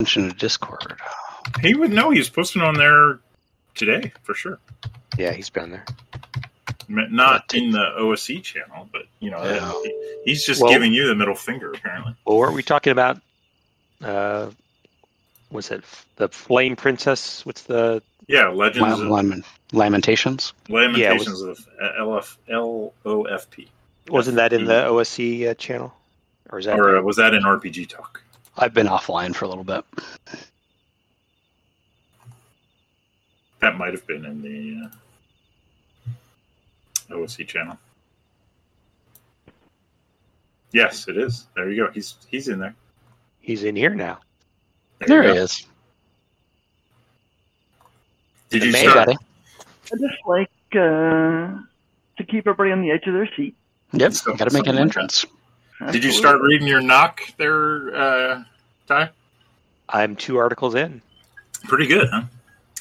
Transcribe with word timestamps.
Mention 0.00 0.30
a 0.30 0.32
Discord. 0.32 0.94
He 1.60 1.74
would 1.74 1.92
know. 1.92 2.08
He's 2.08 2.30
posting 2.30 2.62
on 2.62 2.72
there 2.72 3.18
today 3.74 4.14
for 4.22 4.32
sure. 4.34 4.58
Yeah, 5.18 5.32
he's 5.32 5.50
been 5.50 5.70
there. 5.72 5.84
Not 6.88 7.52
in 7.52 7.70
the 7.70 7.84
OSC 7.98 8.42
channel, 8.42 8.88
but 8.90 9.02
you 9.20 9.30
know, 9.30 9.44
Yeah. 9.44 9.72
he's 10.24 10.46
just 10.46 10.62
Well- 10.62 10.70
giving 10.72 10.94
you 10.94 11.06
the 11.06 11.14
middle 11.14 11.34
finger 11.34 11.72
apparently. 11.72 12.14
Well, 12.24 12.38
weren't 12.38 12.54
we 12.54 12.62
talking 12.62 12.92
about? 12.92 13.20
Uh, 14.02 14.52
was 15.50 15.70
it 15.70 15.84
the 16.16 16.28
Flame 16.30 16.76
Princess? 16.76 17.44
What's 17.44 17.64
the? 17.64 18.02
Yeah, 18.26 18.48
Legends 18.48 19.00
of 19.00 19.06
Lament- 19.06 19.44
Lamentations. 19.72 20.54
Lamentations 20.70 21.42
of 21.42 21.58
LF 21.98 22.38
LOFP. 22.48 23.68
Wasn't 24.08 24.36
that 24.36 24.54
in 24.54 24.64
the 24.64 24.86
OSC 24.86 25.46
uh, 25.46 25.52
channel? 25.54 25.92
Or 26.48 26.58
is 26.58 26.64
that? 26.64 26.78
Or 26.78 26.96
uh, 26.96 27.02
was 27.02 27.16
that 27.16 27.34
in 27.34 27.42
RPG 27.42 27.84
Talk? 27.90 28.22
I've 28.60 28.74
been 28.74 28.86
offline 28.86 29.34
for 29.34 29.46
a 29.46 29.48
little 29.48 29.64
bit. 29.64 29.84
That 33.60 33.76
might 33.76 33.92
have 33.94 34.06
been 34.06 34.24
in 34.26 34.42
the 34.42 34.90
uh, 37.10 37.16
OSC 37.16 37.48
channel. 37.48 37.78
Yes, 40.72 41.08
it 41.08 41.16
is. 41.16 41.46
There 41.56 41.70
you 41.70 41.84
go. 41.86 41.90
He's 41.92 42.14
he's 42.30 42.48
in 42.48 42.60
there. 42.60 42.74
he's 43.40 43.64
in 43.64 43.74
here 43.74 43.94
now. 43.94 44.18
There 45.06 45.24
you 45.24 45.32
he 45.32 45.38
is. 45.38 45.66
Did 48.50 48.64
you 48.64 48.72
start? 48.72 49.08
I 49.08 49.14
just 49.90 50.14
like 50.26 50.50
uh, 50.72 50.76
to 50.78 52.24
keep 52.26 52.46
everybody 52.46 52.72
on 52.72 52.82
the 52.82 52.90
edge 52.90 53.06
of 53.06 53.14
their 53.14 53.28
seat. 53.36 53.56
Yep. 53.92 54.12
So- 54.12 54.34
Got 54.36 54.48
to 54.48 54.54
make 54.54 54.66
something 54.66 54.70
an 54.70 54.76
like 54.76 54.82
entrance. 54.82 55.24
Did 55.92 56.04
you 56.04 56.12
start 56.12 56.42
reading 56.42 56.68
your 56.68 56.82
knock 56.82 57.22
there, 57.38 57.94
uh, 57.96 58.44
Ty? 58.90 59.10
I'm 59.88 60.16
two 60.16 60.36
articles 60.38 60.74
in. 60.74 61.00
Pretty 61.64 61.86
good, 61.86 62.08
huh? 62.10 62.22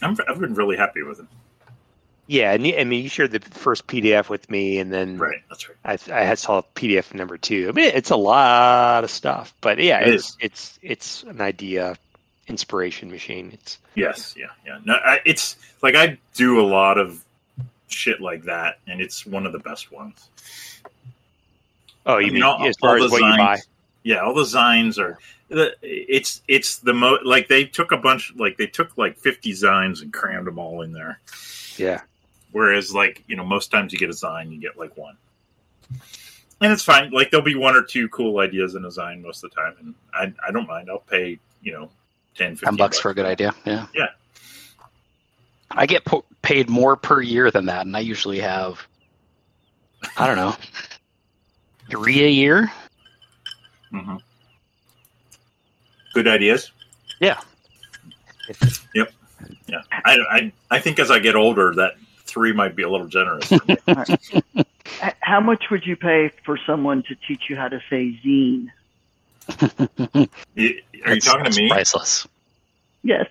I'm, 0.01 0.17
I've 0.27 0.39
been 0.39 0.55
really 0.55 0.75
happy 0.75 1.03
with 1.03 1.19
it. 1.19 1.25
Yeah, 2.25 2.51
and 2.51 2.65
I 2.65 2.83
mean, 2.83 3.03
you 3.03 3.09
shared 3.09 3.31
the 3.31 3.39
first 3.39 3.85
PDF 3.87 4.27
with 4.29 4.49
me, 4.49 4.79
and 4.79 4.91
then 4.91 5.17
Right, 5.17 5.41
that's 5.49 5.67
right. 5.69 5.77
I, 6.11 6.19
I 6.21 6.23
had 6.23 6.37
saw 6.39 6.61
PDF 6.75 7.13
number 7.13 7.37
two. 7.37 7.69
I 7.69 7.71
mean, 7.73 7.91
it's 7.93 8.09
a 8.11 8.15
lot 8.15 9.03
of 9.03 9.09
stuff, 9.11 9.53
but 9.61 9.79
yeah, 9.79 9.99
It 9.99 10.15
it's 10.15 10.37
it's 10.39 10.79
it's 10.83 11.23
an 11.23 11.41
idea 11.41 11.95
inspiration 12.47 13.09
machine. 13.11 13.51
It's 13.53 13.77
Yes, 13.95 14.35
yeah, 14.37 14.47
yeah. 14.65 14.77
No, 14.85 14.93
I, 14.93 15.19
it's 15.25 15.57
like 15.81 15.95
I 15.95 16.17
do 16.35 16.59
a 16.61 16.65
lot 16.67 16.97
of 16.99 17.23
shit 17.87 18.21
like 18.21 18.43
that, 18.43 18.77
and 18.87 19.01
it's 19.01 19.25
one 19.25 19.45
of 19.47 19.51
the 19.51 19.59
best 19.59 19.91
ones. 19.91 20.29
oh, 22.05 22.17
you 22.17 22.17
I 22.17 22.25
mean, 22.25 22.33
mean 22.35 22.43
all- 22.43 22.63
as 22.67 22.77
far 22.77 22.97
as 22.97 23.05
the 23.05 23.09
what 23.09 23.21
you 23.21 23.37
buy? 23.37 23.57
Yeah, 24.03 24.19
all 24.19 24.33
the 24.35 24.43
Zines 24.43 24.97
are. 24.99 25.17
It's 25.49 26.41
it's 26.47 26.77
the 26.77 26.93
mo 26.93 27.17
like 27.23 27.47
they 27.47 27.65
took 27.65 27.91
a 27.91 27.97
bunch 27.97 28.33
like 28.35 28.57
they 28.57 28.67
took 28.67 28.97
like 28.97 29.17
fifty 29.17 29.51
Zines 29.53 30.01
and 30.01 30.13
crammed 30.13 30.47
them 30.47 30.59
all 30.59 30.81
in 30.81 30.93
there. 30.93 31.19
Yeah, 31.77 32.01
Whereas 32.51 32.93
like 32.93 33.23
you 33.27 33.35
know 33.35 33.45
most 33.45 33.71
times 33.71 33.93
you 33.93 33.99
get 33.99 34.09
a 34.09 34.13
Zine, 34.13 34.51
you 34.51 34.59
get 34.59 34.77
like 34.77 34.95
one, 34.97 35.17
and 36.61 36.71
it's 36.71 36.83
fine. 36.83 37.11
Like 37.11 37.31
there'll 37.31 37.43
be 37.45 37.55
one 37.55 37.75
or 37.75 37.83
two 37.83 38.09
cool 38.09 38.39
ideas 38.39 38.75
in 38.75 38.85
a 38.85 38.89
Zine 38.89 39.21
most 39.21 39.43
of 39.43 39.49
the 39.49 39.55
time, 39.55 39.75
and 39.79 39.95
I 40.13 40.47
I 40.47 40.51
don't 40.51 40.67
mind. 40.67 40.89
I'll 40.89 40.99
pay 40.99 41.39
you 41.61 41.71
know 41.71 41.89
10, 42.35 42.55
15 42.55 42.65
Ten 42.67 42.75
bucks 42.75 42.99
for 42.99 43.11
a 43.11 43.15
good 43.15 43.25
idea. 43.25 43.53
Yeah. 43.65 43.87
Yeah. 43.93 44.07
I 45.71 45.85
get 45.85 46.05
po- 46.05 46.25
paid 46.41 46.69
more 46.69 46.95
per 46.95 47.21
year 47.21 47.51
than 47.51 47.65
that, 47.67 47.85
and 47.85 47.95
I 47.95 47.99
usually 47.99 48.39
have, 48.39 48.87
I 50.17 50.25
don't 50.25 50.35
know, 50.37 50.55
three 51.91 52.23
a 52.23 52.29
year. 52.29 52.71
hmm 53.91 54.15
Good 56.19 56.27
ideas. 56.27 56.71
Yeah. 57.21 57.39
Yep. 58.93 59.13
Yeah. 59.67 59.81
I, 59.91 60.17
I 60.29 60.51
I 60.69 60.79
think 60.79 60.99
as 60.99 61.09
I 61.09 61.19
get 61.19 61.37
older, 61.37 61.73
that 61.75 61.93
three 62.25 62.51
might 62.51 62.75
be 62.75 62.83
a 62.83 62.89
little 62.89 63.07
generous. 63.07 63.47
For 63.47 63.59
me. 63.65 63.77
H- 63.87 65.13
How 65.21 65.39
much 65.39 65.69
would 65.71 65.85
you 65.87 65.95
pay 65.95 66.29
for 66.43 66.59
someone 66.67 67.03
to 67.03 67.15
teach 67.25 67.43
you 67.49 67.55
how 67.55 67.69
to 67.69 67.79
say 67.89 68.19
zine? 68.25 68.67
You- 70.55 70.81
Are 71.05 71.13
you 71.13 71.21
talking 71.21 71.49
to 71.49 71.61
me? 71.61 71.69
priceless. 71.69 72.27
Yes, 73.01 73.27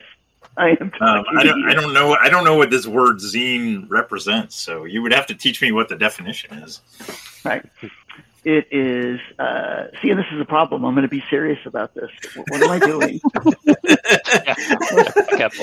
I 0.56 0.70
am. 0.80 0.90
Um, 1.02 1.24
I 1.36 1.44
don't. 1.44 1.68
I 1.68 1.74
don't 1.74 1.92
know. 1.92 2.14
I 2.14 2.30
don't 2.30 2.44
know 2.44 2.56
what 2.56 2.70
this 2.70 2.86
word 2.86 3.16
zine 3.18 3.84
represents. 3.90 4.56
So 4.56 4.84
you 4.86 5.02
would 5.02 5.12
have 5.12 5.26
to 5.26 5.34
teach 5.34 5.60
me 5.60 5.72
what 5.72 5.90
the 5.90 5.96
definition 5.96 6.54
is. 6.60 6.80
Right. 7.44 7.62
It 8.50 8.68
is. 8.70 9.20
Uh, 9.38 9.88
see, 10.00 10.08
and 10.08 10.18
this 10.18 10.24
is 10.32 10.40
a 10.40 10.44
problem. 10.46 10.82
I'm 10.82 10.94
going 10.94 11.02
to 11.02 11.08
be 11.08 11.22
serious 11.28 11.58
about 11.66 11.94
this. 11.94 12.10
What, 12.34 12.46
what 12.48 12.62
am 12.62 12.70
I 12.70 12.78
doing? 12.78 13.20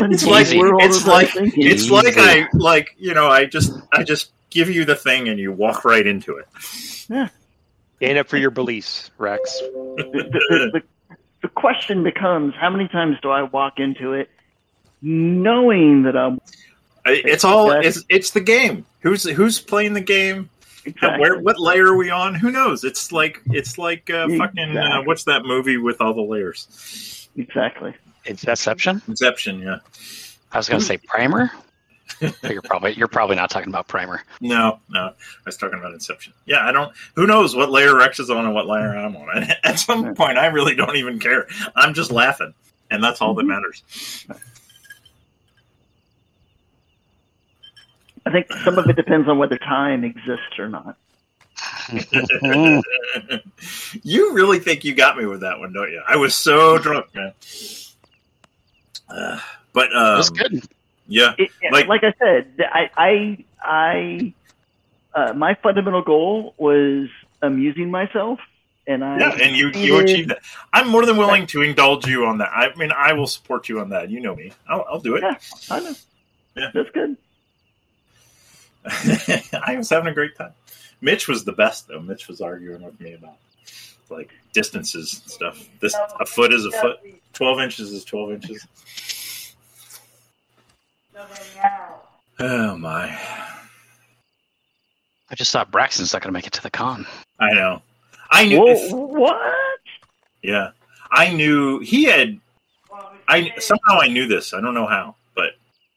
It's 0.08 0.26
like 0.26 0.48
it's 0.52 1.08
I 1.08 1.12
like 1.12 1.30
it's 1.36 1.90
like 1.90 2.18
I 2.18 2.48
like 2.54 2.96
you 2.98 3.14
know 3.14 3.28
I 3.28 3.46
just 3.46 3.74
I 3.92 4.04
just 4.04 4.32
give 4.50 4.70
you 4.70 4.86
the 4.86 4.96
thing 4.96 5.28
and 5.28 5.40
you 5.40 5.52
walk 5.52 5.84
right 5.84 6.06
into 6.06 6.38
it. 6.38 6.48
Yeah. 7.10 7.30
Stand 7.98 8.18
up 8.20 8.28
for 8.28 8.38
your 8.38 8.52
beliefs, 8.52 9.12
Rex. 9.18 9.60
the, 9.60 10.06
the, 10.12 10.72
the, 10.74 11.18
the 11.42 11.48
question 11.50 12.04
becomes: 12.04 12.54
How 12.56 12.70
many 12.70 12.88
times 12.88 13.18
do 13.22 13.30
I 13.30 13.44
walk 13.44 13.80
into 13.80 14.14
it, 14.14 14.30
knowing 15.02 16.04
that 16.04 16.16
I'm 16.16 16.40
It's 17.06 17.44
all 17.44 17.72
it's 17.72 18.04
it's 18.10 18.32
the 18.32 18.42
game. 18.42 18.86
Who's 19.00 19.24
who's 19.24 19.60
playing 19.60 19.94
the 19.94 20.02
game? 20.02 20.50
Exactly 20.86 21.20
Where 21.20 21.40
what 21.40 21.60
layer 21.60 21.88
are 21.88 21.96
we 21.98 22.10
on? 22.10 22.36
Who 22.36 22.52
knows? 22.52 22.84
It's 22.84 23.12
like 23.12 23.42
it's 23.48 23.78
like 23.78 24.10
uh, 24.10 24.28
fucking 24.38 24.78
uh, 24.78 25.02
what's 25.04 25.24
that 25.26 25.44
movie 25.46 25.78
with 25.78 26.02
all 26.02 26.14
the 26.14 26.22
layers? 26.22 27.30
exactly? 27.38 27.94
Inception. 28.26 28.52
Inception. 28.52 29.02
Inception. 29.08 29.60
Yeah. 29.60 29.78
I 30.52 30.58
was 30.58 30.70
going 30.70 30.80
to 30.80 30.86
say 30.86 30.98
primer. 30.98 31.52
You're 32.44 32.62
probably 32.62 32.94
you're 32.94 33.08
probably 33.10 33.36
not 33.36 33.50
talking 33.50 33.68
about 33.70 33.88
primer. 33.88 34.22
No, 34.40 34.80
no. 34.90 35.00
I 35.10 35.14
was 35.46 35.58
talking 35.58 35.78
about 35.80 35.92
Inception. 35.94 36.34
Yeah, 36.46 36.66
I 36.66 36.72
don't. 36.72 36.94
Who 37.16 37.28
knows 37.28 37.56
what 37.56 37.70
layer 37.72 37.96
Rex 37.96 38.20
is 38.20 38.30
on 38.30 38.46
and 38.46 38.54
what 38.56 38.68
layer 38.68 38.96
I'm 38.96 39.16
on? 39.18 39.44
At 39.64 39.80
some 39.80 40.16
point, 40.16 40.38
I 40.38 40.48
really 40.48 40.76
don't 40.76 40.96
even 40.96 41.20
care. 41.20 41.48
I'm 41.76 41.94
just 41.94 42.12
laughing, 42.12 42.54
and 42.90 43.04
that's 43.04 43.22
all 43.22 43.34
that 43.36 43.44
Mhm. 43.44 43.48
matters. 43.48 44.26
I 48.26 48.32
think 48.32 48.52
some 48.64 48.78
of 48.78 48.88
it 48.90 48.96
depends 48.96 49.28
on 49.30 49.38
whether 49.38 49.58
time 49.58 50.04
exists 50.04 50.58
or 50.58 50.68
not. 50.70 50.98
you 54.04 54.34
really 54.34 54.60
think 54.60 54.84
you 54.84 54.94
got 54.96 55.18
me 55.18 55.26
with 55.26 55.42
that 55.42 55.60
one, 55.60 55.72
don't 55.74 55.92
you? 55.92 56.02
I 56.08 56.16
was 56.16 56.36
so 56.36 56.78
drunk, 56.78 57.14
man. 57.14 57.34
Uh, 59.10 59.40
but 59.74 59.92
It 59.92 59.96
um, 59.96 60.18
was 60.18 60.30
good. 60.32 60.64
yeah, 61.08 61.34
It, 61.38 61.52
Like- 61.72 61.88
like, 61.88 62.04
I 62.04 62.14
said, 62.20 62.52
I, 62.60 62.90
I, 62.98 63.46
I 63.62 64.34
uh, 65.14 65.34
my 65.34 65.54
fundamental 65.56 66.02
goal 66.02 66.54
was 66.58 67.08
amusing 67.42 67.90
myself, 67.92 68.40
and 68.88 69.04
I 69.04 69.20
yeah, 69.20 69.38
and 69.42 69.56
you 69.56 69.70
you 69.70 69.98
achieved 70.00 70.30
that. 70.30 70.42
I'm 70.74 70.90
more 70.90 71.06
than 71.06 71.16
willing 71.18 71.48
to 71.48 71.62
indulge 71.62 72.06
you 72.06 72.26
on 72.26 72.40
that. 72.40 72.50
I 72.54 72.74
mean, 72.76 72.92
I 72.92 73.14
will 73.14 73.28
support 73.28 73.70
you 73.70 73.80
on 73.80 73.90
that. 73.90 74.10
You 74.10 74.20
know 74.20 74.36
me. 74.36 74.52
I'll, 74.68 74.86
I'll 74.90 75.00
do 75.00 75.16
it. 75.16 75.24
Yeah. 75.24 75.36
I 75.72 75.80
know. 75.80 75.96
Yeah. 76.58 76.72
That's 76.74 76.90
good. 76.92 77.18
I 79.66 79.76
was 79.78 79.90
having 79.90 80.08
a 80.08 80.14
great 80.14 80.36
time. 80.36 80.54
Mitch 81.02 81.28
was 81.28 81.44
the 81.44 81.52
best 81.52 81.88
though. 81.88 82.02
Mitch 82.02 82.28
was 82.28 82.42
arguing 82.42 82.84
with 82.84 83.00
me 83.00 83.14
about 83.14 83.38
like 84.10 84.32
distances 84.54 85.22
and 85.22 85.32
stuff. 85.32 85.70
This 85.80 85.96
a 86.20 86.26
foot 86.26 86.54
is 86.54 86.66
a 86.66 86.72
foot. 86.72 87.00
Twelve 87.34 87.60
inches 87.60 87.92
is 87.92 88.06
twelve 88.06 88.32
inches. 88.32 88.66
Oh 92.40 92.78
my! 92.78 93.18
I 95.30 95.36
just 95.36 95.52
thought 95.52 95.72
Braxton's 95.72 96.14
not 96.14 96.22
going 96.22 96.30
to 96.30 96.38
make 96.38 96.48
it 96.48 96.54
to 96.54 96.64
the 96.64 96.70
con. 96.70 97.08
I 97.40 97.52
know. 97.54 97.82
I 98.30 98.46
knew. 98.46 98.60
Whoa, 98.60 99.06
what? 99.08 99.56
Yeah, 100.42 100.72
I 101.12 101.34
knew 101.34 101.80
he 101.80 102.04
had. 102.06 102.40
I 103.28 103.54
somehow 103.58 104.00
I 104.02 104.08
knew 104.08 104.28
this. 104.28 104.54
I 104.54 104.62
don't 104.62 104.74
know 104.74 104.86
how, 104.86 105.16
but 105.36 105.54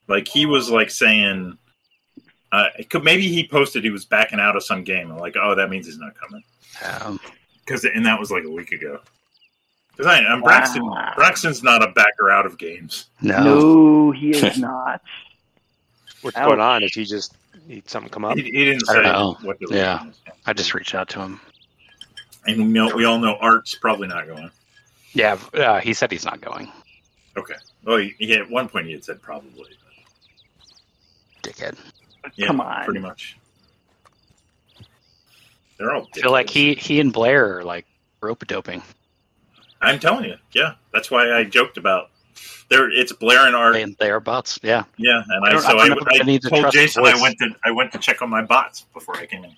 like 0.06 0.28
he 0.28 0.46
was 0.46 0.70
like 0.70 0.90
saying, 0.90 1.58
uh, 2.52 2.68
it 2.78 2.88
could, 2.90 3.04
maybe 3.04 3.28
he 3.28 3.46
posted 3.46 3.84
he 3.84 3.90
was 3.90 4.04
backing 4.04 4.40
out 4.40 4.56
of 4.56 4.64
some 4.64 4.84
game. 4.84 5.10
I'm 5.10 5.18
like, 5.18 5.36
oh, 5.40 5.54
that 5.54 5.70
means 5.70 5.86
he's 5.86 5.98
not 5.98 6.14
coming. 6.14 6.42
Um, 6.84 7.20
because 7.64 7.84
and 7.84 8.06
that 8.06 8.18
was 8.18 8.30
like 8.30 8.44
a 8.44 8.50
week 8.50 8.72
ago. 8.72 9.00
Because 9.90 10.06
I, 10.06 10.18
I'm 10.24 10.42
Braxton. 10.42 10.88
Braxton's 11.16 11.62
not 11.62 11.82
a 11.82 11.88
backer 11.92 12.30
out 12.30 12.46
of 12.46 12.56
games. 12.56 13.06
no. 13.20 13.42
No, 13.42 14.10
he 14.12 14.30
is 14.30 14.58
not. 14.60 15.02
What's 16.22 16.36
Ouch. 16.36 16.46
going 16.48 16.60
on? 16.60 16.82
Is 16.82 16.94
he 16.94 17.04
just 17.04 17.36
need 17.66 17.88
something 17.90 18.10
come 18.10 18.24
up? 18.24 18.36
He, 18.36 18.44
he 18.44 18.64
didn't 18.64 18.86
say 18.86 19.02
don't 19.02 19.42
what 19.42 19.58
the 19.58 19.66
Yeah. 19.70 19.98
reason. 20.04 20.14
I 20.46 20.52
just 20.52 20.72
reached 20.72 20.94
out 20.94 21.08
to 21.10 21.20
him. 21.20 21.40
And 22.46 22.58
we 22.58 22.64
know 22.64 22.94
we 22.94 23.04
all 23.04 23.18
know 23.18 23.36
Art's 23.40 23.74
probably 23.74 24.08
not 24.08 24.26
going. 24.26 24.50
Yeah, 25.12 25.36
uh, 25.54 25.80
he 25.80 25.92
said 25.92 26.10
he's 26.10 26.24
not 26.24 26.40
going. 26.40 26.70
Okay. 27.36 27.54
Well, 27.84 27.98
he, 27.98 28.14
he 28.18 28.32
at 28.34 28.48
one 28.48 28.68
point 28.68 28.86
he 28.86 28.92
had 28.92 29.04
said 29.04 29.20
probably. 29.20 29.70
Dickhead. 31.42 31.76
Yeah, 32.36 32.46
Come 32.46 32.60
on. 32.60 32.84
pretty 32.84 33.00
much. 33.00 33.36
They're 35.78 35.94
all. 35.94 36.08
I 36.16 36.20
feel 36.20 36.32
like 36.32 36.50
he 36.50 36.74
he 36.74 37.00
and 37.00 37.12
Blair 37.12 37.58
are 37.58 37.64
like 37.64 37.86
rope 38.20 38.46
doping. 38.46 38.82
I'm 39.80 39.98
telling 40.00 40.24
you, 40.24 40.34
yeah. 40.52 40.74
That's 40.92 41.10
why 41.10 41.32
I 41.32 41.44
joked 41.44 41.76
about 41.76 42.10
There, 42.68 42.90
it's 42.90 43.12
Blair 43.12 43.46
and 43.46 43.54
Art. 43.54 43.74
Playing 43.74 43.96
their 44.00 44.18
bots, 44.18 44.58
Yeah. 44.62 44.84
Yeah, 44.96 45.22
and 45.28 45.44
I 45.44 45.56
I, 45.56 45.60
so 45.60 45.78
I 45.78 45.82
I, 45.82 45.88
don't 45.88 45.98
know 45.98 46.06
if 46.10 46.20
I 46.20 46.22
I, 46.22 46.26
need 46.26 46.42
to 46.42 46.48
told 46.50 46.62
trust 46.62 46.74
Jason 46.76 47.04
I 47.06 47.20
went 47.20 47.38
to 47.38 47.50
I 47.64 47.70
went 47.70 47.92
to 47.92 47.98
check 47.98 48.22
on 48.22 48.28
my 48.30 48.42
bots 48.42 48.86
before 48.92 49.16
I 49.16 49.26
came 49.26 49.44
in. 49.44 49.52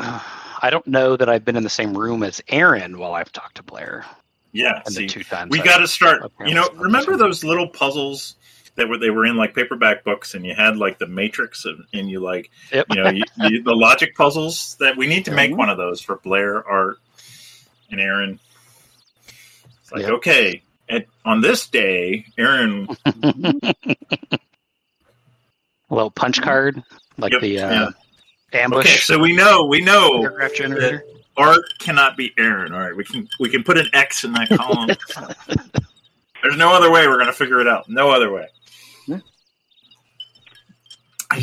Uh, 0.00 0.20
I 0.64 0.70
don't 0.70 0.86
know 0.86 1.16
that 1.16 1.28
I've 1.28 1.44
been 1.44 1.56
in 1.56 1.64
the 1.64 1.68
same 1.70 1.92
room 1.96 2.22
as 2.22 2.40
Aaron 2.48 2.96
while 2.98 3.14
I've 3.14 3.32
talked 3.32 3.56
to 3.56 3.62
Blair. 3.64 4.06
Yeah, 4.52 4.80
And 4.84 4.94
see, 4.94 5.02
the 5.02 5.08
two 5.08 5.24
times 5.24 5.50
we 5.50 5.60
got 5.60 5.78
to 5.78 5.88
start. 5.88 6.30
You 6.46 6.54
know, 6.54 6.68
remember 6.76 7.16
those 7.16 7.42
little 7.42 7.66
puzzles 7.66 8.36
that 8.76 8.88
were 8.88 8.96
they 8.98 9.10
were 9.10 9.26
in 9.26 9.36
like 9.36 9.54
paperback 9.54 10.02
books, 10.04 10.34
and 10.34 10.44
you 10.46 10.54
had 10.54 10.76
like 10.76 10.98
the 10.98 11.06
Matrix, 11.06 11.64
and, 11.64 11.84
and 11.92 12.08
you 12.10 12.20
like 12.20 12.50
Yep. 12.72 12.86
you 12.90 13.02
know 13.02 13.10
you, 13.10 13.22
you, 13.48 13.62
the 13.62 13.74
logic 13.74 14.14
puzzles 14.16 14.76
that 14.80 14.96
we 14.96 15.06
need 15.06 15.24
to 15.26 15.30
make 15.30 15.50
Mhm. 15.52 15.56
one 15.58 15.68
of 15.70 15.76
those 15.76 16.00
for 16.00 16.16
Blair, 16.16 16.66
Art, 16.66 16.98
and 17.90 18.00
Aaron. 18.00 18.38
It's 19.82 19.92
like 19.92 20.02
Yep. 20.02 20.10
okay, 20.12 20.62
at, 20.88 21.06
on 21.24 21.40
this 21.42 21.66
day, 21.68 22.26
Aaron. 22.38 22.88
A 25.90 25.94
little 25.94 26.10
punch 26.10 26.40
card, 26.40 26.82
like 27.18 27.32
Yep, 27.32 27.40
the 27.42 27.58
uh, 27.60 27.70
yeah. 27.70 27.88
ambush 28.62 28.86
Okay, 28.86 28.96
so 28.96 29.18
we 29.18 29.34
know 29.36 29.66
we 29.66 29.80
know 29.82 30.20
paragraph 30.20 30.54
generator. 30.54 31.04
Art 31.36 31.60
cannot 31.78 32.16
be 32.16 32.32
Aaron. 32.38 32.72
All 32.72 32.80
right, 32.80 32.96
we 32.96 33.04
can 33.04 33.28
we 33.40 33.48
can 33.50 33.62
put 33.62 33.76
an 33.78 33.86
X 33.92 34.24
in 34.24 34.32
that 34.32 34.48
column. 34.56 34.88
There's 36.42 36.56
no 36.56 36.72
other 36.72 36.90
way. 36.90 37.06
We're 37.06 37.18
gonna 37.18 37.32
figure 37.32 37.60
it 37.60 37.68
out. 37.68 37.88
No 37.90 38.10
other 38.10 38.32
way. 38.32 38.48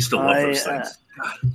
used 0.00 0.10
to 0.10 0.16
love 0.16 0.26
I, 0.28 0.42
those 0.42 0.66
uh, 0.66 0.70
things. 0.70 1.54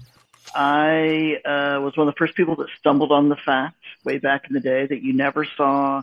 I 0.56 1.42
uh, 1.46 1.82
was 1.82 1.98
one 1.98 2.08
of 2.08 2.14
the 2.14 2.18
first 2.18 2.36
people 2.36 2.56
that 2.58 2.68
stumbled 2.80 3.12
on 3.12 3.30
the 3.30 3.36
fact 3.36 3.76
way 4.04 4.20
back 4.20 4.48
in 4.48 4.54
the 4.54 4.60
day 4.60 4.86
that 4.86 5.04
you 5.04 5.14
never 5.14 5.46
saw 5.46 6.02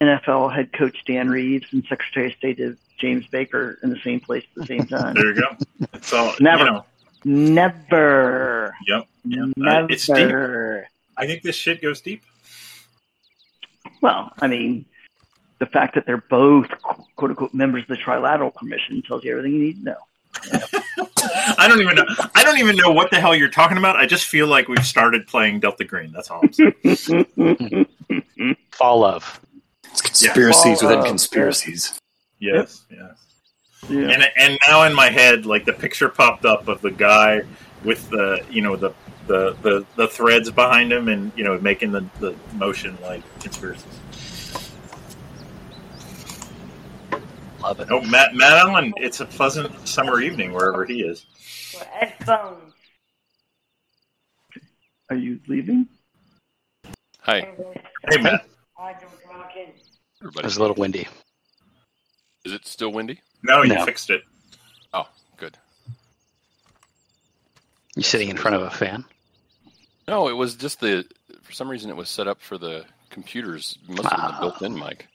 NFL 0.00 0.54
head 0.54 0.72
coach 0.72 0.96
Dan 1.06 1.30
Reeves 1.30 1.66
and 1.72 1.84
Secretary 1.88 2.28
of 2.28 2.36
State 2.36 2.60
James 2.98 3.26
Baker 3.28 3.78
in 3.82 3.90
the 3.90 4.00
same 4.00 4.20
place 4.20 4.44
at 4.56 4.62
the 4.62 4.66
same 4.66 4.86
time. 4.86 5.14
there 5.14 5.34
you 5.34 5.40
go. 5.40 5.56
It's 5.94 6.12
all 6.12 6.34
Never. 6.40 6.64
You 6.64 6.70
know, 6.70 6.84
never. 7.24 8.74
yep. 8.86 9.06
yep. 9.24 9.44
Uh, 9.44 9.52
Never. 9.56 9.86
it's 9.90 10.06
deep. 10.06 10.88
I 11.16 11.26
think 11.26 11.42
this 11.42 11.56
shit 11.56 11.80
goes 11.82 12.00
deep. 12.00 12.22
Well, 14.00 14.32
I 14.40 14.48
mean, 14.48 14.86
the 15.60 15.66
fact 15.66 15.94
that 15.94 16.06
they're 16.06 16.16
both 16.16 16.68
quote 17.14 17.30
unquote 17.30 17.54
members 17.54 17.82
of 17.82 17.88
the 17.88 17.96
Trilateral 17.96 18.52
Commission 18.54 19.02
tells 19.02 19.22
you 19.22 19.30
everything 19.30 19.52
you 19.52 19.60
need 19.60 19.84
to 19.84 19.84
know. 19.84 20.81
I 21.62 21.68
don't 21.68 21.80
even 21.80 21.94
know. 21.94 22.04
I 22.34 22.42
don't 22.42 22.58
even 22.58 22.74
know 22.76 22.90
what 22.90 23.10
the 23.12 23.20
hell 23.20 23.36
you're 23.36 23.48
talking 23.48 23.78
about. 23.78 23.94
I 23.96 24.04
just 24.04 24.26
feel 24.26 24.48
like 24.48 24.66
we've 24.66 24.84
started 24.84 25.28
playing 25.28 25.60
Delta 25.60 25.84
Green. 25.84 26.10
That's 26.12 26.28
all 26.28 26.40
I'm 26.42 26.52
saying. 26.52 27.86
Fall 28.72 29.04
of. 29.04 29.40
It's 29.84 30.00
conspiracies 30.02 30.82
Yeah. 30.82 30.88
within 30.88 31.04
Oh, 31.04 31.08
conspiracies. 31.08 32.00
yes, 32.40 32.82
yes. 32.90 33.16
yeah. 33.88 34.08
And 34.08 34.24
and 34.36 34.58
now 34.66 34.82
in 34.82 34.92
my 34.94 35.08
head, 35.08 35.46
like 35.46 35.64
the 35.64 35.72
picture 35.72 36.08
popped 36.08 36.44
up 36.44 36.66
of 36.66 36.80
the 36.80 36.90
guy 36.90 37.42
with 37.84 38.10
the 38.10 38.44
you 38.50 38.60
know 38.62 38.74
the 38.74 38.90
the 39.28 39.52
the, 39.62 39.86
the 39.94 40.08
threads 40.08 40.50
behind 40.50 40.92
him, 40.92 41.06
and 41.08 41.30
you 41.36 41.44
know 41.44 41.56
making 41.60 41.92
the, 41.92 42.04
the 42.18 42.34
motion 42.54 42.98
like 43.02 43.22
conspiracies. 43.38 44.00
Love 47.62 47.78
it. 47.78 47.88
Oh, 47.92 48.00
Matt 48.02 48.34
Matt 48.34 48.52
Allen, 48.54 48.92
it's 48.96 49.20
a 49.20 49.26
pleasant 49.26 49.86
summer 49.86 50.20
evening 50.20 50.52
wherever 50.52 50.84
he 50.84 51.02
is. 51.02 51.26
Headphones. 51.90 52.72
Are 55.10 55.16
you 55.16 55.40
leaving? 55.46 55.88
Hi, 57.20 57.40
Hey 58.10 58.20
Matt, 58.20 58.46
I 58.78 58.92
don't 58.94 59.04
rock 59.30 59.52
in. 59.56 59.68
It 59.68 59.76
everybody. 60.20 60.44
was 60.46 60.56
a 60.56 60.60
little 60.60 60.74
windy. 60.76 61.06
Is 62.44 62.52
it 62.52 62.66
still 62.66 62.90
windy? 62.92 63.20
no, 63.42 63.62
you 63.62 63.74
No. 63.74 63.84
fixed 63.84 64.10
it. 64.10 64.22
Oh, 64.92 65.08
good. 65.36 65.56
You 67.94 68.02
sitting 68.02 68.28
in 68.30 68.36
front 68.36 68.56
of 68.56 68.62
a 68.62 68.70
fan? 68.70 69.04
No, 70.08 70.28
it 70.28 70.32
was 70.32 70.54
just 70.56 70.80
the. 70.80 71.06
For 71.42 71.52
some 71.52 71.68
reason, 71.68 71.90
it 71.90 71.96
was 71.96 72.08
set 72.08 72.26
up 72.26 72.40
for 72.40 72.58
the 72.58 72.84
computers. 73.10 73.78
It 73.88 73.90
must 73.90 74.08
have 74.08 74.16
been 74.18 74.20
Ah. 74.20 74.40
the 74.40 74.40
built-in 74.46 74.74
mic. 74.74 75.06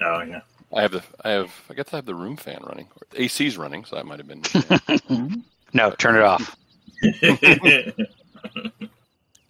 Oh 0.00 0.22
yeah. 0.22 0.40
I 0.74 0.82
have 0.82 0.92
the. 0.92 1.02
I 1.22 1.30
have. 1.30 1.52
I 1.68 1.74
guess 1.74 1.92
I 1.92 1.96
have 1.96 2.06
the 2.06 2.14
room 2.14 2.36
fan 2.36 2.60
running. 2.64 2.88
AC's 3.14 3.58
running, 3.58 3.84
so 3.84 3.96
that 3.96 4.06
might 4.06 4.20
have 4.20 4.28
been. 4.28 4.42
No, 5.72 5.90
turn 5.92 6.16
it 6.16 6.22
off. 6.22 6.56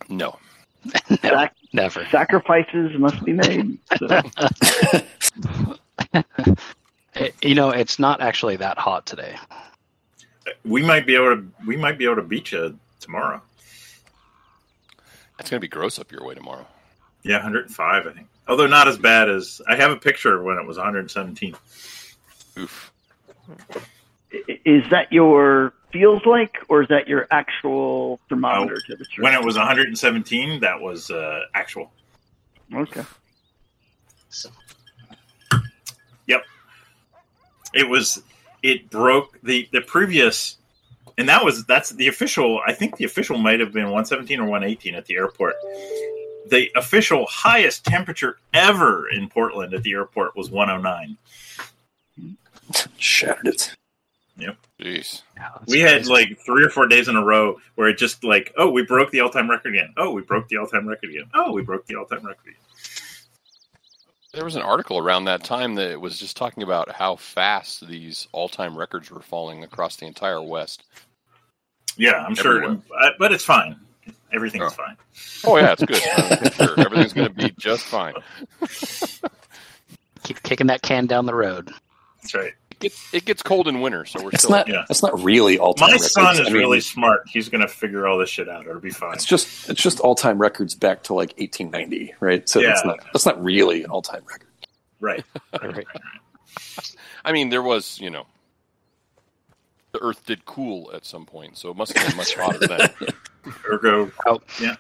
no. 0.09 0.39
No, 1.09 1.17
Sac- 1.23 1.55
never. 1.73 2.05
sacrifices 2.11 2.99
must 2.99 3.25
be 3.25 3.33
made. 3.33 3.79
So, 3.99 4.07
It- 6.13 6.15
eh, 7.15 7.31
you 7.41 7.55
know, 7.55 7.71
it's 7.71 7.99
not 8.01 8.21
actually 8.21 8.57
that 8.57 8.79
hot 8.79 9.07
today. 9.07 9.37
we 10.65 10.83
might 10.83 11.07
be 11.07 11.15
able 11.15 11.37
to 11.37 11.47
we 11.67 11.77
might 11.77 11.99
be 11.99 12.05
able 12.05 12.17
to 12.17 12.23
beat 12.23 12.51
you 12.53 12.77
tomorrow. 13.01 13.41
It's 15.39 15.49
gonna 15.51 15.61
be 15.61 15.69
gross 15.69 15.99
up 16.01 16.11
your 16.11 16.25
way 16.25 16.35
tomorrow. 16.35 16.67
Yeah, 17.23 17.37
105, 17.37 18.07
I 18.07 18.13
think. 18.13 18.27
Although 18.49 18.67
not 18.67 18.89
as 18.89 18.99
bad 18.99 19.29
as 19.31 19.63
I 19.69 19.77
have 19.77 19.93
a 19.93 19.97
picture 19.97 20.37
of 20.37 20.43
when 20.45 20.59
it 20.59 20.67
was 20.67 20.79
117. 20.79 21.55
Oof. 22.59 22.93
is 24.65 24.83
that 24.91 25.13
your 25.13 25.73
feels 25.93 26.25
like, 26.27 26.57
or 26.69 26.83
is 26.83 26.89
that 26.89 27.07
your 27.07 27.27
actual 27.31 28.21
thermometer 28.29 28.81
temperature? 28.87 29.23
When 29.23 29.35
it 29.35 29.45
was 29.45 29.57
117, 29.57 30.61
that 30.61 30.81
was 30.81 31.11
uh, 31.11 31.41
actual. 31.55 31.93
okay. 32.75 33.03
So. 34.31 34.51
Yep. 36.27 36.45
It 37.75 37.89
was 37.89 38.23
it 38.63 38.91
broke 38.91 39.39
the 39.43 39.69
the 39.73 39.81
previous, 39.81 40.57
and 41.19 41.29
that 41.29 41.45
was 41.45 41.65
that's 41.65 41.91
the 41.91 42.09
official. 42.09 42.61
I 42.67 42.73
think 42.73 42.97
the 42.97 43.05
official 43.05 43.39
might 43.39 43.61
have 43.61 43.73
been 43.73 43.85
117 43.85 44.41
or 44.41 44.45
118 44.45 44.95
at 44.95 45.07
the 45.07 45.17
airport. 45.17 45.55
The 46.49 46.71
official 46.77 47.27
highest 47.27 47.85
temperature 47.85 48.39
ever 48.53 49.09
in 49.09 49.29
Portland 49.29 49.75
at 49.75 49.83
the 49.83 49.93
airport 49.93 50.37
was 50.37 50.51
109. 50.51 51.17
Shattered 52.97 53.49
it. 53.49 53.77
Jeez. 54.81 55.23
Yeah, 55.37 55.49
that's 55.59 55.71
We 55.73 55.81
had 55.81 56.07
like 56.07 56.39
three 56.45 56.65
or 56.65 56.71
four 56.71 56.87
days 56.87 57.09
in 57.09 57.17
a 57.17 57.25
row 57.25 57.57
where 57.77 57.89
it 57.89 57.99
just 57.99 58.25
like, 58.25 58.53
oh, 58.57 58.71
we 58.71 58.85
broke 58.85 59.11
the 59.11 59.21
all 59.21 59.31
time 59.31 59.49
record 59.51 59.75
again. 59.75 59.95
Oh, 59.97 60.11
we 60.13 60.23
broke 60.23 60.49
the 60.49 60.57
all 60.59 60.67
time 60.67 60.89
record 60.89 61.11
again. 61.11 61.25
Oh, 61.35 61.53
we 61.53 61.63
broke 61.63 61.87
the 61.87 61.97
all 61.97 62.05
time 62.07 62.25
record 62.27 62.41
again. 62.47 62.57
There 64.35 64.45
was 64.45 64.57
an 64.57 64.63
article 64.63 64.97
around 64.99 65.27
that 65.27 65.45
time 65.45 65.75
that 65.75 66.01
was 66.01 66.19
just 66.19 66.37
talking 66.39 66.63
about 66.63 66.91
how 66.91 67.17
fast 67.17 67.87
these 67.87 68.29
all-time 68.33 68.79
records 68.79 69.11
were 69.11 69.21
falling 69.21 69.63
across 69.63 69.97
the 69.97 70.07
entire 70.07 70.41
West. 70.41 70.85
Yeah, 71.99 72.13
I'm 72.27 72.35
sure, 72.35 72.63
Everywhere. 72.65 72.83
uh, 72.99 73.11
but 73.19 73.31
it's 73.33 73.45
fine. 73.45 73.77
Everything's 74.33 74.65
Oh. 74.65 74.71
fine. 74.71 74.97
Oh 75.45 75.59
yeah, 75.59 75.75
it's 75.79 75.85
good. 75.85 76.53
Sure, 76.55 76.81
everything's 76.81 77.13
going 77.13 77.29
to 77.29 77.35
be 77.35 77.53
just 77.59 77.85
fine. 77.85 78.15
keep 80.23 80.43
kicking 80.43 80.69
that 80.69 80.81
can 80.81 81.05
down 81.07 81.27
the 81.27 81.35
road. 81.35 81.71
That's 82.23 82.35
right. 82.35 82.53
It 82.83 82.89
gets, 82.89 83.15
it 83.15 83.25
gets 83.25 83.43
cold 83.43 83.69
in 83.69 83.81
winter, 83.81 84.05
so 84.05 84.23
we're 84.23 84.31
It's 84.31 84.43
still. 84.45 84.57
not. 84.57 84.69
yeah. 84.69 84.85
It's 84.91 85.03
not 85.03 85.19
really 85.23 85.59
all 85.59 85.75
time. 85.75 85.89
My 85.89 85.93
records. 85.93 86.13
son 86.13 86.35
is 86.35 86.41
I 86.41 86.45
mean, 86.45 86.55
really 86.55 86.81
smart. 86.81 87.23
He's 87.29 87.49
going 87.49 87.61
to 87.61 87.69
figure 87.69 88.07
all 88.07 88.19
this 88.19 88.29
shit 88.31 88.49
out. 88.49 88.67
It'll 88.67 88.81
be 88.81 88.91
fine. 88.91 89.15
It's 89.15 89.25
just. 89.25 89.69
It's 89.71 89.81
just 89.83 90.01
all 90.01 90.15
time 90.15 90.39
records 90.39 90.75
back 90.75 91.05
to 91.05 91.15
like 91.15 91.31
1890, 91.39 92.15
right? 92.21 92.49
So 92.49 92.61
that's 92.61 92.85
not. 92.85 92.99
That's 93.13 93.25
not 93.27 93.43
really 93.43 93.85
an 93.85 93.91
all 93.91 94.03
time 94.03 94.23
record. 94.29 94.49
Right. 95.01 95.25
Right. 95.63 95.87
I 97.25 97.33
mean, 97.33 97.49
there 97.51 97.63
was, 97.63 97.99
you 98.01 98.11
know, 98.11 98.27
the 99.93 100.01
Earth 100.03 100.25
did 100.27 100.45
cool 100.45 100.91
at 100.95 101.05
some 101.07 101.25
point, 101.27 101.57
so 101.57 101.71
it 101.71 101.77
must 101.77 101.97
have 101.97 102.09
been 102.09 102.17
much 102.17 102.35
hotter 102.35 102.59
then. 102.67 102.91
Ergo, 103.71 104.11
yeah. 104.61 104.77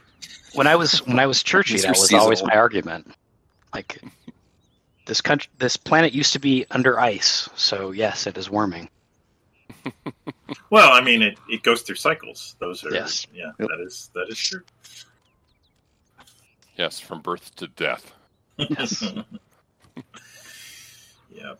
When 0.54 0.66
I 0.66 0.76
was 0.76 1.06
when 1.06 1.18
I 1.18 1.26
was 1.26 1.42
churchy, 1.42 1.74
These 1.74 1.82
that 1.82 1.88
are 1.96 2.00
was 2.00 2.12
always 2.12 2.42
my 2.42 2.54
argument. 2.54 3.14
Like 3.74 4.00
this 5.06 5.20
country, 5.20 5.50
this 5.58 5.76
planet 5.76 6.12
used 6.12 6.32
to 6.34 6.38
be 6.38 6.64
under 6.70 6.98
ice, 7.00 7.48
so 7.56 7.90
yes, 7.90 8.26
it 8.26 8.36
is 8.38 8.48
warming. 8.50 8.88
well, 10.70 10.92
I 10.92 11.00
mean, 11.00 11.22
it, 11.22 11.38
it 11.48 11.62
goes 11.62 11.82
through 11.82 11.96
cycles. 11.96 12.54
Those 12.60 12.84
are, 12.84 12.92
Yes. 12.94 13.26
yeah, 13.34 13.50
Yep. 13.58 13.68
that 13.68 13.80
is 13.84 14.10
that 14.14 14.28
is 14.28 14.38
true. 14.38 14.62
Yes, 16.76 17.00
from 17.00 17.20
birth 17.20 17.54
to 17.56 17.66
death. 17.68 18.12
Yes. 18.56 19.02
Yeah. 21.34 21.54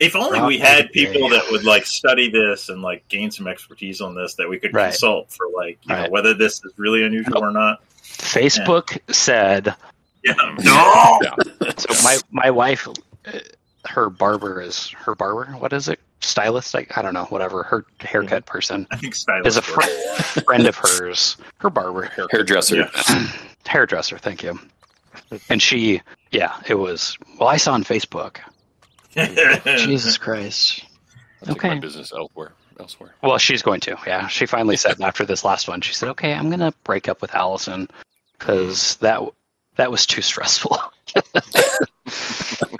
If 0.00 0.14
only 0.16 0.38
Rock 0.38 0.48
we 0.48 0.58
had 0.58 0.90
people 0.92 1.28
day. 1.28 1.36
that 1.38 1.50
would 1.50 1.64
like 1.64 1.86
study 1.86 2.30
this 2.30 2.68
and 2.68 2.82
like 2.82 3.06
gain 3.08 3.30
some 3.30 3.46
expertise 3.46 4.00
on 4.00 4.14
this 4.14 4.34
that 4.36 4.48
we 4.48 4.58
could 4.58 4.72
Right. 4.74 4.90
consult 4.90 5.32
for 5.32 5.46
like 5.54 5.78
you 5.82 5.94
know 5.94 6.08
whether 6.08 6.34
this 6.34 6.64
is 6.64 6.72
really 6.76 7.02
unusual 7.04 7.38
or 7.38 7.50
not. 7.50 7.80
Facebook 8.02 8.98
said 9.12 9.74
Yeah. 10.24 10.34
No. 10.60 11.18
so. 11.76 12.02
My 12.02 12.18
my 12.30 12.50
wife, 12.50 12.88
uh, 12.88 13.38
her 13.86 14.08
barber 14.10 14.60
is 14.62 14.88
her 14.90 15.14
barber. 15.14 15.52
What 15.58 15.72
is 15.72 15.88
it? 15.88 16.00
Stylist? 16.20 16.72
Like 16.74 16.96
I 16.96 17.02
don't 17.02 17.12
know. 17.14 17.24
Whatever. 17.26 17.62
Her 17.62 17.84
haircut 18.00 18.46
person 18.46 18.86
I 18.90 18.96
think 18.96 19.14
stylist. 19.14 19.46
is 19.46 19.56
a 19.56 19.60
works. 19.76 20.30
fr- 20.32 20.40
friend 20.40 20.66
of 20.66 20.76
hers. 20.76 21.36
Her 21.58 21.68
barber. 21.70 22.10
Hairdresser. 22.30 22.76
Yeah. 22.76 23.28
hairdresser. 23.66 24.18
Thank 24.18 24.42
you. 24.42 24.58
And 25.48 25.60
she, 25.60 26.00
yeah, 26.32 26.56
it 26.66 26.74
was. 26.74 27.16
Well, 27.38 27.48
I 27.48 27.56
saw 27.56 27.72
on 27.74 27.84
Facebook. 27.84 28.38
Jesus 29.14 30.18
Christ. 30.18 30.84
I'll 31.46 31.54
my 31.54 31.70
Okay. 31.70 31.78
business 31.78 32.12
elsewhere. 32.12 32.52
Elsewhere. 32.80 33.14
Well, 33.22 33.38
she's 33.38 33.62
going 33.62 33.80
to. 33.80 33.96
Yeah, 34.06 34.26
she 34.28 34.46
finally 34.46 34.76
said 34.76 35.00
after 35.00 35.24
this 35.24 35.44
last 35.44 35.68
one, 35.68 35.80
she 35.80 35.92
said, 35.94 36.08
"Okay, 36.10 36.32
I'm 36.34 36.50
gonna 36.50 36.72
break 36.84 37.08
up 37.08 37.22
with 37.22 37.34
Allison 37.34 37.88
because 38.38 38.96
that 38.96 39.22
that 39.76 39.90
was 39.90 40.06
too 40.06 40.22
stressful." 40.22 40.78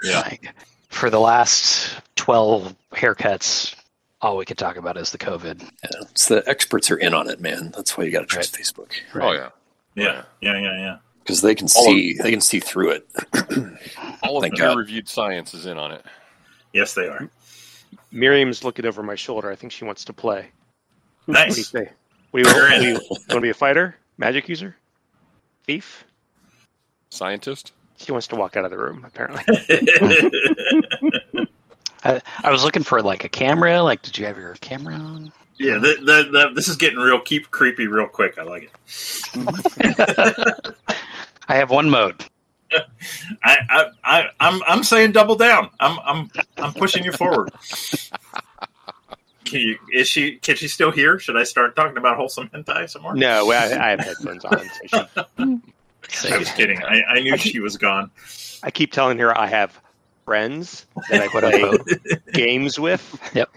Yeah. 0.03 0.19
Like, 0.19 0.53
for 0.89 1.09
the 1.09 1.19
last 1.19 1.99
twelve 2.15 2.75
haircuts, 2.93 3.75
all 4.21 4.37
we 4.37 4.45
could 4.45 4.57
talk 4.57 4.77
about 4.77 4.97
is 4.97 5.11
the 5.11 5.17
COVID. 5.17 5.61
Yeah, 5.61 5.89
it's 6.09 6.27
the 6.27 6.43
experts 6.47 6.91
are 6.91 6.97
in 6.97 7.13
on 7.13 7.27
it, 7.29 7.41
man. 7.41 7.71
That's 7.75 7.97
why 7.97 8.03
you 8.03 8.11
got 8.11 8.19
to 8.21 8.25
trust 8.27 8.55
Facebook 8.55 8.91
Oh 9.15 9.31
yeah. 9.31 9.49
yeah, 9.95 10.23
yeah, 10.41 10.59
yeah, 10.59 10.77
yeah. 10.77 10.97
because 11.23 11.41
they 11.41 11.55
can 11.55 11.67
All 11.75 11.87
of- 11.87 11.91
see 11.91 12.17
they 12.21 12.29
can 12.29 12.41
see 12.41 12.59
through 12.59 12.91
it. 12.91 13.07
All 14.23 14.37
of 14.37 14.41
Thank 14.43 14.55
the 14.57 14.61
peer-reviewed 14.61 15.09
science 15.09 15.53
is 15.55 15.65
in 15.65 15.77
on 15.79 15.91
it. 15.91 16.05
Yes, 16.71 16.93
they 16.93 17.07
are. 17.07 17.29
Miriam's 18.11 18.63
looking 18.63 18.85
over 18.85 19.01
my 19.01 19.15
shoulder. 19.15 19.49
I 19.49 19.55
think 19.55 19.71
she 19.71 19.85
wants 19.85 20.05
to 20.05 20.13
play. 20.13 20.49
What 21.25 21.33
do 21.35 21.39
you 21.41 21.45
Nice. 21.47 21.67
say? 21.69 21.89
What 22.31 22.43
do 22.43 22.49
you, 22.49 22.55
You're 22.55 22.69
what 22.69 22.79
do 22.79 22.85
you 22.87 22.93
want 22.93 23.29
to 23.29 23.41
be 23.41 23.49
a 23.49 23.53
fighter? 23.55 23.95
Magic 24.17 24.47
user? 24.49 24.75
Thief? 25.65 26.05
Scientist. 27.15 27.71
She 27.97 28.11
wants 28.11 28.27
to 28.27 28.35
walk 28.35 28.57
out 28.57 28.65
of 28.65 28.71
the 28.71 28.77
room, 28.77 29.05
apparently. 29.05 29.43
I, 32.03 32.21
I 32.43 32.51
was 32.51 32.63
looking 32.63 32.83
for 32.83 33.01
like 33.01 33.23
a 33.23 33.29
camera. 33.29 33.81
Like, 33.81 34.01
did 34.01 34.17
you 34.17 34.25
have 34.25 34.37
your 34.37 34.55
camera 34.55 34.95
on? 34.95 35.31
yeah, 35.57 35.75
the, 35.75 35.95
the, 35.99 36.29
the, 36.31 36.51
this 36.53 36.67
is 36.67 36.75
getting 36.75 36.99
real 36.99 37.19
keep 37.19 37.49
creepy 37.51 37.87
real 37.87 38.07
quick. 38.07 38.37
I 38.37 38.43
like 38.43 38.63
it. 38.63 38.71
I 41.47 41.55
have 41.55 41.69
one 41.69 41.89
mode. 41.89 42.25
I, 43.43 43.57
I, 43.69 43.85
I, 44.03 44.25
I'm, 44.39 44.61
I'm 44.67 44.83
saying 44.83 45.13
double 45.13 45.35
down. 45.35 45.69
I'm, 45.79 45.99
I'm, 46.03 46.31
I'm 46.57 46.73
pushing 46.73 47.05
you 47.05 47.11
forward. 47.11 47.51
Can 49.45 49.61
you? 49.61 49.77
Is 49.93 50.07
she? 50.07 50.37
Can 50.37 50.55
she 50.55 50.67
still 50.67 50.91
hear? 50.91 51.19
Should 51.19 51.37
I 51.37 51.43
start 51.43 51.75
talking 51.75 51.97
about 51.97 52.17
wholesome 52.17 52.49
hentai 52.49 52.89
some 52.89 53.03
more? 53.03 53.15
No, 53.15 53.51
I, 53.51 53.55
I 53.55 53.89
have 53.91 53.99
headphones 53.99 54.43
on. 54.43 54.69
So 54.87 55.07
she, 56.09 56.31
I 56.31 56.37
was 56.37 56.51
kidding. 56.51 56.81
I, 56.83 57.03
I 57.03 57.19
knew 57.21 57.37
she 57.37 57.59
was 57.59 57.77
gone. 57.77 58.11
I 58.63 58.71
keep 58.71 58.91
telling 58.91 59.17
her 59.19 59.37
I 59.37 59.47
have 59.47 59.79
friends 60.25 60.85
that 61.09 61.21
I 61.21 61.27
play 61.27 61.77
games 62.33 62.79
with. 62.79 63.19
Yep. 63.33 63.49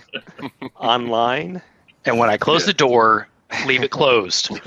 Online. 0.77 1.63
And 2.05 2.19
when 2.19 2.31
I 2.31 2.37
close 2.37 2.67
the 2.67 2.75
door, 2.75 3.29
leave 3.67 3.83
it 3.83 3.91
closed. 3.91 4.51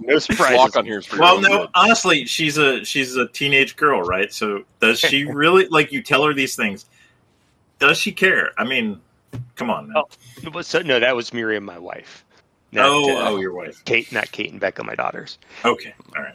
no 0.00 0.18
surprises. 0.18 0.56
Lock 0.56 0.76
on 0.76 0.84
here 0.84 0.98
is 0.98 1.12
Well, 1.12 1.40
no, 1.40 1.48
good. 1.48 1.68
honestly, 1.74 2.26
she's 2.26 2.58
a 2.58 2.84
she's 2.84 3.16
a 3.16 3.28
teenage 3.28 3.76
girl, 3.76 4.02
right? 4.02 4.32
So 4.32 4.64
does 4.80 4.98
she 5.00 5.24
really 5.24 5.66
like 5.68 5.92
you 5.92 6.02
tell 6.02 6.24
her 6.24 6.34
these 6.34 6.56
things? 6.56 6.86
Does 7.78 7.98
she 7.98 8.12
care? 8.12 8.52
I 8.58 8.64
mean, 8.64 9.00
come 9.56 9.70
on. 9.70 9.88
Man. 9.88 10.02
Oh, 10.54 10.60
so, 10.62 10.80
no, 10.80 11.00
that 11.00 11.16
was 11.16 11.32
Miriam, 11.32 11.64
my 11.64 11.78
wife. 11.78 12.23
Not, 12.74 12.86
oh, 12.86 13.16
uh, 13.16 13.30
oh, 13.30 13.36
your 13.38 13.52
wife. 13.52 13.84
Kate, 13.84 14.10
not 14.12 14.30
Kate 14.32 14.50
and 14.50 14.60
Becca, 14.60 14.82
my 14.82 14.94
daughters. 14.96 15.38
Okay, 15.64 15.94
all 16.16 16.22
right. 16.22 16.34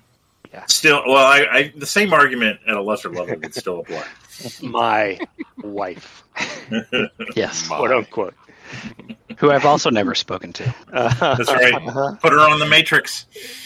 Yeah. 0.54 0.66
Still, 0.66 1.04
well, 1.06 1.18
I, 1.18 1.46
I 1.52 1.74
the 1.76 1.86
same 1.86 2.12
argument 2.14 2.60
at 2.68 2.76
a 2.76 2.82
lesser 2.82 3.10
level 3.10 3.36
would 3.38 3.54
still 3.54 3.82
apply. 3.82 4.04
My 4.64 5.20
wife, 5.62 6.24
Yes. 7.36 7.68
quote 7.68 7.92
unquote. 7.92 8.34
Who 9.38 9.52
I've 9.52 9.66
also 9.66 9.90
never 9.90 10.16
spoken 10.16 10.54
to. 10.54 10.76
Uh, 10.92 11.36
That's 11.36 11.52
right. 11.52 12.20
Put 12.22 12.32
her 12.32 12.40
on 12.40 12.60
the 12.60 12.66
Matrix. 12.68 13.26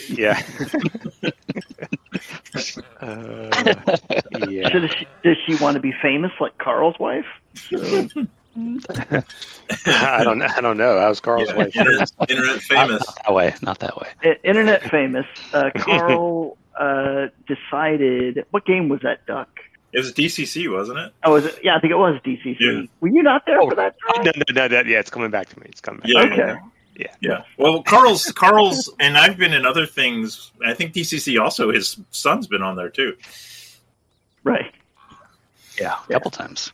Yeah. 0.09 0.41
uh, 3.01 3.97
yeah. 4.49 4.69
So 4.71 4.79
does 4.79 4.91
she, 4.91 5.07
does 5.23 5.37
she 5.45 5.55
want 5.55 5.75
to 5.75 5.79
be 5.81 5.93
famous 6.01 6.31
like 6.39 6.57
Carl's 6.57 6.97
wife? 6.99 7.25
I 8.55 10.23
don't. 10.23 10.41
I 10.41 10.61
don't 10.61 10.77
know. 10.77 10.99
How's 10.99 11.19
Carl's 11.19 11.49
Yeah, 11.49 11.55
wife? 11.55 11.75
Internet, 11.75 12.11
internet 12.29 12.59
famous. 12.61 13.03
Not 13.07 13.17
that 13.23 13.33
way. 13.33 13.55
Not 13.61 13.79
that 13.79 13.97
way. 13.97 14.37
Internet 14.43 14.89
famous. 14.89 15.25
Uh, 15.53 15.69
Carl 15.75 16.57
uh, 16.79 17.27
decided. 17.47 18.45
What 18.51 18.65
game 18.65 18.89
was 18.89 19.01
that, 19.01 19.25
Duck? 19.25 19.49
It 19.91 19.99
was 19.99 20.11
DCC, 20.13 20.71
wasn't 20.71 20.99
it? 20.99 21.13
Oh, 21.23 21.33
was 21.33 21.45
it? 21.45 21.59
Yeah, 21.63 21.75
I 21.75 21.79
think 21.79 21.91
it 21.91 21.97
was 21.97 22.19
DCC. 22.25 22.57
Yeah. 22.59 22.81
Were 22.99 23.09
you 23.09 23.21
not 23.23 23.45
there 23.45 23.61
Oh, 23.61 23.69
for 23.69 23.75
that? 23.75 23.95
Time? 24.15 24.23
No, 24.25 24.31
no, 24.35 24.67
no, 24.67 24.67
no. 24.67 24.89
Yeah, 24.89 24.99
it's 24.99 25.11
coming 25.11 25.29
back 25.29 25.49
to 25.49 25.59
me. 25.59 25.67
It's 25.69 25.81
coming 25.81 25.99
back. 26.01 26.09
Yeah. 26.09 26.21
Okay. 26.23 26.55
Yeah. 26.95 27.07
Yeah. 27.21 27.43
Well, 27.57 27.81
Carl's 27.83 28.31
Carl's 28.31 28.89
and 28.99 29.17
I've 29.17 29.37
been 29.37 29.53
in 29.53 29.65
other 29.65 29.85
things. 29.87 30.51
I 30.65 30.73
think 30.73 30.93
DCC 30.93 31.39
also 31.41 31.71
his 31.71 31.97
son's 32.11 32.47
been 32.47 32.61
on 32.61 32.75
there 32.75 32.89
too. 32.89 33.15
Right. 34.43 34.71
Yeah, 35.79 35.95
a 36.07 36.13
couple 36.13 36.29
times. 36.29 36.71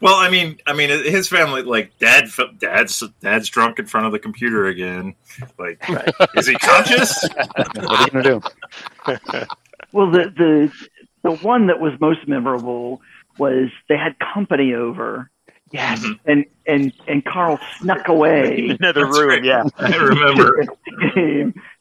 Well, 0.00 0.14
I 0.14 0.30
mean, 0.30 0.58
I 0.66 0.72
mean, 0.74 0.90
his 0.90 1.28
family 1.28 1.62
like 1.62 1.98
dad, 1.98 2.28
dad's 2.58 3.02
dad's 3.20 3.48
drunk 3.48 3.78
in 3.78 3.86
front 3.86 4.06
of 4.06 4.12
the 4.12 4.18
computer 4.18 4.66
again. 4.66 5.14
Like, 5.58 5.82
is 6.36 6.46
he 6.46 6.54
conscious? 6.54 7.24
What 7.56 7.78
are 7.78 8.04
you 8.04 8.10
gonna 8.22 8.22
do? 8.22 9.46
Well, 9.92 10.10
the 10.10 10.24
the 10.34 10.72
the 11.22 11.36
one 11.44 11.66
that 11.66 11.78
was 11.80 11.92
most 12.00 12.26
memorable 12.26 13.02
was 13.38 13.68
they 13.88 13.96
had 13.96 14.16
company 14.18 14.72
over, 14.72 15.30
Yes. 15.70 16.02
Mhm. 16.04 16.18
and 16.26 16.44
and 16.66 16.92
and 17.08 17.24
Carl 17.24 17.58
snuck 17.78 18.08
away. 18.08 18.76
Another 18.80 19.04
That's 19.04 19.18
room. 19.18 19.28
right. 19.28 19.44
Yeah. 19.44 19.64
I 19.78 19.96
remember. 19.96 20.64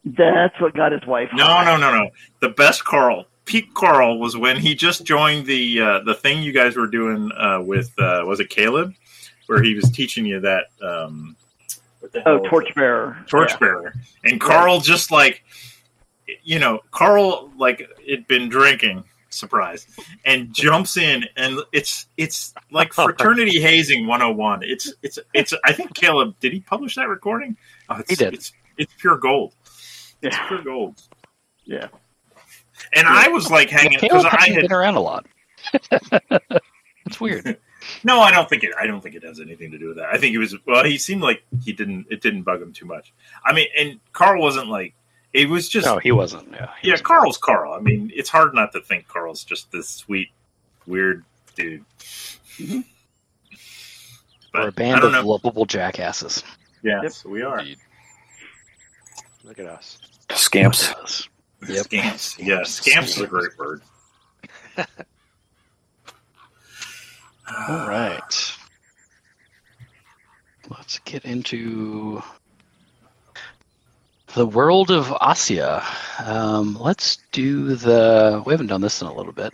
That's 0.04 0.60
what 0.60 0.74
got 0.76 0.92
his 0.92 1.06
wife. 1.06 1.30
No, 1.34 1.46
hot. 1.46 1.66
no, 1.66 1.78
no, 1.78 2.04
no. 2.04 2.10
The 2.42 2.50
best 2.50 2.84
Carl, 2.84 3.26
peak 3.52 3.74
Carl, 3.74 4.18
was 4.20 4.36
when 4.38 4.58
he 4.58 4.76
just 4.76 5.04
joined 5.06 5.46
the 5.46 5.82
uh, 5.82 6.00
the 6.02 6.14
thing 6.16 6.42
you 6.44 6.52
guys 6.54 6.76
were 6.76 6.88
doing 6.88 7.32
uh, 7.38 7.62
with 7.62 7.92
uh, 8.00 8.24
was 8.26 8.40
it 8.40 8.50
Caleb, 8.50 8.94
where 9.48 9.62
he 9.62 9.76
was 9.76 9.90
teaching 9.92 10.26
you 10.26 10.40
that. 10.42 10.66
Um, 10.82 11.36
Oh, 12.04 12.20
hell 12.26 12.36
is 12.38 12.46
it? 12.46 12.50
torchbearer. 12.50 13.26
torchbearer 13.28 13.94
and 14.24 14.42
carl 14.42 14.80
just 14.80 15.12
like 15.12 15.44
you 16.44 16.58
know 16.58 16.80
carl 16.90 17.52
like 17.58 17.88
had 18.10 18.26
been 18.28 18.50
drinking 18.50 19.04
surprise 19.30 19.86
and 20.26 20.52
jumps 20.52 20.98
in 20.98 21.26
and 21.38 21.60
it's 21.72 22.08
it's 22.18 22.56
like 22.72 22.92
fraternity 23.08 23.62
hazing 23.62 24.08
101 24.08 24.64
it's 24.64 24.92
it's 25.04 25.20
it's 25.36 25.54
i 25.64 25.72
think 25.72 25.94
caleb 25.94 26.34
did 26.40 26.52
he 26.52 26.60
publish 26.60 26.96
that 26.96 27.08
recording 27.08 27.56
oh, 27.90 27.98
it's, 28.00 28.10
He 28.10 28.16
did. 28.16 28.34
it's 28.34 28.52
it's 28.78 28.94
pure 29.00 29.18
gold 29.18 29.54
it's 30.24 30.36
Yeah. 30.36 30.48
pure 30.48 30.64
gold 30.64 31.02
Yeah. 31.66 31.88
And 32.94 33.08
i 33.08 33.28
was 33.30 33.50
like 33.52 33.70
hanging 33.70 33.98
because 34.00 34.24
Caleb 34.24 34.26
i 34.34 34.38
hasn't 34.40 34.56
had 34.56 34.62
been 34.64 34.74
around 34.74 34.96
a 34.96 35.00
lot. 35.02 35.26
it's 37.06 37.20
weird. 37.20 37.58
no 38.04 38.20
i 38.20 38.32
don't 38.32 38.48
think 38.50 38.64
it 38.64 38.72
i 38.80 38.86
don't 38.86 39.02
think 39.02 39.16
it 39.16 39.24
has 39.24 39.40
anything 39.40 39.72
to 39.72 39.78
do 39.80 39.88
with 39.88 39.98
that 39.98 40.06
i 40.14 40.18
think 40.18 40.36
it 40.36 40.38
was 40.38 40.56
well 40.68 40.84
he 40.84 40.98
seemed 40.98 41.22
like 41.22 41.42
he 41.64 41.74
didn't 41.74 42.06
it 42.12 42.22
didn't 42.22 42.44
bug 42.44 42.62
him 42.62 42.72
too 42.72 42.86
much 42.86 43.12
i 43.44 43.52
mean 43.54 43.68
and 43.78 44.00
carl 44.14 44.42
wasn't 44.42 44.68
like 44.68 44.94
it 45.34 45.48
was 45.50 45.70
just 45.70 45.86
No, 45.88 45.98
he 45.98 46.12
wasn't. 46.12 46.52
Yeah, 46.52 46.72
he 46.82 46.90
Yeah, 46.90 46.94
wasn't. 46.96 47.08
Carl's 47.08 47.38
Carl. 47.38 47.72
I 47.74 47.80
mean, 47.80 48.12
it's 48.14 48.28
hard 48.30 48.54
not 48.54 48.74
to 48.74 48.82
think 48.82 49.08
Carl's 49.08 49.46
just 49.46 49.72
this 49.72 49.88
sweet, 49.88 50.28
weird 50.86 51.24
dude. 51.56 51.86
We're 52.60 52.84
But 54.52 54.64
a 54.64 54.68
I 54.68 54.70
band 54.72 55.02
don't 55.02 55.16
of 55.16 55.24
know. 55.24 55.30
lovable 55.32 55.64
jackasses. 55.66 56.44
Yes, 56.84 57.24
we 57.24 57.44
are. 57.44 57.60
Indeed. 57.60 57.78
Look 59.46 59.58
at 59.60 59.68
us. 59.68 60.00
Scamps. 60.32 60.94
Yes. 61.00 61.30
Yep. 61.68 61.86
Scamps. 61.86 62.38
Yeah, 62.40 62.64
Scamps 62.64 63.18
is 63.18 63.22
a 63.22 63.28
great 63.28 63.58
word. 63.58 63.82
All 64.78 64.86
right. 67.88 68.56
Let's 70.70 71.00
get 71.00 71.26
into 71.26 72.22
the 74.34 74.46
world 74.46 74.90
of 74.90 75.08
Asya. 75.08 75.84
Um, 76.26 76.78
let's 76.80 77.18
do 77.32 77.76
the. 77.76 78.42
We 78.46 78.54
haven't 78.54 78.68
done 78.68 78.82
this 78.82 79.02
in 79.02 79.08
a 79.08 79.14
little 79.14 79.34
bit. 79.34 79.54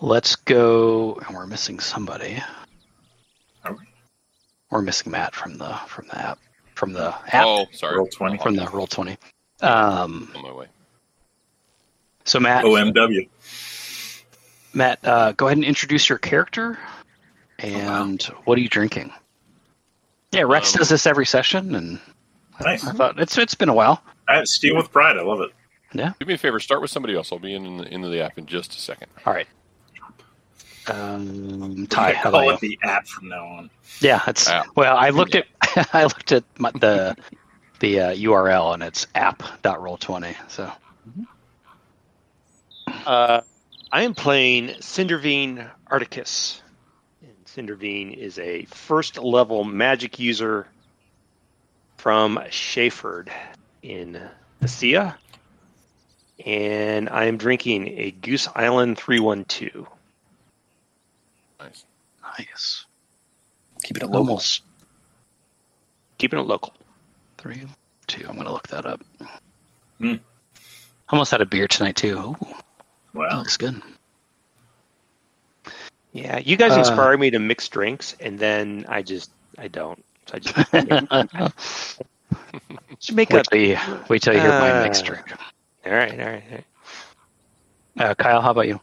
Let's 0.00 0.34
go. 0.36 1.14
And 1.26 1.36
we're 1.36 1.46
missing 1.46 1.78
somebody. 1.78 2.42
Are 3.64 3.72
we? 3.74 3.84
We're 4.70 4.82
missing 4.82 5.12
Matt 5.12 5.34
from 5.34 5.58
the 5.58 5.74
from 5.86 6.06
the 6.08 6.18
app 6.18 6.38
from 6.74 6.94
the 6.94 7.14
app 7.34 7.44
Oh, 7.46 7.66
sorry. 7.72 7.98
Roll 7.98 8.06
20. 8.08 8.38
from 8.38 8.56
the 8.56 8.66
roll 8.72 8.86
twenty. 8.86 9.18
Um, 9.62 10.30
On 10.34 10.42
my 10.42 10.52
way. 10.52 10.66
so 12.24 12.40
Matt, 12.40 12.64
OMW. 12.64 13.28
Matt, 14.72 14.98
uh, 15.04 15.32
go 15.32 15.46
ahead 15.46 15.58
and 15.58 15.64
introduce 15.64 16.08
your 16.08 16.18
character, 16.18 16.78
and 17.58 18.22
what 18.44 18.56
are 18.58 18.60
you 18.60 18.68
drinking? 18.68 19.12
Yeah, 20.32 20.42
Rex 20.42 20.74
Um, 20.74 20.78
does 20.78 20.88
this 20.88 21.06
every 21.06 21.26
session, 21.26 21.74
and 21.74 22.00
Nice. 22.60 22.86
I 22.86 22.92
thought 22.92 23.18
it's 23.18 23.36
it's 23.38 23.54
been 23.54 23.68
a 23.68 23.74
while. 23.74 24.02
I, 24.28 24.44
Steal 24.44 24.76
with 24.76 24.92
pride. 24.92 25.16
I 25.18 25.22
love 25.22 25.40
it. 25.40 25.50
Yeah. 25.92 26.12
Do 26.20 26.26
me 26.26 26.34
a 26.34 26.38
favor. 26.38 26.60
Start 26.60 26.80
with 26.82 26.90
somebody 26.90 27.16
else. 27.16 27.32
I'll 27.32 27.38
be 27.40 27.52
in 27.54 27.66
in 27.66 27.78
the, 27.78 27.84
into 27.92 28.08
the 28.08 28.20
app 28.22 28.38
in 28.38 28.46
just 28.46 28.76
a 28.76 28.80
second. 28.80 29.08
All 29.26 29.32
right. 29.32 29.48
Um, 30.86 31.86
Ty, 31.88 32.14
how 32.14 32.30
call 32.30 32.40
about 32.48 32.62
it 32.62 32.68
you? 32.68 32.76
the 32.80 32.88
app 32.88 33.06
from 33.06 33.28
now 33.28 33.44
on. 33.44 33.70
Yeah, 34.00 34.22
it's 34.26 34.48
App. 34.48 34.66
well. 34.76 34.96
I 34.96 35.10
looked 35.10 35.34
at 35.34 35.46
I 35.94 36.04
looked 36.04 36.32
at 36.32 36.44
my, 36.58 36.70
the 36.72 37.16
the 37.80 38.00
uh, 38.00 38.14
URL 38.14 38.74
and 38.74 38.82
it's 38.82 39.06
app.roll20. 39.14 40.36
So 40.48 40.70
Uh, 43.06 43.40
I 43.90 44.02
am 44.02 44.14
playing 44.14 44.68
Cindervine 44.80 45.68
Articus. 45.90 46.60
And 47.22 47.44
Cindervine 47.46 48.14
is 48.16 48.38
a 48.38 48.64
first 48.66 49.18
level 49.18 49.64
magic 49.64 50.18
user 50.18 50.66
from 51.96 52.36
Shayford 52.50 53.30
in 53.82 54.20
Asya. 54.62 55.14
And 56.44 57.08
I 57.08 57.24
am 57.24 57.36
drinking 57.36 57.88
a 57.98 58.10
Goose 58.12 58.48
Island 58.54 58.98
312. 58.98 59.86
Nice. 61.58 61.84
Nice. 62.38 62.86
Keeping 63.82 64.02
it 64.02 64.06
local. 64.06 64.18
Almost 64.18 64.62
Keeping 66.18 66.38
it 66.38 66.42
local. 66.42 66.74
Three, 67.40 67.62
two. 68.06 68.26
I'm 68.28 68.36
gonna 68.36 68.52
look 68.52 68.68
that 68.68 68.86
up. 68.86 69.00
Hmm. 70.00 70.14
Almost 71.10 71.30
had 71.32 71.40
a 71.40 71.46
beer 71.46 71.68
tonight 71.68 71.96
too. 71.96 72.18
Ooh, 72.18 72.36
that 72.42 72.58
Wow. 73.14 73.38
looks 73.38 73.56
good. 73.56 73.80
Yeah, 76.12 76.38
you 76.38 76.56
guys 76.56 76.72
Uh, 76.72 76.78
inspire 76.78 77.16
me 77.18 77.30
to 77.30 77.38
mix 77.38 77.68
drinks, 77.68 78.14
and 78.20 78.38
then 78.38 78.86
I 78.88 79.02
just 79.02 79.30
I 79.58 79.68
don't. 79.68 80.04
So 80.28 80.36
I 80.36 80.38
just, 80.40 80.56
just 83.00 83.12
make 83.12 83.32
a. 83.32 83.36
wait, 83.36 83.46
till 83.50 83.60
you, 83.60 83.78
wait 84.08 84.22
till 84.22 84.34
you 84.34 84.40
hear 84.40 84.52
my 84.52 84.72
Uh, 84.72 84.82
mixed 84.82 85.04
drink. 85.06 85.24
All 85.86 85.92
right, 85.92 86.12
all 86.12 86.26
right, 86.26 86.44
all 86.50 86.56
right. 86.56 86.64
Uh, 87.98 88.14
Kyle, 88.14 88.40
how 88.40 88.50
about 88.52 88.68
you? 88.68 88.80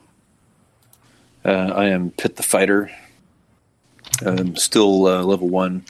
Uh, 1.46 1.72
I 1.76 1.86
am 1.86 2.12
Pit 2.12 2.36
the 2.36 2.44
Fighter. 2.44 2.92
I'm 4.26 4.56
still 4.56 5.08
uh, 5.08 5.24
level 5.24 5.48
one, 5.50 5.86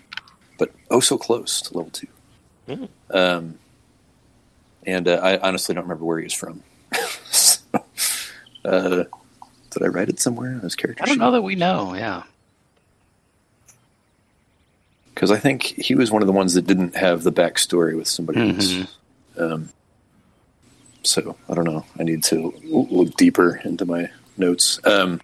but 0.59 0.71
oh 0.91 0.99
so 0.99 1.17
close 1.17 1.61
to 1.63 1.77
level 1.77 1.91
two. 1.91 2.07
Mm. 2.67 2.89
Um, 3.11 3.59
and 4.85 5.07
uh, 5.07 5.19
I 5.23 5.37
honestly 5.39 5.73
don't 5.75 5.83
remember 5.85 6.05
where 6.05 6.17
he 6.19 6.23
was 6.25 6.33
from. 6.33 6.63
So, 7.31 7.59
uh, 8.65 9.03
did 9.71 9.83
I 9.83 9.87
write 9.87 10.09
it 10.09 10.19
somewhere 10.19 10.51
on 10.53 10.59
his 10.61 10.75
character 10.75 11.03
I 11.03 11.05
don't 11.07 11.15
sheet? 11.15 11.19
know 11.19 11.31
that 11.31 11.41
we 11.41 11.55
know. 11.55 11.93
Yeah. 11.95 12.23
Because 15.13 15.31
I 15.31 15.37
think 15.37 15.63
he 15.63 15.95
was 15.95 16.11
one 16.11 16.21
of 16.21 16.27
the 16.27 16.33
ones 16.33 16.53
that 16.53 16.67
didn't 16.67 16.95
have 16.95 17.23
the 17.23 17.31
backstory 17.31 17.95
with 17.95 18.07
somebody 18.07 18.39
Mhm. 18.39 18.81
else. 18.81 18.95
Um, 19.39 19.69
so 21.03 21.35
I 21.49 21.53
don't 21.55 21.65
know. 21.65 21.85
I 21.99 22.03
need 22.03 22.23
to 22.25 22.53
look 22.63 23.15
deeper 23.17 23.55
into 23.63 23.85
my 23.85 24.09
notes. 24.37 24.79
Um, 24.83 25.19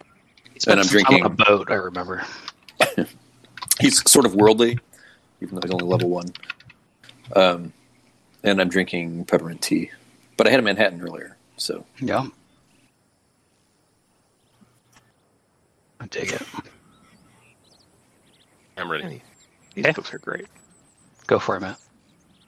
and 0.67 0.79
I'm 0.79 0.87
drinking. 0.87 1.23
on 1.25 1.31
a 1.31 1.35
boat. 1.35 1.67
I 1.69 1.75
remember. 1.75 2.23
he's 3.79 4.09
sort 4.09 4.25
of 4.25 4.33
worldly, 4.33 4.79
even 5.41 5.55
though 5.55 5.61
he's 5.63 5.71
only 5.71 5.85
level 5.85 6.09
one. 6.09 6.31
Um, 7.35 7.73
and 8.43 8.59
I'm 8.61 8.69
drinking 8.69 9.25
peppermint 9.25 9.61
tea, 9.61 9.91
but 10.37 10.47
I 10.47 10.51
had 10.51 10.59
a 10.59 10.63
Manhattan 10.63 11.01
earlier, 11.01 11.37
so 11.57 11.85
Yeah. 11.99 12.27
I 15.99 16.07
dig 16.07 16.33
it. 16.33 16.41
I'm 18.77 18.91
ready. 18.91 19.21
These 19.75 19.85
Okay. 19.85 19.93
books 19.93 20.13
are 20.13 20.19
great. 20.19 20.47
Go 21.27 21.39
for 21.39 21.55
it, 21.55 21.61
Matt. 21.61 21.79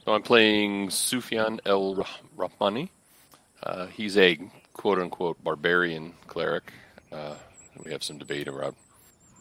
So 0.03 0.13
I'm 0.13 0.21
playing 0.23 0.89
Sufyan 0.89 1.61
El 1.65 1.95
Rah- 1.95 2.07
Rahmani. 2.37 2.89
Uh, 3.63 3.87
he's 3.87 4.17
a 4.17 4.37
quote 4.73 4.99
unquote 4.99 5.41
barbarian 5.43 6.13
cleric. 6.27 6.71
Uh, 7.11 7.35
we 7.83 7.91
have 7.91 8.03
some 8.03 8.17
debate 8.17 8.47
about 8.47 8.75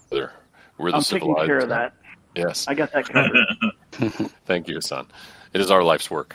whether 0.08 0.32
we're 0.78 0.90
the 0.90 0.98
I'm 0.98 1.02
taking 1.02 1.20
civilized. 1.28 1.46
care 1.46 1.58
of 1.58 1.68
that. 1.70 1.94
Yes. 2.34 2.66
I 2.68 2.74
got 2.74 2.92
that 2.92 3.06
covered. 3.08 3.36
Thank 4.46 4.68
you, 4.68 4.80
son. 4.80 5.06
It 5.52 5.60
is 5.60 5.70
our 5.70 5.82
life's 5.82 6.10
work. 6.10 6.34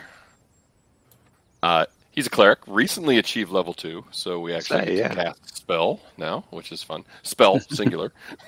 Uh, 1.62 1.86
he's 2.12 2.28
a 2.28 2.30
cleric, 2.30 2.60
recently 2.68 3.18
achieved 3.18 3.52
level 3.52 3.74
two, 3.74 4.06
so 4.12 4.40
we 4.40 4.54
actually 4.54 4.80
Say, 4.80 4.96
get 4.96 5.12
to 5.12 5.18
yeah. 5.18 5.24
cast 5.26 5.58
spell 5.58 6.00
now, 6.18 6.46
which 6.52 6.72
is 6.72 6.84
fun. 6.84 7.04
Spell 7.24 7.60
singular. 7.70 8.14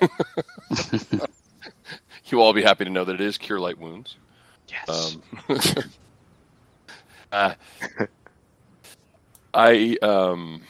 you 2.26 2.38
will 2.38 2.42
all 2.44 2.52
be 2.52 2.62
happy 2.62 2.84
to 2.84 2.90
know 2.90 3.04
that 3.04 3.14
it 3.14 3.20
is 3.20 3.38
cure 3.38 3.60
light 3.60 3.78
wounds. 3.78 4.16
Yes. 4.68 5.16
Um, 5.48 5.58
uh, 7.32 7.54
I 9.52 9.96
um, 10.00 10.62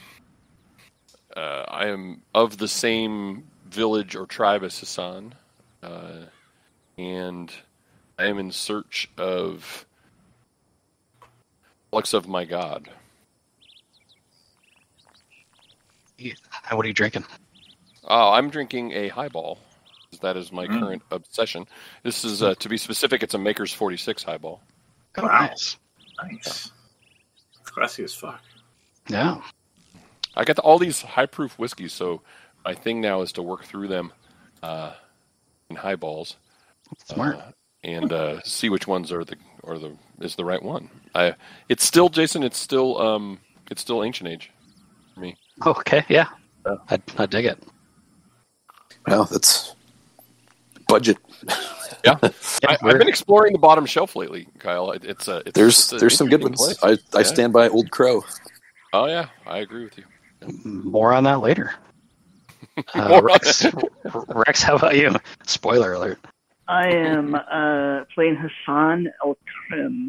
uh, 1.36 1.64
I 1.68 1.86
am 1.86 2.22
of 2.34 2.58
the 2.58 2.68
same 2.68 3.44
village 3.68 4.16
or 4.16 4.26
tribe 4.26 4.64
as 4.64 4.78
Hassan, 4.78 5.34
uh, 5.82 6.26
and 6.98 7.52
I 8.22 8.26
am 8.26 8.38
in 8.38 8.52
search 8.52 9.10
of 9.18 9.84
relics 11.92 12.14
of 12.14 12.28
my 12.28 12.44
god. 12.44 12.88
And 16.20 16.76
what 16.76 16.84
are 16.84 16.88
you 16.88 16.94
drinking? 16.94 17.24
Oh, 18.04 18.30
I'm 18.30 18.48
drinking 18.48 18.92
a 18.92 19.08
highball. 19.08 19.58
That 20.20 20.36
is 20.36 20.52
my 20.52 20.68
Mm. 20.68 20.78
current 20.80 21.02
obsession. 21.10 21.66
This 22.04 22.24
is, 22.24 22.44
uh, 22.44 22.54
to 22.56 22.68
be 22.68 22.76
specific, 22.76 23.24
it's 23.24 23.34
a 23.34 23.38
Maker's 23.38 23.72
46 23.72 24.22
highball. 24.22 24.60
Oh, 25.18 25.22
Wow. 25.24 25.40
nice. 25.40 25.76
Nice. 26.22 26.70
Classy 27.64 28.04
as 28.04 28.14
fuck. 28.14 28.40
Yeah. 29.08 29.42
I 30.36 30.44
got 30.44 30.60
all 30.60 30.78
these 30.78 31.02
high 31.02 31.26
proof 31.26 31.58
whiskeys, 31.58 31.92
so 31.92 32.22
my 32.64 32.74
thing 32.74 33.00
now 33.00 33.22
is 33.22 33.32
to 33.32 33.42
work 33.42 33.64
through 33.64 33.88
them 33.88 34.12
uh, 34.62 34.94
in 35.70 35.74
highballs 35.76 36.36
Smart. 37.06 37.36
uh, 37.36 37.50
and 37.84 38.12
uh, 38.12 38.40
see 38.42 38.68
which 38.68 38.86
ones 38.86 39.10
are 39.12 39.24
the 39.24 39.36
or 39.62 39.78
the 39.78 39.96
is 40.20 40.36
the 40.36 40.44
right 40.44 40.62
one. 40.62 40.88
I 41.14 41.34
it's 41.68 41.84
still 41.84 42.08
Jason. 42.08 42.42
It's 42.42 42.58
still 42.58 43.00
um 43.00 43.38
it's 43.70 43.80
still 43.82 44.02
ancient 44.04 44.28
age 44.30 44.50
for 45.14 45.20
me. 45.20 45.36
okay. 45.66 46.04
Yeah. 46.08 46.28
Yeah. 46.66 46.76
I, 46.90 47.00
I 47.18 47.26
dig 47.26 47.44
it. 47.46 47.62
well, 49.06 49.24
that's 49.24 49.74
budget. 50.88 51.18
Yeah, 52.04 52.16
Yeah, 52.22 52.30
I, 52.68 52.78
I've 52.82 52.98
been 52.98 53.08
exploring 53.08 53.52
the 53.52 53.60
bottom 53.60 53.86
shelf 53.86 54.16
lately, 54.16 54.48
Kyle. 54.58 54.90
It, 54.90 55.04
it's 55.04 55.28
a 55.28 55.36
it's, 55.46 55.52
There's 55.52 55.78
it's 55.78 55.92
a 55.92 55.96
there's 55.98 56.16
some 56.16 56.28
good 56.28 56.42
ones. 56.42 56.56
place. 56.60 56.78
I, 56.82 57.16
I 57.16 57.20
Yeah. 57.20 57.26
stand 57.26 57.52
by 57.52 57.68
Old 57.68 57.92
Crow. 57.92 58.24
Oh 58.92 59.06
yeah, 59.06 59.28
I 59.46 59.58
agree 59.58 59.84
with 59.84 59.96
you. 59.98 60.04
More 60.64 61.12
on 61.12 61.22
that 61.24 61.40
later. 61.40 61.74
Uh, 62.94 63.20
Rex, 63.22 63.66
Rex, 64.28 64.62
how 64.62 64.76
about 64.76 64.96
you? 64.96 65.14
Spoiler 65.46 65.92
alert. 65.92 66.18
I 66.72 66.88
am 66.88 67.34
uh, 67.52 68.04
playing 68.14 68.36
Hassan 68.36 69.08
El 69.24 69.36
Krim. 69.68 70.08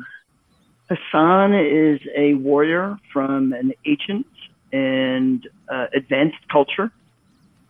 Hassan 0.90 1.54
is 1.54 2.00
a 2.16 2.36
warrior 2.36 2.98
from 3.12 3.52
an 3.54 3.74
ancient 3.86 4.28
and 4.72 5.46
uh, 5.70 5.88
advanced 5.94 6.48
culture 6.50 6.92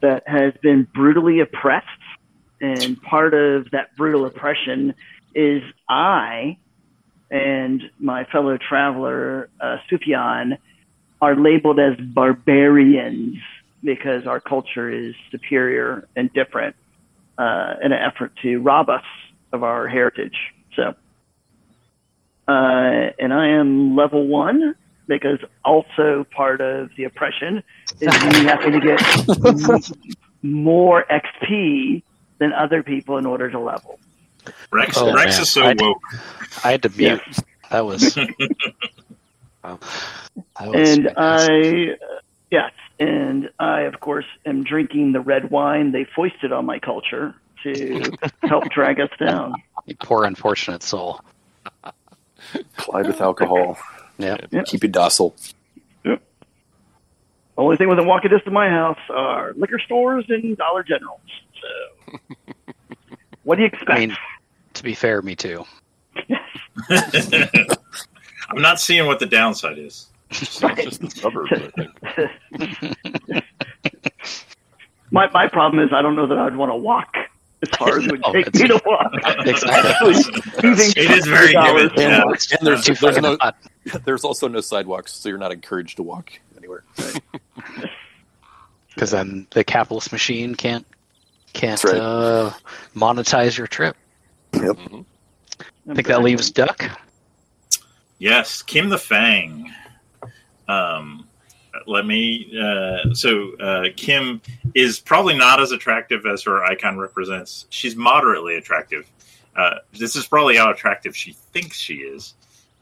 that 0.02 0.24
has 0.28 0.54
been 0.62 0.88
brutally 0.94 1.40
oppressed. 1.40 1.88
And 2.62 3.02
part 3.02 3.34
of 3.34 3.72
that 3.72 3.96
brutal 3.98 4.26
oppression 4.26 4.94
is 5.34 5.64
I 5.90 6.58
and 7.32 7.82
my 8.00 8.26
fellow 8.26 8.58
traveler, 8.58 9.50
uh, 9.60 9.78
Sufyan, 9.90 10.58
are 11.20 11.36
labeled 11.36 11.80
as 11.80 11.98
barbarians 11.98 13.38
because 13.84 14.28
our 14.28 14.40
culture 14.40 14.90
is 14.90 15.16
superior 15.32 16.08
and 16.16 16.32
different 16.34 16.76
uh, 17.38 17.76
in 17.84 17.92
an 17.92 18.00
effort 18.00 18.32
to 18.42 18.60
rob 18.60 18.90
us 18.90 19.04
of 19.52 19.64
our 19.64 19.88
heritage. 19.88 20.36
So, 20.76 20.94
uh, 22.48 23.12
and 23.20 23.34
I 23.34 23.48
am 23.50 23.96
level 23.96 24.28
one 24.28 24.76
because 25.08 25.40
also 25.64 26.26
part 26.36 26.62
of 26.62 26.90
the 26.98 27.04
oppression 27.06 27.64
is 28.00 28.14
me 28.24 28.46
having 28.46 28.74
to 28.74 28.80
get 28.80 29.92
more 30.42 31.06
XP 31.10 32.04
than 32.40 32.54
other 32.54 32.84
people 32.84 33.18
in 33.18 33.26
order 33.26 33.50
to 33.50 33.60
level. 33.60 34.00
Rex, 34.72 34.98
Oh, 34.98 35.14
Rex 35.14 35.34
man. 35.36 35.42
is 35.42 35.50
so 35.50 35.64
I- 35.64 35.76
woke. 35.78 36.02
I 36.64 36.72
had 36.72 36.84
to 36.84 36.90
mute. 36.90 37.22
That 37.70 37.86
was. 37.86 38.18
Wow. 39.64 39.80
that 40.60 40.68
was 40.68 40.90
And 40.90 41.06
fantastic. 41.06 41.16
I, 41.18 41.94
uh, 41.94 42.20
yes, 42.52 42.72
and 43.00 43.50
I, 43.60 43.82
of 43.82 44.00
course, 44.00 44.26
am 44.46 44.64
drinking 44.64 45.12
the 45.12 45.22
red 45.22 45.50
wine 45.50 45.92
they 45.92 46.06
foisted 46.16 46.52
on 46.52 46.66
my 46.66 46.80
culture 46.80 47.36
to 47.64 48.12
help 48.44 48.70
drag 48.70 49.00
us 49.00 49.10
down. 49.20 49.56
You 49.86 49.96
poor 49.96 50.26
unfortunate 50.26 50.84
soul. 50.84 51.22
Collide 52.78 53.08
with 53.08 53.22
alcohol. 53.22 53.78
Yeah. 54.18 54.38
Yep. 54.52 54.66
Keep 54.66 54.84
you 54.84 54.90
docile. 54.90 55.36
Only 57.58 57.78
thing 57.78 57.88
within 57.88 58.08
walking 58.08 58.32
distance 58.32 58.48
of 58.48 58.54
my 58.54 58.70
house 58.70 58.98
are 59.10 59.54
liquor 59.56 59.80
stores 59.80 60.26
and 60.30 60.58
Dollar 60.58 60.84
Generals. 60.84 61.20
So, 61.62 62.18
what 63.44 63.56
do 63.56 63.62
you 63.62 63.68
expect? 63.68 63.92
I 63.92 64.00
mean, 64.00 64.18
to 64.74 64.84
be 64.84 64.96
fair, 64.96 65.22
me 65.22 65.36
too. 65.36 65.64
I'm 66.90 68.62
not 68.62 68.80
seeing 68.80 69.06
what 69.06 69.20
the 69.20 69.28
downside 69.28 69.78
is. 69.78 70.08
Just, 70.34 70.62
just 70.78 71.02
the 71.02 71.10
suburbs, 71.10 71.52
I 71.52 71.72
think. 73.32 73.44
my 75.12 75.30
my 75.32 75.48
problem 75.48 75.86
is 75.86 75.94
I 75.94 76.02
don't 76.02 76.16
know 76.16 76.28
that 76.28 76.38
I'd 76.38 76.56
want 76.56 76.72
to 76.72 76.76
walk 76.76 77.16
as 77.62 77.70
far 77.78 77.98
as 78.00 78.06
it 78.06 78.12
would 78.12 78.24
take 78.26 78.48
it's- 78.48 78.62
me 78.62 78.68
to 78.70 78.82
walk. 78.86 79.12
Exactly. 79.46 80.14
It 81.02 81.12
is 81.12 81.26
very 81.28 81.54
$2 81.54 81.96
given. 81.96 82.12
Yeah. 82.12 82.24
And 82.58 82.68
there's 82.68 82.86
there's 83.00 83.18
no 83.22 83.38
there's 84.06 84.24
also 84.24 84.48
no 84.48 84.62
sidewalks, 84.62 85.14
so 85.14 85.30
you're 85.30 85.38
not 85.38 85.52
encouraged 85.52 85.98
to 85.98 86.04
walk 86.04 86.32
anywhere. 86.58 86.84
because 88.94 89.12
then 89.12 89.48
the 89.52 89.64
capitalist 89.64 90.12
machine 90.12 90.56
can't 90.56 90.86
can't 91.54 91.84
right. 91.84 91.96
uh, 91.96 92.52
monetize 92.96 93.58
your 93.58 93.68
trip. 93.68 93.96
Mhm. 94.54 95.06
I 95.90 95.94
think 95.94 96.08
that 96.08 96.24
leaves 96.24 96.50
Duck. 96.50 96.84
Yes, 98.20 98.62
Kim 98.62 98.88
the 98.90 98.98
Fang. 98.98 99.70
Um, 100.68 101.28
let 101.88 102.06
me. 102.06 102.58
Uh, 102.58 103.14
so 103.14 103.56
uh, 103.58 103.86
Kim 103.96 104.42
is 104.76 105.00
probably 105.00 105.38
not 105.38 105.60
as 105.60 105.72
attractive 105.72 106.26
as 106.26 106.44
her 106.44 106.64
icon 106.64 106.98
represents. 106.98 107.66
She's 107.70 107.96
moderately 107.96 108.56
attractive. 108.58 109.10
Uh, 109.56 109.76
this 109.98 110.16
is 110.16 110.26
probably 110.26 110.58
how 110.58 110.72
attractive 110.72 111.16
she 111.16 111.34
thinks 111.34 111.78
she 111.78 111.96
is. 111.96 112.36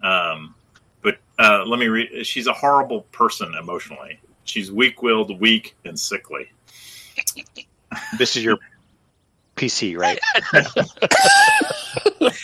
Um, 0.03 0.55
but 1.01 1.17
uh, 1.39 1.63
let 1.65 1.79
me 1.79 1.87
read. 1.87 2.25
She's 2.25 2.47
a 2.47 2.53
horrible 2.53 3.01
person 3.11 3.53
emotionally. 3.55 4.19
She's 4.43 4.71
weak-willed, 4.71 5.39
weak, 5.39 5.75
and 5.85 5.99
sickly. 5.99 6.51
This 8.17 8.35
is 8.35 8.43
your 8.43 8.57
PC, 9.61 9.97
right? 9.97 10.19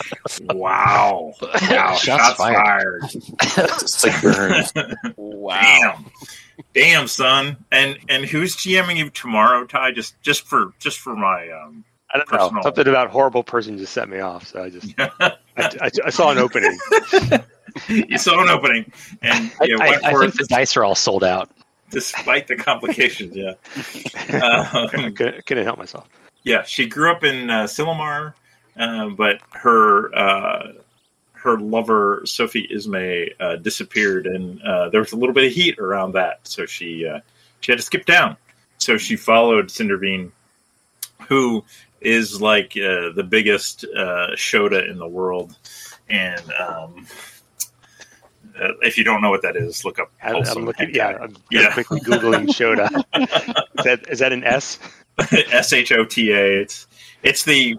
Wow! 0.50 1.32
Wow! 1.40 1.94
Shots 1.94 2.02
Shots, 2.02 2.34
fired. 2.34 3.02
fired. 3.02 3.70
It's 3.82 4.04
like 4.04 4.22
burns. 4.22 4.72
Wow. 5.16 5.60
Damn, 5.62 6.10
damn, 6.74 7.08
son. 7.08 7.56
And 7.72 7.98
and 8.08 8.24
who's 8.24 8.54
GMing 8.56 8.96
you 8.96 9.10
tomorrow, 9.10 9.64
Ty? 9.64 9.92
Just 9.92 10.20
just 10.22 10.42
for 10.46 10.72
just 10.78 11.00
for 11.00 11.16
my 11.16 11.48
um. 11.50 11.84
I 12.12 12.18
don't 12.18 12.30
know. 12.30 12.38
Personal. 12.38 12.62
Something 12.62 12.88
about 12.88 13.10
horrible 13.10 13.42
person 13.42 13.78
just 13.78 13.92
set 13.92 14.08
me 14.08 14.20
off. 14.20 14.46
So 14.46 14.62
I 14.62 14.70
just 14.70 14.94
I, 14.98 15.10
I, 15.56 15.90
I 16.06 16.10
saw 16.10 16.30
an 16.30 16.38
opening. 16.38 16.78
you 17.88 18.18
saw 18.18 18.42
an 18.42 18.48
opening, 18.48 18.90
and 19.22 19.50
I, 19.60 19.64
yeah, 19.64 19.76
I, 19.80 19.90
went 19.90 20.04
I 20.04 20.12
think 20.12 20.36
the 20.36 20.46
dice 20.48 20.76
are 20.76 20.84
all 20.84 20.94
sold 20.94 21.24
out. 21.24 21.50
despite 21.90 22.46
the 22.46 22.56
complications. 22.56 23.34
Yeah, 23.34 23.54
I 24.30 24.68
um, 24.72 24.88
couldn't, 24.88 25.46
couldn't 25.46 25.64
help 25.64 25.78
myself. 25.78 26.08
Yeah. 26.42 26.62
She 26.64 26.86
grew 26.86 27.10
up 27.10 27.24
in 27.24 27.50
uh, 27.50 27.64
Silmar, 27.64 28.34
uh, 28.78 29.08
but 29.10 29.40
her 29.52 30.14
uh, 30.14 30.72
her 31.32 31.58
lover 31.58 32.22
Sophie 32.24 32.66
Ismay 32.70 33.30
uh, 33.40 33.56
disappeared, 33.56 34.26
and 34.26 34.60
uh, 34.62 34.88
there 34.90 35.00
was 35.00 35.12
a 35.12 35.16
little 35.16 35.34
bit 35.34 35.44
of 35.44 35.52
heat 35.52 35.78
around 35.78 36.12
that, 36.12 36.40
so 36.46 36.66
she 36.66 37.06
uh, 37.06 37.20
she 37.60 37.72
had 37.72 37.78
to 37.78 37.84
skip 37.84 38.06
down. 38.06 38.36
So 38.78 38.96
she 38.98 39.16
followed 39.16 39.68
Cindervine, 39.68 40.30
who 41.28 41.64
is 42.00 42.40
like 42.40 42.72
uh, 42.76 43.10
the 43.14 43.26
biggest 43.28 43.84
uh, 43.84 44.28
Shota 44.34 44.88
in 44.88 44.98
the 44.98 45.08
world, 45.08 45.56
and 46.08 46.42
um, 46.52 47.06
uh, 48.60 48.72
if 48.82 48.98
you 48.98 49.04
don't 49.04 49.20
know 49.22 49.30
what 49.30 49.42
that 49.42 49.56
is, 49.56 49.84
look 49.84 49.98
up. 49.98 50.10
I, 50.22 50.32
Wholesome 50.32 50.58
I'm 50.58 50.64
looking. 50.66 50.94
Yeah, 50.94 51.18
I'm 51.20 51.36
Yeah. 51.50 51.72
quickly 51.72 52.00
googling 52.00 52.46
Shota. 52.48 52.88
is 53.78 53.84
that 53.84 54.08
is 54.08 54.18
that 54.20 54.32
an 54.32 54.44
S? 54.44 54.78
S 55.52 55.72
H 55.72 55.92
O 55.92 56.04
T 56.04 56.32
A. 56.32 56.60
It's 56.60 56.86
it's 57.22 57.44
the 57.44 57.76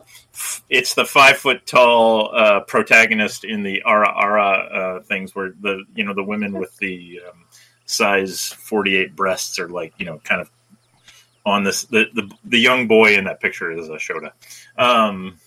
it's 0.69 0.93
the 0.93 1.05
five 1.05 1.37
foot 1.37 1.65
tall 1.65 2.33
uh, 2.33 2.61
protagonist 2.61 3.43
in 3.43 3.63
the 3.63 3.81
Ara 3.85 4.09
Ara 4.09 4.51
uh, 4.51 5.03
things 5.03 5.35
where 5.35 5.53
the 5.61 5.83
you 5.95 6.03
know 6.03 6.13
the 6.13 6.23
women 6.23 6.53
with 6.53 6.75
the 6.77 7.21
um, 7.27 7.45
size 7.85 8.47
forty 8.47 8.95
eight 8.95 9.15
breasts 9.15 9.59
are 9.59 9.69
like 9.69 9.93
you 9.97 10.05
know 10.05 10.19
kind 10.23 10.41
of 10.41 10.49
on 11.45 11.63
this 11.63 11.83
the, 11.85 12.05
the 12.13 12.29
the 12.45 12.59
young 12.59 12.87
boy 12.87 13.15
in 13.15 13.25
that 13.25 13.39
picture 13.39 13.71
is 13.71 13.89
a 13.89 13.93
Shota. 13.93 14.31
Um, 14.77 15.37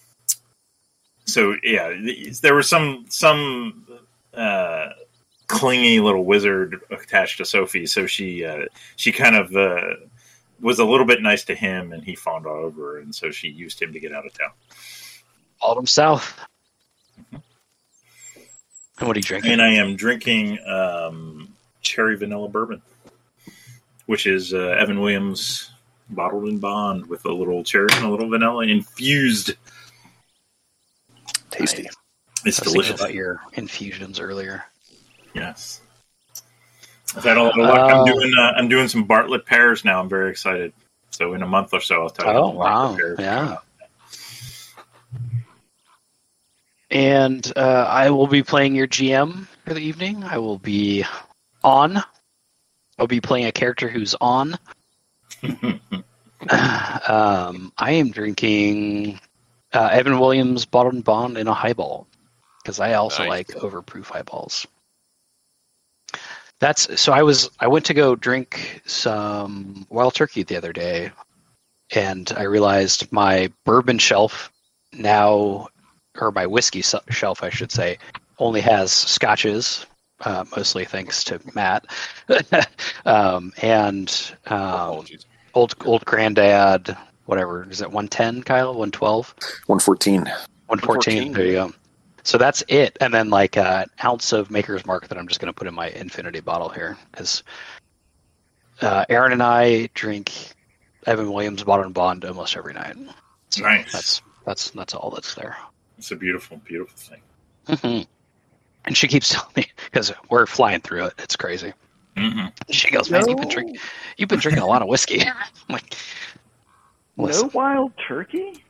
so 1.24 1.54
yeah, 1.62 1.94
there 2.42 2.54
was 2.54 2.68
some 2.68 3.06
some 3.08 3.86
uh, 4.34 4.88
clingy 5.46 6.00
little 6.00 6.24
wizard 6.24 6.80
attached 6.90 7.38
to 7.38 7.44
Sophie, 7.44 7.86
so 7.86 8.06
she 8.06 8.44
uh, 8.44 8.64
she 8.96 9.12
kind 9.12 9.36
of 9.36 9.54
uh, 9.54 9.94
was 10.62 10.78
a 10.78 10.84
little 10.84 11.04
bit 11.04 11.20
nice 11.20 11.44
to 11.44 11.54
him, 11.54 11.92
and 11.92 12.02
he 12.02 12.14
fawned 12.14 12.46
all 12.46 12.64
over 12.64 12.98
and 12.98 13.14
so 13.14 13.30
she 13.30 13.48
used 13.48 13.82
him 13.82 13.92
to 13.92 14.00
get 14.00 14.12
out 14.12 14.24
of 14.24 14.32
town. 14.32 14.50
Followed 15.60 15.80
him 15.80 15.86
south. 15.86 16.40
And 17.32 19.08
what 19.08 19.16
are 19.16 19.18
you 19.18 19.24
drinking? 19.24 19.52
And 19.52 19.60
I 19.60 19.74
am 19.74 19.96
drinking 19.96 20.58
um, 20.66 21.54
cherry 21.80 22.16
vanilla 22.16 22.48
bourbon, 22.48 22.82
which 24.06 24.26
is 24.26 24.54
uh, 24.54 24.76
Evan 24.78 25.00
Williams 25.00 25.70
bottled 26.10 26.48
in 26.48 26.58
bond 26.58 27.06
with 27.06 27.24
a 27.24 27.32
little 27.32 27.64
cherry 27.64 27.88
and 27.92 28.04
a 28.04 28.10
little 28.10 28.28
vanilla 28.28 28.64
infused. 28.64 29.54
Tasty. 31.50 31.82
It's 31.82 31.90
I 32.44 32.46
was 32.46 32.56
thinking 32.56 32.72
delicious. 32.72 33.00
about 33.00 33.14
your 33.14 33.40
infusions 33.54 34.20
earlier. 34.20 34.64
Yes. 35.34 35.80
I've 37.14 37.24
had 37.24 37.36
a 37.36 37.42
lot 37.42 37.58
of 37.58 37.64
luck. 37.64 37.78
Uh, 37.78 37.96
I'm 37.96 38.06
doing 38.06 38.32
uh, 38.38 38.52
I'm 38.56 38.68
doing 38.68 38.88
some 38.88 39.04
Bartlett 39.04 39.46
pears 39.46 39.84
now. 39.84 40.00
I'm 40.00 40.08
very 40.08 40.30
excited. 40.30 40.72
So 41.10 41.34
in 41.34 41.42
a 41.42 41.46
month 41.46 41.74
or 41.74 41.80
so, 41.80 42.02
I'll 42.02 42.10
tell 42.10 42.26
you. 42.26 42.32
Oh 42.32 42.44
about 42.44 42.52
the 42.52 42.58
wow! 42.58 42.96
pears. 42.96 43.18
Yeah. 43.18 43.56
And 46.90 47.52
uh, 47.56 47.86
I 47.88 48.10
will 48.10 48.26
be 48.26 48.42
playing 48.42 48.74
your 48.74 48.86
GM 48.86 49.46
for 49.64 49.72
the 49.72 49.80
evening. 49.80 50.24
I 50.24 50.38
will 50.38 50.58
be 50.58 51.04
on. 51.64 52.02
I'll 52.98 53.06
be 53.06 53.22
playing 53.22 53.46
a 53.46 53.52
character 53.52 53.88
who's 53.88 54.14
on. 54.20 54.58
um, 55.42 55.72
I 57.78 57.92
am 57.92 58.10
drinking 58.10 59.18
uh, 59.72 59.88
Evan 59.90 60.18
Williams 60.18 60.66
Bottled 60.66 60.94
and 60.94 61.04
Bond 61.04 61.38
in 61.38 61.48
a 61.48 61.54
highball 61.54 62.06
because 62.62 62.78
I 62.78 62.94
also 62.94 63.24
Nice. 63.24 63.28
like 63.28 63.48
overproof 63.48 64.06
highballs. 64.06 64.66
That's 66.62 67.00
so. 67.00 67.12
I 67.12 67.24
was 67.24 67.50
I 67.58 67.66
went 67.66 67.84
to 67.86 67.92
go 67.92 68.14
drink 68.14 68.82
some 68.86 69.84
wild 69.90 70.14
turkey 70.14 70.44
the 70.44 70.56
other 70.56 70.72
day, 70.72 71.10
and 71.92 72.32
I 72.36 72.44
realized 72.44 73.10
my 73.10 73.50
bourbon 73.64 73.98
shelf 73.98 74.52
now, 74.92 75.66
or 76.20 76.30
my 76.30 76.46
whiskey 76.46 76.80
shelf, 77.10 77.42
I 77.42 77.50
should 77.50 77.72
say, 77.72 77.98
only 78.38 78.60
has 78.60 78.92
scotches. 78.92 79.86
Uh, 80.20 80.44
mostly 80.56 80.84
thanks 80.84 81.24
to 81.24 81.40
Matt, 81.52 81.84
um, 83.06 83.52
and 83.60 84.32
um, 84.46 84.60
Apologies. 84.60 85.26
old 85.54 85.74
old 85.84 86.04
granddad, 86.04 86.96
whatever 87.24 87.68
is 87.68 87.80
it, 87.80 87.90
one 87.90 88.06
ten, 88.06 88.40
Kyle, 88.40 88.72
one 88.72 88.92
twelve. 88.92 89.34
114. 89.66 90.26
114. 90.68 91.32
There 91.32 91.44
you 91.44 91.52
go. 91.54 91.72
So 92.24 92.38
that's 92.38 92.62
it, 92.68 92.96
and 93.00 93.12
then 93.12 93.30
like 93.30 93.56
uh, 93.56 93.84
an 93.84 93.90
ounce 94.04 94.32
of 94.32 94.50
Maker's 94.50 94.86
Mark 94.86 95.08
that 95.08 95.18
I'm 95.18 95.26
just 95.26 95.40
going 95.40 95.52
to 95.52 95.56
put 95.56 95.66
in 95.66 95.74
my 95.74 95.88
infinity 95.88 96.40
bottle 96.40 96.68
here, 96.68 96.96
because 97.10 97.42
uh, 98.80 99.04
Aaron 99.08 99.32
and 99.32 99.42
I 99.42 99.88
drink 99.94 100.32
Evan 101.06 101.32
Williams 101.32 101.64
Bottle 101.64 101.84
and 101.86 101.94
Bond 101.94 102.24
almost 102.24 102.56
every 102.56 102.74
night. 102.74 102.96
So 103.50 103.62
Nice. 103.62 103.92
That's 103.92 104.22
that's 104.46 104.70
that's 104.70 104.94
all 104.94 105.10
that's 105.10 105.34
there. 105.34 105.56
It's 105.98 106.10
a 106.12 106.16
beautiful, 106.16 106.58
beautiful 106.58 106.96
thing. 106.96 107.20
Mhm. 107.66 108.06
And 108.84 108.96
she 108.96 109.08
keeps 109.08 109.28
telling 109.32 109.52
me 109.56 109.66
because 109.84 110.12
we're 110.30 110.46
flying 110.46 110.80
through 110.80 111.06
it. 111.06 111.14
It's 111.18 111.34
crazy. 111.36 111.72
hmm 112.16 112.46
She 112.70 112.88
goes, 112.90 113.10
"Man, 113.10 113.28
you've 113.28 113.38
been 113.38 113.48
drinking, 113.48 113.78
you've 114.16 114.28
been 114.28 114.38
drinking 114.38 114.62
a 114.62 114.66
lot 114.66 114.82
of 114.82 114.86
whiskey." 114.88 115.22
I'm 115.26 115.34
like, 115.68 115.96
No 117.16 117.50
wild 117.52 117.92
turkey? 118.08 118.64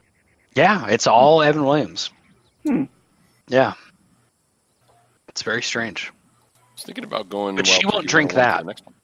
yeah, 0.54 0.86
it's 0.88 1.06
all 1.06 1.42
Evan 1.42 1.64
Williams. 1.64 2.10
Hmm. 2.66 2.84
Yeah, 3.52 3.74
it's 5.28 5.42
very 5.42 5.62
strange. 5.62 6.10
I 6.56 6.60
was 6.74 6.84
thinking 6.84 7.04
about 7.04 7.28
going. 7.28 7.54
But 7.54 7.66
she 7.66 7.84
won't 7.86 8.08
drink 8.08 8.32
that. 8.34 8.60
the 8.60 8.64
next 8.64 8.86
one. 8.86 8.94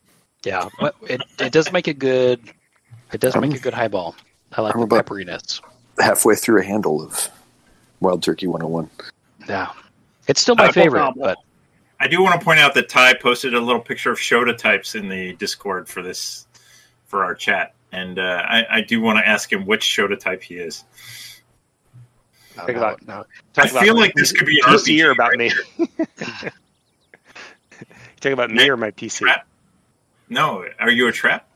Yeah, 0.44 0.68
but 0.80 0.94
it 1.02 1.20
it 1.38 1.52
does 1.52 1.70
make 1.70 1.86
a 1.86 1.92
good 1.92 2.40
it 3.12 3.20
does 3.20 3.36
make 3.36 3.54
a 3.54 3.58
good 3.58 3.74
highball. 3.74 4.16
I 4.52 4.62
like 4.62 4.74
I'm 4.74 4.80
the 4.80 4.86
about- 4.86 5.06
pepperiness. 5.06 5.60
Halfway 6.00 6.34
through 6.36 6.60
a 6.60 6.64
handle 6.64 7.02
of 7.02 7.28
Wild 8.00 8.22
Turkey 8.22 8.46
101. 8.46 8.88
Yeah, 9.48 9.70
it's 10.28 10.40
still 10.40 10.54
my 10.54 10.68
Uh, 10.68 10.72
favorite, 10.72 11.00
gobble. 11.00 11.20
but 11.22 11.38
I 12.00 12.06
do 12.08 12.22
want 12.22 12.40
to 12.40 12.44
point 12.44 12.60
out 12.60 12.72
that 12.74 12.88
Ty 12.88 13.14
posted 13.14 13.52
a 13.52 13.60
little 13.60 13.80
picture 13.82 14.10
of 14.12 14.18
Shota 14.18 14.56
types 14.56 14.94
in 14.94 15.08
the 15.08 15.34
Discord 15.34 15.88
for 15.88 16.00
this 16.02 16.46
for 17.06 17.24
our 17.24 17.34
chat, 17.34 17.74
and 17.92 18.18
uh, 18.18 18.42
I, 18.48 18.66
I 18.70 18.80
do 18.80 19.00
want 19.00 19.18
to 19.18 19.26
ask 19.28 19.52
him 19.52 19.66
which 19.66 19.82
Shota 19.84 20.18
type 20.18 20.42
he 20.42 20.54
is. 20.54 20.84
No, 22.58 22.66
Talk 22.66 22.68
no, 22.74 22.76
about- 22.76 23.06
no. 23.06 23.24
I 23.56 23.66
about 23.68 23.82
feel 23.82 23.94
my 23.94 24.00
like 24.02 24.14
this 24.14 24.32
could 24.32 24.46
be 24.46 24.60
an 24.66 24.72
PC 24.74 25.04
or 25.04 25.10
about 25.12 25.30
right 25.30 25.38
me. 25.38 25.48
here. 25.50 25.64
You 27.80 27.86
talking 28.20 28.32
about 28.32 28.50
me 28.50 28.68
or 28.68 28.76
my 28.76 28.90
PC? 28.90 29.20
Trap. 29.20 29.46
No, 30.28 30.64
are 30.80 30.90
you 30.90 31.06
a 31.08 31.12
trap? 31.12 31.48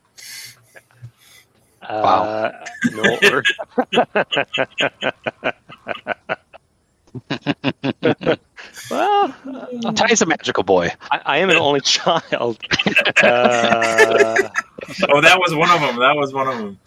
Uh, 1.81 2.51
no, 2.93 3.17
or- 3.31 3.43
well, 8.89 9.33
Ty's 9.95 10.21
a 10.21 10.25
magical 10.25 10.63
boy. 10.63 10.89
I, 11.11 11.21
I 11.25 11.37
am 11.39 11.49
an 11.49 11.57
only 11.57 11.81
child. 11.81 12.57
Uh, 13.23 14.49
Oh, 15.09 15.21
that 15.21 15.39
was 15.39 15.55
one 15.55 15.69
of 15.71 15.79
them. 15.81 15.95
That 15.99 16.15
was 16.15 16.33
one 16.33 16.47
of 16.49 16.57
them. 16.57 16.77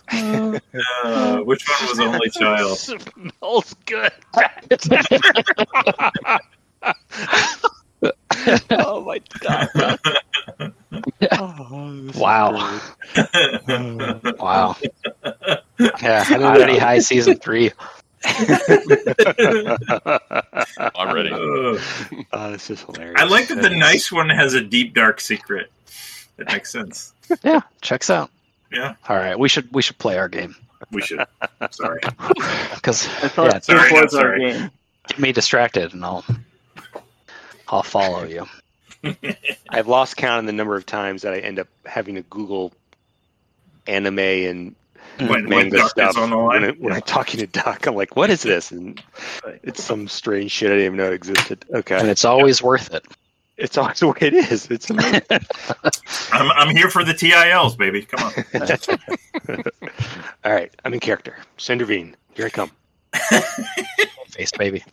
Uh, 1.04 1.38
which 1.38 1.66
one 1.66 1.88
was 1.88 1.98
only 2.00 2.28
child? 2.30 2.78
smells 2.78 3.74
good. 3.86 4.12
oh 8.70 9.00
my 9.04 9.20
god! 9.40 9.68
Oh, 11.32 12.10
Wow. 12.16 12.80
Wow. 14.38 14.76
Yeah, 15.78 16.24
I'm 16.28 16.42
already 16.42 16.78
high 16.78 16.98
season 17.00 17.38
three. 17.38 17.72
I'm 20.94 21.14
ready. 21.14 21.30
Ugh. 21.32 21.80
Oh, 22.32 22.50
this 22.50 22.70
is 22.70 22.82
hilarious. 22.82 23.20
I 23.20 23.24
like 23.24 23.48
that 23.48 23.62
the 23.62 23.70
nice 23.70 24.10
one 24.12 24.28
has 24.30 24.54
a 24.54 24.60
deep 24.62 24.94
dark 24.94 25.20
secret. 25.20 25.70
That 26.36 26.48
makes 26.52 26.70
sense. 26.72 27.14
Yeah, 27.42 27.60
checks 27.80 28.10
out. 28.10 28.30
Yeah, 28.72 28.94
All 29.08 29.16
right, 29.16 29.38
we 29.38 29.48
should 29.48 29.72
we 29.72 29.80
should 29.80 29.96
play 29.98 30.18
our 30.18 30.28
game 30.28 30.54
we 30.90 31.02
should. 31.02 31.20
Sorry. 31.70 32.00
because 32.74 33.06
I 33.22 33.28
thought 33.28 33.50
Yeah, 33.50 33.56
it 33.56 33.64
sorry, 33.64 33.92
was 33.92 34.14
I'm 34.14 34.20
our 34.20 34.38
sorry. 34.38 34.52
game. 34.52 34.70
get 35.08 35.18
me 35.18 35.32
distracted 35.32 35.94
and 35.94 36.04
I'll 36.04 36.24
I'll 37.68 37.82
follow 37.82 38.24
you. 38.24 38.46
I've 39.70 39.88
lost 39.88 40.16
count 40.16 40.40
in 40.40 40.46
the 40.46 40.52
number 40.52 40.76
of 40.76 40.86
times 40.86 41.22
that 41.22 41.32
I 41.32 41.38
end 41.38 41.58
up 41.58 41.68
having 41.84 42.16
to 42.16 42.22
Google 42.22 42.72
anime 43.86 44.18
and 44.18 44.74
When, 45.18 45.28
when 45.28 45.48
manga 45.48 45.78
Duck 45.78 45.90
stuff 45.90 46.10
is 46.10 46.16
on 46.16 46.30
the 46.30 46.36
when, 46.36 46.46
line. 46.46 46.64
I, 46.64 46.70
when 46.72 46.92
I'm 46.92 47.00
talking 47.02 47.40
to 47.40 47.46
Doc. 47.46 47.86
I'm 47.86 47.94
like, 47.94 48.16
"What 48.16 48.30
is 48.30 48.42
this?" 48.42 48.70
And 48.70 49.02
it's 49.62 49.82
some 49.82 50.08
strange 50.08 50.50
shit 50.52 50.70
I 50.70 50.74
didn't 50.74 50.84
even 50.86 50.96
know 50.98 51.12
existed. 51.12 51.64
Okay. 51.72 51.98
And 51.98 52.08
it's 52.08 52.24
always 52.24 52.62
worth 52.62 52.92
it. 52.92 53.04
it's 53.56 53.78
always 53.78 54.00
the 54.00 54.08
way 54.08 54.16
it 54.20 54.34
is. 54.34 54.70
It's 54.70 54.90
amazing. 54.90 55.22
I'm, 56.32 56.50
I'm 56.50 56.76
here 56.76 56.90
for 56.90 57.04
the 57.04 57.14
TILs, 57.14 57.76
baby. 57.76 58.02
Come 58.02 58.32
on. 59.52 59.56
All 60.44 60.52
right, 60.52 60.72
I'm 60.84 60.92
in 60.94 61.00
character. 61.00 61.36
Cindervine, 61.58 62.14
here 62.34 62.46
I 62.46 62.50
come. 62.50 62.70
Face 64.30 64.52
baby. 64.52 64.84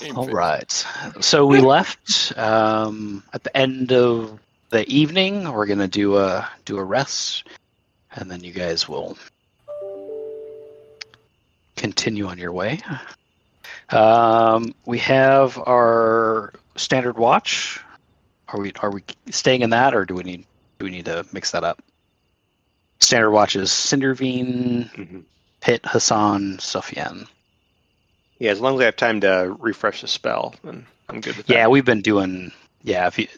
Game 0.00 0.16
All 0.16 0.24
face. 0.24 0.34
right. 0.34 0.86
So 1.20 1.46
we 1.46 1.60
left 1.60 2.36
um, 2.36 3.22
at 3.32 3.44
the 3.44 3.56
end 3.56 3.92
of 3.92 4.38
the 4.70 4.88
evening. 4.88 5.50
We're 5.52 5.66
gonna 5.66 5.88
do 5.88 6.16
a 6.16 6.48
do 6.64 6.78
a 6.78 6.84
rest, 6.84 7.44
and 8.16 8.30
then 8.30 8.42
you 8.42 8.52
guys 8.52 8.88
will 8.88 9.16
continue 11.76 12.26
on 12.26 12.38
your 12.38 12.52
way. 12.52 12.80
Um, 13.90 14.74
we 14.84 14.98
have 14.98 15.58
our 15.58 16.52
standard 16.76 17.16
watch. 17.18 17.80
Are 18.48 18.60
we 18.60 18.72
are 18.80 18.90
we 18.90 19.02
staying 19.30 19.62
in 19.62 19.70
that, 19.70 19.94
or 19.94 20.04
do 20.04 20.14
we 20.14 20.22
need 20.22 20.44
do 20.78 20.84
we 20.86 20.90
need 20.90 21.04
to 21.06 21.24
mix 21.32 21.50
that 21.52 21.64
up? 21.64 21.82
Standard 23.00 23.30
watch 23.30 23.56
is 23.56 23.70
Cindervine, 23.70 24.90
Mhm. 24.92 25.24
Pit, 25.60 25.82
Hassan, 25.84 26.58
Sufyan. 26.58 27.26
Yeah, 28.38 28.50
as 28.50 28.60
long 28.60 28.74
as 28.76 28.80
I 28.82 28.84
have 28.86 28.96
time 28.96 29.20
to 29.22 29.56
refresh 29.58 30.00
the 30.02 30.08
spell, 30.08 30.54
then 30.62 30.86
I'm 31.08 31.20
good 31.20 31.36
with 31.36 31.46
that. 31.46 31.52
Yeah, 31.52 31.66
we've 31.68 31.84
been 31.84 32.02
doing. 32.02 32.52
Yeah, 32.82 33.06
if 33.06 33.18
you, 33.18 33.28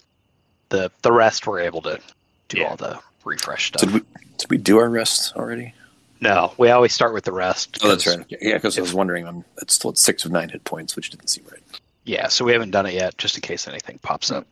the 0.69 0.91
the 1.03 1.13
rest 1.13 1.47
we're 1.47 1.61
able 1.61 1.83
to 1.83 2.01
do 2.49 2.59
Yeah. 2.61 2.69
all 2.71 2.77
the 2.77 2.99
refresh 3.29 3.69
stuff. 3.69 3.81
Did 3.83 3.93
we 3.95 4.01
did 4.39 4.51
we 4.51 4.57
do 4.59 4.79
our 4.79 4.89
rest 4.89 5.35
already? 5.37 5.75
No, 6.21 6.53
we 6.59 6.71
always 6.71 6.93
start 6.93 7.15
with 7.15 7.25
the 7.25 7.33
rest. 7.33 7.79
Oh, 7.83 7.89
that's 7.89 8.07
right. 8.07 8.25
Yeah, 8.41 8.55
because 8.55 8.77
I 8.77 8.81
was 8.81 8.93
wondering. 8.95 9.27
I'm 9.27 9.45
it's 9.63 9.75
still 9.75 9.91
at 9.91 9.99
six 9.99 10.25
of 10.25 10.33
nine 10.33 10.49
hit 10.49 10.65
points, 10.65 10.97
which 10.97 11.11
didn't 11.11 11.29
seem 11.29 11.45
right. 11.51 11.63
Yeah, 12.05 12.29
so 12.29 12.45
we 12.45 12.53
haven't 12.53 12.71
done 12.71 12.87
it 12.87 12.95
yet, 12.95 13.17
just 13.19 13.37
in 13.37 13.43
case 13.43 13.69
anything 13.69 13.99
pops 14.03 14.31
up 14.33 14.47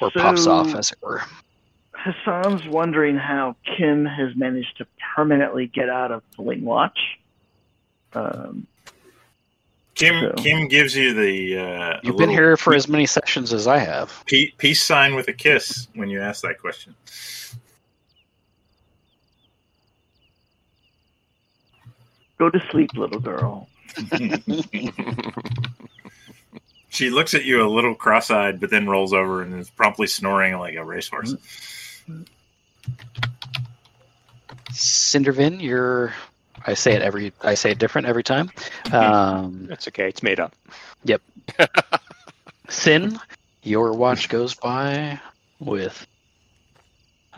or 0.00 0.10
So- 0.10 0.20
pops 0.20 0.46
off, 0.46 0.74
as 0.74 0.90
it 0.90 0.98
were. 1.02 1.22
Hassan's 1.92 2.66
wondering 2.66 3.16
how 3.16 3.54
Kim 3.76 4.04
has 4.04 4.34
managed 4.34 4.78
to 4.78 4.86
permanently 5.14 5.68
get 5.68 5.88
out 5.88 6.10
of 6.10 6.22
pulling 6.32 6.64
watch. 6.64 6.98
Um, 8.14 8.66
Kim 10.02 10.20
So- 10.36 10.42
Kim 10.42 10.66
gives 10.68 10.96
you 10.96 11.14
the. 11.14 11.58
Uh, 11.58 12.00
You've 12.02 12.16
been 12.16 12.28
here 12.30 12.56
for 12.56 12.74
as 12.74 12.88
many 12.88 13.06
sessions 13.06 13.52
as 13.52 13.66
I 13.68 13.78
have. 13.78 14.24
peace 14.26 14.82
sign 14.82 15.14
with 15.14 15.28
a 15.28 15.32
kiss 15.32 15.86
when 15.94 16.08
you 16.10 16.20
ask 16.20 16.42
that 16.42 16.58
question. 16.58 16.94
go 22.38 22.50
to 22.50 22.60
sleep, 22.70 22.90
little 22.94 23.20
girl. 23.20 23.68
She 26.88 27.08
looks 27.08 27.32
at 27.32 27.46
you 27.46 27.66
a 27.66 27.70
little 27.70 27.94
cross-eyed, 27.94 28.60
but 28.60 28.68
then 28.68 28.86
rolls 28.86 29.14
over 29.14 29.40
and 29.40 29.58
is 29.58 29.70
promptly 29.70 30.06
snoring 30.06 30.58
like 30.58 30.74
a 30.74 30.84
racehorse. 30.84 31.34
Cindervin, 34.72 35.62
you're. 35.62 36.12
I 36.66 36.74
say 36.74 36.92
it 36.94 37.02
every. 37.08 37.32
I 37.42 37.54
say 37.54 37.70
it 37.72 37.78
different 37.78 38.06
every 38.06 38.22
time. 38.22 38.50
Um, 38.92 39.66
That's 39.68 39.88
okay. 39.88 40.08
It's 40.08 40.22
made 40.22 40.38
up. 40.40 40.54
Yep. 41.04 41.22
Sin, 42.68 43.18
your 43.62 43.92
watch 43.92 44.28
goes 44.28 44.54
by 44.54 45.18
with 45.60 46.06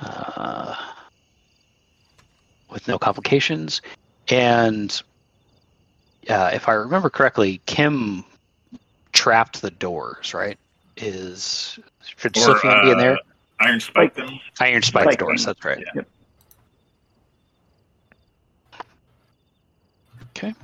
uh, 0.00 0.74
with 2.70 2.87
no 2.88 2.98
complications, 2.98 3.82
and 4.28 5.00
uh, 6.28 6.50
if 6.52 6.68
I 6.68 6.72
remember 6.72 7.10
correctly, 7.10 7.60
Kim 7.66 8.24
trapped 9.12 9.62
the 9.62 9.70
doors. 9.70 10.34
Right? 10.34 10.58
Is 10.96 11.78
should 12.16 12.37
Or, 12.37 12.40
Sufyan 12.40 12.84
be 12.84 12.90
in 12.92 12.98
there? 12.98 13.14
uh, 13.16 13.18
Iron 13.60 13.80
spike 13.80 14.14
them. 14.14 14.40
Iron 14.60 14.82
spike 14.82 15.04
Spike 15.04 15.18
doors. 15.18 15.44
them. 15.44 15.50
That's 15.54 15.64
right. 15.64 15.78
Yeah. 15.78 15.92
Yep. 15.96 16.08
Okay. 20.44 20.54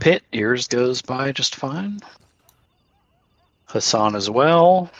Pit, 0.00 0.22
yours 0.30 0.68
goes 0.68 1.00
by 1.00 1.32
just 1.32 1.54
fine. 1.54 2.00
Hassan 3.66 4.14
as 4.14 4.28
well. 4.28 4.90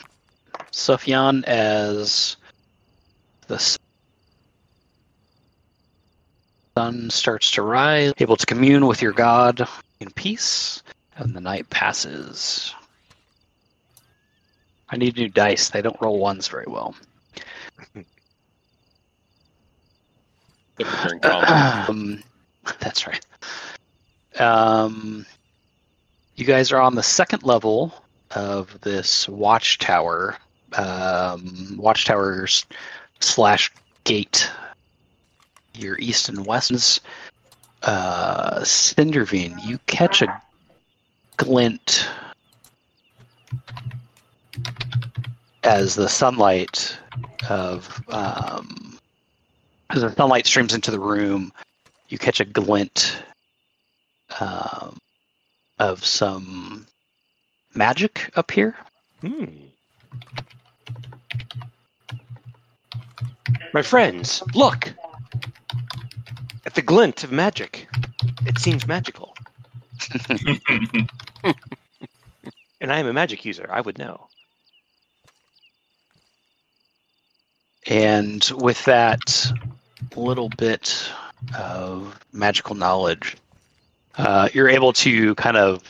Sufyan 0.71 1.45
as 1.45 2.37
the 3.47 3.77
sun 6.79 7.11
starts 7.11 7.51
to 7.53 7.63
rise, 7.63 8.15
able 8.19 8.37
to 8.37 8.47
commune 8.47 8.87
with 8.87 9.03
your 9.03 9.13
god 9.13 9.69
in 10.01 10.11
peace, 10.13 10.83
and 11.17 11.35
the 11.35 11.41
night 11.41 11.69
passes. 11.69 12.75
I 14.89 14.97
need 14.97 15.17
new 15.17 15.29
dice. 15.29 15.69
They 15.69 15.83
don't 15.83 16.01
roll 16.01 16.19
ones 16.19 16.49
very 16.49 16.67
well. 16.67 16.95
Except 20.79 20.97
for 20.97 21.09
during 21.09 21.21
combat. 21.21 21.89
um, 21.91 22.23
that's 22.79 23.07
right. 23.07 23.25
Um, 24.39 25.27
you 26.37 26.45
guys 26.45 26.73
are 26.73 26.81
on 26.81 26.95
the 26.95 27.03
second 27.03 27.43
level 27.43 27.93
of 28.33 28.81
this 28.83 29.29
watchtower. 29.29 30.37
Um, 30.75 31.77
watchtowers 31.77 32.65
slash 33.21 33.73
gate. 34.05 34.51
Your 35.75 35.99
east 35.99 36.29
and 36.29 36.47
west. 36.47 37.01
Uh, 37.83 38.61
Cindervine, 38.61 39.65
you 39.65 39.79
catch 39.87 40.23
a 40.23 40.43
glint 41.37 42.09
as 45.63 45.95
the 45.95 46.09
sunlight 46.09 46.99
of 47.49 48.03
um, 48.09 48.99
as 49.91 50.03
the 50.03 50.13
sunlight 50.13 50.47
streams 50.47 50.75
into 50.75 50.91
the 50.91 51.01
room, 51.01 51.53
you 52.09 52.19
catch 52.19 52.41
a 52.41 52.45
glint 52.45 53.23
um, 54.39 54.99
of 55.79 56.05
some 56.05 56.87
magic 57.75 58.31
up 58.37 58.51
here. 58.51 58.77
Hmm. 59.21 59.45
My 63.73 63.83
friends, 63.83 64.43
look! 64.55 64.93
At 66.67 66.75
the 66.75 66.83
glint 66.83 67.25
of 67.25 67.33
magic. 67.33 67.89
It 68.47 68.59
seems 68.59 68.87
magical. 68.87 69.35
And 72.81 72.91
I 72.91 72.99
am 72.99 73.07
a 73.07 73.13
magic 73.13 73.45
user. 73.45 73.69
I 73.71 73.81
would 73.81 73.99
know. 73.99 74.29
And 77.87 78.43
with 78.55 78.85
that 78.87 79.53
little 80.17 80.49
bit 80.49 81.09
of 81.57 82.19
magical 82.33 82.75
knowledge, 82.75 83.37
uh, 84.17 84.49
you're 84.53 84.69
able 84.69 84.93
to 84.93 85.35
kind 85.37 85.57
of, 85.57 85.83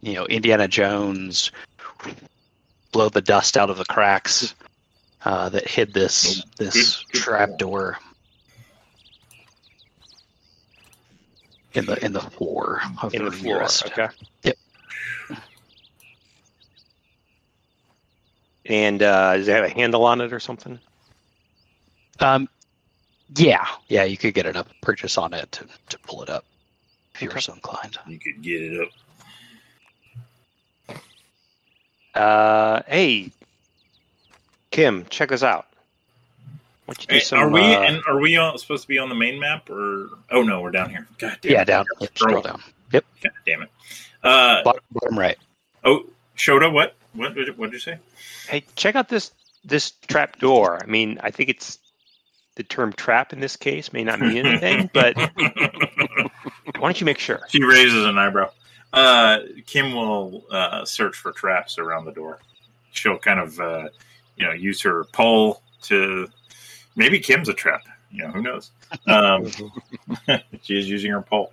you 0.00 0.14
know, 0.14 0.26
Indiana 0.26 0.68
Jones 0.68 1.50
blow 2.92 3.08
the 3.08 3.22
dust 3.22 3.56
out 3.56 3.70
of 3.70 3.78
the 3.78 3.84
cracks 3.84 4.54
uh, 5.24 5.48
that 5.50 5.66
hid 5.68 5.94
this 5.94 6.42
this 6.56 7.00
trap 7.12 7.58
door 7.58 7.98
in 11.74 11.86
the 11.86 12.04
in 12.04 12.12
the 12.12 12.20
floor 12.20 12.80
of 13.02 13.14
In 13.14 13.24
the 13.24 13.30
room 13.30 13.40
floor. 13.40 13.62
Okay. 13.64 14.08
Yep. 14.42 14.56
And 18.66 19.02
uh, 19.02 19.36
does 19.36 19.48
it 19.48 19.52
have 19.52 19.64
a 19.64 19.68
handle 19.68 20.04
on 20.04 20.20
it 20.20 20.32
or 20.32 20.40
something? 20.40 20.78
Um, 22.20 22.48
yeah, 23.36 23.66
yeah, 23.88 24.04
you 24.04 24.16
could 24.16 24.34
get 24.34 24.46
it 24.46 24.56
up, 24.56 24.68
purchase 24.82 25.16
on 25.16 25.32
it 25.32 25.50
to, 25.52 25.66
to 25.88 25.98
pull 26.00 26.22
it 26.22 26.28
up 26.28 26.44
if 27.20 27.24
you 27.24 27.28
were 27.28 27.32
Okay. 27.34 27.40
so 27.42 27.52
inclined. 27.52 27.98
you 28.08 28.18
could 28.18 28.40
get 28.42 28.62
it 28.62 28.80
up. 28.80 28.88
Uh, 32.14 32.82
hey, 32.88 33.30
Kim, 34.70 35.04
check 35.10 35.30
us 35.30 35.42
out. 35.42 35.66
Why 36.86 36.94
don't 36.94 37.02
you 37.02 37.06
do 37.08 37.14
Hey, 37.16 37.20
some, 37.20 37.38
are 37.40 37.50
we 37.50 37.60
uh, 37.60 37.80
and 37.82 38.02
are 38.08 38.18
we 38.18 38.36
on, 38.36 38.56
supposed 38.58 38.82
to 38.82 38.88
be 38.88 38.98
on 38.98 39.10
the 39.10 39.14
main 39.14 39.38
map 39.38 39.68
or? 39.68 40.08
Oh 40.30 40.42
no, 40.42 40.62
we're 40.62 40.70
down 40.70 40.88
here. 40.88 41.06
God 41.18 41.36
damn 41.42 41.52
Yeah, 41.52 41.60
it. 41.60 41.64
down. 41.66 41.84
Yep, 42.00 42.18
scroll 42.18 42.42
down. 42.42 42.62
Yep, 42.92 43.04
God 43.22 43.32
damn 43.46 43.62
it. 43.62 43.68
Uh, 44.24 44.62
bottom, 44.64 44.80
bottom 44.92 45.18
right. 45.18 45.36
oh, 45.84 46.06
Shota, 46.36 46.72
what? 46.72 46.96
What 47.12 47.36
what 47.56 47.66
did 47.70 47.74
you 47.74 47.78
say? 47.80 47.98
Hey, 48.48 48.64
check 48.76 48.96
out 48.96 49.08
this 49.10 49.30
this 49.64 49.90
trap 50.08 50.38
door. 50.38 50.80
I 50.82 50.86
mean, 50.86 51.20
I 51.22 51.30
think 51.30 51.50
it's 51.50 51.78
the 52.56 52.62
term 52.64 52.92
trap 52.94 53.32
in 53.32 53.40
this 53.40 53.56
case 53.56 53.92
may 53.92 54.02
not 54.04 54.20
mean 54.20 54.36
anything, 54.38 54.88
but 54.92 55.16
why 56.80 56.88
don't 56.88 57.00
you 57.00 57.04
make 57.04 57.18
sure? 57.18 57.40
she 57.48 57.62
raises 57.62 58.04
an 58.04 58.18
eyebrow. 58.18 58.50
Uh, 58.92 59.40
Kim 59.66 59.94
will 59.94 60.44
uh, 60.50 60.84
search 60.84 61.16
for 61.16 61.32
traps 61.32 61.78
around 61.78 62.04
the 62.04 62.12
door. 62.12 62.40
She'll 62.90 63.18
kind 63.18 63.38
of, 63.38 63.60
uh, 63.60 63.88
you 64.36 64.44
know, 64.44 64.52
use 64.52 64.80
her 64.82 65.04
pole 65.12 65.62
to. 65.82 66.28
Maybe 66.96 67.20
Kim's 67.20 67.48
a 67.48 67.54
trap. 67.54 67.82
You 68.10 68.24
know, 68.24 68.30
who 68.30 68.42
knows? 68.42 68.70
Um, 69.06 69.48
she 70.62 70.76
is 70.76 70.88
using 70.88 71.12
her 71.12 71.22
pole 71.22 71.52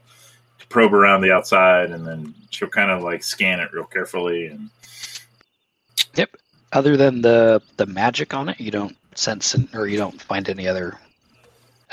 to 0.58 0.68
probe 0.70 0.92
around 0.92 1.22
the 1.22 1.32
outside, 1.32 1.92
and 1.92 2.04
then 2.08 2.34
she'll 2.50 2.68
kind 2.68 2.90
of 2.90 3.04
like 3.04 3.22
scan 3.22 3.60
it 3.60 3.72
real 3.72 3.84
carefully. 3.84 4.48
And 4.48 4.72
yep. 6.16 6.36
Other 6.72 6.98
than 6.98 7.22
the 7.22 7.62
the 7.78 7.86
magic 7.86 8.34
on 8.34 8.50
it, 8.50 8.60
you 8.60 8.72
don't 8.72 8.98
sense 9.13 9.54
an, 9.54 9.70
or 9.76 9.88
you 9.88 9.98
don't 9.98 10.20
find 10.20 10.50
any 10.50 10.68
other 10.68 10.98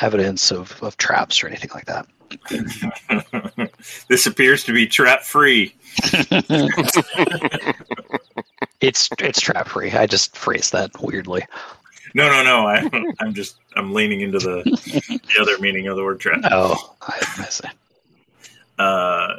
evidence 0.01 0.51
of, 0.51 0.83
of 0.83 0.97
traps 0.97 1.43
or 1.43 1.47
anything 1.47 1.71
like 1.75 1.87
that. 1.87 2.07
this 4.09 4.27
appears 4.27 4.65
to 4.65 4.73
be 4.73 4.87
trap 4.87 5.23
free. 5.23 5.75
It's 8.81 9.09
it's 9.19 9.41
trap 9.41 9.69
free. 9.69 9.91
I 9.93 10.07
just 10.07 10.37
phrased 10.37 10.73
that 10.73 10.91
weirdly. 11.01 11.43
No, 12.15 12.29
no, 12.29 12.43
no. 12.43 12.67
I, 12.67 12.89
I'm 13.21 13.33
just 13.33 13.57
I'm 13.77 13.95
leaning 13.95 14.21
into 14.21 14.39
the 14.39 14.63
the 14.65 15.41
other 15.41 15.59
meaning 15.59 15.87
of 15.87 15.97
the 15.97 16.05
word 16.05 16.21
trap. 16.21 16.41
Oh, 16.51 16.95
I, 17.01 17.15
I 17.39 17.45
see. 17.47 17.69
uh, 18.79 19.37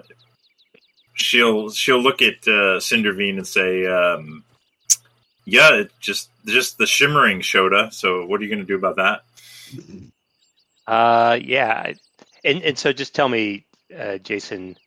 she'll 1.13 1.69
she'll 1.69 2.01
look 2.01 2.21
at 2.23 2.35
uh, 2.47 2.79
Cindervine 2.79 3.37
and 3.37 3.47
say, 3.47 3.85
um, 3.85 4.43
"Yeah, 5.45 5.75
it 5.75 5.91
just 5.99 6.29
just 6.47 6.77
the 6.79 6.87
shimmering 6.87 7.41
Shota. 7.41 7.93
So 7.93 8.25
what 8.25 8.41
are 8.41 8.43
you 8.43 8.49
going 8.49 8.65
to 8.65 8.65
do 8.65 8.75
about 8.75 8.95
that?" 8.95 9.21
Uh, 10.87 11.37
yeah, 11.41 11.93
and 12.45 12.61
and 12.63 12.77
so 12.77 12.93
just 12.93 13.13
tell 13.15 13.27
me, 13.29 13.65
uh, 13.97 14.17
Jason, 14.19 14.77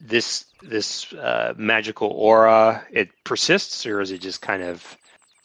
this 0.00 0.44
this 0.62 1.12
uh, 1.14 1.54
magical 1.56 2.08
aura 2.08 2.84
it 2.90 3.08
persists, 3.24 3.86
or 3.86 4.00
is 4.00 4.10
it 4.10 4.20
just 4.20 4.42
kind 4.42 4.62
of 4.62 4.96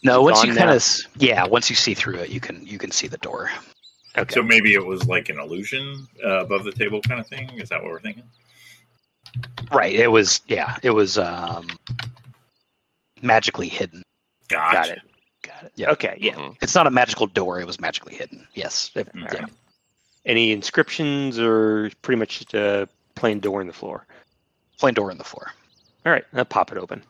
No, 0.04 0.22
once 0.22 0.44
you 0.44 0.50
gone 0.50 0.58
kind 0.58 0.72
of 0.72 0.84
yeah, 1.18 1.46
once 1.46 1.70
you 1.70 1.76
see 1.76 1.94
through 1.94 2.18
it, 2.18 2.30
you 2.30 2.40
can 2.40 2.66
you 2.66 2.78
can 2.78 2.92
see 2.92 3.08
the 3.08 3.18
door. 3.20 3.50
okay? 4.18 4.34
So 4.34 4.44
maybe 4.44 4.74
it 4.74 4.86
was 4.86 5.06
like 5.08 5.30
an 5.30 5.40
illusion 5.40 6.08
uh, 6.24 6.42
above 6.46 6.64
the 6.64 6.72
table 6.72 7.02
kind 7.02 7.20
of 7.20 7.28
thing. 7.28 7.50
Is 7.60 7.70
that 7.70 7.82
what 7.82 7.92
we're 7.92 8.00
thinking? 8.02 8.24
Right. 9.72 9.94
It 9.94 10.08
was 10.12 10.42
yeah. 10.48 10.78
It 10.84 10.92
was 10.92 11.18
um 11.18 11.68
magically 13.22 13.68
hidden. 13.68 14.04
Gotcha. 14.48 14.76
Got 14.78 14.90
it. 14.90 15.02
Got 15.44 15.64
it. 15.66 15.72
Yeah. 15.76 15.92
Okay. 15.92 16.18
Yeah. 16.20 16.34
Mhm. 16.34 16.56
It's 16.62 16.76
not 16.76 16.88
a 16.88 16.92
magical 16.92 17.28
door. 17.28 17.60
It 17.60 17.68
was 17.68 17.80
magically 17.80 18.16
hidden. 18.16 18.48
Yes. 18.54 18.92
It- 18.96 19.10
yeah. 19.16 19.46
Any 20.28 20.52
inscriptions, 20.52 21.40
or 21.40 21.90
pretty 22.04 22.20
much 22.20 22.38
just 22.40 22.54
a 22.54 22.88
plain 23.16 23.40
door 23.40 23.62
in 23.62 23.68
the 23.68 23.74
floor? 23.74 24.06
Plain 24.78 24.94
door 24.94 25.10
in 25.10 25.18
the 25.18 25.24
floor. 25.24 25.52
All 26.06 26.12
right, 26.12 26.26
I'll 26.34 26.46
pop 26.46 26.72
it 26.72 26.78
open. 26.78 27.02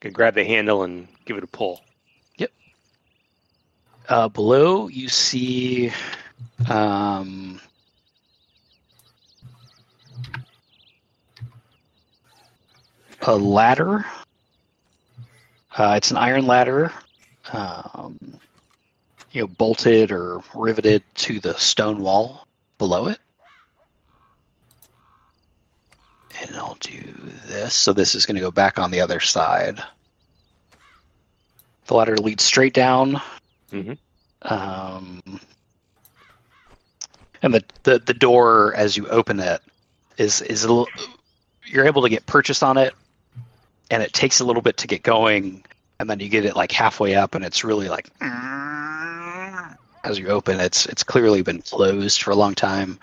Can 0.00 0.12
grab 0.12 0.34
the 0.34 0.44
handle 0.44 0.82
and 0.82 1.06
give 1.24 1.36
it 1.36 1.44
a 1.44 1.48
pull. 1.48 1.82
Uh, 4.08 4.26
below 4.26 4.88
you 4.88 5.06
see 5.06 5.92
um, 6.70 7.60
a 13.22 13.36
ladder. 13.36 14.06
Uh, 15.76 15.94
it's 15.96 16.10
an 16.10 16.16
iron 16.16 16.46
ladder, 16.46 16.90
um, 17.52 18.18
you 19.32 19.40
know, 19.42 19.46
bolted 19.46 20.10
or 20.10 20.42
riveted 20.54 21.02
to 21.14 21.40
the 21.40 21.54
stone 21.54 22.00
wall 22.00 22.46
below 22.78 23.08
it. 23.08 23.18
And 26.40 26.56
I'll 26.56 26.78
do 26.80 27.00
this. 27.46 27.74
So 27.74 27.92
this 27.92 28.14
is 28.14 28.24
going 28.24 28.36
to 28.36 28.40
go 28.40 28.50
back 28.50 28.78
on 28.78 28.90
the 28.90 29.00
other 29.00 29.20
side. 29.20 29.82
The 31.86 31.94
ladder 31.94 32.16
leads 32.16 32.44
straight 32.44 32.74
down. 32.74 33.20
Mm-hmm. 33.72 33.94
Um, 34.42 35.20
and 37.42 37.54
the, 37.54 37.64
the, 37.82 37.98
the 37.98 38.14
door, 38.14 38.74
as 38.74 38.96
you 38.96 39.08
open 39.08 39.40
it, 39.40 39.60
is 40.16 40.42
is 40.42 40.64
a 40.64 40.68
little, 40.68 40.88
you're 41.64 41.86
able 41.86 42.02
to 42.02 42.08
get 42.08 42.26
purchase 42.26 42.62
on 42.62 42.76
it, 42.76 42.94
and 43.90 44.02
it 44.02 44.12
takes 44.12 44.40
a 44.40 44.44
little 44.44 44.62
bit 44.62 44.76
to 44.78 44.86
get 44.86 45.02
going, 45.02 45.64
and 45.98 46.10
then 46.10 46.20
you 46.20 46.28
get 46.28 46.44
it 46.44 46.56
like 46.56 46.72
halfway 46.72 47.14
up, 47.14 47.34
and 47.34 47.44
it's 47.44 47.64
really 47.64 47.88
like 47.88 48.10
as 50.08 50.18
you 50.18 50.28
open, 50.28 50.58
it's 50.58 50.86
it's 50.86 51.02
clearly 51.04 51.42
been 51.42 51.60
closed 51.62 52.22
for 52.22 52.30
a 52.30 52.36
long 52.36 52.54
time. 52.54 52.98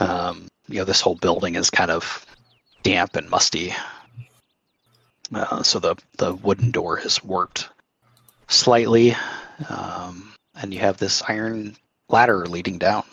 Um, 0.00 0.48
you 0.68 0.78
know, 0.78 0.84
this 0.84 1.00
whole 1.00 1.14
building 1.14 1.54
is 1.54 1.70
kind 1.70 1.90
of 1.90 2.26
damp 2.82 3.16
and 3.16 3.30
musty. 3.30 3.72
Uh, 5.34 5.62
so 5.62 5.78
the 5.78 5.96
the 6.18 6.34
wooden 6.34 6.70
door 6.70 6.96
has 6.96 7.22
warped 7.24 7.68
slightly, 8.48 9.14
um, 9.68 10.32
and 10.60 10.74
you 10.74 10.80
have 10.80 10.98
this 10.98 11.22
iron 11.28 11.76
ladder 12.08 12.46
leading 12.46 12.78
down. 12.78 13.04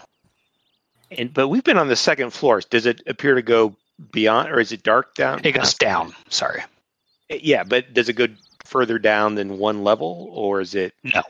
And 1.12 1.34
but 1.34 1.48
we've 1.50 1.64
been 1.64 1.78
on 1.78 1.88
the 1.88 1.96
second 1.96 2.32
floor. 2.32 2.62
Does 2.70 2.86
it 2.86 3.02
appear 3.08 3.36
to 3.36 3.42
go 3.42 3.76
beyond, 4.12 4.50
or 4.50 4.60
is 4.60 4.72
it 4.72 4.84
dark 4.84 5.14
down? 5.16 5.42
It 5.44 5.52
goes 5.54 5.76
down. 5.76 6.14
Sorry, 6.30 6.64
Yeah, 7.30 7.64
but 7.64 7.94
does 7.94 8.10
it 8.10 8.14
go 8.14 8.28
further 8.66 8.98
down 8.98 9.36
than 9.36 9.60
one 9.60 9.84
level, 9.84 10.30
or 10.34 10.62
is 10.62 10.74
it? 10.74 10.94
no, 11.04 11.22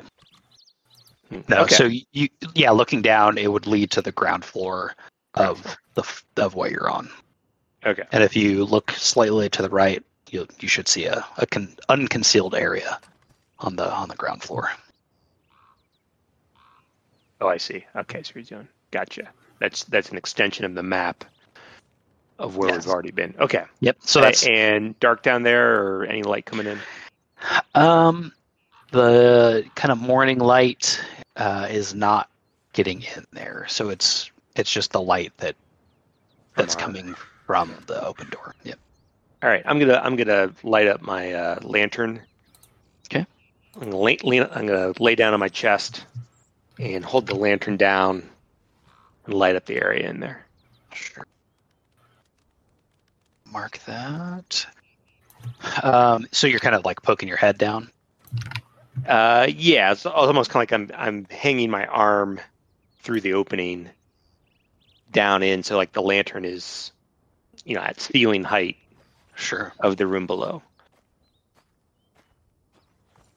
no. 1.48 1.62
Okay. 1.64 1.76
So 1.76 1.90
you, 2.12 2.30
yeah, 2.56 2.72
looking 2.72 3.02
down, 3.02 3.38
it 3.38 3.52
would 3.52 3.68
lead 3.68 3.92
to 3.92 4.02
the 4.02 4.12
ground 4.12 4.46
floor 4.46 4.94
of 5.36 5.78
the 5.96 6.04
of 6.38 6.56
what 6.56 6.72
you're 6.72 6.90
on. 6.90 7.10
okay. 7.86 8.04
And 8.12 8.24
if 8.24 8.36
you 8.36 8.66
look 8.66 8.92
slightly 8.92 9.50
to 9.50 9.62
the 9.62 9.70
right, 9.70 10.04
you 10.30 10.48
you 10.60 10.68
should 10.68 10.88
see 10.88 11.06
a, 11.06 11.26
a 11.38 11.46
con- 11.46 11.76
unconcealed 11.90 12.56
area 12.56 13.00
on 13.60 13.76
the 13.76 13.92
on 13.92 14.10
the 14.10 14.16
ground 14.16 14.42
floor. 14.44 14.70
Oh, 17.42 17.48
I 17.48 17.58
see. 17.58 17.86
Okay, 17.96 18.24
so 18.24 18.32
you're 18.36 18.44
doing. 18.44 18.68
Gotcha. 18.92 19.30
That's 19.60 19.84
that's 19.86 20.10
an 20.10 20.18
extension 20.18 20.66
of 20.66 20.76
the 20.76 20.84
map 20.84 21.26
of 22.40 22.58
where 22.58 22.70
Yes. 22.70 22.86
we've 22.86 22.94
already 22.94 23.12
been. 23.12 23.36
Okay. 23.40 23.64
Yep. 23.82 23.98
So 24.02 24.22
that's 24.22 24.46
and 24.48 24.98
dark 25.00 25.24
down 25.24 25.44
there, 25.44 25.82
or 25.82 26.06
any 26.06 26.24
light 26.24 26.46
coming 26.46 26.68
in? 26.68 26.80
Um, 27.76 28.32
the 28.92 29.66
kind 29.76 29.92
of 29.92 30.00
morning 30.00 30.40
light 30.40 31.02
uh, 31.36 31.68
is 31.70 31.94
not 31.94 32.30
getting 32.74 33.02
in 33.02 33.26
there, 33.32 33.66
so 33.68 33.90
it's 33.90 34.32
it's 34.56 34.72
just 34.72 34.92
the 34.92 35.02
light 35.02 35.32
that 35.38 35.56
that's 36.56 36.76
coming 36.76 37.16
from 37.46 37.74
the 37.88 38.04
open 38.06 38.30
door. 38.30 38.56
Yep. 38.64 38.80
All 39.42 39.50
right, 39.50 39.64
I'm 39.66 39.80
gonna 39.80 40.00
I'm 40.04 40.16
gonna 40.16 40.52
light 40.64 40.88
up 40.88 41.02
my 41.02 41.34
uh, 41.34 41.60
lantern. 41.62 42.22
Okay. 43.08 43.26
I'm 43.76 43.84
gonna 43.84 43.98
lay, 43.98 44.18
lean, 44.24 44.48
I'm 44.52 44.68
gonna 44.68 44.94
lay 45.00 45.16
down 45.16 45.34
on 45.34 45.40
my 45.40 45.50
chest 45.50 46.06
and 46.80 47.04
hold 47.04 47.28
the 47.28 47.36
lantern 47.36 47.78
down 47.78 48.24
and 49.26 49.34
light 49.34 49.56
up 49.56 49.66
the 49.66 49.76
area 49.76 50.10
in 50.10 50.20
there. 50.20 50.46
Sure. 50.94 51.26
Mark 53.52 53.80
that. 53.86 54.66
Um, 55.84 56.26
so 56.32 56.48
you're 56.48 56.60
kind 56.60 56.76
of 56.76 56.86
like 56.86 57.02
poking 57.02 57.28
your 57.28 57.38
head 57.38 57.58
down. 57.58 57.90
Uh, 59.08 59.48
yeah, 59.50 59.92
it's 59.92 60.06
almost 60.06 60.50
kind 60.50 60.64
of 60.72 60.72
like 60.72 60.96
I'm 60.98 61.08
I'm 61.08 61.26
hanging 61.30 61.70
my 61.70 61.86
arm 61.88 62.40
through 63.02 63.22
the 63.22 63.34
opening 63.34 63.90
down 65.12 65.44
in, 65.44 65.64
so 65.64 65.76
like 65.78 65.92
the 65.94 66.02
lantern 66.02 66.46
is, 66.46 66.92
you 67.66 67.76
know, 67.76 67.82
at 67.82 68.00
ceiling 68.00 68.44
height 68.44 68.78
Sure. 69.36 69.74
of 69.80 69.98
the 69.98 70.08
room 70.08 70.26
below. 70.28 70.62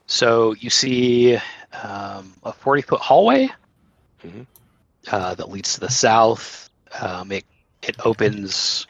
So 0.07 0.53
you 0.55 0.71
see 0.71 1.37
um, 1.83 2.33
a 2.45 2.53
40 2.53 2.83
foot 2.83 3.01
hallway 3.01 3.49
Mhm. 4.25 4.47
uh, 5.11 5.35
that 5.35 5.51
leads 5.51 5.75
to 5.75 5.81
the 5.81 5.91
south. 5.91 6.71
Um, 7.01 7.33
it 7.33 7.45
it 7.83 7.97
opens 8.07 8.87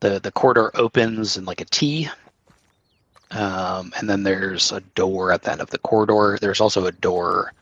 the 0.00 0.18
the 0.18 0.32
corridor 0.32 0.70
opens 0.74 1.36
in 1.36 1.44
like 1.44 1.60
a 1.60 1.64
T, 1.64 2.08
um, 3.30 3.92
and 3.96 4.08
then 4.08 4.22
there's 4.22 4.72
a 4.72 4.80
door 4.80 5.32
at 5.32 5.42
the 5.42 5.52
end 5.52 5.60
of 5.60 5.70
the 5.70 5.78
corridor. 5.78 6.38
There's 6.40 6.60
also 6.60 6.86
a 6.86 6.92
door 6.92 7.52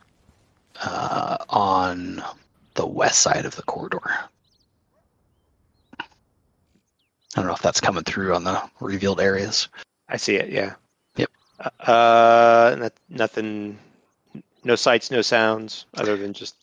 uh, 0.83 1.39
on 1.49 2.23
the 2.75 2.87
west 2.87 3.21
side 3.21 3.45
of 3.45 3.57
the 3.57 3.63
corridor. 3.63 4.03
I 5.99 6.05
don't 7.35 7.47
know 7.47 7.55
if 7.55 7.63
that's 7.63 7.81
coming 7.81 8.05
through 8.05 8.35
on 8.35 8.45
the 8.45 8.63
revealed 8.81 9.21
areas. 9.21 9.69
I 10.09 10.17
see 10.17 10.37
it. 10.37 10.51
Yeah. 10.51 10.75
Uh, 11.81 12.77
not, 12.79 12.93
nothing. 13.09 13.79
No 14.63 14.77
sights, 14.77 15.11
no 15.11 15.23
sounds, 15.23 15.87
other 15.95 16.17
than 16.17 16.33
just. 16.33 16.55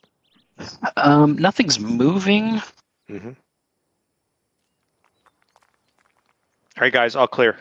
Um, 0.97 1.35
nothing's 1.37 1.79
moving. 1.79 2.61
hmm 3.07 3.29
All 3.29 3.33
right, 6.81 6.93
guys, 6.93 7.15
all 7.15 7.27
clear. 7.27 7.57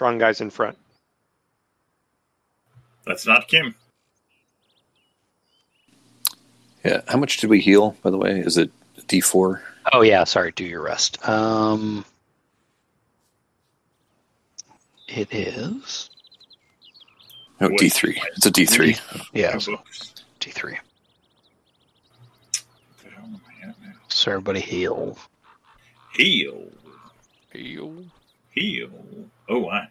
Strong 0.00 0.16
guys 0.16 0.40
in 0.40 0.48
front. 0.48 0.78
That's 3.04 3.26
not 3.26 3.48
Kim. 3.48 3.74
Yeah. 6.82 7.02
How 7.06 7.18
much 7.18 7.36
did 7.36 7.50
we 7.50 7.60
heal, 7.60 7.94
by 8.02 8.08
the 8.08 8.16
way? 8.16 8.40
Is 8.40 8.56
it 8.56 8.70
D 9.08 9.20
four? 9.20 9.62
Oh 9.92 10.00
yeah, 10.00 10.24
sorry. 10.24 10.52
Do 10.52 10.64
your 10.64 10.80
rest. 10.80 11.28
Um, 11.28 12.06
it 15.06 15.28
is 15.34 16.08
No, 17.60 17.68
Wait. 17.68 17.78
D 17.78 17.88
three. 17.90 18.22
It's 18.38 18.46
a 18.46 18.50
D 18.50 18.64
three. 18.64 18.96
yeah 19.34 19.58
Oh. 19.68 19.82
D 20.38 20.50
three. 20.50 20.78
What 22.52 22.62
the 23.04 23.10
hell 23.10 23.24
am 23.26 23.40
I 23.62 23.68
at 23.68 23.82
now? 23.82 23.92
So 24.08 24.30
everybody 24.30 24.60
heal. 24.60 25.18
Heal. 26.14 26.68
Heal. 27.52 28.04
Heal. 28.50 28.90
Oh, 29.48 29.68
I. 29.68 29.88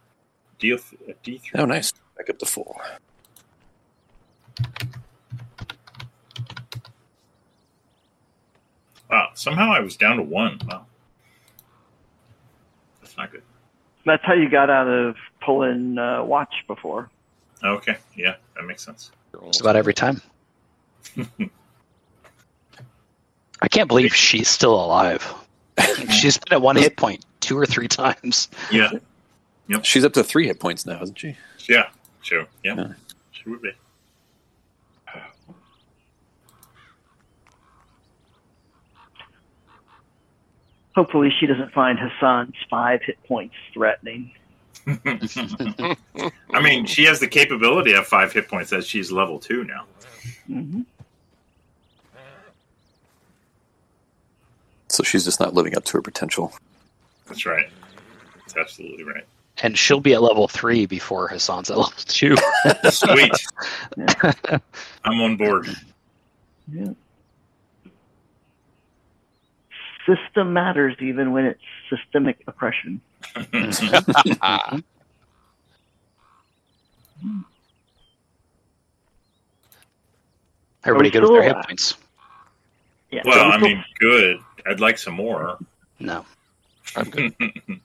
D, 0.60 0.78
D3. 1.24 1.42
Oh, 1.56 1.66
nice. 1.66 1.94
Back 2.18 2.30
up 2.30 2.40
to 2.40 2.46
full. 2.46 2.80
Wow. 9.10 9.30
Somehow 9.34 9.72
I 9.72 9.80
was 9.80 9.96
down 9.96 10.18
to 10.18 10.24
one. 10.24 10.60
Wow. 10.68 10.86
That's 13.02 13.16
not 13.18 13.32
good. 13.32 13.44
That's 14.06 14.24
how 14.26 14.34
you 14.34 14.50
got 14.50 14.70
out 14.70 14.88
of 14.88 15.16
pulling 15.42 15.98
uh, 15.98 16.24
watch 16.24 16.54
before. 16.68 17.10
Okay. 17.64 17.98
Yeah, 18.16 18.36
that 18.56 18.66
makes 18.66 18.84
sense. 18.84 19.12
It's 19.48 19.62
about 19.62 19.76
every 19.76 19.94
time. 19.94 20.22
I 23.62 23.68
can't 23.68 23.88
believe 23.88 24.16
she's 24.16 24.48
still 24.48 24.74
alive. 24.74 25.34
she's 26.10 26.38
been 26.38 26.54
at 26.54 26.62
one 26.62 26.76
hit 26.76 26.98
point 26.98 27.26
two 27.50 27.58
or 27.58 27.66
three 27.66 27.88
times. 27.88 28.48
Yeah. 28.72 28.92
Yep. 29.70 29.84
She's 29.84 30.06
up 30.06 30.14
to 30.14 30.24
three 30.24 30.46
hit 30.46 30.60
points 30.60 30.86
now, 30.86 31.02
isn't 31.02 31.18
she? 31.18 31.36
Yeah. 31.68 31.90
Sure. 32.22 32.46
Yeah. 32.64 32.76
Yeah. 32.76 32.94
She 33.32 33.50
would 33.50 33.62
be. 33.62 33.72
Hopefully, 40.96 41.30
she 41.40 41.46
doesn't 41.48 41.72
find 41.72 41.98
Hassan's 41.98 42.56
five 42.70 43.02
hit 43.02 43.18
points 43.24 43.56
threatening. 43.74 44.32
I 44.88 46.62
mean, 46.62 46.86
she 46.86 47.06
has 47.06 47.20
the 47.20 47.28
capability 47.28 47.94
of 47.94 48.06
five 48.06 48.34
hit 48.34 48.48
points 48.48 48.74
as 48.74 48.86
she's 48.86 49.12
level 49.12 49.40
two 49.40 49.64
now. 49.64 49.86
hmm 50.46 50.82
So 54.90 55.04
she's 55.04 55.24
just 55.24 55.40
not 55.40 55.54
living 55.54 55.78
up 55.78 55.86
to 55.86 55.94
her 55.94 56.02
potential. 56.02 56.52
That's 57.30 57.46
right. 57.46 57.70
That's 58.36 58.58
absolutely 58.58 59.04
right. 59.06 59.24
And 59.62 59.78
she'll 59.78 60.00
be 60.00 60.14
at 60.14 60.22
level 60.22 60.48
three 60.48 60.86
before 60.86 61.28
Hassan's 61.28 61.70
at 61.70 61.78
level 61.78 61.94
two. 61.98 62.36
Sweet. 62.90 63.32
I'm 65.04 65.22
on 65.22 65.38
board. 65.38 65.70
Yeah. 66.72 66.92
System 70.06 70.54
matters 70.54 70.96
even 71.02 71.32
when 71.34 71.46
it's 71.46 71.62
systemic 71.90 72.42
oppression. 72.48 73.02
Everybody 73.36 74.84
Are 80.86 80.96
we 80.96 81.10
good 81.10 81.22
with 81.24 81.32
their 81.32 81.42
still- 81.44 81.56
hit 81.56 81.66
points. 81.68 81.96
Yeah. 83.12 83.22
well, 83.26 83.52
I 83.52 83.58
mean, 83.58 83.84
good. 84.00 84.38
I'd 84.68 84.80
like 84.80 85.00
some 85.00 85.16
more. 85.16 85.58
No. 86.00 86.26
I'm 86.96 87.10
good. 87.10 87.34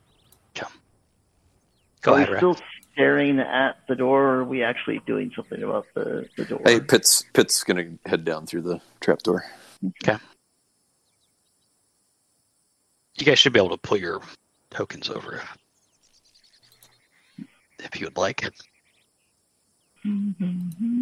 Go 2.05 2.13
are 2.13 2.17
ahead, 2.19 2.31
we 2.31 2.37
still 2.37 2.57
staring 2.93 3.41
at 3.41 3.79
the 3.89 3.97
door, 3.97 4.23
or 4.25 4.41
are 4.41 4.45
we 4.45 4.63
actually 4.63 5.01
doing 5.07 5.33
something 5.35 5.63
about 5.63 5.87
the, 5.95 6.29
the 6.37 6.45
door? 6.45 6.61
Hey, 6.65 6.79
Pitt's 6.79 7.25
Pitt's 7.33 7.65
gonna 7.65 7.93
head 8.05 8.27
down 8.27 8.47
through 8.47 8.61
the 8.63 8.81
trapdoor. 9.01 9.47
Okay. 10.03 10.19
You 13.17 13.25
guys 13.25 13.39
should 13.39 13.55
be 13.55 13.59
able 13.59 13.71
to 13.71 13.79
pull 13.79 13.97
your 13.97 14.21
tokens 14.71 15.09
over 15.09 15.41
if 17.79 17.99
you 17.99 18.07
would 18.07 18.19
like. 18.19 18.51
Mm-hmm. 20.05 21.01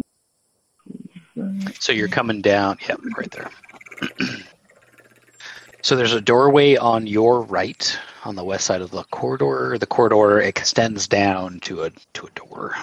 So 1.79 1.91
you're 1.91 2.07
coming 2.07 2.41
down. 2.41 2.77
Yep, 2.87 2.99
right 3.17 3.31
there. 3.31 3.49
so 5.83 5.97
there's 5.97 6.13
a 6.13 6.21
doorway 6.21 6.77
on 6.77 7.05
your 7.05 7.41
right, 7.41 7.99
on 8.23 8.35
the 8.35 8.43
west 8.43 8.65
side 8.65 8.81
of 8.81 8.89
the 8.89 9.03
corridor. 9.03 9.77
The 9.77 9.85
corridor 9.85 10.39
extends 10.39 11.07
down 11.09 11.59
to 11.61 11.83
a 11.83 11.91
to 12.13 12.25
a 12.25 12.29
door. 12.31 12.73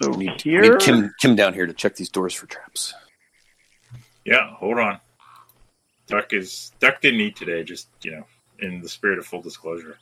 So 0.00 0.10
We 0.10 0.16
need, 0.26 0.44
we 0.44 0.52
here, 0.52 0.62
need 0.62 0.80
Kim 0.80 1.14
Kim 1.20 1.34
down 1.34 1.54
here 1.54 1.66
to 1.66 1.72
check 1.72 1.96
these 1.96 2.08
doors 2.08 2.34
for 2.34 2.46
traps. 2.46 2.94
Yeah, 4.24 4.54
hold 4.54 4.78
on. 4.78 5.00
Duck 6.06 6.32
is 6.32 6.70
Duck 6.78 7.00
didn't 7.00 7.20
eat 7.20 7.34
today. 7.34 7.64
Just 7.64 7.88
you 8.02 8.12
know, 8.12 8.24
in 8.60 8.80
the 8.80 8.88
spirit 8.88 9.18
of 9.18 9.26
full 9.26 9.42
disclosure. 9.42 9.98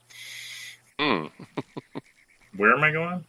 Hmm. 0.99 1.27
Where 2.57 2.75
am 2.75 2.85
I 2.85 2.93
going? 2.93 3.25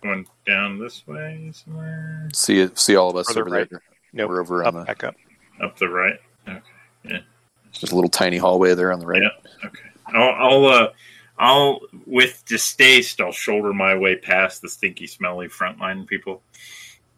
Going 0.00 0.26
down 0.46 0.78
this 0.78 1.04
way 1.08 1.50
somewhere? 1.52 2.28
See 2.34 2.68
see 2.74 2.94
all 2.94 3.10
of 3.10 3.16
us 3.16 3.26
Further 3.28 3.40
over 3.42 3.50
right. 3.50 3.68
there. 3.68 3.82
Nope. 4.12 4.28
We're 4.30 4.40
over 4.40 4.64
Up, 4.64 4.74
on 4.74 4.80
the 4.80 4.86
back 4.86 5.02
up. 5.02 5.16
Up 5.60 5.78
the 5.78 5.88
right. 5.88 6.18
Okay. 6.48 6.60
there's 7.04 7.22
just 7.72 7.92
a 7.92 7.94
little 7.94 8.10
tiny 8.10 8.36
hallway 8.36 8.74
there 8.74 8.92
on 8.92 9.00
the 9.00 9.06
right. 9.06 9.22
Yeah. 9.22 9.66
Okay. 9.66 9.88
I'll, 10.06 10.34
I'll, 10.34 10.66
uh, 10.66 10.88
I'll, 11.38 11.80
with 12.06 12.44
distaste, 12.46 13.20
I'll 13.20 13.32
shoulder 13.32 13.72
my 13.72 13.94
way 13.94 14.16
past 14.16 14.62
the 14.62 14.68
stinky, 14.68 15.06
smelly 15.06 15.48
frontline 15.48 16.06
people, 16.06 16.42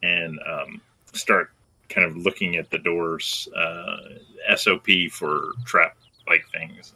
and 0.02 0.38
um, 0.46 0.80
start 1.12 1.50
kind 1.88 2.06
of 2.06 2.16
looking 2.16 2.56
at 2.56 2.70
the 2.70 2.78
doors, 2.78 3.48
uh, 3.56 3.96
SOP 4.56 4.86
for 5.10 5.52
trap-like 5.64 6.44
things. 6.52 6.92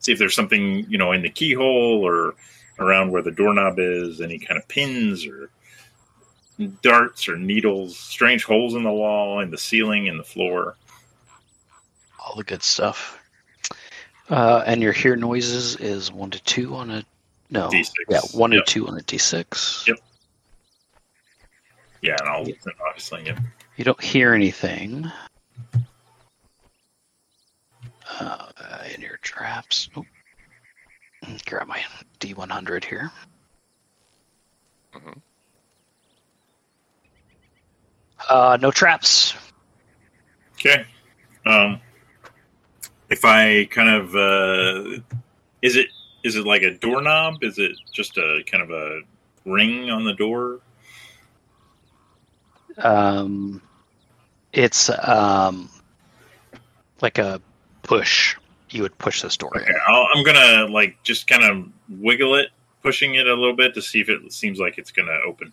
See 0.00 0.12
if 0.12 0.18
there's 0.18 0.34
something, 0.34 0.86
you 0.88 0.98
know, 0.98 1.12
in 1.12 1.22
the 1.22 1.30
keyhole 1.30 2.06
or 2.06 2.34
around 2.78 3.10
where 3.10 3.22
the 3.22 3.30
doorknob 3.30 3.78
is, 3.78 4.20
any 4.20 4.38
kind 4.38 4.58
of 4.58 4.68
pins 4.68 5.26
or 5.26 5.50
darts 6.82 7.28
or 7.28 7.36
needles, 7.36 7.96
strange 7.98 8.44
holes 8.44 8.74
in 8.74 8.82
the 8.82 8.92
wall, 8.92 9.40
in 9.40 9.50
the 9.50 9.58
ceiling, 9.58 10.06
in 10.06 10.16
the 10.16 10.24
floor. 10.24 10.76
All 12.18 12.36
the 12.36 12.44
good 12.44 12.62
stuff. 12.62 13.18
Uh, 14.30 14.62
and 14.66 14.80
your 14.82 14.92
hear 14.92 15.16
noises 15.16 15.76
is 15.76 16.10
one 16.10 16.30
to 16.30 16.42
two 16.44 16.74
on 16.74 16.90
a 16.90 17.04
no. 17.50 17.68
D6. 17.68 17.90
Yeah, 18.08 18.20
one 18.32 18.52
Yep. 18.52 18.64
to 18.64 18.72
two 18.72 18.88
on 18.88 18.98
a 18.98 19.02
d6. 19.02 19.86
Yep. 19.86 19.98
Yeah, 22.00 22.16
and 22.20 22.28
I'll 22.28 22.46
obviously, 22.88 23.24
yeah. 23.26 23.38
You 23.76 23.84
don't 23.84 24.02
hear 24.02 24.34
anything. 24.34 25.10
Uh, 28.20 28.46
in 28.94 29.00
your 29.00 29.16
traps. 29.18 29.88
Oh. 29.96 30.04
Grab 31.46 31.66
my 31.66 31.82
D100 32.20 32.84
here. 32.84 33.10
Mhm. 34.92 35.20
Uh, 38.28 38.58
no 38.60 38.70
traps. 38.70 39.34
Okay. 40.54 40.84
Um, 41.46 41.80
if 43.10 43.24
I 43.24 43.66
kind 43.66 43.88
of 43.88 44.14
uh, 44.14 45.00
is 45.62 45.76
it 45.76 45.88
is 46.22 46.36
it 46.36 46.46
like 46.46 46.62
a 46.62 46.72
doorknob? 46.72 47.42
Is 47.42 47.58
it 47.58 47.72
just 47.92 48.16
a 48.16 48.42
kind 48.50 48.62
of 48.62 48.70
a 48.70 49.00
ring 49.44 49.90
on 49.90 50.04
the 50.04 50.14
door? 50.14 50.60
Um, 52.78 53.62
it's 54.52 54.90
um, 55.06 55.68
like 57.00 57.18
a 57.18 57.40
push. 57.82 58.36
You 58.70 58.82
would 58.82 58.96
push 58.98 59.22
this 59.22 59.36
door 59.36 59.56
Okay. 59.56 59.72
I'll, 59.86 60.08
I'm 60.14 60.24
gonna 60.24 60.66
like 60.72 60.96
just 61.02 61.26
kind 61.26 61.44
of 61.44 61.68
wiggle 62.00 62.34
it, 62.36 62.48
pushing 62.82 63.14
it 63.14 63.26
a 63.26 63.34
little 63.34 63.54
bit 63.54 63.74
to 63.74 63.82
see 63.82 64.00
if 64.00 64.08
it 64.08 64.32
seems 64.32 64.58
like 64.58 64.78
it's 64.78 64.90
gonna 64.90 65.18
open. 65.26 65.52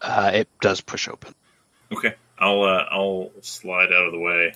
Uh, 0.00 0.30
it 0.34 0.48
does 0.60 0.80
push 0.80 1.08
open. 1.08 1.34
Okay, 1.92 2.14
I'll 2.38 2.62
uh, 2.62 2.84
I'll 2.90 3.30
slide 3.40 3.92
out 3.92 4.06
of 4.06 4.12
the 4.12 4.18
way 4.18 4.54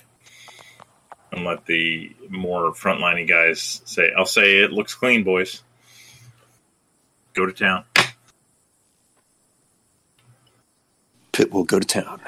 and 1.31 1.43
let 1.43 1.65
the 1.65 2.15
more 2.29 2.73
frontliney 2.73 3.27
guys 3.27 3.81
say. 3.85 4.11
I'll 4.17 4.25
say 4.25 4.59
it 4.59 4.71
looks 4.71 4.93
clean, 4.93 5.23
boys. 5.23 5.63
Go 7.33 7.45
to 7.45 7.51
town. 7.51 7.83
Pitt 11.31 11.51
will 11.51 11.63
go 11.63 11.79
to 11.79 11.87
town. 11.87 12.21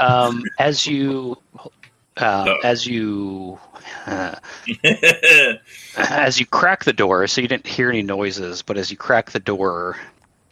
Um, 0.00 0.44
as 0.58 0.86
you 0.86 1.36
No. 2.20 2.58
As 2.64 2.86
you 2.86 3.58
uh, 4.06 4.34
as 5.96 6.40
you 6.40 6.46
crack 6.46 6.84
the 6.84 6.92
door, 6.92 7.26
so 7.26 7.40
you 7.40 7.48
didn't 7.48 7.66
hear 7.66 7.88
any 7.88 8.02
noises, 8.02 8.62
but 8.62 8.76
as 8.76 8.90
you 8.90 8.96
crack 8.96 9.30
the 9.30 9.40
door, 9.40 9.96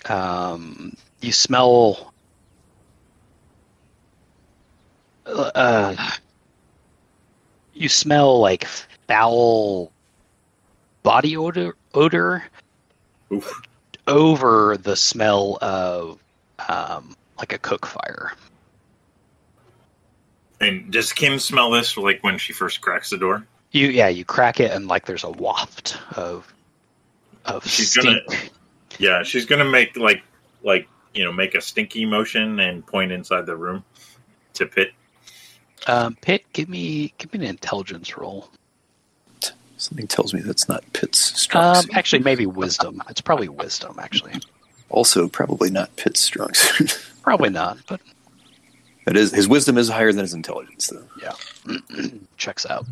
um, 0.09 0.97
you 1.21 1.33
smell. 1.33 2.13
Uh, 5.27 5.97
you 7.75 7.89
smell 7.89 8.39
like 8.39 8.65
foul 9.09 9.91
body 11.03 11.37
odor 11.37 11.75
odor 11.95 12.45
Oof. 13.33 13.61
over 14.07 14.77
the 14.77 14.95
smell 14.95 15.59
of 15.63 16.21
um, 16.69 17.17
like 17.39 17.53
a 17.53 17.59
cook 17.59 17.87
fire. 17.87 18.33
and 20.61 20.91
does 20.93 21.13
Kim 21.13 21.39
smell 21.41 21.71
this 21.71 21.97
like 21.97 22.23
when 22.23 22.39
she 22.39 22.53
first 22.53 22.81
cracks 22.81 23.11
the 23.11 23.19
door? 23.19 23.45
You 23.73 23.89
yeah, 23.89 24.09
you 24.09 24.25
crack 24.25 24.61
it 24.61 24.71
and 24.71 24.87
like 24.87 25.07
there's 25.07 25.25
a 25.25 25.31
waft 25.31 25.99
of 26.17 26.53
of 27.47 27.67
She's 27.67 27.91
stink. 27.91 28.25
gonna- 28.29 28.41
Yeah, 28.99 29.23
she's 29.25 29.45
gonna 29.45 29.65
make 29.65 29.97
like 29.97 30.23
like 30.63 30.89
you 31.17 31.25
know 31.25 31.33
make 31.33 31.55
a 31.55 31.61
stinky 31.61 32.05
motion 32.05 32.61
and 32.61 32.87
point 32.87 33.11
inside 33.11 33.47
the 33.47 33.57
room 33.57 33.83
to 34.55 34.67
Pitt. 34.67 34.93
Um, 35.87 36.17
Pitt, 36.21 36.45
give 36.53 36.69
me 36.69 37.13
give 37.19 37.33
me 37.33 37.41
an 37.41 37.47
intelligence 37.51 38.17
roll. 38.17 38.49
Something 39.79 40.07
tells 40.07 40.33
me 40.33 40.41
that's 40.41 40.69
not 40.69 40.85
Pitt's 40.95 41.19
strong 41.41 41.63
Um, 41.65 41.83
suit. 41.83 41.97
actually, 41.97 42.23
maybe 42.23 42.47
wisdom. 42.47 43.03
It's 43.11 43.21
probably 43.21 43.49
wisdom. 43.49 43.97
Actually, 43.99 44.33
Also, 44.89 45.29
probably 45.29 45.71
not 45.71 45.95
Pitt's 45.97 46.21
strong 46.21 46.53
suit. 46.55 46.99
probably 47.23 47.51
not, 47.51 47.79
but 47.87 48.01
that 49.05 49.17
is 49.17 49.33
his 49.33 49.49
wisdom 49.49 49.77
is 49.79 49.89
higher 49.89 50.13
than 50.13 50.23
his 50.23 50.33
intelligence, 50.35 50.89
though. 50.89 51.07
Yeah, 51.23 51.77
checks 52.39 52.65
out. 52.67 52.87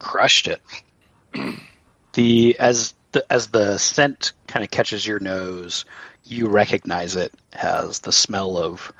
Crushed 0.00 0.48
it. 0.48 0.60
The 2.14 2.58
as 2.58 2.94
the 3.12 3.24
as 3.32 3.48
the 3.48 3.78
scent 3.78 4.32
kind 4.46 4.64
of 4.64 4.70
catches 4.70 5.06
your 5.06 5.20
nose, 5.20 5.84
you 6.24 6.48
recognize 6.48 7.16
it 7.16 7.32
as 7.54 8.00
the 8.00 8.12
smell 8.12 8.56
of 8.56 8.92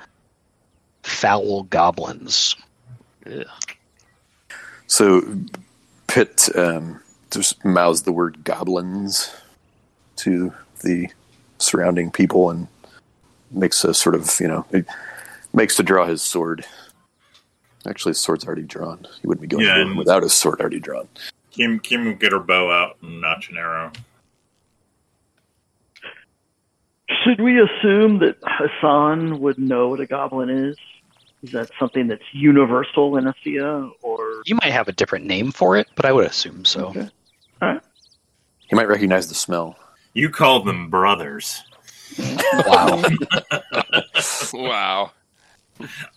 foul 1.03 1.63
goblins. 1.63 2.55
Ugh. 3.25 3.45
So 4.87 5.21
Pitt 6.07 6.49
um, 6.55 7.01
just 7.31 7.63
mouths 7.65 8.03
the 8.03 8.11
word 8.11 8.43
goblins 8.43 9.33
to 10.17 10.53
the 10.83 11.09
surrounding 11.57 12.11
people 12.11 12.49
and 12.49 12.67
makes 13.51 13.83
a 13.83 13.93
sort 13.93 14.15
of, 14.15 14.39
you 14.39 14.47
know, 14.47 14.65
makes 15.53 15.75
to 15.77 15.83
draw 15.83 16.05
his 16.05 16.21
sword. 16.21 16.65
Actually, 17.87 18.11
his 18.11 18.19
sword's 18.19 18.45
already 18.45 18.63
drawn. 18.63 19.07
He 19.21 19.27
wouldn't 19.27 19.41
be 19.41 19.47
going 19.47 19.65
Yeah, 19.65 19.79
and- 19.81 19.97
without 19.97 20.23
his 20.23 20.33
sword 20.33 20.59
already 20.59 20.79
drawn. 20.79 21.07
Kim 21.55 21.79
Kim 21.79 22.05
will 22.05 22.13
get 22.15 22.31
her 22.31 22.39
bow 22.39 22.69
out 22.69 22.97
and 23.01 23.21
notch 23.21 23.49
an 23.49 23.57
arrow. 23.57 23.91
Should 27.23 27.39
we 27.39 27.61
assume 27.61 28.19
that 28.19 28.37
Hassan 28.43 29.39
would 29.39 29.57
know 29.59 29.89
what 29.89 29.99
a 29.99 30.05
goblin 30.07 30.49
is? 30.49 30.77
Is 31.43 31.51
that 31.51 31.69
something 31.79 32.07
that's 32.07 32.23
universal 32.31 33.17
in 33.17 33.25
Athea, 33.25 33.91
or 34.01 34.41
You 34.45 34.55
might 34.55 34.71
have 34.71 34.87
a 34.87 34.91
different 34.91 35.25
name 35.25 35.51
for 35.51 35.77
it, 35.77 35.87
but 35.95 36.05
I 36.05 36.11
would 36.11 36.25
assume 36.25 36.65
so. 36.65 36.87
Okay. 37.61 37.79
He 38.67 38.75
might 38.75 38.87
recognize 38.87 39.27
the 39.27 39.35
smell. 39.35 39.77
You 40.13 40.29
called 40.29 40.65
them 40.65 40.89
brothers. 40.89 41.63
Wow. 42.67 43.03
Wow. 44.53 45.11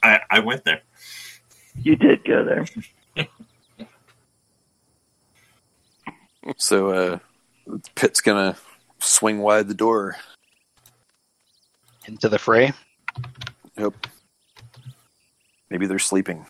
I, 0.03 0.21
I 0.31 0.39
went 0.41 0.65
there. 0.65 0.83
you 1.83 1.97
did 1.97 2.25
go 2.25 2.45
there? 2.45 2.65
So 6.57 6.91
uh, 6.91 7.19
Pitt's 7.95 8.21
gonna 8.21 8.57
swing 8.99 9.41
wide 9.41 9.69
the 9.69 9.75
door. 9.75 10.17
Into 12.07 12.29
the 12.29 12.39
fray. 12.39 12.73
Yep. 13.77 13.93
Maybe 15.69 15.87
they're 15.87 15.99
sleeping. 15.99 16.47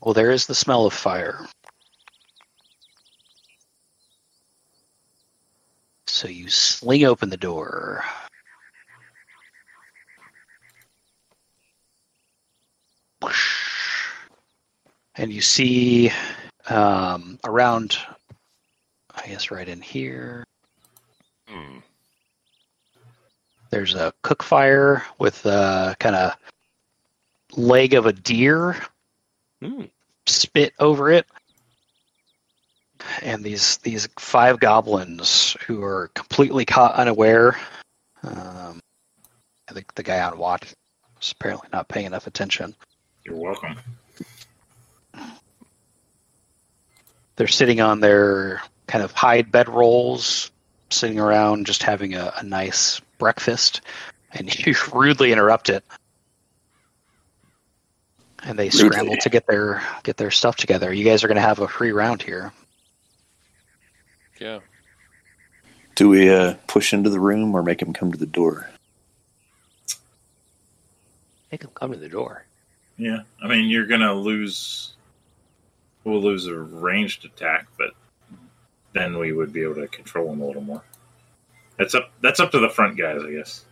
Well, 0.00 0.14
there 0.14 0.30
is 0.30 0.46
the 0.46 0.54
smell 0.54 0.86
of 0.86 0.94
fire. 0.94 1.46
So 6.06 6.28
you 6.28 6.48
sling 6.48 7.04
open 7.04 7.28
the 7.28 7.36
door. 7.36 8.02
And 15.16 15.30
you 15.30 15.42
see 15.42 16.10
um, 16.70 17.38
around, 17.44 17.98
I 19.14 19.26
guess, 19.26 19.50
right 19.50 19.68
in 19.68 19.80
here, 19.80 20.44
Hmm. 21.48 21.78
there's 23.70 23.94
a 23.94 24.12
cook 24.22 24.42
fire 24.42 25.04
with 25.18 25.44
a 25.46 25.96
kind 25.98 26.14
of 26.16 26.36
leg 27.56 27.94
of 27.94 28.06
a 28.06 28.12
deer 28.12 28.76
Hmm. 29.60 29.86
spit 30.26 30.72
over 30.78 31.10
it. 31.10 31.26
And 33.22 33.42
these 33.42 33.78
these 33.78 34.08
five 34.18 34.60
goblins 34.60 35.56
who 35.66 35.82
are 35.82 36.08
completely 36.14 36.64
caught 36.64 36.94
unaware. 36.94 37.56
Um, 38.22 38.78
I 39.68 39.72
think 39.72 39.92
the 39.94 40.02
guy 40.02 40.20
on 40.20 40.38
watch 40.38 40.74
is 41.20 41.32
apparently 41.32 41.68
not 41.72 41.88
paying 41.88 42.06
enough 42.06 42.26
attention. 42.26 42.74
You're 43.24 43.36
welcome. 43.36 43.78
They're 47.40 47.48
sitting 47.48 47.80
on 47.80 48.00
their 48.00 48.60
kind 48.86 49.02
of 49.02 49.12
hide 49.12 49.50
bedrolls, 49.50 50.50
sitting 50.90 51.18
around 51.18 51.64
just 51.64 51.82
having 51.82 52.14
a, 52.14 52.34
a 52.36 52.42
nice 52.42 53.00
breakfast, 53.16 53.80
and 54.30 54.54
you 54.66 54.74
rudely 54.92 55.32
interrupt 55.32 55.70
it. 55.70 55.82
And 58.42 58.58
they 58.58 58.68
Rudely. 58.68 58.88
scramble 58.90 59.16
to 59.16 59.30
get 59.30 59.46
their 59.46 59.82
get 60.02 60.18
their 60.18 60.30
stuff 60.30 60.56
together. 60.56 60.92
You 60.92 61.02
guys 61.02 61.24
are 61.24 61.28
going 61.28 61.36
to 61.36 61.40
have 61.40 61.60
a 61.60 61.66
free 61.66 61.92
round 61.92 62.20
here. 62.20 62.52
Yeah. 64.38 64.58
Do 65.94 66.10
we 66.10 66.28
uh, 66.28 66.56
push 66.66 66.92
into 66.92 67.08
the 67.08 67.20
room 67.20 67.54
or 67.54 67.62
make 67.62 67.80
him 67.80 67.94
come 67.94 68.12
to 68.12 68.18
the 68.18 68.26
door? 68.26 68.68
Make 71.50 71.64
him 71.64 71.70
come 71.74 71.92
to 71.92 71.98
the 71.98 72.10
door. 72.10 72.44
Yeah, 72.98 73.20
I 73.42 73.48
mean 73.48 73.70
you're 73.70 73.86
gonna 73.86 74.12
lose. 74.12 74.92
We'll 76.04 76.22
lose 76.22 76.46
a 76.46 76.54
ranged 76.54 77.24
attack, 77.24 77.66
but 77.76 77.90
then 78.92 79.18
we 79.18 79.32
would 79.32 79.52
be 79.52 79.62
able 79.62 79.76
to 79.76 79.88
control 79.88 80.30
them 80.30 80.40
a 80.40 80.46
little 80.46 80.62
more. 80.62 80.82
That's 81.76 81.94
up. 81.94 82.10
That's 82.20 82.40
up 82.40 82.52
to 82.52 82.58
the 82.58 82.68
front 82.68 82.96
guys, 82.96 83.22
I 83.22 83.30
guess. 83.32 83.64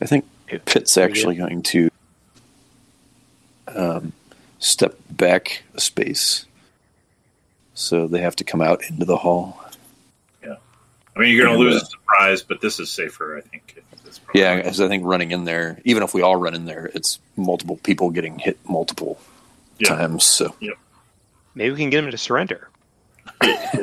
I 0.00 0.06
think 0.06 0.24
Pitt's 0.64 0.94
Very 0.94 1.10
actually 1.10 1.36
going 1.36 1.62
to 1.62 1.90
um, 3.68 4.12
step 4.58 4.96
back 5.10 5.62
a 5.74 5.80
space, 5.80 6.46
so 7.74 8.08
they 8.08 8.20
have 8.20 8.36
to 8.36 8.44
come 8.44 8.60
out 8.60 8.82
into 8.88 9.04
the 9.04 9.16
hall. 9.16 9.64
Yeah, 10.44 10.56
I 11.14 11.20
mean 11.20 11.34
you're 11.34 11.46
gonna 11.46 11.58
lose 11.58 11.74
uh, 11.74 11.84
a 11.84 11.86
surprise, 11.86 12.42
but 12.42 12.60
this 12.60 12.80
is 12.80 12.90
safer, 12.90 13.36
I 13.36 13.42
think. 13.42 13.82
Yeah, 14.34 14.60
as 14.64 14.80
I 14.80 14.88
think 14.88 15.04
running 15.04 15.30
in 15.30 15.44
there, 15.44 15.78
even 15.84 16.02
if 16.02 16.12
we 16.14 16.22
all 16.22 16.36
run 16.36 16.54
in 16.54 16.64
there, 16.64 16.90
it's 16.94 17.18
multiple 17.36 17.78
people 17.78 18.10
getting 18.10 18.38
hit 18.38 18.58
multiple 18.68 19.18
Yeah. 19.82 19.96
times. 19.96 20.24
So 20.24 20.54
Maybe 21.54 21.70
we 21.72 21.76
can 21.78 21.90
get 21.90 22.04
him 22.04 22.10
to 22.10 22.18
surrender. 22.18 22.68
yeah. 23.42 23.58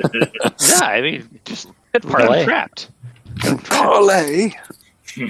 Yeah, 0.60 0.80
I 0.84 1.02
mean, 1.02 1.39
just 1.45 1.68
Good 1.93 2.06
we 2.06 2.12
parlay. 2.12 2.43
trapped. 2.45 2.89
parlay. 3.66 4.52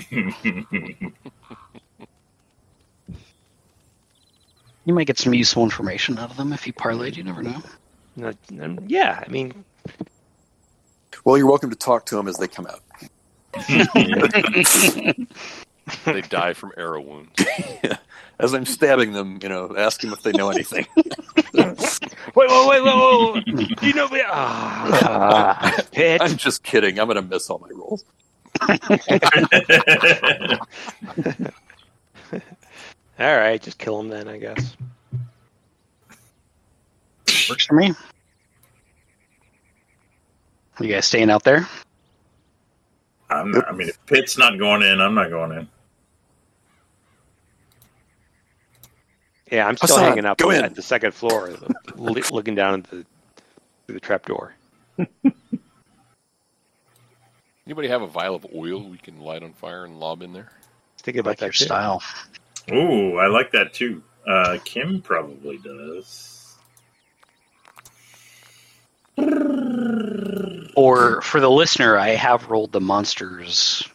You 4.85 4.93
might 4.93 5.07
get 5.07 5.17
some 5.19 5.33
useful 5.33 5.63
information 5.63 6.17
out 6.17 6.31
of 6.31 6.37
them 6.37 6.51
if 6.53 6.65
you 6.65 6.73
parlayed. 6.73 7.15
You 7.15 7.23
never 7.23 7.43
know. 7.43 7.61
No, 8.15 8.31
um, 8.61 8.79
Yeah, 8.87 9.23
I 9.25 9.29
mean, 9.29 9.63
Well, 11.23 11.37
you're 11.37 11.47
welcome 11.47 11.69
to 11.69 11.75
talk 11.75 12.05
to 12.07 12.15
them 12.15 12.27
as 12.27 12.37
they 12.37 12.47
come 12.47 12.67
out. 12.67 12.81
They 16.05 16.21
die 16.21 16.53
from 16.53 16.71
arrow 16.77 17.01
wounds. 17.01 17.31
As 18.39 18.53
I'm 18.53 18.65
stabbing 18.65 19.11
them, 19.11 19.37
you 19.43 19.49
know, 19.49 19.75
ask 19.77 19.99
them 19.99 20.13
if 20.13 20.23
they 20.23 20.31
know 20.31 20.49
anything. 20.49 20.87
wait, 20.95 21.05
wait, 21.53 21.67
wait, 22.35 22.83
wait, 22.83 22.83
wait, 22.83 23.45
wait. 23.45 23.81
you 23.81 23.93
know 23.93 24.07
me? 24.07 24.21
Ah, 24.25 25.77
Pitt. 25.91 26.21
I'm 26.21 26.37
just 26.37 26.63
kidding. 26.63 26.99
I'm 26.99 27.07
going 27.07 27.21
to 27.21 27.21
miss 27.21 27.49
all 27.49 27.59
my 27.59 27.69
rolls. 27.75 28.05
All 33.19 33.35
right, 33.35 33.61
just 33.61 33.77
kill 33.77 33.99
him 33.99 34.07
then, 34.07 34.29
I 34.29 34.37
guess. 34.37 34.77
Works 37.49 37.65
for 37.65 37.73
me. 37.73 37.93
You 40.79 40.87
guys 40.87 41.05
staying 41.05 41.29
out 41.29 41.43
there? 41.43 41.67
I'm 43.29 43.51
not, 43.51 43.67
I 43.67 43.73
mean, 43.73 43.89
if 43.89 44.05
Pitt's 44.05 44.37
not 44.37 44.57
going 44.57 44.83
in, 44.83 45.01
I'm 45.01 45.13
not 45.13 45.29
going 45.29 45.51
in. 45.51 45.67
Yeah, 49.51 49.67
I'm 49.67 49.77
still 49.77 49.95
Hassan, 49.95 50.03
hanging 50.09 50.25
up 50.25 50.37
go 50.37 50.51
in. 50.51 50.63
at 50.63 50.75
the 50.75 50.81
second 50.81 51.13
floor, 51.13 51.51
looking 51.95 52.55
down 52.55 52.75
at 52.75 52.83
the 52.89 53.05
through 53.85 53.93
the 53.95 53.99
trap 53.99 54.25
door. 54.25 54.53
Anybody 57.65 57.87
have 57.87 58.01
a 58.01 58.07
vial 58.07 58.35
of 58.35 58.45
oil 58.55 58.87
we 58.89 58.97
can 58.97 59.19
light 59.19 59.43
on 59.43 59.53
fire 59.53 59.85
and 59.85 59.99
lob 59.99 60.21
in 60.21 60.33
there? 60.33 60.51
Think 60.99 61.17
about 61.17 61.31
like 61.31 61.37
that 61.39 61.45
your 61.45 61.51
too. 61.53 61.65
style. 61.65 62.03
Ooh, 62.71 63.17
I 63.17 63.27
like 63.27 63.51
that 63.51 63.73
too. 63.73 64.03
Uh, 64.27 64.57
Kim 64.65 65.01
probably 65.01 65.57
does. 65.57 66.55
Or 70.75 71.21
for 71.21 71.39
the 71.39 71.49
listener, 71.49 71.97
I 71.97 72.09
have 72.09 72.49
rolled 72.49 72.71
the 72.71 72.81
monster's 72.81 73.87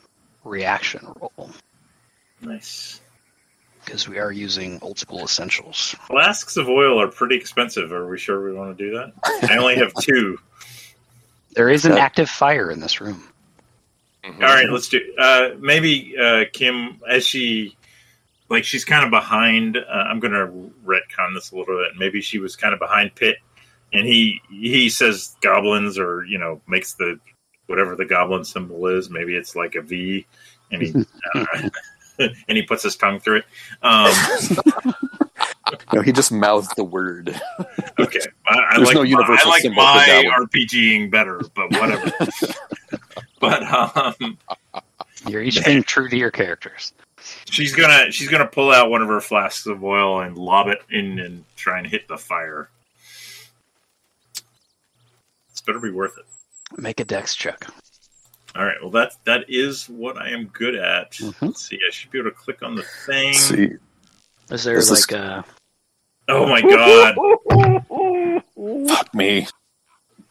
reaction 0.45 1.07
roll 1.21 1.51
Nice. 2.43 3.01
Because 3.85 4.09
we 4.09 4.19
are 4.19 4.33
using 4.33 4.79
old 4.83 4.99
school 4.99 5.23
essentials. 5.25 5.95
Flasks 6.07 6.57
of 6.57 6.69
oil 6.69 7.01
are 7.01 7.09
pretty 7.09 7.37
expensive. 7.37 7.93
Are 7.93 8.07
we 8.09 8.19
sure 8.19 8.43
we 8.45 8.53
want 8.57 8.77
to 8.77 8.85
do 8.85 8.97
that? 8.97 9.13
I 9.51 9.57
only 9.57 9.77
have 9.77 9.93
two. 10.01 10.39
There 11.55 11.69
is 11.69 11.85
an 11.85 11.93
Okay. 11.93 12.01
active 12.01 12.29
fire 12.31 12.71
in 12.71 12.81
this 12.81 13.01
room. 13.01 13.29
Mhm. 14.25 14.35
All 14.43 14.55
right, 14.55 14.69
let's 14.71 14.89
do. 14.89 15.01
Uh, 15.19 15.51
maybe 15.59 16.17
uh, 16.19 16.45
Kim, 16.53 17.01
as 17.09 17.27
she, 17.27 17.77
like, 18.49 18.65
she's 18.65 18.85
kind 18.85 19.05
of 19.05 19.11
behind. 19.11 19.77
Uh, 19.77 19.81
I'm 19.91 20.19
going 20.19 20.33
to 20.33 20.73
retcon 20.85 21.35
this 21.35 21.53
a 21.53 21.57
little 21.57 21.77
bit. 21.77 21.93
Maybe 21.99 22.21
she 22.23 22.39
was 22.39 22.57
kind 22.57 22.73
of 22.73 22.81
behind 22.81 23.15
Pitt, 23.15 23.37
and 23.93 24.07
he 24.07 24.41
he 24.51 24.89
says 24.89 25.37
goblins, 25.43 25.99
or 25.99 26.25
you 26.25 26.39
know, 26.39 26.61
makes 26.67 26.95
the 26.95 27.21
whatever 27.67 27.95
the 27.97 28.05
goblin 28.07 28.45
symbol 28.45 28.87
is. 28.87 29.11
Maybe 29.11 29.35
it's 29.37 29.55
like 29.55 29.75
a 29.75 29.83
V, 29.83 30.27
and 30.73 30.83
he 30.83 30.95
uh, 31.35 31.69
and 32.49 32.57
he 32.57 32.63
puts 32.63 32.83
his 32.83 32.97
tongue 32.97 33.21
through 33.21 33.39
it. 33.39 33.45
Um, 33.83 34.13
No, 35.93 36.03
he 36.03 36.13
just 36.13 36.31
mouthed 36.31 36.77
the 36.77 36.85
word. 36.85 37.29
okay, 37.99 38.21
I, 38.47 38.59
I 38.59 38.77
There's 38.77 38.89
like 38.89 38.95
no 38.95 39.03
my, 39.03 39.09
universal 39.09 39.49
I 39.49 39.55
like 39.55 39.63
symbol 39.63 39.83
for 39.83 39.89
my. 39.89 40.47
RPGing 40.47 41.11
better, 41.11 41.41
but 41.55 41.71
whatever. 41.73 42.13
but 43.41 43.63
um, 43.63 44.39
You're 45.27 45.43
each 45.43 45.65
being 45.65 45.83
true 45.83 46.09
to 46.09 46.17
your 46.17 46.31
characters. 46.31 46.93
She's 47.47 47.75
gonna 47.75 48.13
she's 48.13 48.29
gonna 48.29 48.47
pull 48.47 48.71
out 48.71 48.91
one 48.91 49.01
of 49.01 49.09
her 49.09 49.21
flasks 49.21 49.67
of 49.67 49.83
oil 49.83 50.21
and 50.21 50.37
lob 50.37 50.69
it 50.69 50.83
in 50.91 51.19
and 51.19 51.45
try 51.57 51.79
and 51.79 51.87
hit 51.87 52.07
the 52.09 52.19
fire. 52.19 52.69
It's 55.51 55.63
better 55.63 55.81
be 55.81 55.91
worth 55.91 56.19
it. 56.19 56.25
Make 56.79 57.01
a 57.01 57.05
dex 57.05 57.35
check. 57.35 57.65
All 58.57 58.65
right. 58.65 58.77
Well, 58.81 58.91
that 58.93 59.15
that 59.25 59.47
is 59.49 59.89
what 59.89 60.17
I 60.17 60.31
am 60.31 60.47
good 60.47 60.77
at. 60.77 61.13
Mhm. 61.13 61.35
Let's 61.43 61.65
see. 61.69 61.77
I 61.77 61.91
should 61.91 62.11
be 62.11 62.19
able 62.21 62.31
to 62.31 62.37
click 62.37 62.63
on 62.63 62.75
the 62.77 62.85
thing. 63.07 63.33
Let's 63.33 63.41
see. 63.41 63.69
Is 64.51 64.65
there 64.65 64.77
This 64.77 64.91
is- 64.91 65.11
like 65.11 65.21
a 65.21 65.45
Oh 66.29 66.47
my 66.47 66.61
god. 66.63 67.17
Fuck 68.89 69.15
me. 69.15 69.47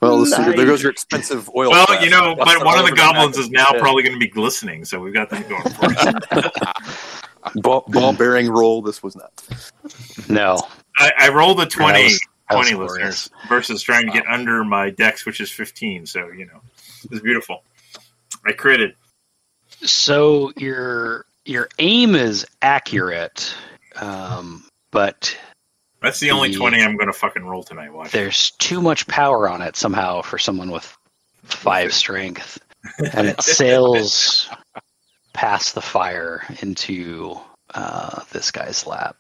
Well, 0.01 0.19
this- 0.19 0.31
Nice. 0.37 0.55
there 0.55 0.65
goes 0.65 0.81
your 0.81 0.91
expensive 0.91 1.49
oil. 1.55 1.69
Well, 1.71 1.85
flask. 1.85 2.03
you 2.03 2.09
know, 2.09 2.35
Bust 2.35 2.57
but 2.57 2.65
one 2.65 2.79
of 2.79 2.85
the 2.85 2.95
goblins 2.95 3.37
is 3.37 3.49
now 3.49 3.65
head. 3.65 3.79
probably 3.79 4.03
going 4.03 4.13
to 4.15 4.19
be 4.19 4.27
glistening, 4.27 4.83
so 4.85 4.99
we've 4.99 5.13
got 5.13 5.29
that 5.29 5.47
going 5.47 5.63
for 5.63 5.85
us. 5.95 7.53
ball, 7.55 7.85
ball 7.87 8.13
bearing 8.13 8.49
roll. 8.49 8.81
This 8.81 9.01
was 9.03 9.15
not. 9.15 9.31
no? 10.29 10.57
I, 10.97 11.11
I 11.19 11.29
rolled 11.29 11.61
a 11.61 11.65
20, 11.65 11.93
That 12.01 12.03
was- 12.57 12.67
20 12.69 12.75
listeners 12.75 13.29
versus 13.47 13.81
trying 13.81 14.05
to 14.07 14.11
get 14.11 14.25
under 14.27 14.63
my 14.63 14.89
dex, 14.89 15.25
which 15.25 15.39
is 15.39 15.51
15. 15.51 16.05
So, 16.05 16.27
you 16.29 16.45
know, 16.47 16.59
it 17.05 17.09
was 17.11 17.21
beautiful. 17.21 17.63
I 18.45 18.51
critted. 18.51 18.93
So 19.81 20.51
your 20.57 21.25
your 21.45 21.69
aim 21.79 22.15
is 22.15 22.45
accurate, 22.61 23.53
um, 23.97 24.65
but 24.91 25.37
That's 26.01 26.19
the 26.19 26.31
only 26.31 26.49
The- 26.51 26.57
20 26.57 26.81
I'm 26.81 26.95
going 26.97 27.07
to 27.07 27.13
fucking 27.13 27.43
roll 27.45 27.63
tonight. 27.63 27.91
Watch. 27.91 28.11
there's 28.11 28.51
too 28.51 28.81
much 28.81 29.07
power 29.07 29.49
on 29.49 29.61
it 29.61 29.75
somehow 29.75 30.21
for 30.21 30.37
someone 30.37 30.71
with 30.71 30.95
five 31.43 31.93
strength, 32.03 32.59
and 33.13 33.27
it 33.27 33.41
sails 33.41 34.49
past 35.33 35.75
the 35.75 35.81
fire 35.81 36.43
into 36.61 37.35
uh, 37.73 38.21
this 38.31 38.51
guy's 38.51 38.85
lap, 38.85 39.15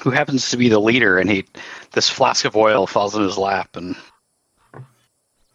who 0.00 0.10
happens 0.10 0.50
to 0.50 0.56
be 0.56 0.68
the 0.68 0.78
leader. 0.78 1.18
And 1.18 1.28
he, 1.30 1.44
this 1.92 2.08
flask 2.08 2.44
of 2.44 2.56
oil 2.56 2.86
falls 2.86 3.14
in 3.16 3.22
his 3.22 3.36
lap, 3.38 3.76
and 3.76 3.96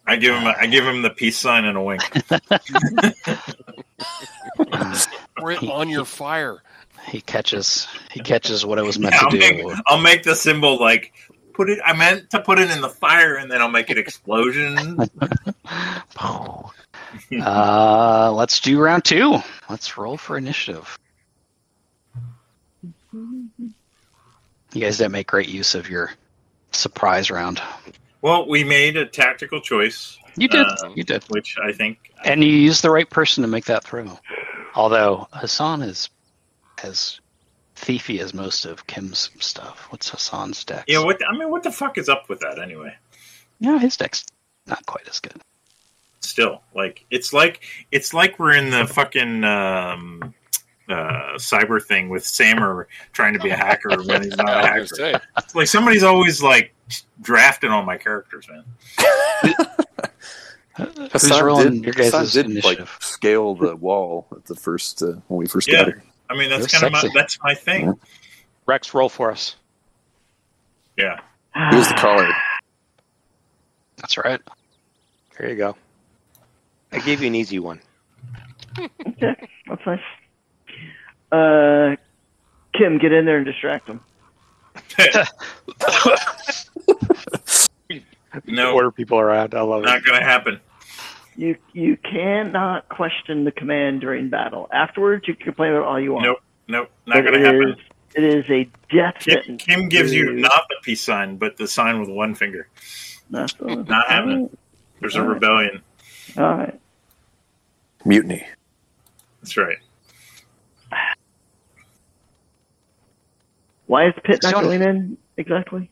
I 0.06 0.16
give 0.16 0.34
him 0.34 0.44
a, 0.44 0.54
I 0.58 0.66
give 0.66 0.84
him 0.84 1.02
the 1.02 1.10
peace 1.10 1.38
sign 1.38 1.64
and 1.64 1.78
a 1.78 1.82
wink. 1.82 2.02
We're 5.40 5.58
on 5.70 5.88
your 5.88 6.04
fire. 6.04 6.62
he 7.08 7.20
catches 7.20 7.86
he 8.10 8.20
catches 8.20 8.64
what 8.66 8.78
it 8.78 8.84
was 8.84 8.98
meant 8.98 9.14
Yeah, 9.14 9.20
I'll, 9.22 9.30
to 9.30 9.38
make, 9.38 9.56
do. 9.56 9.74
I'll 9.86 10.00
make 10.00 10.22
the 10.22 10.34
symbol 10.34 10.78
like 10.78 11.12
put 11.54 11.70
it. 11.70 11.78
I 11.84 11.94
meant 11.94 12.30
to 12.30 12.40
put 12.40 12.58
it 12.58 12.70
in 12.70 12.80
the 12.80 12.88
fire, 12.88 13.36
and 13.36 13.50
then 13.50 13.60
I'll 13.62 13.70
make 13.70 13.90
it 13.90 13.98
explosion. 13.98 14.98
uh, 17.40 18.32
let's 18.32 18.60
do 18.60 18.80
round 18.80 19.04
two. 19.04 19.38
Let's 19.70 19.96
roll 19.96 20.16
for 20.16 20.36
initiative. 20.36 20.98
You 23.12 23.70
guys 24.74 24.98
didn't 24.98 25.12
make 25.12 25.28
great 25.28 25.48
use 25.48 25.74
of 25.74 25.88
your 25.88 26.12
surprise 26.72 27.30
round. 27.30 27.60
Well, 28.24 28.48
we 28.48 28.64
made 28.64 28.96
a 28.96 29.04
tactical 29.04 29.60
choice, 29.60 30.18
You 30.38 30.48
did. 30.48 30.66
Um, 30.82 30.94
you 30.96 31.04
did. 31.04 31.22
which 31.24 31.56
I 31.62 31.72
think 31.72 31.98
And 32.24 32.42
you 32.42 32.50
used 32.50 32.82
the 32.82 32.90
right 32.90 33.08
person 33.08 33.42
to 33.42 33.48
make 33.48 33.66
that 33.66 33.84
throw. 33.84 34.18
Although 34.74 35.28
Hassan 35.32 35.82
is 35.82 36.08
as 36.82 37.20
thiefy 37.76 38.20
as 38.20 38.32
most 38.32 38.64
of 38.64 38.86
Kim's 38.86 39.30
stuff. 39.40 39.86
What's 39.90 40.08
Hassan's 40.08 40.64
deck? 40.64 40.84
yeah. 40.88 41.04
What 41.04 41.20
I 41.28 41.36
mean, 41.36 41.50
what 41.50 41.62
the 41.64 41.70
fuck 41.70 41.98
is 41.98 42.08
up 42.08 42.30
with 42.30 42.40
that 42.40 42.58
anyway? 42.58 42.94
Yeah, 43.60 43.78
his 43.78 43.96
deck's 43.98 44.24
not 44.66 44.84
quite 44.86 45.06
as 45.06 45.20
good. 45.20 45.40
Still, 46.20 46.62
like 46.74 47.04
it's 47.10 47.34
like 47.34 47.60
it's 47.92 48.14
like 48.14 48.38
we're 48.38 48.54
in 48.54 48.70
the 48.70 48.86
fucking. 48.86 49.44
Um, 49.44 50.34
uh, 50.88 51.34
cyber 51.36 51.82
thing 51.82 52.08
with 52.08 52.24
Sammer 52.24 52.86
trying 53.12 53.32
to 53.34 53.38
be 53.38 53.50
a 53.50 53.56
hacker 53.56 53.90
when 54.04 54.22
he's 54.22 54.36
not 54.36 54.48
a 54.64 54.66
hacker. 54.66 55.20
It's 55.38 55.54
like 55.54 55.66
somebody's 55.66 56.02
always 56.02 56.42
like 56.42 56.74
drafting 57.20 57.70
all 57.70 57.82
my 57.82 57.96
characters, 57.96 58.46
man. 58.48 58.64
Who's 60.76 61.12
Hassan 61.12 61.72
did, 61.72 61.84
your 61.84 61.92
guys' 61.94 62.12
Hassan 62.12 62.26
did 62.44 62.50
initiative? 62.50 62.88
like 62.90 63.02
scale 63.02 63.54
the 63.54 63.76
wall 63.76 64.26
at 64.32 64.44
the 64.46 64.54
first 64.56 65.02
uh, 65.02 65.12
when 65.28 65.38
we 65.38 65.46
first 65.46 65.68
Yeah. 65.68 65.78
got 65.78 65.86
here. 65.86 66.02
I 66.28 66.36
mean, 66.36 66.50
that's 66.50 66.66
kind 66.66 66.84
of 66.84 66.92
my, 66.92 67.08
that's 67.14 67.38
my 67.42 67.54
thing. 67.54 67.94
Rex, 68.66 68.92
roll 68.94 69.08
for 69.08 69.30
us. 69.30 69.56
Yeah. 70.96 71.20
He 71.70 71.76
was 71.76 71.88
the 71.88 71.94
caller. 71.94 72.28
That's 73.98 74.16
right. 74.18 74.40
There 75.38 75.48
you 75.50 75.56
go. 75.56 75.76
I 76.92 76.98
gave 77.00 77.20
you 77.20 77.26
an 77.28 77.34
easy 77.34 77.58
one. 77.58 77.80
Okay, 78.78 79.34
that's 79.68 79.86
nice. 79.86 80.00
Uh, 81.34 81.96
Kim, 82.76 82.98
get 82.98 83.12
in 83.12 83.24
there 83.24 83.38
and 83.38 83.46
distract 83.46 83.88
him. 83.88 84.00
no, 88.46 88.74
Order 88.74 88.90
people 88.90 89.18
around. 89.18 89.54
I 89.54 89.60
love 89.62 89.82
it. 89.82 89.86
not 89.86 90.04
going 90.04 90.18
to 90.18 90.24
happen. 90.24 90.60
You 91.36 91.56
you 91.72 91.96
cannot 91.96 92.88
question 92.88 93.44
the 93.44 93.50
command 93.50 94.00
during 94.00 94.28
battle. 94.30 94.68
Afterwards, 94.72 95.26
you 95.26 95.34
can 95.34 95.44
complain 95.46 95.72
about 95.72 95.84
all 95.84 95.98
you 96.00 96.12
want. 96.12 96.26
Nope, 96.26 96.38
nope, 96.68 96.90
not 97.06 97.14
But 97.16 97.20
going 97.22 97.40
to 97.40 97.44
happen. 97.46 97.68
is- 97.70 97.78
It 98.14 98.22
is 98.24 98.44
a 98.50 98.68
death 98.94 99.16
Kim, 99.18 99.34
sentence. 99.34 99.64
Kim 99.64 99.88
gives 99.88 100.14
you 100.14 100.32
not 100.34 100.66
the 100.68 100.76
peace 100.84 101.00
sign, 101.00 101.36
but 101.38 101.56
the 101.56 101.66
sign 101.66 101.98
with 101.98 102.08
one 102.08 102.36
finger. 102.36 102.68
Not, 103.30 103.52
the- 103.58 103.82
Not 103.82 104.08
happening. 104.08 104.56
There's 105.00 105.16
a 105.16 105.20
All 105.20 105.26
right. 105.26 105.34
rebellion. 105.34 105.82
All 106.36 106.44
right. 106.56 106.80
Mutiny. 108.04 108.46
That's 109.42 109.56
right. 109.56 109.78
Why 113.86 114.08
is 114.08 114.14
Pitt 114.24 114.42
not 114.42 114.54
going 114.54 114.82
in 114.82 115.18
exactly? 115.36 115.90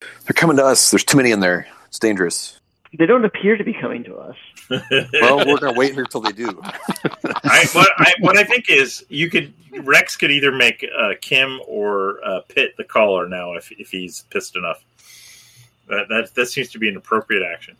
They're 0.00 0.34
coming 0.34 0.56
to 0.56 0.64
us. 0.64 0.90
There's 0.90 1.04
too 1.04 1.16
many 1.16 1.30
in 1.30 1.40
there. 1.40 1.66
It's 1.86 1.98
dangerous. 1.98 2.58
They 2.98 3.06
don't 3.06 3.24
appear 3.24 3.56
to 3.56 3.64
be 3.64 3.72
coming 3.72 4.04
to 4.04 4.16
us. 4.16 4.36
Well, 5.20 5.44
we're 5.46 5.58
gonna 5.58 5.76
wait 5.76 5.92
here 5.92 6.04
till 6.04 6.22
they 6.22 6.32
do. 6.32 6.58
I, 6.62 7.66
what, 7.72 7.88
I, 7.98 8.12
what 8.20 8.38
I 8.38 8.44
think 8.44 8.70
is 8.70 9.04
you 9.10 9.28
could 9.28 9.52
Rex 9.82 10.16
could 10.16 10.30
either 10.30 10.50
make 10.50 10.86
uh, 10.98 11.10
Kim 11.20 11.60
or 11.66 12.24
uh, 12.24 12.40
Pitt 12.48 12.74
the 12.78 12.84
caller 12.84 13.28
now 13.28 13.52
if 13.52 13.70
if 13.72 13.90
he's 13.90 14.22
pissed 14.30 14.56
enough. 14.56 14.82
That, 15.88 16.08
that 16.08 16.34
that 16.36 16.46
seems 16.46 16.70
to 16.70 16.78
be 16.78 16.88
an 16.88 16.96
appropriate 16.96 17.42
action. 17.42 17.76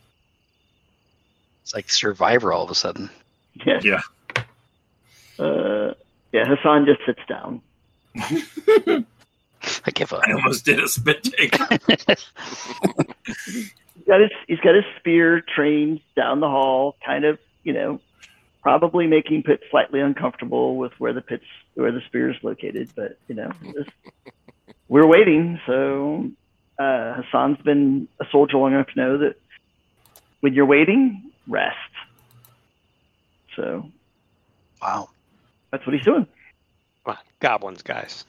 It's 1.62 1.74
like 1.74 1.88
Survivor 1.88 2.52
all 2.52 2.64
of 2.64 2.70
a 2.70 2.74
sudden. 2.74 3.08
Yeah. 3.64 3.80
Yeah. 3.82 4.00
Uh, 5.38 5.94
yeah. 6.32 6.44
Hassan 6.44 6.84
just 6.84 7.00
sits 7.06 7.20
down. 7.26 7.62
I 8.16 9.90
give 9.94 10.12
up. 10.12 10.22
I 10.26 10.32
almost 10.32 10.64
did 10.64 10.80
a 10.80 10.88
spit 10.88 11.22
take. 11.24 11.58
Yeah, 11.58 12.16
got 14.06 14.20
his 14.20 14.30
he's 14.48 14.60
got 14.60 14.74
his 14.74 14.84
spear 14.98 15.40
trained 15.40 16.00
down 16.16 16.40
the 16.40 16.48
hall, 16.48 16.96
kind 17.04 17.24
of 17.24 17.38
you 17.62 17.72
know, 17.72 18.00
probably 18.62 19.06
making 19.06 19.44
Pitt 19.44 19.60
slightly 19.70 20.00
uncomfortable 20.00 20.76
with 20.76 20.92
where 20.98 21.12
the 21.12 21.20
pit's 21.20 21.44
where 21.74 21.92
the 21.92 22.00
spear 22.06 22.30
is 22.30 22.36
located. 22.42 22.90
But 22.94 23.18
you 23.28 23.34
know, 23.36 23.52
just, 23.72 23.90
we're 24.88 25.06
waiting. 25.06 25.60
So 25.66 26.30
uh, 26.78 27.22
Hassan's 27.22 27.58
been 27.62 28.08
a 28.20 28.26
soldier 28.30 28.56
long 28.56 28.72
enough 28.72 28.88
to 28.88 29.00
know 29.00 29.18
that 29.18 29.36
when 30.40 30.54
you're 30.54 30.66
waiting, 30.66 31.30
rest. 31.46 31.76
So 33.56 33.90
Wow. 34.80 35.10
that's 35.70 35.86
what 35.86 35.94
he's 35.94 36.04
doing. 36.04 36.26
Come 37.04 37.16
on, 37.16 37.22
goblins, 37.40 37.82
guys. 37.82 38.24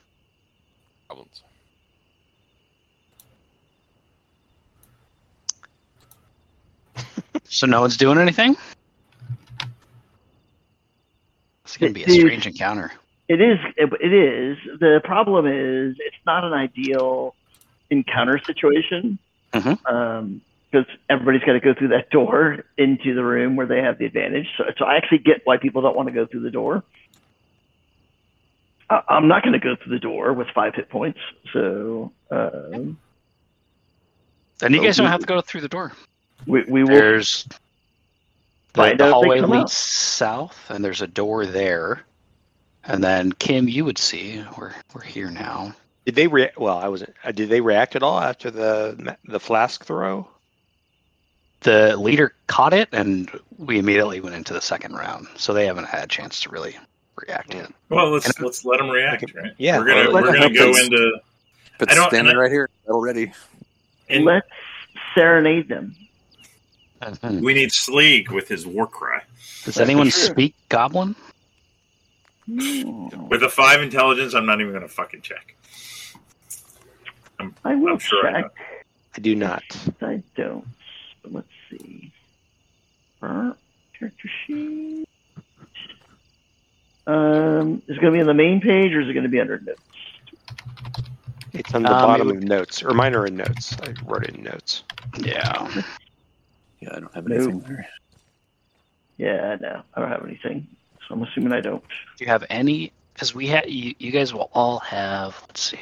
Goblins. 1.10 1.42
So 7.46 7.68
no 7.68 7.82
one's 7.82 7.98
doing 7.98 8.18
anything? 8.18 8.56
It's 11.66 11.78
gonna 11.78 11.92
be 11.92 12.04
a 12.04 12.08
Dude. 12.08 12.22
strange 12.22 12.48
encounter. 12.48 12.92
It 13.28 13.42
is. 13.42 13.60
It 13.78 14.14
is. 14.14 14.58
The 14.80 15.02
problem 15.04 15.46
is, 15.46 15.96
it's 16.00 16.16
not 16.26 16.44
an 16.44 16.54
ideal 16.54 17.36
encounter 17.90 18.40
situation 18.46 19.20
because 19.54 19.78
Mhm. 20.74 20.98
everybody's 21.10 21.44
got 21.44 21.54
to 21.54 21.60
go 21.60 21.74
through 21.74 21.90
that 21.90 22.10
door 22.12 22.66
into 22.78 23.14
the 23.14 23.24
room 23.24 23.56
where 23.56 23.68
they 23.68 23.82
have 23.82 23.98
the 24.00 24.06
advantage. 24.06 24.48
So, 24.58 24.66
so 24.78 24.86
I 24.86 24.96
actually 24.96 25.20
get 25.20 25.42
why 25.46 25.58
people 25.58 25.82
don't 25.82 25.96
want 25.96 26.08
to 26.10 26.14
go 26.14 26.26
through 26.26 26.42
the 26.42 26.52
door. 26.52 26.84
I, 28.90 29.02
I'm 29.10 29.28
not 29.28 29.44
going 29.44 29.54
to 29.54 29.60
go 29.60 29.76
through 29.76 29.94
the 29.94 30.00
door 30.00 30.34
with 30.34 30.48
five 30.54 30.76
hit 30.76 30.90
points. 30.90 31.20
So 31.52 32.12
um, 32.32 32.98
Then 34.60 34.74
you 34.74 34.80
So 34.80 34.84
guys 34.84 34.98
don't 34.98 35.06
we- 35.06 35.12
have 35.12 35.22
to 35.22 35.26
go 35.26 35.42
through 35.42 35.62
the 35.62 35.70
door. 35.70 35.92
we 36.48 36.64
we 36.64 36.84
will. 36.84 36.90
There's 36.92 37.46
the, 38.74 38.82
the 38.82 38.82
out 38.82 38.92
if 38.94 38.98
they 38.98 39.10
hallway 39.10 39.42
leads 39.42 39.54
out. 39.64 39.70
south, 39.70 40.66
and 40.70 40.84
there's 40.84 41.02
a 41.02 41.08
door 41.08 41.46
there. 41.46 42.04
And 42.86 43.04
then 43.04 43.32
Kim, 43.34 43.68
you 43.70 43.86
would 43.86 43.98
see 43.98 44.44
we're 44.58 44.74
we're 44.94 45.02
here 45.04 45.30
now. 45.32 45.74
Did 46.06 46.16
they 46.16 46.28
react? 46.28 46.58
Well, 46.58 46.78
I 46.78 46.90
wasn't. 46.90 47.14
Uh, 47.24 47.32
did 47.32 47.48
they 47.50 47.62
react 47.62 47.96
at 47.96 48.04
all 48.04 48.20
after 48.20 48.52
the 48.52 49.16
the 49.26 49.40
flask 49.40 49.86
throw? 49.86 50.28
The 51.62 51.96
leader 51.96 52.34
caught 52.48 52.74
it, 52.74 52.90
and 52.92 53.32
we 53.58 53.80
immediately 53.80 54.20
went 54.20 54.36
into 54.36 54.52
the 54.54 54.60
second 54.60 54.96
round. 54.96 55.28
So 55.38 55.54
they 55.54 55.66
haven't 55.66 55.86
had 55.88 56.04
a 56.04 56.08
chance 56.08 56.42
to 56.42 56.50
really 56.50 56.76
react 57.18 57.54
yet. 57.54 57.72
Well, 57.90 58.10
let's 58.12 58.40
let's 58.40 58.66
let 58.66 58.80
him 58.80 58.90
react, 58.90 59.26
right? 59.36 59.54
Yeah. 59.58 59.78
we're 59.80 59.86
gonna 59.86 60.12
we're 60.12 60.22
gonna 60.34 60.50
go 60.54 60.66
let's- 60.72 60.86
into 60.86 61.20
But 61.80 61.92
I 61.92 61.96
don't- 61.96 62.10
standing 62.10 62.36
I- 62.36 62.40
right 62.40 62.52
here, 62.52 62.70
already. 62.88 63.32
and 64.10 64.26
Let's 64.26 64.48
serenade 65.16 65.68
them. 65.70 65.96
we 67.42 67.54
need 67.54 67.70
Sleeg 67.72 68.30
with 68.30 68.48
his 68.48 68.66
war 68.66 68.88
cry. 68.88 69.22
Does 69.66 69.80
anyone 69.80 70.10
Sure. 70.10 70.32
speak 70.32 70.56
Goblin? 70.70 71.16
With 72.48 73.44
a 73.44 73.50
five 73.50 73.82
intelligence, 73.82 74.34
I'm 74.34 74.46
not 74.46 74.60
even 74.62 74.74
gonna 74.74 74.88
fucking 74.88 75.22
check. 75.22 75.56
I 77.66 77.76
will 77.76 77.94
I'm 77.94 78.00
sure 78.00 78.28
I 78.28 78.32
check. 78.34 78.44
know. 78.44 78.50
I 79.16 79.20
do 79.20 79.36
not. 79.36 79.64
I 80.02 80.24
don't. 80.36 80.66
But 81.22 81.34
let's 81.34 81.48
see. 81.70 82.12
Character 83.22 84.30
sheet. 84.46 85.08
Um, 87.06 87.82
is 87.88 87.98
it 87.98 88.02
going 88.02 88.14
to 88.14 88.18
be 88.18 88.22
on 88.22 88.28
the 88.28 88.34
main 88.34 88.62
page 88.62 88.94
or 88.94 89.02
is 89.02 89.10
it 89.10 89.14
going 89.14 89.24
to 89.24 89.30
be 89.30 89.40
under 89.42 89.60
notes? 89.60 89.82
It's 91.54 91.74
on 91.76 91.84
the 91.84 91.90
Um, 91.94 92.02
bottom 92.02 92.28
would- 92.28 92.38
of 92.38 92.44
notes, 92.44 92.82
or 92.84 92.94
mine 92.94 93.14
are 93.14 93.26
in 93.28 93.36
notes. 93.36 93.76
I 93.82 93.94
wrote 94.06 94.24
it 94.24 94.36
in 94.36 94.44
notes. 94.44 94.84
Yeah. 95.20 95.70
Yeah, 96.80 96.90
I 96.96 97.00
don't 97.00 97.14
have 97.14 97.28
Nope. 97.28 97.40
anything 97.42 97.60
there. 97.62 97.88
Yeah, 99.18 99.58
no, 99.62 99.84
I 99.94 100.02
don't 100.02 100.10
have 100.10 100.26
anything. 100.26 100.68
So 101.08 101.14
I'm 101.16 101.24
assuming 101.24 101.54
I 101.54 101.62
don't. 101.62 101.84
Do 102.18 102.26
you 102.26 102.28
have 102.28 102.44
any? 102.50 102.92
Because 103.14 103.36
we 103.36 103.46
had 103.48 103.70
you, 103.70 103.94
you 104.00 104.12
guys 104.12 104.34
will 104.34 104.50
all 104.54 104.80
have. 104.80 105.36
Let's 105.48 105.62
see. 105.62 105.80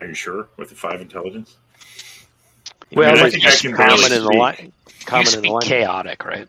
Are 0.00 0.06
you 0.08 0.14
sure 0.14 0.48
with 0.56 0.70
the 0.70 0.74
five 0.74 1.00
intelligence? 1.00 1.56
Well, 2.92 3.08
I 3.16 3.22
like, 3.22 3.32
think 3.32 3.44
I 3.44 3.50
just 3.50 3.62
can 3.62 3.74
common 3.74 4.12
in 4.12 4.24
the 4.24 4.26
speak. 4.26 4.38
line. 4.38 4.72
You 4.88 5.06
Common 5.06 5.26
in 5.26 5.32
the 5.32 5.38
speak 5.38 5.50
line. 5.52 5.62
chaotic, 5.62 6.24
right? 6.24 6.48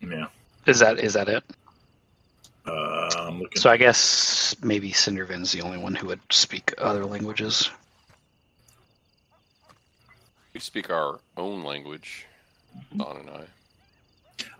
Yeah. 0.00 0.26
Is 0.66 0.78
that 0.78 0.98
is 0.98 1.12
that 1.14 1.28
it? 1.28 1.44
Uh, 2.66 3.10
I'm 3.18 3.40
looking. 3.40 3.60
So 3.60 3.70
I 3.70 3.76
guess 3.76 4.56
maybe 4.62 4.90
Cindervine's 4.90 5.52
the 5.52 5.60
only 5.60 5.78
one 5.78 5.94
who 5.94 6.06
would 6.08 6.20
speak 6.30 6.72
other 6.78 7.04
languages. 7.04 7.70
We 10.54 10.60
speak 10.60 10.90
our 10.90 11.20
own 11.36 11.64
language, 11.64 12.26
Don 12.96 13.16
and 13.18 13.30
I. 13.30 13.44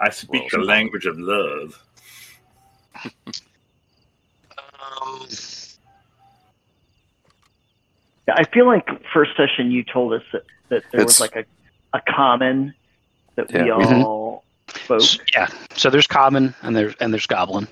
I 0.00 0.10
speak 0.10 0.52
Well, 0.52 0.60
the 0.60 0.66
language 0.66 1.06
of 1.06 1.18
love. 1.18 1.82
Um, 5.02 5.26
I 8.28 8.44
feel 8.44 8.66
like 8.66 8.86
first 9.12 9.32
session 9.36 9.70
you 9.70 9.82
told 9.82 10.12
us 10.12 10.22
that, 10.32 10.44
that 10.68 10.84
there 10.92 11.04
was 11.04 11.20
like 11.20 11.36
a, 11.36 11.44
a 11.94 12.00
common 12.06 12.74
that 13.36 13.50
we 13.50 13.60
Yeah. 13.60 13.64
Mhm. 13.66 14.04
all 14.04 14.43
spoke. 14.76 15.02
s- 15.02 15.18
yeah. 15.32 15.48
So 15.76 15.90
there's 15.90 16.06
common 16.06 16.54
and 16.62 16.74
there's 16.76 16.94
and 17.00 17.12
there's 17.12 17.26
goblin. 17.26 17.68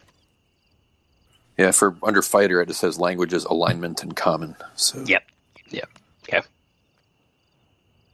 Yeah, 1.59 1.71
for 1.71 1.95
under 2.03 2.23
fighter, 2.23 2.61
it 2.63 2.69
just 2.69 2.81
says 2.81 2.99
languages, 2.99 3.45
alignment, 3.45 4.03
and 4.03 4.17
common. 4.17 4.57
So 4.77 5.03
Yep. 5.07 5.23
Yep. 5.71 5.89
Okay. 6.25 6.41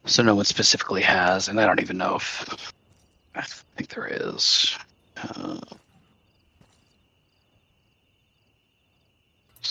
So 0.07 0.23
no 0.23 0.35
one 0.35 0.45
specifically 0.45 1.03
has, 1.03 1.49
and 1.49 1.61
I 1.61 1.67
don't 1.67 1.81
even 1.81 1.99
know 1.99 2.17
if 2.17 2.73
I 3.35 3.43
think 3.43 3.91
there 3.91 4.09
is. 4.11 4.77
Uh, 5.17 5.59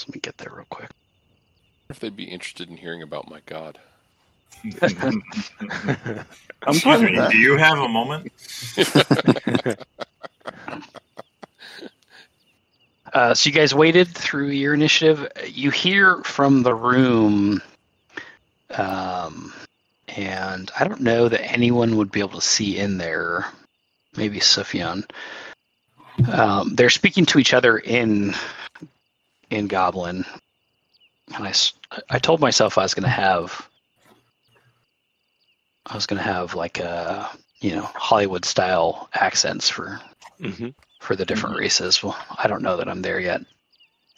let 0.07 0.13
me 0.15 0.19
get 0.21 0.37
there 0.37 0.53
real 0.55 0.65
quick. 0.69 0.89
If 1.89 1.99
they'd 1.99 2.15
be 2.15 2.25
interested 2.25 2.69
in 2.69 2.77
hearing 2.77 3.01
about 3.01 3.29
my 3.29 3.39
god. 3.45 3.79
I'm 4.81 5.21
Excuse 6.67 6.83
fine 6.83 7.03
with 7.03 7.11
me. 7.11 7.17
that. 7.17 7.31
Do 7.31 7.37
you 7.37 7.57
have 7.57 7.79
a 7.79 7.87
moment? 7.87 8.31
Uh, 13.13 13.33
so 13.33 13.49
you 13.49 13.55
guys 13.55 13.73
waited 13.73 14.07
through 14.09 14.49
your 14.49 14.73
initiative. 14.73 15.27
You 15.47 15.71
hear 15.71 16.21
from 16.23 16.63
the 16.63 16.75
room, 16.75 17.61
um, 18.71 19.53
and 20.09 20.69
I 20.77 20.83
don't 20.83 21.01
know 21.01 21.29
that 21.29 21.41
anyone 21.51 21.95
would 21.97 22.11
be 22.11 22.19
able 22.19 22.39
to 22.39 22.41
see 22.41 22.77
in 22.77 22.97
there. 22.97 23.45
Maybe 24.15 24.39
Sufyan. 24.39 25.05
Um, 26.31 26.75
they're 26.75 26.89
speaking 26.89 27.25
to 27.27 27.39
each 27.39 27.53
other 27.53 27.77
in 27.77 28.35
in 29.49 29.67
Goblin, 29.67 30.25
and 31.35 31.47
I 31.47 31.53
I 32.09 32.19
told 32.19 32.41
myself 32.41 32.77
I 32.77 32.83
was 32.83 32.93
going 32.93 33.03
to 33.03 33.09
have 33.09 33.67
I 35.87 35.95
was 35.95 36.05
going 36.05 36.17
to 36.17 36.23
have 36.23 36.53
like 36.53 36.79
a 36.79 37.29
you 37.61 37.71
know 37.75 37.83
Hollywood 37.95 38.45
style 38.45 39.09
accents 39.13 39.69
for 39.69 39.99
hmm 40.39 40.69
for 40.99 41.15
the 41.15 41.25
different 41.25 41.57
races. 41.57 42.03
Well, 42.03 42.17
I 42.37 42.47
don't 42.47 42.63
know 42.63 42.75
that 42.77 42.89
I'm 42.89 43.01
there 43.01 43.19
yet. 43.19 43.41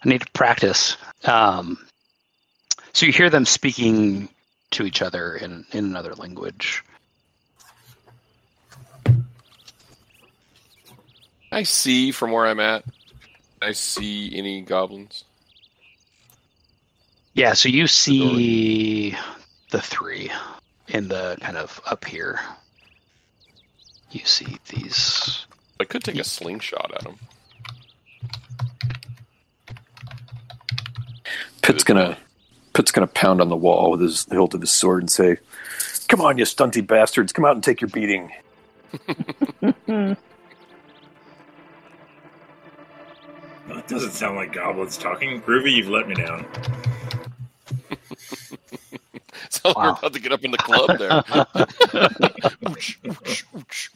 I 0.03 0.09
need 0.09 0.22
to 0.22 0.32
practice. 0.32 0.97
Um, 1.26 1.78
so 2.93 3.05
you 3.05 3.11
hear 3.11 3.30
them 3.30 3.45
speaking 3.45 4.30
to 4.72 4.84
each 4.84 5.01
other 5.01 5.36
in, 5.36 5.65
in 5.72 5.86
another 5.86 6.15
language. 6.15 6.84
I 11.51 11.63
see 11.63 12.11
from 12.11 12.32
where 12.32 12.45
I'm 12.45 12.59
at. 12.59 12.86
I 13.61 13.74
see 13.74 14.36
any 14.36 14.61
goblins. 14.61 15.26
Yeah, 17.34 17.53
so 17.53 17.70
you 17.70 17.88
see 17.88 19.15
the 19.72 19.82
three 19.82 20.32
in 20.89 21.07
the 21.07 21.37
kind 21.41 21.57
of 21.57 21.79
up 21.85 22.05
here. 22.05 22.39
You 24.11 24.21
see 24.25 24.57
these. 24.69 25.45
I 25.79 25.85
could 25.85 26.03
take 26.03 26.17
a 26.17 26.23
slingshot 26.23 26.91
at 26.95 27.03
them. 27.03 27.19
Pitt's 31.61 31.83
gonna 31.83 32.17
Pitt's 32.73 32.91
gonna 32.91 33.07
pound 33.07 33.41
on 33.41 33.49
the 33.49 33.55
wall 33.55 33.91
with 33.91 34.01
his 34.01 34.25
the 34.25 34.35
hilt 34.35 34.53
of 34.53 34.61
his 34.61 34.71
sword 34.71 35.03
and 35.03 35.11
say, 35.11 35.37
"Come 36.07 36.21
on, 36.21 36.37
you 36.37 36.45
stunty 36.45 36.85
bastards! 36.85 37.31
Come 37.31 37.45
out 37.45 37.55
and 37.55 37.63
take 37.63 37.81
your 37.81 37.89
beating." 37.89 38.31
That 43.69 43.87
doesn't 43.87 44.13
sound 44.13 44.35
like 44.35 44.51
goblins 44.51 44.97
talking. 44.97 45.41
Groovy, 45.41 45.73
you've 45.73 45.89
let 45.89 46.07
me 46.07 46.15
down. 46.15 46.43
So 49.52 49.74
we're 49.76 49.89
about 49.89 50.14
to 50.14 50.20
get 50.20 50.32
up 50.32 50.45
in 50.45 50.52
the 50.52 50.58
club 50.58 51.00
there. 51.00 51.10
Ooch, 51.10 52.97
ooch, 53.04 53.45
ooch, 53.56 53.89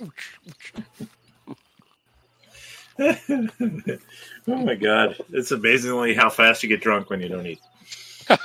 ooch. 3.00 4.00
oh 4.48 4.56
my 4.58 4.76
god. 4.76 5.16
It's 5.32 5.52
amazingly 5.52 6.14
how 6.16 6.30
fast 6.30 6.64
you 6.64 6.70
get 6.70 6.82
drunk 6.82 7.10
when 7.10 7.22
you 7.22 7.30
don't 7.30 7.48
eat. 7.48 7.62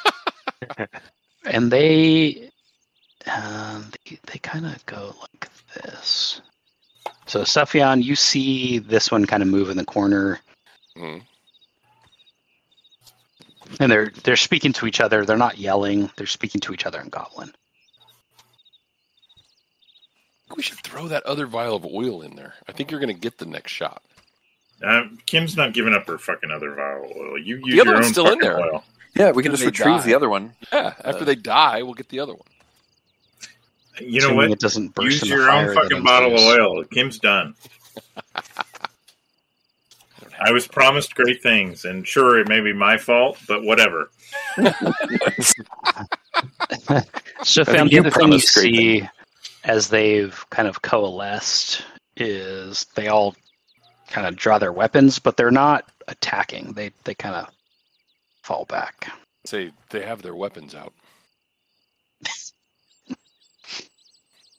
And 1.45 1.71
they 1.71 2.51
and 3.25 3.97
they, 4.05 4.19
they 4.31 4.39
kind 4.41 4.67
of 4.67 4.85
go 4.87 5.15
like 5.21 5.49
this. 5.75 6.43
So 7.27 7.45
Sufyan, 7.45 8.03
you 8.03 8.17
see 8.17 8.79
this 8.79 9.11
one 9.11 9.25
kind 9.25 9.43
of 9.43 9.49
move 9.49 9.71
in 9.71 9.77
the 9.79 9.85
corner, 9.85 10.41
Mhm. 10.97 11.23
And 13.81 13.91
they're 13.91 14.11
they're 14.25 14.37
speaking 14.37 14.73
to 14.75 14.87
each 14.87 15.01
other. 15.01 15.25
They're 15.25 15.37
not 15.37 15.59
yelling. 15.59 16.11
They're 16.17 16.27
speaking 16.27 16.61
to 16.63 16.73
each 16.75 16.87
other 16.87 17.01
in 17.01 17.09
Goblin. 17.09 17.53
We 20.57 20.63
should 20.63 20.79
throw 20.79 21.09
that 21.09 21.25
other 21.25 21.47
vial 21.47 21.77
of 21.77 21.85
oil 21.85 22.23
in 22.23 22.35
there. 22.35 22.55
I 22.69 22.73
think 22.73 22.91
you're 22.91 23.01
going 23.01 23.15
to 23.15 23.21
get 23.21 23.37
the 23.39 23.45
next 23.47 23.71
shot. 23.73 24.03
Um, 24.83 25.19
Kim's 25.27 25.57
not 25.57 25.75
giving 25.75 25.93
up 25.93 26.07
her 26.07 26.19
fucking 26.19 26.51
other 26.51 26.75
vial 26.75 27.05
of 27.05 27.17
oil. 27.17 27.39
You 27.39 27.57
use 27.57 27.75
The 27.75 27.81
other 27.83 27.91
your 27.91 28.01
one's 28.01 28.09
still 28.13 28.31
in 28.33 28.39
there. 28.39 28.59
oil. 28.61 28.85
Yeah, 29.15 29.33
we 29.33 29.43
can 29.43 29.53
just 29.53 29.65
retrieve 29.65 29.99
die. 29.99 30.07
the 30.07 30.15
other 30.15 30.29
one. 30.29 30.55
Yeah, 30.73 30.95
after 31.05 31.23
Uh, 31.23 31.25
they 31.25 31.35
die, 31.35 31.83
we'll 31.83 31.95
get 31.95 32.09
the 32.09 32.21
other 32.21 32.33
one. 32.35 32.47
You 34.01 34.21
know 34.21 34.29
Assuming 34.29 34.37
what? 34.37 34.51
It 34.53 34.61
doesn't 34.61 34.95
burst 34.95 35.23
Use 35.23 35.29
your 35.29 35.51
own 35.51 35.75
fucking 35.75 36.05
bottle 36.05 36.33
of 36.35 36.41
oil. 36.41 36.85
Kim's 36.85 37.19
done. 37.19 37.55
I 40.41 40.53
was 40.53 40.67
promised 40.67 41.15
great 41.15 41.43
things, 41.43 41.85
and 41.85 42.07
sure, 42.07 42.39
it 42.39 42.49
may 42.49 42.61
be 42.61 42.73
my 42.73 42.97
fault, 42.97 43.39
but 43.47 43.63
whatever. 43.63 44.11
So, 47.45 47.63
I 47.63 47.65
Fam, 47.65 47.87
the 47.87 47.95
you 47.95 48.01
other 48.01 48.11
thing 48.11 48.21
you 48.21 48.29
promised 48.29 48.55
great 48.55 48.75
see 48.75 49.09
as 49.65 49.89
they've 49.89 50.45
kind 50.51 50.67
of 50.67 50.83
coalesced 50.83 51.85
is 52.17 52.85
they 52.97 53.09
all 53.09 53.35
kind 54.09 54.27
of 54.27 54.37
draw 54.37 54.59
their 54.59 54.73
weapons, 54.73 55.19
but 55.19 55.37
they're 55.37 55.51
not 55.51 55.85
attacking. 56.09 56.73
They 56.73 56.91
they 57.05 57.15
kind 57.15 57.37
of 57.37 57.51
fall 58.43 58.65
back. 58.65 59.13
Say 59.47 59.71
they 59.91 60.03
have 60.05 60.23
their 60.23 60.35
weapons 60.35 60.75
out. 60.75 60.93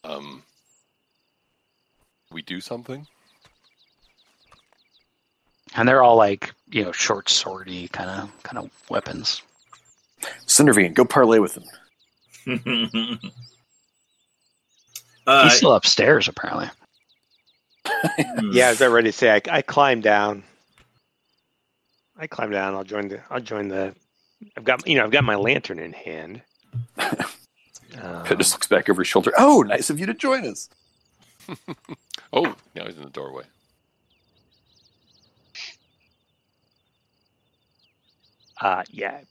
um, 0.04 0.44
we 2.32 2.42
do 2.42 2.62
something. 2.62 3.06
And 5.76 5.88
they're 5.88 6.02
all 6.04 6.16
like, 6.16 6.54
you 6.70 6.84
know, 6.84 6.92
short 6.92 7.28
swordy 7.28 7.92
kind 7.92 8.10
of 8.10 8.44
kind 8.44 8.58
of 8.58 8.70
weapons. 8.90 9.42
Cindervine, 10.48 10.94
go 10.94 11.06
parlay 11.06 11.40
with 11.40 11.54
them. 11.56 11.64
uh, 15.28 15.44
He's 15.44 15.54
still 15.54 15.74
upstairs 15.74 16.28
apparently. 16.28 16.70
hmm. 17.86 18.52
Yeah, 18.52 18.68
I 18.68 18.70
was 18.72 18.82
about 18.82 18.92
ready 18.94 19.10
to 19.10 19.18
say 19.18 19.32
I, 19.32 19.42
I 19.50 19.62
climb 19.62 20.02
down. 20.02 20.44
I 22.18 22.28
climb 22.28 22.52
down. 22.52 22.76
I'll 22.76 22.84
join 22.84 23.08
the. 23.08 23.22
I'll 23.30 23.40
join 23.40 23.70
the. 23.70 23.96
I've 24.58 24.64
got 24.64 24.86
you 24.88 24.96
know 24.96 25.04
I've 25.06 25.12
got 25.12 25.24
my 25.24 25.36
lantern 25.36 25.80
in 25.80 25.94
hand. 25.94 26.42
Um, 28.00 28.24
Pitt 28.24 28.38
just 28.38 28.54
looks 28.54 28.68
back 28.68 28.88
over 28.88 29.02
his 29.02 29.08
shoulder. 29.08 29.34
Oh, 29.36 29.64
nice 29.64 29.90
of 29.90 30.00
you 30.00 30.06
to 30.06 30.14
join 30.14 30.46
us. 30.46 30.70
Oh, 32.32 32.56
now 32.76 32.86
he's 32.86 32.96
in 32.96 33.04
the 33.04 33.10
doorway. 33.10 33.44
Uh, 38.60 38.84
yeah. 38.92 39.22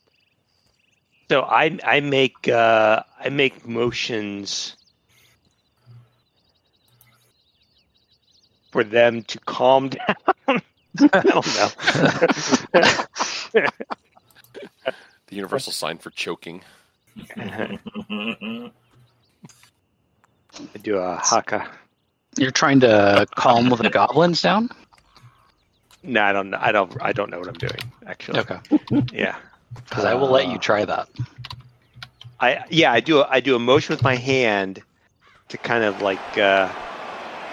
So 1.30 1.42
I 1.42 1.78
I 1.84 2.00
make 2.00 2.48
uh, 2.48 3.02
I 3.20 3.28
make 3.28 3.66
motions 3.66 4.76
for 8.72 8.84
them 8.84 9.22
to 9.24 9.38
calm 9.40 9.88
down. 9.90 10.62
I 11.12 11.20
don't 11.22 11.46
know. 11.56 13.04
The 15.28 15.36
universal 15.36 15.72
sign 15.72 15.98
for 15.98 16.10
choking. 16.10 16.62
I 17.36 17.80
do 20.82 20.96
a 20.96 21.16
haka. 21.16 21.68
You're 22.38 22.50
trying 22.50 22.80
to 22.80 23.26
calm 23.36 23.68
the 23.68 23.90
goblins 23.90 24.40
down. 24.40 24.70
No, 26.08 26.22
I 26.22 26.32
don't. 26.32 26.50
know. 26.50 26.58
I 26.60 26.72
don't. 26.72 26.92
I 27.02 27.12
don't 27.12 27.30
know 27.30 27.38
what 27.38 27.48
I'm 27.48 27.54
doing. 27.54 27.78
Actually, 28.06 28.40
Okay, 28.40 28.58
yeah. 29.12 29.36
because 29.84 30.04
I 30.04 30.14
will 30.14 30.30
let 30.30 30.46
you 30.48 30.54
Uh, 30.56 30.58
try 30.58 30.84
that. 30.84 31.08
I 32.40 32.64
yeah. 32.70 32.92
I 32.92 33.00
do. 33.00 33.18
A, 33.20 33.26
I 33.28 33.40
do 33.40 33.54
a 33.56 33.58
motion 33.58 33.92
with 33.94 34.02
my 34.02 34.16
hand 34.16 34.82
to 35.48 35.58
kind 35.58 35.84
of 35.84 36.02
like 36.02 36.38
uh, 36.38 36.68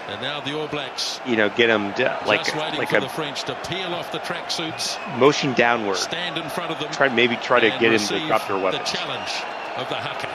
And 0.08 0.22
now 0.22 0.40
the 0.40 0.58
All 0.58 0.68
Blacks 0.68 1.20
you 1.26 1.36
know 1.36 1.48
get 1.48 1.66
them 1.68 1.92
to, 1.94 2.04
like 2.26 2.44
just 2.44 2.54
waiting 2.56 2.78
like 2.78 2.90
for 2.90 3.00
the 3.00 3.06
a 3.06 3.08
French 3.08 3.42
to 3.44 3.54
peel 3.68 3.94
off 3.94 4.12
the 4.12 4.18
tracksuits, 4.20 4.96
motion 5.18 5.52
downward. 5.54 5.96
stand 5.96 6.38
in 6.38 6.48
front 6.50 6.70
of 6.72 6.78
them, 6.78 6.90
Try 6.92 7.08
maybe 7.08 7.36
try 7.36 7.58
to 7.60 7.68
get 7.70 7.82
him 7.82 7.98
to 8.00 8.14
receive 8.14 8.26
drop 8.28 8.46
their 8.48 8.58
the 8.58 8.78
challenge 8.84 9.32
of 9.76 9.88
the 9.88 9.96
haka. 9.96 10.28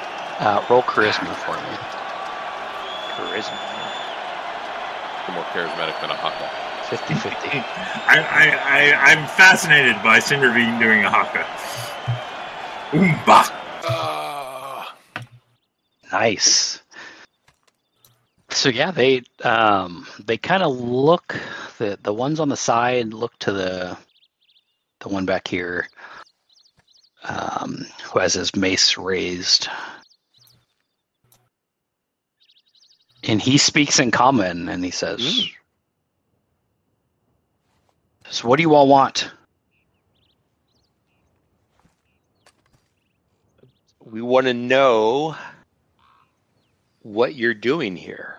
Uh, 0.43 0.65
roll 0.69 0.81
charisma 0.83 1.33
for 1.45 1.53
me. 1.55 1.77
Charisma. 3.15 3.57
They're 5.27 5.35
more 5.35 5.45
charismatic 5.53 5.99
than 6.01 6.09
a 6.09 6.15
haka. 6.15 6.70
50-50. 6.91 7.63
I, 8.07 8.19
I, 8.19 8.49
I, 8.91 8.93
I'm 9.11 9.27
fascinated 9.27 9.95
by 10.03 10.19
Cindervine 10.19 10.79
doing 10.79 11.03
a 11.05 11.09
haka. 11.09 11.47
Oomba! 12.93 13.49
Ah, 13.85 14.95
Nice. 16.11 16.81
So 18.49 18.67
yeah, 18.69 18.91
they 18.91 19.21
um 19.45 20.05
they 20.25 20.37
kind 20.37 20.61
of 20.63 20.77
look 20.77 21.39
the 21.77 21.97
the 22.03 22.13
ones 22.13 22.39
on 22.41 22.49
the 22.49 22.57
side 22.57 23.13
look 23.13 23.37
to 23.39 23.53
the 23.53 23.97
the 24.99 25.09
one 25.09 25.25
back 25.25 25.47
here 25.47 25.87
um 27.23 27.85
who 28.03 28.19
has 28.19 28.33
his 28.33 28.53
mace 28.55 28.97
raised. 28.97 29.69
And 33.23 33.41
he 33.41 33.57
speaks 33.57 33.99
in 33.99 34.11
common 34.11 34.67
and 34.67 34.83
he 34.83 34.91
says 34.91 35.19
Mm. 35.21 35.51
So 38.31 38.47
what 38.47 38.55
do 38.55 38.63
you 38.63 38.73
all 38.75 38.87
want? 38.87 39.29
We 43.99 44.21
want 44.21 44.47
to 44.47 44.53
know 44.53 45.35
what 47.01 47.35
you're 47.35 47.53
doing 47.53 47.97
here. 47.97 48.37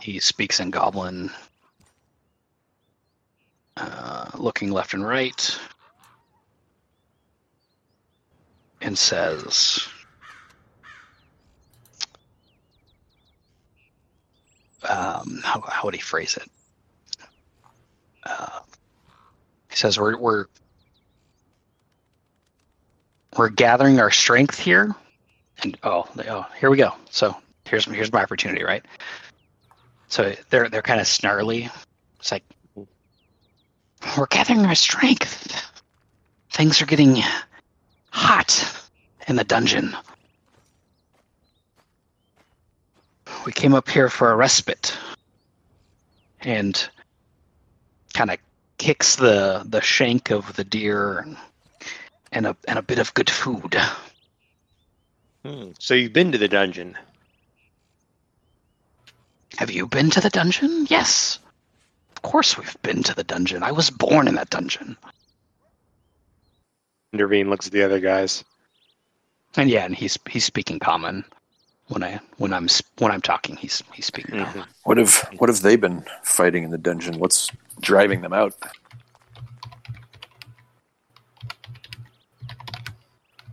He 0.00 0.18
speaks 0.18 0.58
in 0.58 0.72
Goblin, 0.72 1.30
uh, 3.76 4.28
looking 4.34 4.72
left 4.72 4.92
and 4.92 5.06
right, 5.06 5.56
and 8.80 8.98
says, 8.98 9.86
um, 14.88 15.40
how, 15.44 15.60
how 15.60 15.84
would 15.84 15.94
he 15.94 16.00
phrase 16.00 16.36
it? 16.36 16.48
Uh, 18.24 18.60
he 19.70 19.76
says, 19.76 19.98
we're, 19.98 20.16
we're, 20.16 20.46
we're 23.36 23.48
gathering 23.48 24.00
our 24.00 24.10
strength 24.10 24.58
here. 24.58 24.94
And 25.62 25.78
oh, 25.82 26.06
oh, 26.28 26.46
here 26.58 26.70
we 26.70 26.76
go. 26.76 26.92
So 27.10 27.36
here's 27.66 27.84
here's 27.84 28.12
my 28.12 28.22
opportunity, 28.22 28.64
right? 28.64 28.84
So 30.08 30.34
they're 30.50 30.68
they're 30.68 30.82
kind 30.82 31.00
of 31.00 31.06
snarly. 31.06 31.70
It's 32.18 32.32
like 32.32 32.44
we're 34.16 34.26
gathering 34.26 34.66
our 34.66 34.74
strength. 34.74 35.70
Things 36.50 36.82
are 36.82 36.86
getting 36.86 37.22
hot 38.10 38.88
in 39.28 39.36
the 39.36 39.44
dungeon. 39.44 39.96
We 43.44 43.52
came 43.52 43.74
up 43.74 43.88
here 43.88 44.08
for 44.08 44.30
a 44.30 44.36
respite, 44.36 44.96
and 46.40 46.88
kind 48.14 48.30
of 48.30 48.38
kicks 48.78 49.16
the 49.16 49.64
the 49.68 49.80
shank 49.80 50.30
of 50.30 50.54
the 50.54 50.64
deer 50.64 51.18
and, 51.18 51.36
and 52.30 52.46
a 52.46 52.56
and 52.68 52.78
a 52.78 52.82
bit 52.82 52.98
of 52.98 53.12
good 53.14 53.30
food. 53.30 53.76
Hmm. 55.44 55.70
So 55.78 55.94
you've 55.94 56.12
been 56.12 56.30
to 56.30 56.38
the 56.38 56.48
dungeon. 56.48 56.96
Have 59.56 59.70
you 59.70 59.86
been 59.88 60.10
to 60.10 60.20
the 60.20 60.30
dungeon? 60.30 60.86
Yes. 60.88 61.38
Of 62.14 62.22
course 62.22 62.56
we've 62.56 62.80
been 62.82 63.02
to 63.02 63.14
the 63.14 63.24
dungeon. 63.24 63.62
I 63.64 63.72
was 63.72 63.90
born 63.90 64.28
in 64.28 64.36
that 64.36 64.50
dungeon. 64.50 64.96
Cindervine 67.12 67.48
looks 67.48 67.66
at 67.66 67.72
the 67.72 67.82
other 67.82 67.98
guys. 67.98 68.44
And 69.56 69.68
yeah, 69.68 69.84
and 69.84 69.96
he's 69.96 70.16
he's 70.30 70.44
speaking 70.44 70.78
common 70.78 71.24
when 71.92 72.02
I 72.02 72.20
when 72.38 72.52
I'm 72.52 72.68
when 72.98 73.12
I'm 73.12 73.20
talking. 73.20 73.56
He's 73.56 73.82
he's 73.92 74.06
speaking 74.06 74.34
Mhm. 74.36 74.66
What 74.84 74.96
have 74.98 75.28
what 75.38 75.48
have 75.50 75.60
they 75.62 75.76
been 75.76 76.04
fighting 76.22 76.64
in 76.64 76.70
the 76.70 76.78
dungeon? 76.78 77.18
What's 77.18 77.50
driving 77.80 78.20
them 78.22 78.32
out? 78.32 78.54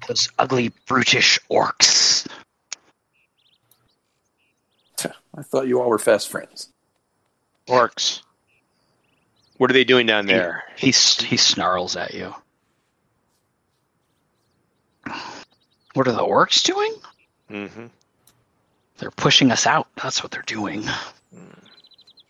Those 0.08 0.30
ugly, 0.40 0.72
brutish 0.88 1.40
orcs. 1.52 2.26
I 5.38 5.44
thought 5.44 5.68
you 5.68 5.80
all 5.82 5.88
were 5.90 6.00
fast 6.00 6.30
friends. 6.30 6.70
Orcs. 7.68 8.22
What 9.58 9.70
are 9.70 9.74
they 9.74 9.84
doing 9.84 10.06
down 10.08 10.26
there? 10.26 10.64
He 10.76 10.90
s- 10.90 11.22
he 11.22 11.38
snarls 11.38 11.96
at 11.96 12.14
you. 12.14 12.34
What 15.94 16.08
are 16.08 16.12
the 16.12 16.24
orcs 16.26 16.64
doing? 16.64 16.94
hmm 17.48 17.88
They're 19.00 19.12
pushing 19.12 19.52
us 19.52 19.66
out. 19.66 19.88
That's 19.96 20.22
what 20.22 20.32
they're 20.32 20.42
doing. 20.42 20.84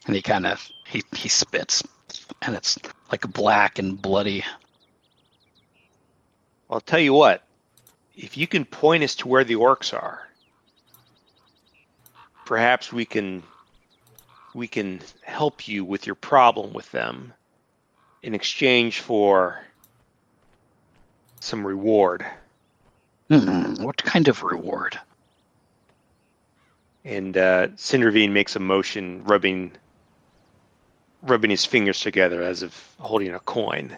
And 0.06 0.16
he 0.16 0.22
kind 0.22 0.46
of 0.46 0.68
he 0.88 1.04
he 1.16 1.30
spits, 1.30 1.84
and 2.42 2.56
it's 2.56 2.78
like 3.12 3.32
black 3.34 3.80
and 3.80 4.02
bloody. 4.02 4.44
I'll 6.70 6.82
tell 6.82 7.00
you 7.00 7.14
what. 7.14 7.44
If 8.16 8.38
you 8.38 8.48
can 8.48 8.66
point 8.66 9.04
us 9.04 9.16
to 9.16 9.28
where 9.28 9.44
the 9.44 9.56
orcs 9.56 9.94
are, 9.94 10.28
perhaps 12.46 12.92
we 12.92 13.06
can 13.06 13.44
we 14.54 14.68
can 14.68 15.00
help 15.22 15.68
you 15.68 15.86
with 15.86 16.06
your 16.06 16.16
problem 16.16 16.74
with 16.74 16.92
them 16.92 17.34
in 18.22 18.34
exchange 18.34 19.00
for 19.00 19.60
some 21.40 21.66
reward. 21.66 22.26
Hmm, 23.30 23.76
what 23.76 24.04
kind 24.04 24.28
of 24.28 24.44
reward? 24.44 25.00
And 27.10 27.36
uh, 27.36 27.70
Cindervine 27.70 28.34
makes 28.34 28.56
a 28.56 28.60
motion, 28.60 29.24
rubbing 29.24 29.72
rubbing 31.24 31.50
his 31.50 31.66
fingers 31.66 32.00
together 32.02 32.44
as 32.44 32.62
if 32.62 32.96
holding 33.00 33.34
a 33.34 33.40
coin. 33.40 33.98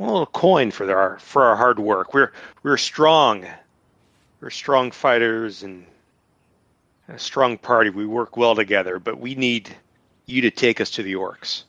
A 0.00 0.02
little 0.02 0.24
coin 0.24 0.70
for 0.70 0.90
our 0.96 1.18
for 1.18 1.44
our 1.44 1.56
hard 1.56 1.78
work. 1.78 2.14
We're 2.14 2.32
we're 2.62 2.78
strong. 2.78 3.46
We're 4.40 4.48
strong 4.48 4.92
fighters 4.92 5.62
and 5.62 5.84
a 7.08 7.18
strong 7.18 7.58
party. 7.58 7.90
We 7.90 8.06
work 8.06 8.38
well 8.38 8.54
together, 8.54 8.98
but 8.98 9.20
we 9.20 9.34
need 9.34 9.68
you 10.24 10.40
to 10.40 10.50
take 10.50 10.80
us 10.80 10.92
to 10.92 11.02
the 11.02 11.16
orcs. 11.16 11.64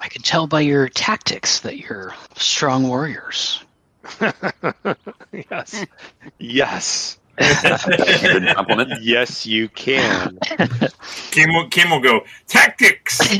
I 0.00 0.08
can 0.08 0.22
tell 0.22 0.46
by 0.46 0.60
your 0.60 0.88
tactics 0.88 1.60
that 1.60 1.76
you're 1.78 2.14
strong 2.36 2.88
warriors. 2.88 3.62
yes. 5.50 5.84
Yes. 6.38 7.18
Yes, 9.00 9.46
you 9.46 9.68
can. 9.70 10.38
Kim 11.30 11.54
will, 11.54 11.68
Kim 11.68 11.90
will 11.90 12.00
go 12.00 12.20
tactics, 12.46 13.18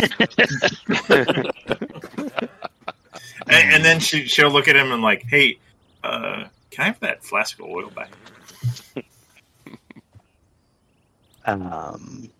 and, 1.10 1.50
and 3.46 3.84
then 3.84 4.00
she 4.00 4.26
she'll 4.26 4.50
look 4.50 4.68
at 4.68 4.76
him 4.76 4.90
and 4.92 5.02
like, 5.02 5.24
hey, 5.28 5.58
uh, 6.02 6.44
can 6.70 6.82
I 6.82 6.86
have 6.86 7.00
that 7.00 7.22
flask 7.22 7.58
of 7.58 7.66
oil 7.66 7.90
back? 7.90 8.10
Um, 11.44 12.30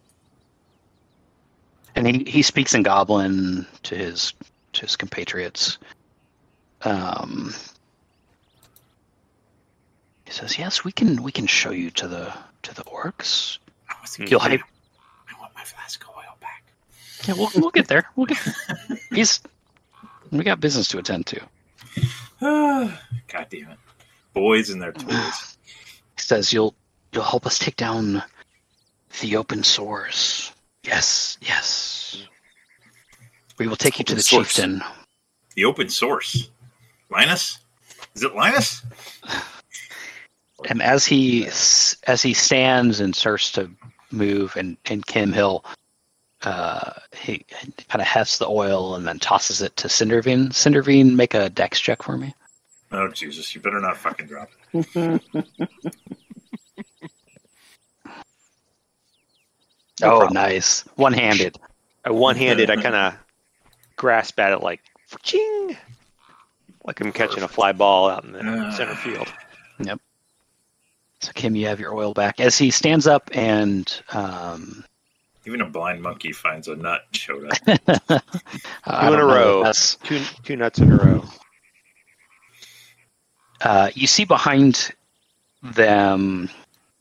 and 2.06 2.16
he, 2.26 2.30
he 2.30 2.42
speaks 2.42 2.74
in 2.74 2.82
Goblin 2.82 3.66
to 3.84 3.94
his 3.94 4.32
to 4.72 4.82
his 4.82 4.96
compatriots. 4.96 5.78
Um, 6.82 7.54
he 10.24 10.32
says, 10.32 10.58
"Yes, 10.58 10.82
we 10.84 10.92
can 10.92 11.22
we 11.22 11.32
can 11.32 11.46
show 11.46 11.70
you 11.70 11.90
to 11.92 12.08
the 12.08 12.32
to 12.62 12.74
the 12.74 12.84
orcs. 12.84 13.58
I 13.88 13.94
was 14.00 14.16
Hmm. 14.16 14.24
You'll 14.28 14.40
hype. 14.40 14.62
I 15.28 15.40
want 15.40 15.54
my 15.54 15.64
flask 15.64 16.02
of 16.04 16.10
oil 16.16 16.36
back. 16.40 16.64
Yeah, 17.26 17.34
we'll 17.34 17.50
we'll 17.54 17.70
get 17.70 17.88
there. 17.88 18.08
We'll 18.16 18.26
get. 18.26 18.38
He's 19.10 19.40
we 20.30 20.42
got 20.42 20.60
business 20.60 20.88
to 20.88 20.98
attend 20.98 21.26
to." 21.26 21.40
God 22.40 23.46
damn 23.50 23.70
it, 23.70 23.78
boys 24.32 24.70
and 24.70 24.80
their 24.80 24.92
toys. 24.92 25.58
He 26.16 26.22
says, 26.22 26.52
"You'll 26.52 26.74
you'll 27.12 27.24
help 27.24 27.44
us 27.46 27.58
take 27.58 27.76
down 27.76 28.22
the 29.20 29.36
open 29.36 29.64
source. 29.64 30.52
Yes, 30.84 31.38
yes. 31.40 32.26
We 33.58 33.66
will 33.66 33.76
take 33.76 33.98
you 33.98 34.04
to 34.06 34.14
the 34.14 34.22
source. 34.22 34.54
chieftain." 34.54 34.82
The 35.54 35.64
open 35.64 35.88
source, 35.88 36.50
Linus. 37.10 37.58
Is 38.14 38.22
it 38.22 38.34
Linus? 38.34 38.82
and 40.68 40.82
as 40.82 41.06
he 41.06 41.46
as 41.46 42.22
he 42.22 42.34
stands 42.34 43.00
and 43.00 43.14
starts 43.14 43.52
to 43.52 43.70
move 44.10 44.56
and 44.56 44.76
and 44.86 45.06
Kim 45.06 45.32
Hill 45.32 45.64
uh 46.42 46.92
he 47.14 47.44
kind 47.88 48.00
of 48.00 48.06
hefts 48.06 48.38
the 48.38 48.48
oil 48.48 48.94
and 48.94 49.06
then 49.06 49.18
tosses 49.18 49.62
it 49.62 49.76
to 49.76 49.88
Cindervine. 49.88 50.48
Cindervine, 50.48 51.14
make 51.14 51.34
a 51.34 51.50
dex 51.50 51.80
check 51.80 52.02
for 52.02 52.16
me. 52.16 52.34
Oh 52.92 53.08
Jesus! 53.08 53.54
You 53.54 53.60
better 53.60 53.80
not 53.80 53.96
fucking 53.96 54.26
drop 54.26 54.50
it. 54.72 55.22
oh, 60.02 60.18
problem. 60.18 60.34
nice. 60.34 60.82
One 60.96 61.12
handed. 61.12 61.58
I 62.04 62.10
one 62.10 62.36
handed, 62.36 62.70
I 62.70 62.76
kind 62.76 62.94
of 62.94 63.14
grasp 63.96 64.38
at 64.38 64.52
it 64.52 64.62
like, 64.62 64.80
ching, 65.22 65.76
like 66.84 67.00
I'm 67.00 67.12
catching 67.12 67.42
a 67.42 67.48
fly 67.48 67.72
ball 67.72 68.08
out 68.08 68.24
in 68.24 68.32
the 68.32 68.70
center 68.72 68.94
field. 68.94 69.28
Yep. 69.80 70.00
So 71.20 71.32
Kim, 71.34 71.54
you 71.54 71.66
have 71.66 71.80
your 71.80 71.94
oil 71.94 72.14
back. 72.14 72.40
As 72.40 72.56
he 72.56 72.70
stands 72.70 73.06
up 73.06 73.28
and 73.34 74.02
um 74.12 74.84
Even 75.46 75.60
a 75.60 75.68
blind 75.68 76.00
monkey 76.00 76.32
finds 76.32 76.68
a 76.68 76.76
nut 76.76 77.02
and 77.06 77.16
showed 77.16 77.44
up. 77.44 78.22
Two 78.86 79.12
in 79.12 79.20
a 79.20 79.24
row. 79.24 79.70
Two, 80.04 80.22
two 80.44 80.56
nuts 80.56 80.78
in 80.78 80.90
a 80.92 80.96
row. 80.96 81.24
uh, 83.60 83.90
you 83.94 84.06
see 84.06 84.24
behind 84.24 84.94
them, 85.62 86.48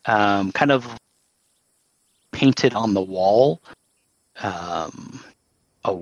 um, 0.06 0.52
kind 0.52 0.72
of 0.72 0.98
painted 2.40 2.74
on 2.74 2.94
the 2.94 3.02
wall, 3.02 3.62
um, 4.42 5.20
a 5.84 5.98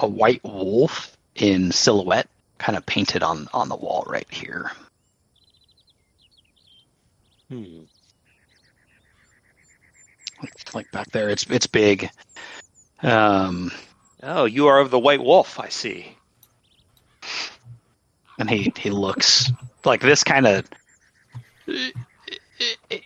a 0.00 0.06
white 0.08 0.42
wolf 0.42 1.16
in 1.36 1.70
silhouette, 1.70 2.28
kind 2.58 2.76
of 2.76 2.84
painted 2.86 3.22
on 3.22 3.48
on 3.54 3.68
the 3.68 3.76
wall 3.76 4.04
right 4.08 4.26
here. 4.30 4.72
Hmm. 7.48 7.82
Like, 10.42 10.74
like 10.74 10.90
back 10.90 11.12
there, 11.12 11.30
it's 11.30 11.46
it's 11.48 11.68
big. 11.68 12.10
Um, 13.02 13.70
Oh, 14.24 14.44
you 14.44 14.68
are 14.68 14.78
of 14.78 14.90
the 14.92 15.00
White 15.00 15.22
Wolf, 15.22 15.58
I 15.58 15.68
see. 15.68 16.16
and 18.38 18.48
he 18.48 18.72
he 18.76 18.90
looks 18.90 19.50
like 19.84 20.00
this 20.00 20.22
kind 20.24 20.46
of 20.46 20.64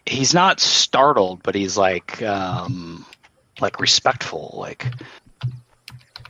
he's 0.07 0.33
not 0.35 0.61
startled 0.61 1.43
but 1.43 1.55
he's 1.55 1.77
like 1.77 2.23
um 2.23 3.05
like 3.61 3.79
respectful 3.81 4.55
like 4.59 4.87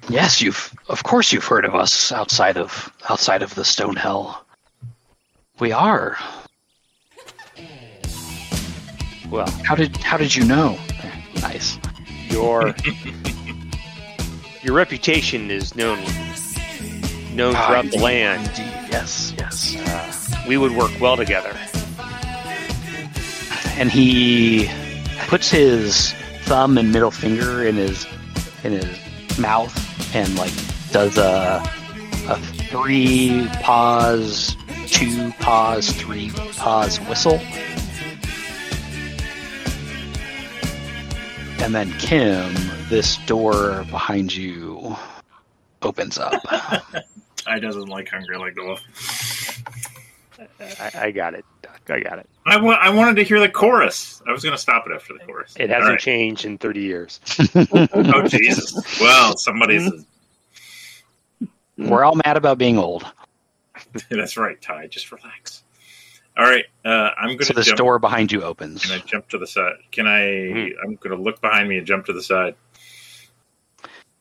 yes 0.08 0.40
you've 0.40 0.72
of 0.88 1.02
course 1.04 1.32
you've 1.32 1.44
heard 1.44 1.64
of 1.64 1.74
us 1.74 2.12
outside 2.12 2.56
of 2.56 2.92
outside 3.10 3.42
of 3.42 3.54
the 3.54 3.62
Stonehill 3.62 4.36
we 5.58 5.72
are 5.72 6.16
Well, 9.30 9.50
how 9.64 9.74
did 9.74 9.96
how 9.98 10.16
did 10.16 10.34
you 10.34 10.44
know 10.44 10.78
nice 11.40 11.78
your 12.28 12.74
your 14.62 14.74
reputation 14.74 15.50
is 15.50 15.74
known 15.74 15.98
known 17.34 17.54
Ah, 17.56 17.66
throughout 17.66 17.90
the 17.90 17.98
land. 17.98 18.46
indeed. 18.50 18.72
yes 18.90 19.34
yes 19.36 19.76
Uh, 19.76 20.44
we 20.48 20.56
would 20.56 20.72
work 20.72 20.92
well 21.00 21.16
together. 21.16 21.52
And 23.78 23.90
he 23.90 24.70
puts 25.28 25.50
his 25.50 26.12
thumb 26.44 26.78
and 26.78 26.92
middle 26.92 27.10
finger 27.10 27.66
in 27.66 27.76
his 27.76 28.06
in 28.64 28.72
his 28.72 29.38
mouth 29.38 29.74
and 30.14 30.36
like 30.36 30.52
does 30.92 31.18
a 31.18 31.62
a 32.28 32.40
three 32.70 33.48
pause, 33.60 34.56
two 34.86 35.30
pause, 35.38 35.90
three 35.92 36.30
pause 36.56 36.98
whistle. 37.02 37.40
And 41.62 41.74
then 41.74 41.92
Kim, 41.98 42.54
this 42.88 43.16
door 43.26 43.84
behind 43.90 44.34
you 44.34 44.96
opens 45.82 46.18
up. 46.18 46.42
Ty 47.36 47.58
doesn't 47.60 47.88
like 47.88 48.08
hungry 48.08 48.36
like 48.38 48.54
the 48.54 48.64
wolf. 48.64 49.62
I, 50.60 50.90
I 51.06 51.10
got 51.12 51.34
it. 51.34 51.44
I 51.88 52.00
got 52.00 52.18
it. 52.18 52.28
I 52.44 52.56
wa- 52.60 52.78
I 52.80 52.90
wanted 52.90 53.16
to 53.16 53.22
hear 53.22 53.38
the 53.40 53.48
chorus. 53.48 54.22
I 54.26 54.32
was 54.32 54.42
going 54.42 54.54
to 54.54 54.60
stop 54.60 54.86
it 54.86 54.92
after 54.94 55.12
the 55.12 55.20
chorus. 55.20 55.54
It 55.58 55.70
hasn't 55.70 55.84
All 55.84 55.90
right. 55.92 55.98
changed 56.00 56.44
in 56.44 56.58
30 56.58 56.80
years. 56.80 57.20
Oh 57.94 58.22
Jesus! 58.26 59.00
Well, 59.00 59.36
somebody's. 59.36 59.90
We're 61.78 62.04
all 62.04 62.14
mad 62.24 62.36
about 62.36 62.58
being 62.58 62.78
old. 62.78 63.04
That's 64.10 64.36
right, 64.36 64.60
Ty. 64.60 64.86
Just 64.88 65.12
relax. 65.12 65.62
All 66.38 66.44
right, 66.44 66.64
uh, 66.84 66.88
I'm 67.18 67.28
going 67.28 67.40
So 67.40 67.48
to 67.48 67.52
this 67.54 67.66
jump. 67.66 67.78
door 67.78 67.98
behind 67.98 68.30
you 68.32 68.42
opens. 68.42 68.84
Can 68.84 68.92
I 68.98 69.02
jump 69.04 69.28
to 69.30 69.38
the 69.38 69.46
side? 69.46 69.74
Can 69.92 70.06
I? 70.06 70.48
Hmm. 70.50 70.68
I'm 70.82 70.94
going 70.96 71.16
to 71.16 71.22
look 71.22 71.40
behind 71.40 71.68
me 71.68 71.78
and 71.78 71.86
jump 71.86 72.06
to 72.06 72.12
the 72.12 72.22
side. 72.22 72.54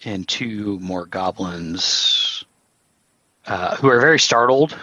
and 0.05 0.28
two 0.28 0.80
more 0.82 1.05
goblins 1.05 2.45
uh, 3.47 3.76
who 3.78 3.89
are 3.89 3.99
very 3.99 4.20
startled 4.20 4.78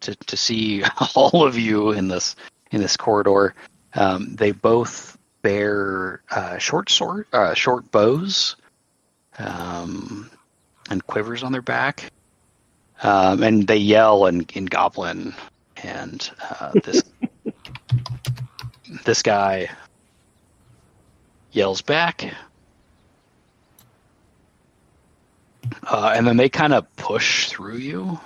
to, 0.00 0.14
to 0.14 0.36
see 0.36 0.82
all 1.14 1.46
of 1.46 1.58
you 1.58 1.92
in 1.92 2.08
this 2.08 2.36
in 2.70 2.80
this 2.80 2.96
corridor. 2.96 3.54
Um, 3.94 4.34
they 4.36 4.52
both 4.52 5.18
bear 5.42 6.22
uh, 6.30 6.58
short 6.58 6.90
sword, 6.90 7.26
uh, 7.32 7.54
short 7.54 7.90
bows, 7.90 8.56
um, 9.38 10.30
and 10.90 11.04
quivers 11.06 11.42
on 11.42 11.52
their 11.52 11.62
back, 11.62 12.10
um, 13.02 13.42
and 13.42 13.66
they 13.66 13.76
yell 13.76 14.26
in, 14.26 14.46
in 14.54 14.66
Goblin, 14.66 15.34
and 15.82 16.30
uh, 16.50 16.72
this 16.84 17.02
this 19.04 19.22
guy 19.22 19.70
yells 21.52 21.82
back, 21.82 22.32
uh, 25.84 26.12
and 26.14 26.26
then 26.26 26.36
they 26.36 26.48
kind 26.48 26.74
of 26.74 26.94
push 26.96 27.48
through 27.48 27.76
you. 27.76 28.20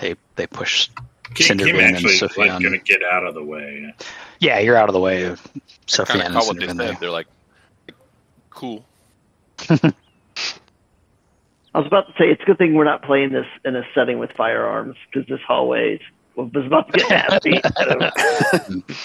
They 0.00 0.16
they 0.36 0.46
push. 0.46 0.88
Kim, 1.34 1.58
Kim 1.58 1.58
Cindervine 1.58 1.84
and 1.84 1.96
actually 1.96 2.12
like 2.12 2.18
Sufyan. 2.18 2.62
gonna 2.62 2.78
get 2.78 3.02
out 3.02 3.24
of 3.26 3.34
the 3.34 3.44
way. 3.44 3.94
Yeah, 4.40 4.58
you're 4.60 4.76
out 4.76 4.88
of 4.88 4.94
the 4.94 5.00
way 5.00 5.24
of 5.24 5.46
Sophia 5.86 6.22
and 6.24 6.34
caught 6.34 6.46
what 6.46 6.58
They 6.58 6.94
They're 6.94 7.10
like, 7.10 7.26
cool. 8.50 8.84
I 9.68 9.92
was 11.74 11.86
about 11.86 12.06
to 12.06 12.12
say 12.18 12.30
it's 12.30 12.42
a 12.42 12.46
good 12.46 12.58
thing 12.58 12.74
we're 12.74 12.84
not 12.84 13.02
playing 13.02 13.32
this 13.32 13.46
in 13.64 13.76
a 13.76 13.82
setting 13.94 14.18
with 14.18 14.30
firearms 14.32 14.96
because 15.06 15.28
this 15.28 15.40
hallway 15.46 16.00
was 16.34 16.66
about 16.66 16.90
to 16.92 16.98
get 16.98 17.10
nasty. 17.10 17.60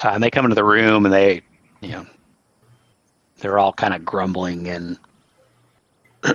Uh, 0.00 0.10
and 0.10 0.22
they 0.22 0.30
come 0.30 0.44
into 0.44 0.54
the 0.54 0.64
room 0.64 1.04
and 1.04 1.12
they, 1.12 1.42
you 1.80 1.88
know, 1.88 2.06
they're 3.38 3.58
all 3.58 3.72
kind 3.72 3.92
of 3.92 4.04
grumbling 4.04 4.68
and 4.68 4.96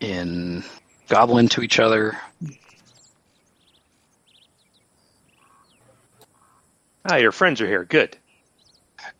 in 0.00 0.64
goblin 1.08 1.48
to 1.48 1.62
each 1.62 1.78
other. 1.78 2.18
Ah, 7.04 7.16
your 7.16 7.32
friends 7.32 7.60
are 7.60 7.66
here. 7.66 7.84
Good. 7.84 8.16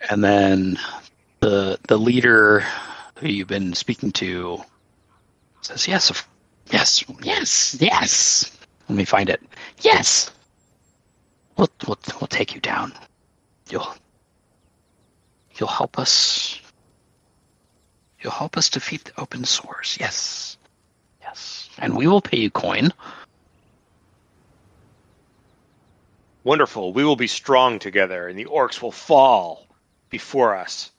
And 0.08 0.22
then 0.22 0.78
the 1.40 1.78
the 1.88 1.98
leader 1.98 2.64
who 3.16 3.28
you've 3.28 3.48
been 3.48 3.74
speaking 3.74 4.12
to 4.12 4.62
says, 5.62 5.88
"Yes, 5.88 6.24
yes, 6.70 7.04
yes, 7.22 7.76
yes." 7.80 8.56
Let 8.88 8.96
me 8.96 9.04
find 9.04 9.30
it. 9.30 9.40
Yes, 9.80 10.30
we'll 11.56 11.68
we'll 11.86 11.98
we'll 12.20 12.28
take 12.28 12.54
you 12.54 12.60
down. 12.60 12.92
You'll 13.70 13.94
you'll 15.56 15.68
help 15.68 15.98
us. 15.98 16.60
You'll 18.20 18.32
help 18.32 18.56
us 18.56 18.68
defeat 18.68 19.04
the 19.04 19.20
open 19.20 19.44
source. 19.44 19.96
Yes, 19.98 20.58
yes, 21.22 21.70
and 21.78 21.96
we 21.96 22.06
will 22.06 22.20
pay 22.20 22.38
you 22.38 22.50
coin. 22.50 22.92
Wonderful. 26.44 26.92
We 26.92 27.04
will 27.04 27.16
be 27.16 27.26
strong 27.26 27.78
together, 27.78 28.28
and 28.28 28.38
the 28.38 28.46
orcs 28.46 28.80
will 28.82 28.92
fall 28.92 29.66
before 30.08 30.56
us. 30.56 30.90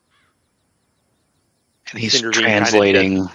And 1.91 1.99
he's 1.99 2.13
Cindervine 2.15 2.33
kinda 2.33 2.41
translating. 2.41 3.29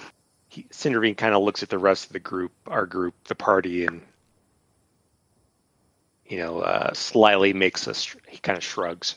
He, 0.49 0.65
Cindervine 0.73 1.17
kind 1.17 1.35
of 1.35 1.43
looks 1.43 1.63
at 1.63 1.69
the 1.69 1.79
rest 1.79 2.07
of 2.07 2.13
the 2.13 2.21
group, 2.21 2.53
our 2.67 2.87
group, 2.87 3.15
the 3.25 3.35
party, 3.35 3.85
and 3.87 4.01
you 6.29 6.39
know, 6.39 6.61
uh, 6.61 6.93
slyly 6.93 7.53
makes 7.53 7.87
us. 7.87 8.17
He 8.27 8.39
kind 8.39 8.57
of 8.57 8.65
shrugs. 8.65 9.17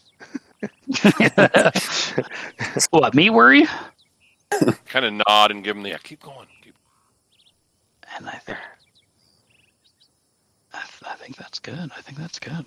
what 2.89 3.15
me 3.15 3.29
worry? 3.29 3.65
Kind 4.85 5.05
of 5.05 5.13
nod 5.27 5.51
and 5.51 5.63
give 5.63 5.75
them 5.75 5.83
the, 5.83 5.89
yeah, 5.89 5.97
keep 6.03 6.21
going. 6.21 6.47
Keep 6.63 6.75
And 8.17 8.27
I 8.27 8.37
think, 8.37 8.57
I, 10.73 10.79
th- 10.81 11.11
I 11.11 11.15
think 11.15 11.35
that's 11.37 11.59
good. 11.59 11.91
I 11.95 12.01
think 12.01 12.17
that's 12.17 12.39
good. 12.39 12.65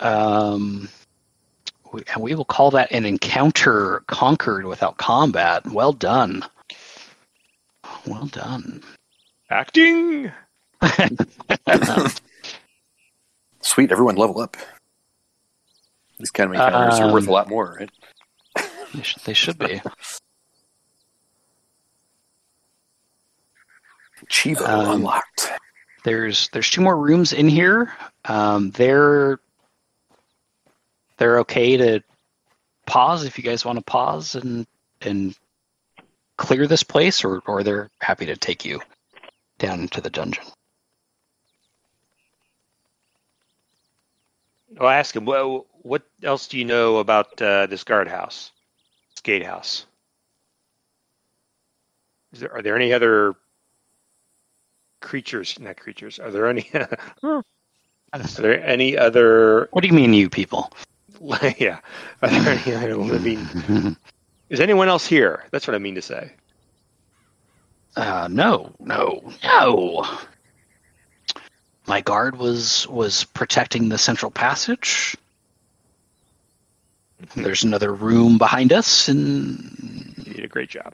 Um, 0.00 0.88
we, 1.92 2.02
and 2.12 2.22
we 2.22 2.34
will 2.34 2.44
call 2.44 2.70
that 2.72 2.90
an 2.90 3.04
encounter 3.04 4.02
conquered 4.06 4.64
without 4.64 4.96
combat. 4.96 5.66
Well 5.66 5.92
done. 5.92 6.44
Well 8.06 8.26
done. 8.26 8.82
Acting. 9.50 10.32
Sweet, 13.60 13.92
everyone 13.92 14.16
level 14.16 14.40
up. 14.40 14.56
These 16.18 16.30
kind 16.30 16.50
of 16.50 16.54
encounters 16.54 16.98
are 17.00 17.12
worth 17.12 17.24
a 17.24 17.28
Um, 17.28 17.32
lot 17.32 17.48
more, 17.48 17.76
right? 17.80 17.90
They 18.94 19.02
should, 19.02 19.22
they 19.24 19.34
should 19.34 19.58
be. 19.58 19.80
Chivo 24.26 24.68
um, 24.68 24.90
unlocked. 24.96 25.50
There's 26.04 26.48
there's 26.50 26.70
two 26.70 26.80
more 26.80 26.96
rooms 26.96 27.32
in 27.32 27.48
here. 27.48 27.92
Um, 28.24 28.70
they're 28.70 29.40
they're 31.18 31.40
okay 31.40 31.76
to 31.76 32.00
pause 32.86 33.24
if 33.24 33.38
you 33.38 33.44
guys 33.44 33.64
want 33.64 33.78
to 33.78 33.84
pause 33.84 34.34
and 34.34 34.66
and 35.00 35.36
clear 36.36 36.66
this 36.66 36.82
place, 36.82 37.24
or 37.24 37.42
or 37.46 37.62
they're 37.62 37.90
happy 38.00 38.26
to 38.26 38.36
take 38.36 38.64
you 38.64 38.80
down 39.58 39.80
into 39.80 40.00
the 40.00 40.10
dungeon. 40.10 40.44
I'll 44.80 44.88
ask 44.88 45.14
him. 45.14 45.24
Well, 45.24 45.66
what 45.82 46.02
else 46.22 46.48
do 46.48 46.58
you 46.58 46.64
know 46.64 46.96
about 46.96 47.40
uh, 47.40 47.66
this 47.66 47.84
guardhouse, 47.84 48.50
this 48.50 48.53
gatehouse? 49.24 49.86
Is 52.32 52.40
there, 52.40 52.52
are 52.52 52.62
there 52.62 52.76
any 52.76 52.92
other 52.92 53.34
creatures? 55.00 55.58
Not 55.58 55.76
creatures. 55.76 56.18
Are 56.18 56.30
there 56.30 56.48
any? 56.48 56.70
are 57.22 57.42
there 58.12 58.64
any 58.64 58.96
other? 58.96 59.68
What 59.72 59.82
do 59.82 59.88
you 59.88 59.94
mean, 59.94 60.14
you 60.14 60.30
people? 60.30 60.72
yeah. 61.58 61.80
Are 62.22 62.28
there 62.28 62.60
any 62.64 62.74
other 62.74 62.96
living? 62.96 63.96
Is 64.50 64.60
anyone 64.60 64.88
else 64.88 65.06
here? 65.06 65.44
That's 65.50 65.66
what 65.66 65.74
I 65.74 65.78
mean 65.78 65.94
to 65.94 66.02
say. 66.02 66.32
Uh, 67.96 68.28
no, 68.30 68.72
no, 68.80 69.32
no. 69.42 70.04
My 71.86 72.00
guard 72.00 72.36
was 72.36 72.86
was 72.88 73.24
protecting 73.24 73.88
the 73.88 73.98
central 73.98 74.30
passage. 74.30 75.16
There's 77.36 77.64
another 77.64 77.92
room 77.94 78.38
behind 78.38 78.72
us, 78.72 79.08
and 79.08 80.14
You 80.26 80.34
did 80.34 80.44
a 80.44 80.48
great 80.48 80.70
job. 80.70 80.92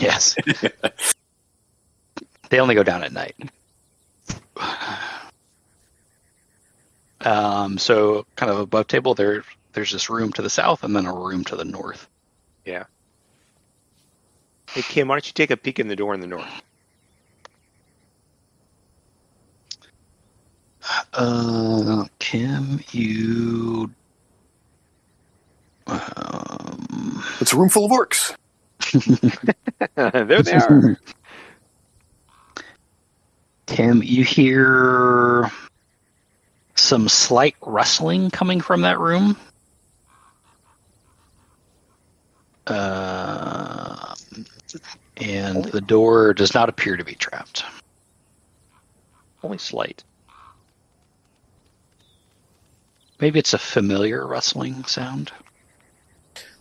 Yes. 0.00 0.36
they 2.50 2.60
only 2.60 2.74
go 2.74 2.82
down 2.82 3.02
at 3.02 3.12
night. 3.12 3.36
Um, 7.20 7.78
so 7.78 8.26
kind 8.36 8.50
of 8.50 8.58
above 8.58 8.86
table 8.86 9.14
there 9.14 9.44
there's 9.72 9.92
this 9.92 10.08
room 10.08 10.32
to 10.34 10.42
the 10.42 10.50
south 10.50 10.84
and 10.84 10.94
then 10.94 11.06
a 11.06 11.12
room 11.12 11.44
to 11.44 11.56
the 11.56 11.64
north. 11.64 12.08
Yeah. 12.64 12.84
Hey 14.70 14.82
Kim, 14.82 15.08
why 15.08 15.14
don't 15.16 15.26
you 15.26 15.32
take 15.32 15.50
a 15.50 15.56
peek 15.56 15.78
in 15.80 15.88
the 15.88 15.96
door 15.96 16.14
in 16.14 16.20
the 16.20 16.26
north? 16.26 16.62
Uh 21.12 22.04
Kim, 22.18 22.80
you 22.92 23.90
um, 25.88 27.24
It's 27.40 27.52
a 27.52 27.56
room 27.56 27.68
full 27.68 27.86
of 27.86 27.92
orcs. 27.92 28.34
there 29.94 30.42
they 30.42 30.52
are. 30.52 30.98
Tim, 33.66 34.02
you 34.02 34.24
hear 34.24 35.50
some 36.74 37.08
slight 37.08 37.54
rustling 37.60 38.30
coming 38.30 38.60
from 38.60 38.80
that 38.82 38.98
room. 38.98 39.36
Uh, 42.66 44.14
and 45.16 45.64
the 45.66 45.80
door 45.80 46.34
does 46.34 46.54
not 46.54 46.68
appear 46.68 46.96
to 46.96 47.04
be 47.04 47.14
trapped. 47.14 47.64
Only 49.42 49.58
slight. 49.58 50.04
Maybe 53.20 53.38
it's 53.38 53.52
a 53.52 53.58
familiar 53.58 54.26
rustling 54.26 54.84
sound. 54.84 55.32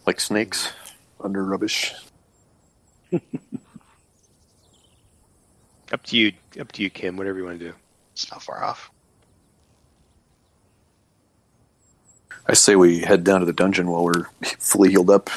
Like 0.07 0.21
snakes 0.21 0.71
under 1.19 1.43
rubbish. 1.43 1.93
Up 5.91 6.03
to 6.03 6.17
you. 6.17 6.31
Up 6.59 6.71
to 6.71 6.81
you, 6.81 6.89
Kim. 6.89 7.17
Whatever 7.17 7.37
you 7.39 7.43
want 7.43 7.59
to 7.59 7.65
do. 7.65 7.73
It's 8.13 8.31
not 8.31 8.41
far 8.41 8.63
off. 8.63 8.89
I 12.47 12.53
say 12.53 12.77
we 12.77 12.99
head 12.99 13.25
down 13.25 13.41
to 13.41 13.45
the 13.45 13.51
dungeon 13.53 13.87
while 13.91 14.05
we're 14.05 14.27
fully 14.59 14.89
healed 14.91 15.09
up. 15.09 15.29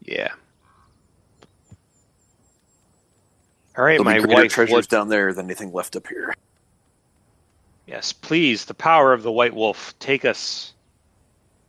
Yeah. 0.00 0.32
All 3.76 3.84
right, 3.84 3.92
There'll 3.92 4.04
my 4.04 4.14
be 4.14 4.20
greater 4.22 4.42
wife. 4.42 4.52
treasures 4.52 4.72
What, 4.72 4.88
down 4.88 5.08
there 5.08 5.32
than 5.34 5.46
anything 5.46 5.72
left 5.72 5.96
up 5.96 6.06
here. 6.06 6.34
yes, 7.86 8.12
please, 8.12 8.64
the 8.64 8.74
power 8.74 9.12
of 9.12 9.22
the 9.22 9.32
White 9.32 9.54
Wolf, 9.54 9.94
take 9.98 10.24
us 10.24 10.72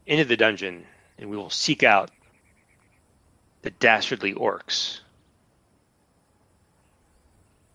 into 0.06 0.26
the 0.26 0.38
dungeon, 0.38 0.86
and 1.18 1.30
we 1.30 1.38
will 1.38 1.50
seek 1.50 1.84
out 1.84 2.12
the 3.62 3.72
dastardly 3.72 4.34
orcs, 4.34 5.00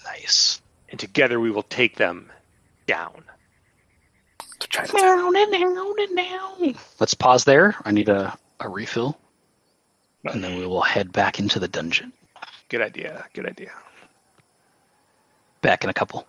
Nice. 0.05 0.60
and 0.88 0.98
together 0.98 1.38
we 1.40 1.50
will 1.50 1.62
take 1.62 1.96
them 1.96 2.30
down. 2.86 3.24
kind 4.70 4.88
of. 4.88 6.76
Let's 7.00 7.14
pause 7.14 7.44
there. 7.44 7.74
I 7.84 7.90
need 7.90 8.09
a, 8.09 8.36
a 8.60 8.68
refill. 8.68 9.18
And 10.24 10.42
then 10.42 10.59
we 10.59 10.66
will 10.66 10.82
head 10.82 11.12
back 11.12 11.38
into 11.38 11.59
the 11.59 11.68
dungeon. 11.68 12.12
Good 12.68 12.80
idea. 12.82 13.24
Good 13.34 13.46
idea. 13.46 13.70
Back 15.62 15.84
in 15.84 15.90
a 15.90 15.94
couple. 15.94 16.26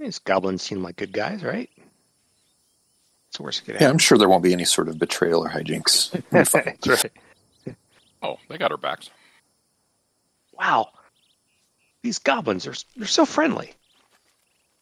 These 0.00 0.18
goblins 0.18 0.62
seem 0.62 0.82
like 0.82 0.96
good 0.96 1.12
guys, 1.12 1.44
right? 1.44 1.68
It's 3.28 3.36
the 3.36 3.42
worst 3.42 3.60
it 3.60 3.64
could 3.66 3.74
Yeah, 3.74 3.80
happen. 3.80 3.92
I'm 3.92 3.98
sure 3.98 4.16
there 4.16 4.30
won't 4.30 4.42
be 4.42 4.54
any 4.54 4.64
sort 4.64 4.88
of 4.88 4.98
betrayal 4.98 5.44
or 5.44 5.50
hijinks. 5.50 6.10
That's 6.30 6.54
right. 6.54 7.12
Oh, 8.22 8.38
they 8.48 8.56
got 8.56 8.70
our 8.72 8.78
backs. 8.78 9.10
Wow. 10.58 10.88
These 12.02 12.18
goblins 12.18 12.66
are 12.66 12.74
they're 12.96 13.06
so 13.06 13.26
friendly. 13.26 13.74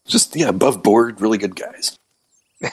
Just 0.06 0.36
yeah, 0.36 0.48
above 0.48 0.82
board, 0.84 1.20
really 1.20 1.36
good 1.36 1.56
guys. 1.56 1.98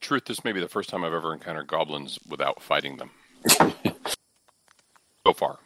Truth, 0.00 0.24
this 0.26 0.44
may 0.44 0.52
be 0.52 0.60
the 0.60 0.68
first 0.68 0.88
time 0.88 1.04
I've 1.04 1.12
ever 1.12 1.34
encountered 1.34 1.66
goblins 1.66 2.18
without 2.28 2.62
fighting 2.62 2.96
them. 2.96 3.10
so 5.26 5.32
far. 5.34 5.58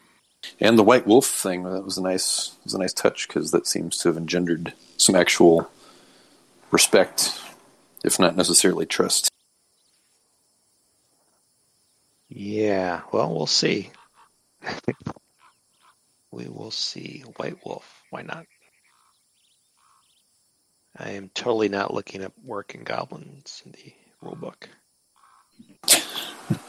And 0.59 0.79
the 0.79 0.83
white 0.83 1.07
wolf 1.07 1.27
thing 1.27 1.65
that 1.65 1.85
was 1.85 1.99
a 1.99 2.03
nice 2.03 2.57
was 2.65 2.75
a 2.75 2.79
nice 2.79 2.93
touch 2.93 3.29
because 3.29 3.51
that 3.51 3.67
seems 3.67 3.99
to 3.99 4.09
have 4.09 4.17
engendered 4.17 4.73
some 4.97 5.15
actual 5.15 5.71
respect, 6.71 7.39
if 8.05 8.19
not 8.19 8.37
necessarily 8.37 8.87
trust. 8.87 9.31
Yeah, 12.29 13.03
well, 13.13 13.35
we'll 13.35 13.47
see. 13.47 13.91
we 16.31 16.47
will 16.49 16.71
see. 16.71 17.25
White 17.37 17.59
Wolf. 17.67 18.03
Why 18.11 18.23
not? 18.23 18.47
I 20.97 21.11
am 21.11 21.31
totally 21.35 21.69
not 21.69 21.95
looking 21.95 22.23
up 22.23 22.33
working 22.45 22.85
goblins 22.85 23.63
in 23.65 23.73
the 23.73 23.93
rulebook. 24.23 24.69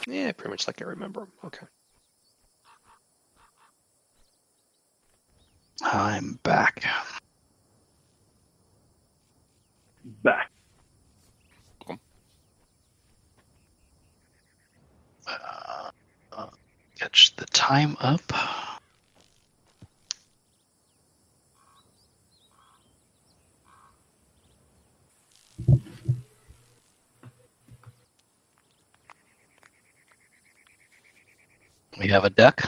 Yeah, 0.07 0.31
pretty 0.33 0.51
much 0.51 0.67
like 0.67 0.79
I 0.81 0.85
remember 0.85 1.21
'em. 1.21 1.31
Okay. 1.45 1.65
I'm 5.83 6.39
back. 6.43 6.85
Back. 10.23 10.51
Uh, 15.27 15.91
uh, 16.31 16.47
catch 16.99 17.35
the 17.35 17.45
time 17.47 17.97
up. 17.99 18.21
We 31.99 32.07
have 32.07 32.23
a 32.23 32.29
deck. 32.29 32.63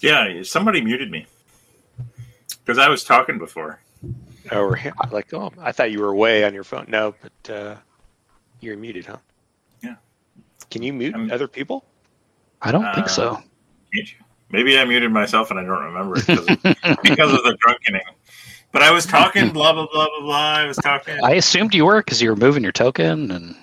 Yeah, 0.00 0.42
somebody 0.42 0.82
muted 0.82 1.10
me 1.10 1.26
because 2.66 2.78
I 2.78 2.88
was 2.88 3.04
talking 3.04 3.38
before. 3.38 3.80
Oh, 4.52 4.66
we're 4.68 4.92
like, 5.12 5.32
oh, 5.32 5.52
I 5.60 5.72
thought 5.72 5.90
you 5.92 6.00
were 6.00 6.10
away 6.10 6.44
on 6.44 6.52
your 6.52 6.64
phone. 6.64 6.84
No, 6.88 7.14
but 7.22 7.50
uh, 7.52 7.76
you're 8.60 8.76
muted, 8.76 9.06
huh? 9.06 9.16
Yeah. 9.82 9.94
Can 10.70 10.82
you 10.82 10.92
mute 10.92 11.14
I'm- 11.14 11.30
other 11.32 11.48
people? 11.48 11.84
I 12.60 12.72
don't 12.72 12.84
think 12.94 13.06
Uh, 13.06 13.10
so. 13.10 13.42
Mute 13.92 14.12
you. 14.12 14.24
Maybe 14.50 14.78
I 14.78 14.84
muted 14.84 15.10
myself 15.12 15.50
and 15.50 15.58
I 15.60 15.62
don't 15.64 15.84
remember 15.84 16.16
it 16.18 16.26
because 16.26 16.48
of, 16.48 16.62
because 17.02 17.32
of 17.32 17.42
the 17.44 17.56
drunkening. 17.60 18.02
But 18.72 18.82
I 18.82 18.90
was 18.90 19.04
talking, 19.06 19.50
blah 19.52 19.72
blah 19.72 19.86
blah 19.92 20.06
blah 20.08 20.20
blah. 20.20 20.36
I 20.54 20.66
was 20.66 20.76
talking. 20.76 21.18
I 21.22 21.32
assumed 21.32 21.74
you 21.74 21.84
were 21.84 22.00
because 22.00 22.20
you 22.22 22.28
were 22.30 22.36
moving 22.36 22.62
your 22.62 22.72
token, 22.72 23.30
and 23.30 23.56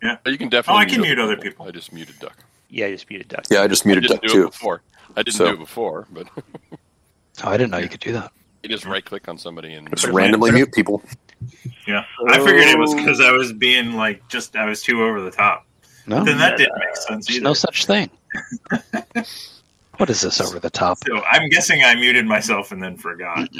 But 0.00 0.26
you 0.32 0.38
can 0.38 0.48
definitely. 0.48 0.78
Oh, 0.78 0.82
I 0.82 0.84
can 0.86 1.00
mute 1.02 1.18
other 1.18 1.36
people. 1.36 1.66
I 1.66 1.70
just 1.70 1.92
muted 1.92 2.18
Duck. 2.18 2.36
Yeah, 2.68 2.86
I 2.86 2.90
just 2.90 3.08
muted 3.08 3.28
Duck. 3.28 3.44
Yeah, 3.50 3.62
I 3.62 3.68
just 3.68 3.86
muted 3.86 4.04
didn't 4.04 4.22
Duck 4.22 4.30
too. 4.30 4.46
before. 4.46 4.82
I 5.16 5.22
didn't 5.22 5.36
So- 5.36 5.46
do 5.48 5.54
it 5.54 5.58
before, 5.58 6.06
but 6.10 6.28
oh, 6.36 7.48
I 7.48 7.56
didn't 7.56 7.70
know 7.70 7.78
you 7.78 7.88
could 7.88 8.00
do 8.00 8.12
that. 8.12 8.32
You 8.68 8.74
just 8.76 8.84
right 8.84 9.04
click 9.04 9.28
on 9.28 9.38
somebody 9.38 9.74
and 9.74 9.88
Just 9.90 10.08
randomly 10.08 10.50
mute 10.50 10.72
people. 10.72 11.02
Yeah, 11.86 12.04
I 12.28 12.38
figured 12.38 12.64
it 12.66 12.78
was 12.78 12.94
because 12.94 13.20
I 13.20 13.30
was 13.30 13.52
being 13.52 13.92
like 13.92 14.26
just 14.28 14.56
I 14.56 14.66
was 14.66 14.82
too 14.82 15.04
over 15.04 15.20
the 15.20 15.30
top. 15.30 15.64
No, 16.06 16.24
Then 16.24 16.38
that 16.38 16.56
didn't 16.58 16.78
make 16.78 16.96
sense 16.96 17.26
there's 17.26 17.36
either. 17.36 17.44
no 17.44 17.54
such 17.54 17.86
thing. 17.86 18.10
what 19.98 20.10
is 20.10 20.20
this 20.20 20.40
over 20.40 20.58
the 20.58 20.70
top? 20.70 20.98
So 21.06 21.22
I'm 21.24 21.48
guessing 21.48 21.84
I 21.84 21.94
muted 21.94 22.26
myself 22.26 22.72
and 22.72 22.82
then 22.82 22.96
forgot. 22.96 23.48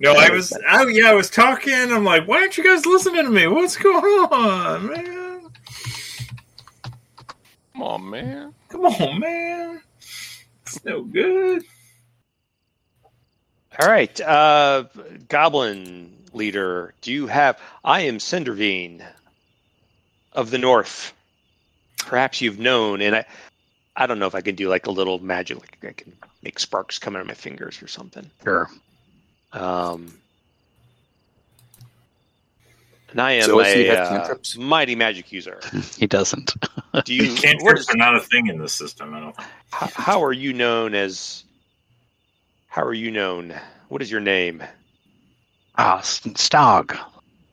No, 0.00 0.12
I 0.14 0.30
was. 0.30 0.52
Oh 0.70 0.86
yeah, 0.88 1.10
I 1.10 1.14
was 1.14 1.30
talking. 1.30 1.74
I'm 1.74 2.04
like, 2.04 2.26
why 2.26 2.38
aren't 2.40 2.56
you 2.58 2.64
guys 2.64 2.86
listening 2.86 3.24
to 3.24 3.30
me? 3.30 3.46
What's 3.46 3.76
going 3.76 4.04
on, 4.32 4.86
man? 4.88 5.50
Come 7.74 7.82
on, 7.82 8.10
man. 8.10 8.54
Come 8.68 8.86
on, 8.86 9.20
man. 9.20 9.82
It's 10.68 10.84
no 10.84 11.02
good. 11.02 11.64
All 13.80 13.88
right, 13.88 14.20
uh, 14.20 14.84
Goblin 15.28 16.14
leader, 16.32 16.94
do 17.00 17.12
you 17.12 17.26
have? 17.26 17.60
I 17.84 18.02
am 18.02 18.18
Cindervine 18.18 19.06
of 20.32 20.50
the 20.50 20.58
North. 20.58 21.12
Perhaps 21.98 22.40
you've 22.40 22.58
known, 22.58 23.00
and 23.00 23.16
I, 23.16 23.24
I 23.96 24.06
don't 24.06 24.18
know 24.18 24.26
if 24.26 24.34
I 24.34 24.40
can 24.40 24.56
do 24.56 24.68
like 24.68 24.86
a 24.86 24.90
little 24.90 25.18
magic, 25.20 25.58
like 25.58 25.78
I 25.84 25.92
can 25.92 26.12
make 26.42 26.58
sparks 26.58 26.98
come 26.98 27.16
out 27.16 27.22
of 27.22 27.28
my 27.28 27.34
fingers 27.34 27.82
or 27.82 27.88
something. 27.88 28.28
Sure. 28.42 28.68
Um, 29.52 30.18
and 33.10 33.20
I 33.20 33.32
am 33.32 33.44
So 33.44 33.58
does 33.58 33.72
he 33.72 33.86
a 33.86 33.96
have 33.96 34.30
uh, 34.30 34.34
mighty 34.58 34.94
magic 34.94 35.32
user. 35.32 35.60
He 35.96 36.06
doesn't. 36.06 36.54
Do 37.04 37.14
you? 37.14 37.34
Cantrips 37.34 37.88
are 37.90 37.96
not 37.96 38.16
a 38.16 38.20
thing 38.20 38.46
in 38.48 38.58
this 38.58 38.72
system. 38.72 39.14
I 39.14 39.20
don't 39.20 39.36
think. 39.36 39.48
how, 39.70 39.86
how 39.94 40.24
are 40.24 40.32
you 40.32 40.52
known 40.52 40.94
as? 40.94 41.44
How 42.68 42.84
are 42.84 42.94
you 42.94 43.10
known? 43.10 43.54
What 43.88 44.02
is 44.02 44.10
your 44.10 44.20
name? 44.20 44.62
ah, 45.76 45.98
S- 45.98 46.20
Stog. 46.20 46.98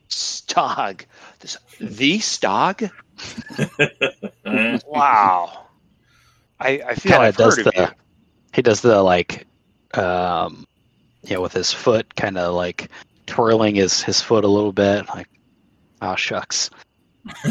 Stog. 0.10 1.06
This, 1.40 1.58
the 1.80 2.20
Stog? 2.20 2.90
Wow. 4.86 5.66
I, 6.60 6.82
I 6.88 6.96
feel 6.96 7.14
Kind 7.14 7.24
I've 7.24 7.30
of 7.34 7.38
does 7.38 7.56
the. 7.58 7.94
He 8.54 8.62
does 8.62 8.82
the 8.82 9.02
like, 9.02 9.46
um, 9.94 10.66
yeah, 11.24 11.38
with 11.38 11.52
his 11.54 11.72
foot, 11.72 12.16
kind 12.16 12.38
of 12.38 12.54
like 12.56 12.90
twirling 13.26 13.76
his 13.76 14.02
his 14.02 14.22
foot 14.22 14.46
a 14.46 14.48
little 14.48 14.72
bit, 14.72 15.08
like, 15.10 15.28
ah, 16.02 16.16
shucks. 16.16 16.70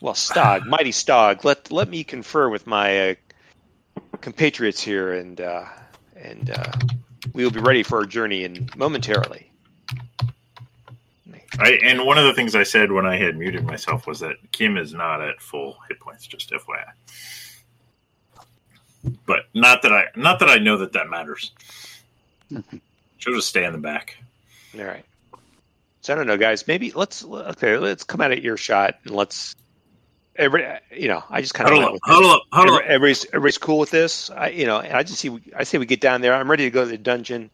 Well, 0.00 0.14
Stog, 0.14 0.64
mighty 0.64 0.92
Stog. 0.92 1.44
Let 1.44 1.70
let 1.70 1.88
me 1.88 2.04
confer 2.04 2.48
with 2.48 2.66
my 2.66 3.10
uh, 3.10 3.14
compatriots 4.22 4.80
here, 4.80 5.12
and 5.12 5.38
uh, 5.38 5.66
and 6.16 6.50
uh, 6.50 6.72
we 7.34 7.44
will 7.44 7.50
be 7.50 7.60
ready 7.60 7.82
for 7.82 7.98
our 7.98 8.06
journey 8.06 8.44
in 8.44 8.68
momentarily. 8.76 9.50
I, 11.58 11.72
and 11.82 12.06
one 12.06 12.16
of 12.16 12.24
the 12.24 12.32
things 12.32 12.54
I 12.54 12.62
said 12.62 12.92
when 12.92 13.04
I 13.04 13.16
had 13.16 13.36
muted 13.36 13.64
myself 13.64 14.06
was 14.06 14.20
that 14.20 14.36
Kim 14.52 14.78
is 14.78 14.94
not 14.94 15.20
at 15.20 15.42
full 15.42 15.76
hit 15.88 16.00
points. 16.00 16.26
Just 16.26 16.50
FYI. 16.50 16.92
But 19.26 19.40
not 19.52 19.82
that 19.82 19.92
I 19.92 20.04
not 20.16 20.38
that 20.38 20.48
I 20.48 20.58
know 20.58 20.78
that 20.78 20.94
that 20.94 21.10
matters. 21.10 21.52
She'll 23.18 23.34
just 23.34 23.48
stay 23.48 23.64
in 23.64 23.72
the 23.72 23.78
back. 23.78 24.16
All 24.78 24.84
right. 24.84 25.04
So 26.00 26.12
I 26.12 26.16
don't 26.16 26.26
know, 26.26 26.36
guys. 26.38 26.66
Maybe 26.66 26.92
let's 26.92 27.24
okay. 27.24 27.76
Let's 27.76 28.04
come 28.04 28.20
out 28.20 28.32
of 28.32 28.38
earshot 28.38 28.96
and 29.04 29.14
let's. 29.14 29.54
Every, 30.36 30.64
you 30.96 31.08
know, 31.08 31.22
I 31.28 31.42
just 31.42 31.52
kind 31.52 31.68
of 31.68 31.74
Huddle 31.76 31.94
up, 31.96 32.00
huddle 32.04 32.30
up, 32.30 32.42
huddle 32.52 32.74
up. 32.76 32.82
everybody's 32.84 33.26
everybody's 33.26 33.58
cool 33.58 33.78
with 33.78 33.90
this. 33.90 34.30
I, 34.30 34.48
you 34.48 34.64
know, 34.64 34.78
and 34.78 34.94
I 34.94 35.02
just 35.02 35.18
see. 35.18 35.38
I 35.54 35.64
say 35.64 35.76
we 35.76 35.84
get 35.86 36.00
down 36.00 36.22
there. 36.22 36.32
I'm 36.34 36.50
ready 36.50 36.64
to 36.64 36.70
go 36.70 36.84
to 36.84 36.90
the 36.90 36.96
dungeon. 36.96 37.50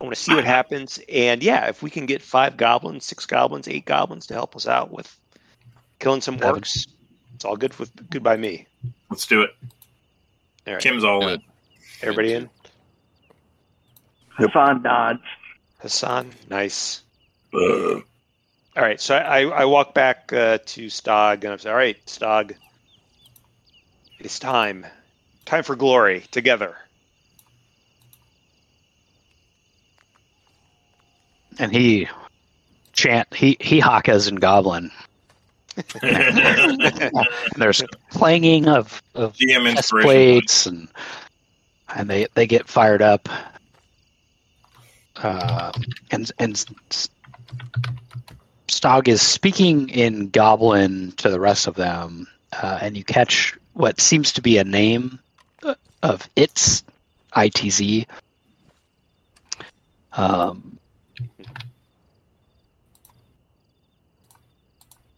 I 0.00 0.04
want 0.04 0.14
to 0.14 0.22
see 0.22 0.34
what 0.34 0.44
happens. 0.58 1.00
And 1.08 1.42
yeah, 1.42 1.66
if 1.68 1.82
we 1.82 1.90
can 1.90 2.06
get 2.06 2.22
five 2.22 2.56
goblins, 2.56 3.04
six 3.06 3.26
goblins, 3.26 3.66
eight 3.66 3.86
goblins 3.86 4.26
to 4.26 4.34
help 4.34 4.54
us 4.54 4.68
out 4.68 4.92
with 4.92 5.18
killing 5.98 6.20
some 6.20 6.38
Seven. 6.38 6.60
orcs, 6.60 6.86
it's 7.34 7.44
all 7.44 7.56
good 7.56 7.76
with 7.80 7.90
good 8.10 8.22
by 8.22 8.36
me. 8.36 8.66
Let's 9.10 9.26
do 9.26 9.42
it. 9.42 9.50
All 10.68 10.74
right, 10.74 10.82
Kim's 10.82 11.02
all 11.02 11.26
in. 11.26 11.42
everybody 12.02 12.34
in. 12.34 12.48
Hassan 14.38 14.82
nods. 14.82 15.20
Hassan, 15.78 16.30
nice. 16.48 17.02
Ugh. 17.54 18.02
All 18.76 18.82
right, 18.82 19.00
so 19.00 19.16
I, 19.16 19.42
I 19.42 19.64
walk 19.64 19.92
back 19.92 20.32
uh, 20.32 20.58
to 20.64 20.86
Stog 20.86 21.42
and 21.42 21.52
I'm 21.52 21.58
saying, 21.58 21.72
all 21.72 21.78
right, 21.78 21.96
Stog, 22.06 22.54
it's 24.20 24.38
time 24.38 24.86
Time 25.48 25.64
for 25.64 25.76
glory 25.76 26.24
together. 26.30 26.76
And 31.58 31.72
he 31.72 32.06
chant 32.92 33.32
he 33.32 33.56
he 33.58 33.80
hakas 33.80 34.28
and 34.28 34.42
goblin. 34.42 34.90
And 36.02 36.82
there's 37.56 37.82
clanging 38.10 38.68
of, 38.68 39.02
of 39.14 39.32
GM 39.36 39.64
chest 39.64 39.76
inspiration. 39.78 40.06
plates 40.06 40.66
and 40.66 40.88
and 41.96 42.10
they 42.10 42.26
they 42.34 42.46
get 42.46 42.68
fired 42.68 43.00
up. 43.00 43.30
Uh, 45.22 45.72
and 46.10 46.30
and 46.38 46.64
Stog 48.68 49.08
is 49.08 49.22
speaking 49.22 49.88
in 49.88 50.28
Goblin 50.28 51.12
to 51.12 51.30
the 51.30 51.40
rest 51.40 51.66
of 51.66 51.74
them, 51.74 52.26
uh, 52.52 52.78
and 52.80 52.96
you 52.96 53.02
catch 53.02 53.56
what 53.72 54.00
seems 54.00 54.32
to 54.32 54.42
be 54.42 54.58
a 54.58 54.64
name 54.64 55.18
uh, 55.62 55.74
of 56.02 56.28
its 56.36 56.84
ITZ. 57.34 58.06
Um, 60.12 60.78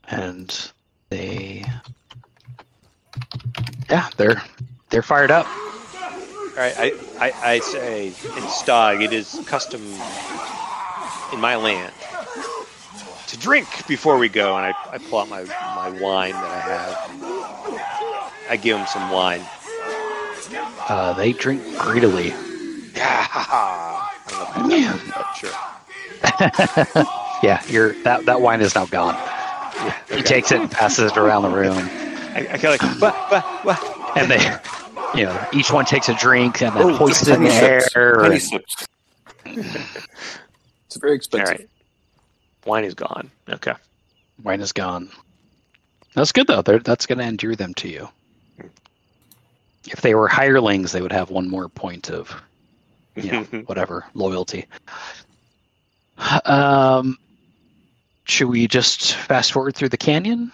and 0.08 0.72
they, 1.08 1.64
yeah, 3.88 4.08
they're 4.16 4.42
they're 4.90 5.02
fired 5.02 5.30
up. 5.30 5.46
All 6.50 6.56
right, 6.56 6.74
I, 6.76 6.92
I, 7.18 7.32
I 7.52 7.58
say 7.60 8.08
in 8.08 8.12
Stog, 8.12 9.02
it 9.02 9.12
is 9.12 9.40
custom 9.46 9.82
in 11.32 11.40
my 11.40 11.56
land 11.56 11.92
to 13.28 13.38
drink 13.38 13.86
before 13.86 14.18
we 14.18 14.28
go, 14.28 14.56
and 14.56 14.66
I, 14.66 14.74
I 14.90 14.98
pull 14.98 15.20
out 15.20 15.28
my, 15.28 15.42
my 15.42 15.90
wine 16.00 16.32
that 16.32 16.44
I 16.44 16.60
have. 16.60 18.50
I 18.50 18.56
give 18.56 18.76
them 18.76 18.86
some 18.88 19.10
wine. 19.10 19.42
Uh, 20.88 21.12
they 21.12 21.32
drink 21.32 21.62
greedily. 21.78 22.28
Yeah, 22.96 23.26
I 23.32 24.10
don't 24.28 24.38
know 24.38 24.44
if 24.44 24.56
I 24.56 24.76
have 24.78 25.06
that, 25.06 25.14
but 25.14 25.32
sure. 25.36 25.50
yeah, 27.48 27.64
your 27.68 27.92
that 28.02 28.24
that 28.26 28.40
wine 28.40 28.60
is 28.60 28.74
now 28.74 28.86
gone. 28.86 29.16
He 30.10 30.22
takes 30.22 30.50
it 30.50 30.60
and 30.60 30.70
passes 30.70 31.12
it 31.12 31.16
around 31.16 31.42
the 31.42 31.50
room, 31.50 31.88
I, 32.34 32.48
I 32.52 32.58
kind 32.58 32.80
of 32.80 32.82
like, 32.82 34.16
and 34.16 34.30
they, 34.30 34.56
you 35.14 35.24
know, 35.24 35.46
each 35.52 35.72
one 35.72 35.84
takes 35.84 36.08
a 36.08 36.14
drink 36.14 36.62
and 36.62 36.74
then 36.74 36.82
Oh, 36.82 36.96
hoists 36.96 37.26
it 37.28 37.34
in 37.36 37.44
the 37.44 37.50
air. 37.52 37.80
sips. 37.80 37.92
Tiny 37.94 38.34
and- 38.34 38.42
sips. 38.42 38.86
It's 40.86 40.96
very 40.96 41.14
expensive. 41.16 41.58
right. 41.58 41.68
Wine 42.66 42.84
is 42.84 42.94
gone. 42.94 43.30
Okay. 43.48 43.74
wine 44.42 44.60
is 44.60 44.72
gone. 44.72 45.10
That's 46.14 46.32
good 46.32 46.46
though. 46.46 46.62
They're, 46.62 46.78
that's 46.80 47.06
going 47.06 47.18
to 47.18 47.24
endear 47.24 47.54
them 47.56 47.74
to 47.74 47.88
you. 47.88 48.08
If 49.86 50.02
they 50.02 50.14
were 50.14 50.28
hirelings, 50.28 50.92
they 50.92 51.00
would 51.00 51.12
have 51.12 51.30
one 51.30 51.48
more 51.48 51.68
point 51.68 52.10
of, 52.10 52.34
you 53.16 53.32
know, 53.32 53.42
whatever 53.66 54.04
loyalty. 54.14 54.66
Um, 56.44 57.16
should 58.24 58.48
we 58.48 58.68
just 58.68 59.14
fast 59.14 59.52
forward 59.52 59.74
through 59.74 59.88
the 59.88 59.96
canyon? 59.96 60.52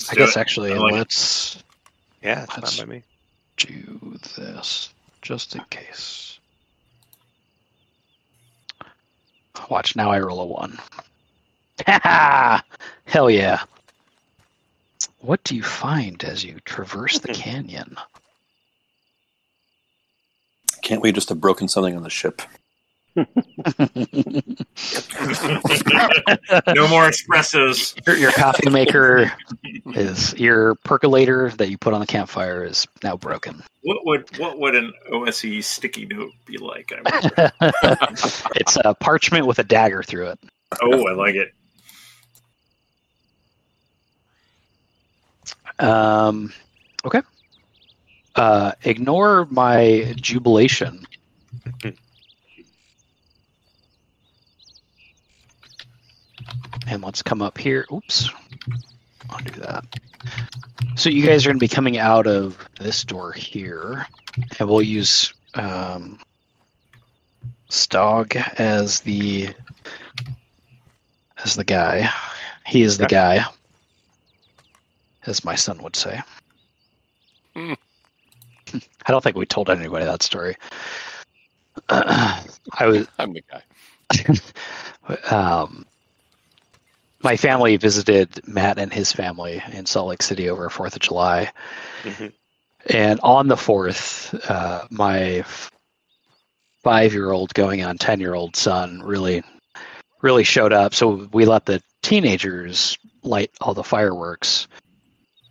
Let's 0.00 0.10
I 0.12 0.14
guess 0.16 0.36
it. 0.36 0.40
actually, 0.40 0.72
I 0.72 0.76
like 0.76 0.92
let's 0.92 1.62
yeah, 2.22 2.42
it's 2.42 2.54
That's- 2.54 2.76
fine 2.78 2.86
by 2.86 2.94
me. 2.96 3.02
Do 3.56 4.18
this 4.36 4.92
just 5.22 5.54
in 5.54 5.62
case. 5.70 6.38
Watch 9.70 9.96
now. 9.96 10.10
I 10.10 10.20
roll 10.20 10.40
a 10.40 10.46
one. 10.46 10.78
Ha 11.86 12.62
Hell 13.04 13.30
yeah! 13.30 13.62
What 15.20 15.42
do 15.44 15.56
you 15.56 15.62
find 15.62 16.22
as 16.24 16.44
you 16.44 16.60
traverse 16.64 17.18
the 17.18 17.28
canyon? 17.34 17.96
Can't 20.82 21.02
we 21.02 21.12
just 21.12 21.28
have 21.30 21.40
broken 21.40 21.68
something 21.68 21.96
on 21.96 22.02
the 22.02 22.10
ship? 22.10 22.42
No 23.16 23.24
more 26.88 27.08
espressos. 27.08 28.06
your, 28.06 28.16
your 28.16 28.32
coffee 28.32 28.68
maker 28.68 29.32
is 29.94 30.34
your 30.34 30.74
percolator 30.76 31.50
that 31.50 31.70
you 31.70 31.78
put 31.78 31.94
on 31.94 32.00
the 32.00 32.06
campfire 32.06 32.64
is 32.64 32.86
now 33.02 33.16
broken. 33.16 33.62
What 33.82 34.04
would 34.04 34.38
what 34.38 34.58
would 34.58 34.74
an 34.74 34.92
OSE 35.10 35.64
sticky 35.64 36.06
note 36.06 36.32
be 36.44 36.58
like? 36.58 36.92
I 36.92 37.50
it's 38.56 38.76
a 38.84 38.94
parchment 38.94 39.46
with 39.46 39.58
a 39.58 39.64
dagger 39.64 40.02
through 40.02 40.28
it. 40.28 40.38
oh, 40.82 41.06
I 41.06 41.12
like 41.12 41.36
it. 41.36 41.52
Um, 45.78 46.52
okay. 47.04 47.22
Uh, 48.34 48.72
ignore 48.82 49.46
my 49.46 50.14
jubilation. 50.16 51.06
And 56.86 57.02
let's 57.02 57.22
come 57.22 57.42
up 57.42 57.58
here. 57.58 57.86
Oops. 57.92 58.30
I'll 59.30 59.44
do 59.44 59.60
that. 59.60 59.84
So 60.96 61.10
you 61.10 61.26
guys 61.26 61.44
are 61.44 61.50
going 61.50 61.58
to 61.58 61.60
be 61.60 61.68
coming 61.68 61.98
out 61.98 62.26
of 62.26 62.58
this 62.80 63.04
door 63.04 63.32
here, 63.32 64.06
and 64.58 64.68
we'll 64.68 64.82
use 64.82 65.34
um, 65.54 66.18
Stog 67.68 68.36
as 68.58 69.00
the 69.00 69.50
as 71.44 71.56
the 71.56 71.64
guy. 71.64 72.08
He 72.66 72.82
is 72.82 72.98
the 72.98 73.06
guy, 73.06 73.44
as 75.26 75.44
my 75.44 75.54
son 75.54 75.82
would 75.82 75.96
say. 75.96 76.20
Hmm. 77.54 77.74
I 78.74 79.12
don't 79.12 79.22
think 79.22 79.36
we 79.36 79.46
told 79.46 79.70
anybody 79.70 80.04
that 80.04 80.22
story. 80.22 80.56
I 81.88 82.44
was 82.86 83.06
I'm 83.18 83.32
the 83.32 83.42
guy. 83.50 83.62
um, 85.30 85.84
my 87.26 87.36
family 87.36 87.76
visited 87.76 88.40
Matt 88.46 88.78
and 88.78 88.92
his 88.92 89.10
family 89.10 89.60
in 89.72 89.84
Salt 89.84 90.06
Lake 90.06 90.22
City 90.22 90.48
over 90.48 90.70
Fourth 90.70 90.94
of 90.94 91.00
July, 91.02 91.50
Mhm. 92.04 92.32
and 92.88 93.18
on 93.24 93.48
the 93.48 93.56
fourth, 93.56 94.32
uh, 94.48 94.86
my 94.90 95.44
five-year-old 96.84 97.52
going 97.54 97.82
on 97.82 97.98
ten-year-old 97.98 98.54
son 98.54 99.02
really, 99.02 99.42
really 100.22 100.44
showed 100.44 100.72
up. 100.72 100.94
So 100.94 101.28
we 101.32 101.46
let 101.46 101.66
the 101.66 101.82
teenagers 102.04 102.96
light 103.24 103.50
all 103.60 103.74
the 103.74 103.82
fireworks 103.82 104.68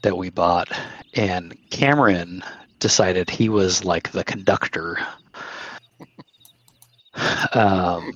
that 0.02 0.16
we 0.16 0.30
bought, 0.30 0.70
and 1.16 1.58
Cameron 1.72 2.42
decided 2.80 3.30
he 3.30 3.50
was 3.50 3.84
like 3.84 4.12
the 4.14 4.24
conductor. 4.24 4.98
Um, 7.54 8.12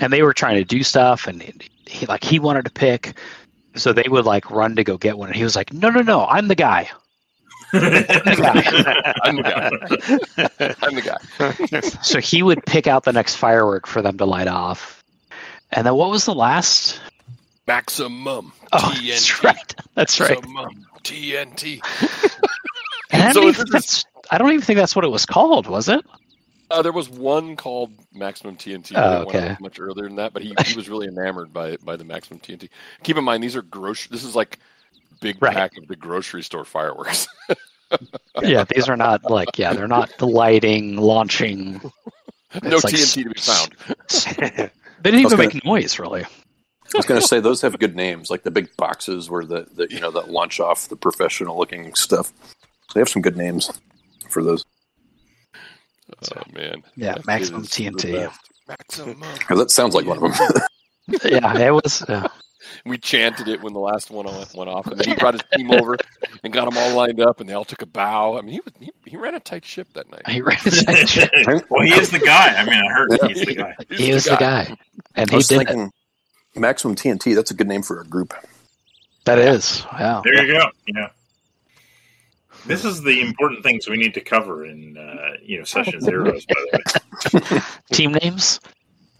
and 0.00 0.12
they 0.12 0.22
were 0.24 0.34
trying 0.34 0.56
to 0.56 0.64
do 0.64 0.82
stuff 0.82 1.28
and 1.28 1.40
he 1.88 2.06
like 2.06 2.24
he 2.24 2.38
wanted 2.38 2.64
to 2.64 2.70
pick 2.70 3.16
so 3.74 3.92
they 3.92 4.08
would 4.08 4.24
like 4.24 4.50
run 4.50 4.76
to 4.76 4.84
go 4.84 4.96
get 4.98 5.18
one 5.18 5.28
and 5.28 5.36
he 5.36 5.44
was 5.44 5.56
like 5.56 5.72
no 5.72 5.90
no 5.90 6.00
no 6.02 6.24
i'm 6.26 6.48
the 6.48 6.54
guy 6.54 6.88
I'm 7.72 7.82
the 7.82 8.36
guy. 8.38 9.12
I'm 9.24 9.36
the 9.36 9.42
guy. 9.42 10.74
I'm 10.80 10.94
the 10.94 11.02
guy. 11.02 11.80
so 12.02 12.18
he 12.18 12.42
would 12.42 12.64
pick 12.64 12.86
out 12.86 13.04
the 13.04 13.12
next 13.12 13.34
firework 13.36 13.86
for 13.86 14.00
them 14.00 14.16
to 14.18 14.24
light 14.24 14.48
off 14.48 15.04
and 15.72 15.86
then 15.86 15.94
what 15.94 16.10
was 16.10 16.24
the 16.24 16.34
last 16.34 16.98
Maximum 17.66 18.52
oh 18.72 18.78
TNT. 18.96 19.08
that's 19.10 19.44
right 19.44 19.74
that's 19.94 20.18
right 20.20 20.38
Maximum 20.48 20.86
TNT. 21.04 21.80
and 23.10 23.22
I, 23.22 23.32
So 23.32 23.40
don't 23.40 23.50
is 23.50 23.56
even, 23.56 23.66
that's, 23.70 24.04
I 24.30 24.38
don't 24.38 24.48
even 24.50 24.62
think 24.62 24.78
that's 24.78 24.96
what 24.96 25.04
it 25.04 25.08
was 25.10 25.26
called 25.26 25.66
was 25.66 25.88
it 25.90 26.04
Uh, 26.70 26.82
there 26.82 26.92
was 26.92 27.08
one 27.08 27.56
called 27.56 27.92
Maximum 28.12 28.56
TNT. 28.56 28.92
Oh, 28.94 29.24
but 29.24 29.26
went 29.26 29.44
okay. 29.44 29.56
much 29.60 29.80
earlier 29.80 30.06
than 30.06 30.16
that, 30.16 30.32
but 30.32 30.42
he, 30.42 30.54
he 30.66 30.76
was 30.76 30.88
really 30.88 31.08
enamored 31.08 31.52
by 31.52 31.76
by 31.78 31.96
the 31.96 32.04
Maximum 32.04 32.40
TNT. 32.40 32.68
Keep 33.02 33.16
in 33.16 33.24
mind, 33.24 33.42
these 33.42 33.56
are 33.56 33.62
grocery. 33.62 34.08
This 34.10 34.24
is 34.24 34.36
like 34.36 34.58
big 35.20 35.40
Right. 35.40 35.54
pack 35.54 35.76
of 35.78 35.88
the 35.88 35.96
grocery 35.96 36.42
store 36.42 36.64
fireworks. 36.64 37.26
yeah 38.42 38.64
these 38.64 38.86
are 38.86 38.98
not 38.98 39.30
like 39.30 39.56
yeah 39.56 39.72
they're 39.72 39.88
not 39.88 40.12
the 40.18 40.26
lighting 40.26 40.96
launching 40.98 41.80
no 42.62 42.76
like 42.76 42.92
TNT 42.94 43.22
to 43.22 43.30
be 43.30 43.40
found. 43.40 44.70
they 45.00 45.10
didn't 45.10 45.20
even 45.20 45.30
gonna- 45.30 45.36
make 45.54 45.64
noise 45.64 45.98
really 45.98 46.24
I 46.94 46.96
was 46.96 47.06
going 47.06 47.20
to 47.20 47.26
say 47.26 47.40
those 47.40 47.60
have 47.62 47.78
good 47.78 47.94
names, 47.94 48.30
like 48.30 48.44
the 48.44 48.50
big 48.50 48.74
boxes 48.78 49.28
where 49.28 49.44
the, 49.44 49.66
the 49.74 49.88
you 49.90 50.00
know 50.00 50.10
that 50.12 50.30
launch 50.30 50.58
off 50.58 50.88
the 50.88 50.96
professional 50.96 51.58
looking 51.58 51.94
stuff. 51.94 52.32
They 52.94 53.00
have 53.00 53.08
some 53.10 53.20
good 53.20 53.36
names 53.36 53.70
for 54.30 54.42
those. 54.42 54.64
Oh 56.36 56.42
man, 56.52 56.82
Yeah, 56.96 57.14
That 57.14 57.26
Maximum 57.26 57.62
TNT. 57.64 58.12
best. 58.12 58.40
Maximum. 58.68 59.22
That 59.50 59.70
sounds 59.70 59.94
like 59.94 60.06
one 60.06 60.22
of 60.22 60.22
them. 60.22 60.62
yeah 61.24 61.58
it 61.58 61.72
was 61.72 62.02
uh, 62.02 62.28
We 62.84 62.98
chanted 62.98 63.48
it 63.48 63.62
when 63.62 63.72
the 63.72 63.78
last 63.80 64.10
one 64.10 64.26
went 64.26 64.54
went 64.54 64.70
off, 64.70 64.86
and 64.86 64.98
then 64.98 65.08
he 65.08 65.14
brought 65.14 65.34
his 65.34 65.42
team 65.54 65.70
over 65.70 65.96
and 66.44 66.52
got 66.52 66.66
them 66.66 66.76
all 66.76 66.94
lined 66.94 67.20
up, 67.20 67.40
and 67.40 67.48
they 67.48 67.54
all 67.54 67.64
took 67.64 67.82
a 67.82 67.86
bow. 67.86 68.36
I 68.36 68.42
mean, 68.42 68.52
he 68.54 68.60
was, 68.60 68.72
he, 68.78 68.92
he 69.06 69.16
ran 69.16 69.34
a 69.34 69.40
tight 69.40 69.64
ship 69.64 69.88
that 69.94 70.10
night. 70.10 70.28
he 70.28 70.42
ran 70.42 70.58
his 70.58 70.84
own 70.86 71.06
ship. 71.06 71.30
well, 71.70 71.82
he 71.84 71.92
is 71.94 72.10
the 72.10 72.18
guy. 72.18 72.54
I 72.56 72.64
mean, 72.64 72.74
I 72.74 72.92
heard 72.92 73.10
he's 73.28 73.46
the 73.46 73.54
guy. 73.54 73.76
He's 73.88 73.98
he 73.98 74.12
was 74.12 74.24
the 74.24 74.36
guy 74.36 74.76
and 75.14 75.30
I 75.30 75.32
he 75.32 75.36
was 75.36 75.48
did 75.48 75.62
it 75.62 75.90
Maximum 76.56 76.96
TNT. 76.96 77.34
That's 77.34 77.50
a 77.50 77.54
good 77.54 77.68
name 77.68 77.82
for 77.82 78.00
a 78.00 78.04
group. 78.04 78.34
that 79.24 79.38
is 79.38 79.84
wow 79.92 80.22
There 80.24 80.44
you 80.44 80.52
go. 80.52 80.70
Yeah. 80.88 81.08
This 82.66 82.84
is 82.84 83.02
the 83.02 83.20
important 83.20 83.62
things 83.62 83.88
we 83.88 83.96
need 83.96 84.14
to 84.14 84.20
cover 84.20 84.64
in 84.66 84.96
uh, 84.96 85.32
you 85.42 85.58
know 85.58 85.64
session 85.64 86.00
zeros. 86.00 86.44
By 86.46 86.54
the 86.72 87.52
way, 87.54 87.60
Team 87.96 88.12
names? 88.12 88.60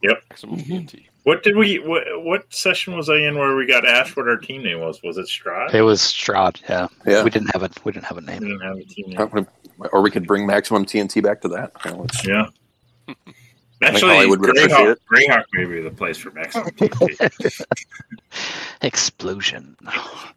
Yep. 0.02 0.22
Some 0.36 0.56
TNT. 0.56 1.06
what 1.24 1.42
did 1.42 1.56
we? 1.56 1.78
What, 1.78 2.02
what 2.22 2.52
session 2.52 2.96
was 2.96 3.08
I 3.08 3.16
in 3.16 3.36
where 3.38 3.56
we 3.56 3.66
got 3.66 3.86
asked 3.86 4.16
what 4.16 4.28
our 4.28 4.36
team 4.36 4.62
name 4.62 4.80
was? 4.80 5.00
Was 5.02 5.18
it 5.18 5.26
Strahd? 5.26 5.74
It 5.74 5.82
was 5.82 6.00
Strahd. 6.00 6.60
Yeah. 6.68 6.88
Yeah. 7.06 7.24
We 7.24 7.30
didn't 7.30 7.50
have 7.52 7.62
a 7.62 7.70
we 7.84 7.92
didn't 7.92 8.06
have 8.06 8.18
a 8.18 8.20
name. 8.22 8.40
We 8.42 8.48
name. 8.48 8.58
didn't 8.58 8.68
have 8.68 8.78
a 8.78 8.84
team 8.84 9.10
name. 9.10 9.46
Or 9.92 10.02
we 10.02 10.10
could 10.10 10.26
bring 10.26 10.44
maximum 10.46 10.84
TNT 10.84 11.22
back 11.22 11.40
to 11.42 11.48
that. 11.48 11.72
You 11.84 11.90
know, 11.92 12.06
Yeah. 12.24 13.14
Actually, 13.82 14.14
Hollywood 14.16 14.40
would 14.40 14.50
Greyhawk. 14.56 14.96
Greyhawk 15.12 15.44
may 15.52 15.64
be 15.64 15.80
the 15.80 15.90
place 15.92 16.18
for 16.18 16.32
maximum 16.32 16.66
TNT. 16.70 17.64
Explosion. 18.82 19.76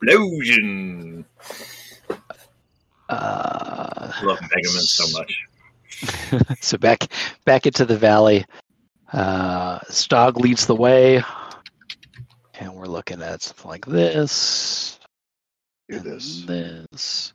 Explosion. 0.03 1.25
Uh, 3.11 4.11
Love 4.23 4.39
Megaman 4.39 4.81
so 4.81 5.19
much. 5.19 5.37
so 6.61 6.77
back 6.77 7.07
back 7.45 7.65
into 7.67 7.85
the 7.85 7.97
valley. 7.97 8.45
Uh, 9.11 9.79
Stog 9.89 10.37
leads 10.37 10.65
the 10.65 10.75
way, 10.75 11.21
and 12.59 12.73
we're 12.73 12.85
looking 12.85 13.21
at 13.21 13.41
something 13.41 13.69
like 13.69 13.85
this. 13.85 14.99
Do 15.89 15.97
and 15.97 16.05
this. 16.05 16.45
This. 16.45 17.33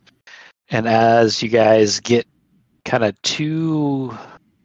And 0.71 0.89
as 0.89 1.43
you 1.43 1.49
guys 1.51 2.01
get 2.01 2.27
kind 2.85 3.05
of 3.05 3.21
too, 3.23 4.17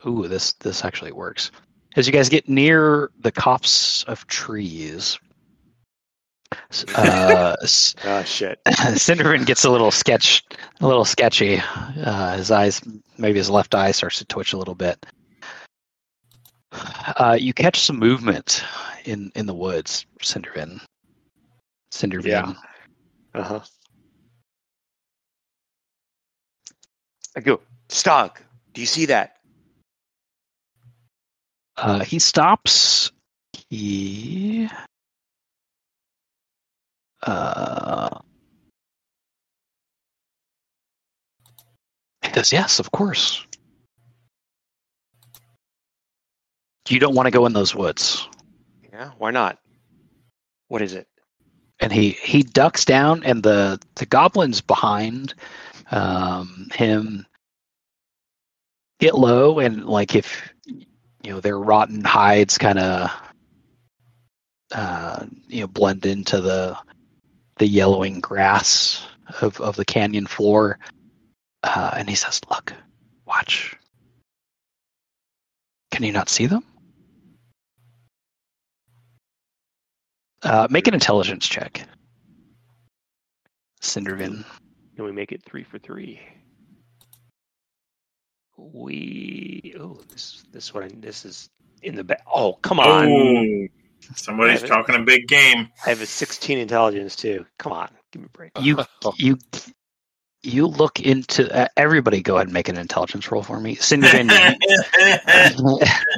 ooh, 0.07 0.27
this 0.27 0.53
this 0.53 0.85
actually 0.85 1.11
works. 1.11 1.51
As 1.97 2.07
you 2.07 2.13
guys 2.13 2.29
get 2.29 2.47
near 2.47 3.11
the 3.19 3.31
copse 3.33 4.03
of 4.05 4.25
trees, 4.27 5.19
s- 5.19 5.19
uh, 6.95 7.55
Oh 8.05 8.23
shit. 8.23 8.59
Cindervine 8.67 9.45
gets 9.45 9.65
a 9.65 9.69
little 9.69 9.91
sketch, 9.91 10.43
a 10.79 10.87
little 10.87 11.05
sketchy. 11.05 11.61
Uh, 12.03 12.37
his 12.37 12.51
eyes, 12.51 12.81
maybe 13.17 13.37
his 13.37 13.49
left 13.49 13.75
eye, 13.75 13.91
starts 13.91 14.17
to 14.19 14.25
twitch 14.25 14.53
a 14.53 14.57
little 14.57 14.75
bit. 14.75 15.03
Uh, 17.17 17.37
you 17.39 17.53
catch 17.53 17.81
some 17.81 17.99
movement 17.99 18.63
in 19.05 19.31
in 19.35 19.45
the 19.45 19.53
woods, 19.53 20.05
Cindervine. 20.21 20.79
Cindervine. 21.91 22.25
Yeah. 22.25 22.53
Uh 23.33 23.43
huh. 23.43 23.59
I 27.35 27.39
go, 27.39 27.61
Stog, 27.89 28.37
do 28.73 28.81
you 28.81 28.87
see 28.87 29.05
that? 29.05 29.37
Uh, 31.77 31.99
he 31.99 32.19
stops. 32.19 33.11
He. 33.69 34.69
Uh, 37.23 38.09
he 42.23 42.33
says, 42.33 42.51
"Yes, 42.51 42.79
of 42.79 42.91
course." 42.91 43.45
You 46.89 46.99
don't 46.99 47.15
want 47.15 47.27
to 47.27 47.31
go 47.31 47.45
in 47.45 47.53
those 47.53 47.73
woods. 47.73 48.27
Yeah, 48.91 49.11
why 49.17 49.31
not? 49.31 49.59
What 50.67 50.81
is 50.81 50.93
it? 50.93 51.07
and 51.81 51.91
he 51.91 52.11
he 52.11 52.43
ducks 52.43 52.85
down 52.85 53.23
and 53.23 53.43
the 53.43 53.79
the 53.95 54.05
goblins 54.05 54.61
behind 54.61 55.33
um 55.89 56.67
him 56.73 57.25
get 58.99 59.15
low 59.15 59.59
and 59.59 59.85
like 59.85 60.15
if 60.15 60.53
you 60.67 61.31
know 61.31 61.39
their 61.39 61.59
rotten 61.59 62.03
hides 62.03 62.57
kind 62.57 62.79
of 62.79 63.11
uh 64.73 65.25
you 65.47 65.61
know 65.61 65.67
blend 65.67 66.05
into 66.05 66.39
the 66.39 66.77
the 67.61 67.67
yellowing 67.67 68.19
grass 68.19 69.05
of 69.41 69.61
of 69.61 69.75
the 69.75 69.85
canyon 69.85 70.25
floor 70.25 70.79
uh 71.61 71.91
and 71.95 72.09
he 72.09 72.15
says 72.15 72.41
look 72.49 72.73
watch 73.27 73.77
can 75.91 76.03
you 76.03 76.11
not 76.11 76.27
see 76.27 76.47
them 76.47 76.63
uh 80.41 80.67
make 80.71 80.87
an 80.87 80.95
intelligence 80.95 81.47
check 81.47 81.87
cindervine 83.79 84.43
Can 84.95 85.05
we 85.05 85.11
make 85.11 85.31
it 85.31 85.43
three 85.43 85.63
for 85.63 85.79
three? 85.79 86.19
We 88.57 89.75
oh 89.79 89.99
this 90.09 90.43
this 90.51 90.73
one 90.73 91.01
this 91.01 91.25
is 91.25 91.49
in 91.81 91.95
the 91.95 92.03
back. 92.03 92.21
Oh 92.31 92.53
come 92.61 92.79
on! 92.79 93.07
Oh, 93.07 93.67
somebody's 94.15 94.61
Yeah, 94.61 94.67
talking 94.67 94.95
a 94.95 94.99
big 95.03 95.27
game. 95.27 95.69
I 95.85 95.89
have 95.89 96.01
a 96.01 96.05
sixteen 96.05 96.57
intelligence 96.57 97.15
too. 97.15 97.45
Come 97.59 97.73
on, 97.73 97.89
give 98.11 98.21
me 98.21 98.27
a 98.27 98.37
break. 98.37 98.51
you 98.59 98.77
you 99.17 99.37
you 100.43 100.65
look 100.65 100.99
into 100.99 101.53
uh, 101.55 101.67
everybody 101.77 102.21
go 102.21 102.35
ahead 102.35 102.47
and 102.47 102.53
make 102.53 102.67
an 102.67 102.77
intelligence 102.77 103.31
roll 103.31 103.43
for 103.43 103.59
me 103.59 103.75
cindervine 103.75 104.57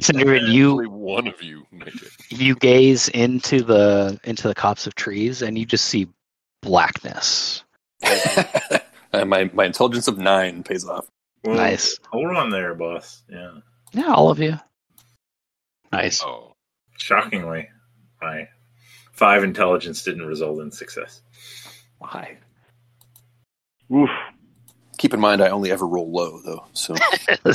cindervine 0.01 0.47
you 0.47 0.71
Only 0.79 0.87
one 0.87 1.27
of 1.27 1.41
you 1.41 1.65
make 1.73 1.93
it. 1.95 2.09
you 2.29 2.55
gaze 2.55 3.09
into 3.09 3.61
the 3.63 4.17
into 4.23 4.47
the 4.47 4.55
copse 4.55 4.87
of 4.87 4.95
trees 4.95 5.41
and 5.41 5.57
you 5.57 5.65
just 5.65 5.85
see 5.85 6.07
blackness 6.61 7.65
my 9.13 9.49
my 9.53 9.65
intelligence 9.65 10.07
of 10.07 10.17
nine 10.17 10.63
pays 10.63 10.85
off. 10.87 11.05
Well, 11.43 11.55
nice 11.57 11.97
Hold 12.11 12.37
on 12.37 12.49
there, 12.49 12.73
boss. 12.75 13.23
Yeah. 13.29 13.51
yeah 13.91 14.13
all 14.13 14.29
of 14.29 14.39
you 14.39 14.57
nice 15.91 16.23
Oh, 16.23 16.55
Shockingly, 16.97 17.67
my 18.23 18.47
five 19.11 19.43
intelligence 19.43 20.03
didn't 20.03 20.25
result 20.25 20.59
in 20.61 20.71
success. 20.71 21.21
Why? 21.99 22.37
Oof. 23.93 24.09
Keep 24.97 25.13
in 25.13 25.19
mind, 25.19 25.41
I 25.41 25.49
only 25.49 25.71
ever 25.71 25.85
roll 25.85 26.09
low 26.11 26.39
though, 26.45 26.65
so 26.73 26.95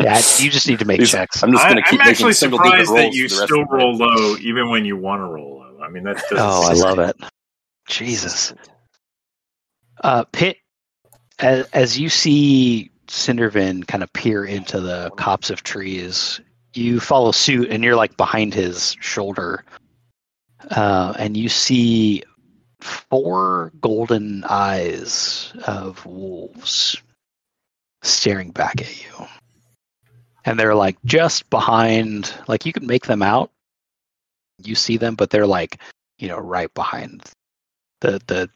yeah 0.00 0.16
you 0.38 0.50
just 0.50 0.66
need 0.66 0.78
to 0.78 0.84
make 0.86 0.98
These- 1.00 1.10
checks 1.10 1.42
I'm 1.42 1.52
just 1.52 1.64
going 1.64 1.76
to 1.76 1.82
keep 1.82 2.00
am 2.00 2.06
making 2.06 2.10
actually 2.10 2.32
single 2.32 2.58
digit 2.58 2.86
surprised 2.86 2.90
rolls 2.90 3.00
that 3.00 3.12
you 3.14 3.28
for 3.28 3.34
the 3.34 3.40
rest 3.40 3.52
still 3.52 3.64
roll 3.66 3.96
low, 3.96 4.36
even 4.38 4.70
when 4.70 4.84
you 4.86 4.96
want 4.96 5.20
to 5.20 5.26
roll 5.26 5.58
low. 5.58 5.80
I 5.84 5.88
mean, 5.90 6.04
that's 6.04 6.22
doesn't 6.22 6.38
oh 6.38 6.68
i 6.70 6.72
love 6.74 6.98
it 7.00 7.16
jesus 7.88 8.54
Uh, 10.02 10.24
Pitt, 10.32 10.56
as, 11.38 11.66
as 11.72 11.98
you 11.98 12.08
see 12.08 12.90
Cindervine 13.08 13.86
kind 13.86 14.02
of 14.02 14.12
peer 14.12 14.44
into 14.44 14.80
the 14.80 15.10
copse 15.16 15.50
of 15.50 15.62
trees, 15.62 16.40
you 16.74 17.00
follow 17.00 17.32
suit 17.32 17.70
and 17.70 17.82
you're 17.82 17.96
like 17.96 18.16
behind 18.16 18.54
his 18.54 18.96
shoulder. 19.00 19.64
Uh, 20.70 21.12
and 21.18 21.36
you 21.36 21.48
see 21.48 22.22
four 22.80 23.72
golden 23.80 24.44
eyes 24.48 25.52
of 25.66 26.04
wolves 26.06 26.96
staring 28.02 28.50
back 28.50 28.80
at 28.80 29.02
you. 29.02 29.26
And 30.44 30.58
they're 30.58 30.74
like 30.74 30.96
just 31.04 31.48
behind, 31.50 32.32
like 32.48 32.66
you 32.66 32.72
can 32.72 32.86
make 32.86 33.06
them 33.06 33.22
out. 33.22 33.50
You 34.62 34.74
see 34.74 34.96
them, 34.96 35.14
but 35.14 35.30
they're 35.30 35.46
like, 35.46 35.80
you 36.18 36.28
know, 36.28 36.38
right 36.38 36.72
behind 36.74 37.22
the, 38.00 38.20
the 38.26 38.50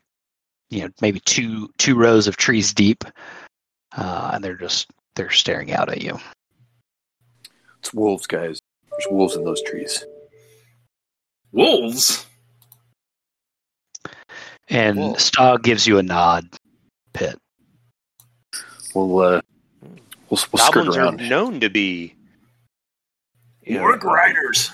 you 0.70 0.82
know 0.82 0.88
maybe 1.01 1.20
two 1.20 1.70
two 1.78 1.97
rows 1.97 2.26
of 2.26 2.36
trees 2.36 2.74
deep 2.74 3.05
uh, 3.97 4.30
and 4.34 4.44
they're 4.44 4.56
just 4.56 4.90
they're 5.14 5.30
staring 5.30 5.72
out 5.72 5.88
at 5.88 6.02
you 6.02 6.18
It's 7.78 7.93
wolves, 7.94 8.27
guys. 8.27 8.61
There's 8.90 9.07
wolves 9.11 9.36
in 9.36 9.44
those 9.44 9.62
trees. 9.62 10.05
wolves. 11.53 12.27
and 14.69 14.98
Whoa. 14.98 15.15
Stog 15.15 15.62
gives 15.62 15.86
you 15.86 15.98
a 15.98 16.03
nod 16.03 16.48
Pitt 17.12 17.39
We'll 18.94 19.19
uh, 19.19 19.40
we'll, 19.82 19.90
we'll 20.31 20.39
skirt 20.39 20.86
Goblins 20.86 20.97
are 20.97 21.12
known 21.12 21.61
to 21.61 21.69
be 21.70 22.15
you 23.62 23.74
know, 23.74 23.82
Orc 23.82 24.05
riders. 24.05 24.70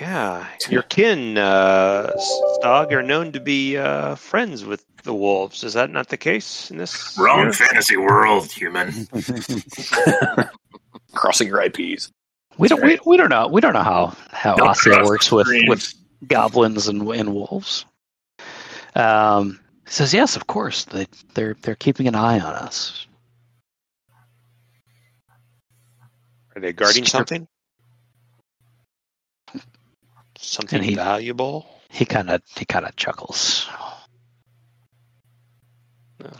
Yeah, 0.00 0.46
your 0.68 0.82
kin, 0.82 1.38
uh, 1.38 2.12
Stog, 2.60 2.92
are 2.92 3.02
known 3.02 3.32
to 3.32 3.40
be 3.40 3.76
uh, 3.76 4.14
friends 4.14 4.64
with 4.64 4.84
the 5.02 5.14
wolves. 5.14 5.64
Is 5.64 5.72
that 5.72 5.90
not 5.90 6.08
the 6.08 6.16
case 6.16 6.70
in 6.70 6.76
this? 6.76 7.18
Wrong 7.18 7.40
year? 7.40 7.52
fantasy 7.52 7.96
world, 7.96 8.52
human. 8.52 8.92
Crossing 11.14 11.48
your 11.48 11.60
IPs. 11.62 12.12
We 12.58 12.68
don't 12.68 12.82
we, 12.82 12.98
we 13.06 13.16
don't 13.16 13.28
know 13.28 13.48
we 13.48 13.60
don't 13.60 13.72
know 13.72 13.82
how 13.82 14.16
how 14.30 14.56
Asya 14.56 15.04
works 15.04 15.30
with 15.30 15.48
with 15.68 15.94
goblins 16.26 16.88
and, 16.88 17.08
and 17.08 17.32
wolves. 17.34 17.84
Um 18.94 19.60
he 19.86 19.92
says 19.92 20.12
yes 20.12 20.36
of 20.36 20.46
course 20.46 20.84
they 20.84 21.06
they're 21.34 21.56
they're 21.62 21.76
keeping 21.76 22.08
an 22.08 22.14
eye 22.14 22.40
on 22.40 22.54
us. 22.54 23.06
Are 26.56 26.60
they 26.60 26.72
guarding 26.72 27.04
something? 27.04 27.46
Something 30.36 30.82
he- 30.82 30.94
valuable? 30.94 31.66
he 31.90 32.04
kind 32.04 32.30
of 32.30 32.42
he 32.56 32.64
kind 32.64 32.84
of 32.84 32.94
chuckles 32.96 33.68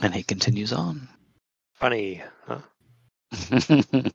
and 0.02 0.14
he 0.14 0.22
continues 0.22 0.72
on. 0.72 1.08
Funny, 1.74 2.22
huh? 2.46 2.60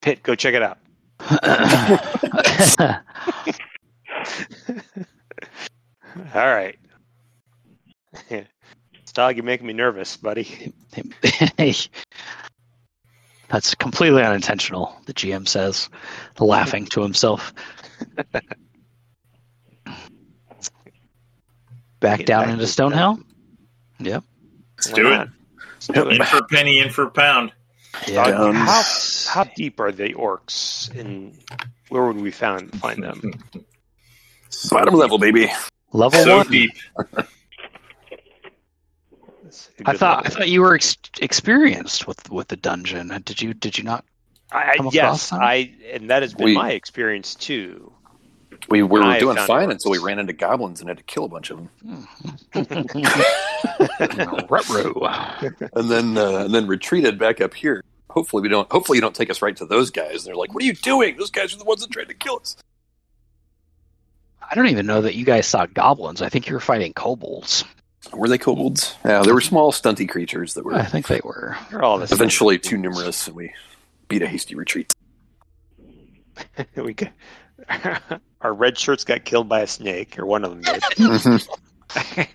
Pitt, 0.00 0.22
go 0.22 0.34
check 0.34 0.54
it 0.54 0.62
out. 0.62 0.78
All 6.34 6.46
right. 6.46 6.78
Stog, 9.06 9.36
you're 9.36 9.44
making 9.44 9.66
me 9.66 9.72
nervous, 9.72 10.16
buddy. 10.16 10.72
That's 13.48 13.74
completely 13.74 14.22
unintentional, 14.22 14.96
the 15.06 15.14
GM 15.14 15.48
says, 15.48 15.88
laughing 16.38 16.86
to 16.86 17.02
himself. 17.02 17.52
Back 22.00 22.18
Get 22.20 22.26
down 22.26 22.44
back 22.44 22.52
into 22.54 22.64
to 22.64 22.70
Stonehill? 22.70 23.22
Yep. 23.98 24.24
Let's 24.78 24.90
do 24.90 25.06
it. 25.06 25.10
not? 25.10 25.28
Let's 25.74 25.86
do 25.88 26.08
it. 26.08 26.16
In 26.16 26.24
for 26.24 26.38
a 26.38 26.44
penny, 26.44 26.78
in 26.78 26.88
for 26.88 27.02
a 27.02 27.10
pound. 27.10 27.52
Uh, 27.94 27.98
yeah. 28.08 28.24
Stog, 28.24 28.54
how, 28.54 28.82
how 29.44 29.50
deep 29.54 29.80
are 29.80 29.90
the 29.92 30.14
orcs 30.14 30.94
and 30.98 31.36
where 31.88 32.04
would 32.06 32.16
we 32.16 32.30
found 32.30 32.72
find 32.80 33.02
them? 33.02 33.32
Bottom 34.70 34.94
level, 34.94 35.18
baby. 35.18 35.50
Level 35.92 36.22
So 36.22 36.36
one. 36.38 36.48
deep. 36.48 36.70
That's 39.42 39.70
a 39.80 39.88
I 39.88 39.92
good 39.92 39.98
thought 39.98 40.26
I 40.26 40.28
thought 40.30 40.48
you 40.48 40.60
were 40.60 40.74
ex- 40.74 40.96
experienced 41.20 42.06
with 42.06 42.30
with 42.30 42.48
the 42.48 42.56
dungeon. 42.56 43.08
Did 43.24 43.40
you 43.42 43.54
did 43.54 43.76
you 43.78 43.84
not? 43.84 44.04
I, 44.52 44.76
yes. 44.92 45.32
I 45.32 45.72
and 45.92 46.10
that 46.10 46.22
has 46.22 46.34
been 46.34 46.46
We- 46.46 46.54
my 46.54 46.72
experience 46.72 47.34
too. 47.34 47.92
We 48.68 48.82
we 48.82 49.00
were 49.00 49.18
doing 49.18 49.36
fine 49.36 49.68
orcs. 49.68 49.72
until 49.72 49.90
we 49.90 49.98
ran 49.98 50.18
into 50.18 50.32
goblins 50.32 50.80
and 50.80 50.88
had 50.88 50.98
to 50.98 51.04
kill 51.04 51.24
a 51.24 51.28
bunch 51.28 51.50
of 51.50 51.58
them. 51.58 52.08
Ruh-roh. 54.48 55.40
and 55.74 55.90
then 55.90 56.18
uh, 56.18 56.44
and 56.44 56.54
then 56.54 56.66
retreated 56.66 57.18
back 57.18 57.40
up 57.40 57.54
here. 57.54 57.82
Hopefully 58.10 58.42
we 58.42 58.48
don't. 58.48 58.70
Hopefully 58.70 58.96
you 58.98 59.02
don't 59.02 59.14
take 59.14 59.30
us 59.30 59.40
right 59.42 59.56
to 59.56 59.66
those 59.66 59.90
guys. 59.90 60.24
And 60.24 60.26
they're 60.26 60.36
like, 60.36 60.52
"What 60.52 60.62
are 60.62 60.66
you 60.66 60.74
doing? 60.74 61.16
Those 61.16 61.30
guys 61.30 61.54
are 61.54 61.58
the 61.58 61.64
ones 61.64 61.80
that 61.80 61.90
tried 61.90 62.08
to 62.08 62.14
kill 62.14 62.38
us." 62.40 62.56
I 64.50 64.54
don't 64.56 64.66
even 64.66 64.86
know 64.86 65.00
that 65.02 65.14
you 65.14 65.24
guys 65.24 65.46
saw 65.46 65.66
goblins. 65.66 66.20
I 66.20 66.28
think 66.28 66.48
you 66.48 66.54
were 66.54 66.60
fighting 66.60 66.92
kobolds. 66.92 67.64
Were 68.12 68.28
they 68.28 68.38
kobolds? 68.38 68.96
Yeah, 69.04 69.22
they 69.22 69.32
were 69.32 69.40
small, 69.40 69.70
stunty 69.72 70.08
creatures 70.08 70.54
that 70.54 70.64
were 70.64 70.74
I 70.74 70.84
think 70.84 71.06
they 71.06 71.20
were. 71.22 71.56
They're 71.70 71.82
all 71.82 71.98
the 71.98 72.12
eventually 72.12 72.58
too 72.58 72.76
numerous, 72.76 73.28
and 73.28 73.36
we 73.36 73.52
beat 74.08 74.22
a 74.22 74.26
hasty 74.26 74.56
retreat. 74.56 74.92
we 76.76 76.94
got, 76.94 77.12
our 78.40 78.54
red 78.54 78.78
shirts 78.78 79.04
got 79.04 79.24
killed 79.24 79.48
by 79.48 79.60
a 79.60 79.66
snake, 79.66 80.18
or 80.18 80.26
one 80.26 80.44
of 80.44 80.50
them 80.50 80.62
did. 80.62 80.82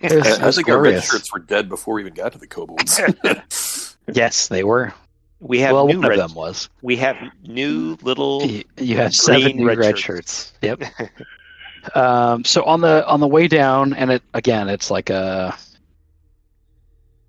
It 0.02 0.12
was- 0.14 0.38
I 0.38 0.46
was 0.46 0.56
think 0.56 0.68
our 0.68 0.78
red 0.80 1.02
shirts 1.02 1.32
were 1.32 1.38
dead 1.38 1.70
before 1.70 1.94
we 1.94 2.02
even 2.02 2.12
got 2.12 2.32
to 2.32 2.38
the 2.38 2.46
kobolds. 2.46 3.00
Yes, 4.12 4.48
they 4.48 4.62
were. 4.62 4.94
We 5.40 5.58
have 5.60 5.72
well, 5.72 5.86
new 5.86 5.98
one 5.98 6.08
red. 6.10 6.18
of 6.20 6.28
them 6.28 6.36
was. 6.36 6.68
We 6.82 6.96
have 6.96 7.16
new 7.44 7.98
little. 8.02 8.42
You, 8.44 8.62
you 8.76 8.96
have 8.96 9.12
green 9.16 9.40
seven 9.40 9.56
new 9.56 9.66
red 9.66 9.78
red, 9.78 9.98
shirts. 9.98 10.52
shirts. 10.62 10.78
Yep. 10.80 11.96
um, 11.96 12.44
so 12.44 12.62
on 12.64 12.80
the 12.82 13.04
on 13.06 13.18
the 13.20 13.26
way 13.26 13.48
down, 13.48 13.94
and 13.94 14.12
it 14.12 14.22
again, 14.34 14.68
it's 14.68 14.90
like 14.90 15.10
a. 15.10 15.56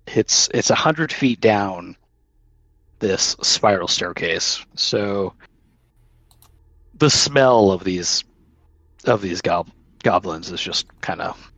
It's 0.06 0.48
it's 0.54 0.70
a 0.70 0.74
hundred 0.74 1.12
feet 1.12 1.40
down. 1.40 1.96
This 3.00 3.36
spiral 3.42 3.88
staircase. 3.88 4.64
So. 4.74 5.32
The 6.98 7.10
smell 7.10 7.70
of 7.70 7.84
these, 7.84 8.24
of 9.04 9.22
these 9.22 9.40
gob- 9.40 9.70
goblins 10.02 10.50
is 10.50 10.60
just 10.60 10.86
kind 11.00 11.20
of. 11.20 11.52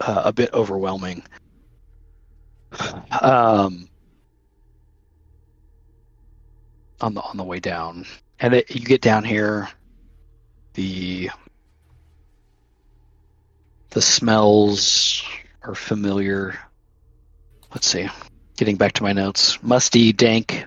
Uh, 0.00 0.22
a 0.26 0.32
bit 0.32 0.50
overwhelming. 0.52 1.22
Um. 3.20 3.88
On 7.00 7.14
the 7.14 7.22
on 7.22 7.36
the 7.36 7.44
way 7.44 7.60
down, 7.60 8.06
and 8.40 8.54
it, 8.54 8.74
you 8.74 8.84
get 8.84 9.00
down 9.00 9.22
here, 9.22 9.68
the 10.74 11.30
the 13.90 14.02
smells 14.02 15.22
are 15.62 15.74
familiar. 15.76 16.58
Let's 17.72 17.86
see. 17.86 18.08
Getting 18.56 18.76
back 18.76 18.92
to 18.94 19.02
my 19.02 19.12
notes. 19.12 19.62
Musty, 19.62 20.12
dank, 20.12 20.66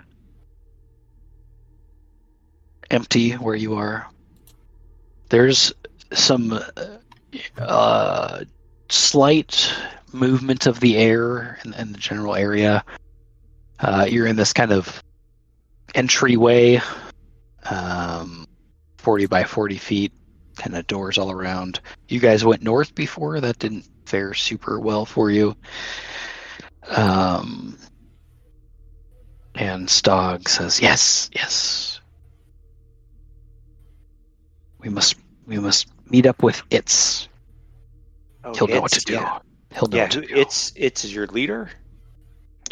empty 2.91 3.31
where 3.33 3.55
you 3.55 3.75
are. 3.75 4.07
There's 5.29 5.73
some 6.13 6.59
uh, 7.57 8.43
slight 8.89 9.73
movement 10.11 10.67
of 10.67 10.79
the 10.79 10.97
air 10.97 11.59
in, 11.63 11.73
in 11.73 11.93
the 11.93 11.97
general 11.97 12.35
area. 12.35 12.83
Uh, 13.79 14.05
you're 14.07 14.27
in 14.27 14.35
this 14.35 14.53
kind 14.53 14.71
of 14.71 15.01
entryway, 15.95 16.81
um, 17.69 18.45
40 18.97 19.25
by 19.27 19.43
40 19.43 19.77
feet, 19.77 20.11
kind 20.57 20.75
of 20.75 20.85
doors 20.87 21.17
all 21.17 21.31
around. 21.31 21.79
You 22.07 22.19
guys 22.19 22.45
went 22.45 22.61
north 22.61 22.93
before. 22.93 23.39
That 23.39 23.57
didn't 23.57 23.87
fare 24.05 24.33
super 24.33 24.79
well 24.79 25.05
for 25.05 25.31
you. 25.31 25.55
Um, 26.89 27.77
and 29.55 29.87
Stog 29.87 30.47
says, 30.47 30.81
"Yes, 30.81 31.29
yes. 31.33 32.00
We 34.81 34.89
must, 34.89 35.15
we 35.45 35.59
must 35.59 35.87
meet 36.09 36.25
up 36.25 36.41
with 36.43 36.61
Itz. 36.69 37.27
Oh, 38.43 38.53
He'll 38.55 38.67
know 38.67 38.81
what 38.81 38.91
to 38.91 38.97
it's- 38.97 39.03
do. 39.05 39.13
Yeah, 39.13 39.39
He'll 39.73 39.87
know 39.87 39.97
yeah 39.97 40.03
what 40.03 40.11
to 40.11 40.21
who- 40.21 40.27
do. 40.27 40.35
it's 40.35 40.73
it's 40.75 41.05
your 41.11 41.27
leader. 41.27 41.69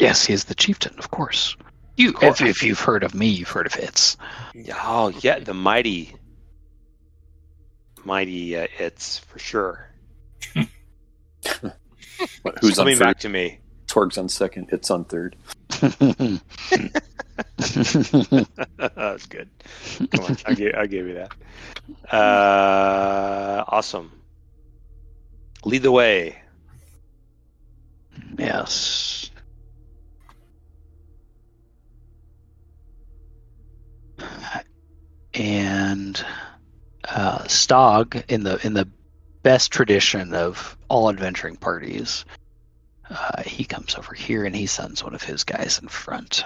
yes, 0.00 0.24
he 0.26 0.32
is 0.32 0.44
the 0.44 0.54
chieftain, 0.54 0.94
of 0.98 1.10
course. 1.10 1.56
You, 1.96 2.12
course. 2.12 2.40
if, 2.40 2.46
if 2.46 2.62
you've 2.62 2.80
heard 2.80 3.04
of 3.04 3.14
me, 3.14 3.26
you've 3.28 3.48
heard 3.50 3.66
of 3.66 3.72
Itz. 3.74 4.16
Oh 4.82 5.08
yeah, 5.20 5.38
the 5.38 5.54
mighty, 5.54 6.14
mighty. 8.04 8.56
Uh, 8.56 8.66
it's 8.78 9.18
for 9.18 9.38
sure. 9.38 9.86
What, 12.42 12.58
Who's 12.60 12.76
coming 12.76 12.96
third? 12.96 13.04
back 13.04 13.18
to 13.20 13.28
me? 13.28 13.60
Torg's 13.86 14.18
on 14.18 14.28
second. 14.28 14.68
It's 14.72 14.90
on 14.90 15.04
third. 15.04 15.36
That's 17.56 19.26
good. 19.26 19.48
Come 20.10 20.24
on, 20.24 20.36
I'll 20.46 20.54
give, 20.54 20.74
I'll 20.74 20.86
give 20.86 21.06
you 21.06 21.14
that. 21.14 22.14
Uh, 22.14 23.64
awesome. 23.68 24.12
Lead 25.64 25.82
the 25.82 25.92
way. 25.92 26.36
yes. 28.38 29.30
And 35.34 36.22
uh, 37.08 37.38
Stog, 37.44 38.24
in 38.28 38.42
the 38.42 38.64
in 38.66 38.74
the 38.74 38.88
best 39.42 39.72
tradition 39.72 40.34
of 40.34 40.76
all 40.88 41.08
adventuring 41.08 41.56
parties, 41.56 42.24
uh, 43.08 43.42
he 43.42 43.64
comes 43.64 43.94
over 43.94 44.14
here 44.14 44.44
and 44.44 44.54
he 44.54 44.66
sends 44.66 45.02
one 45.02 45.14
of 45.14 45.22
his 45.22 45.44
guys 45.44 45.78
in 45.80 45.88
front. 45.88 46.44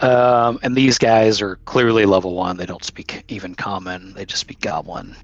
Um, 0.00 0.58
and 0.62 0.74
these 0.74 0.98
guys 0.98 1.42
are 1.42 1.56
clearly 1.64 2.06
level 2.06 2.34
one. 2.34 2.56
They 2.56 2.66
don't 2.66 2.84
speak 2.84 3.24
even 3.28 3.54
common. 3.54 4.14
They 4.14 4.24
just 4.24 4.40
speak 4.40 4.60
goblin. 4.60 5.14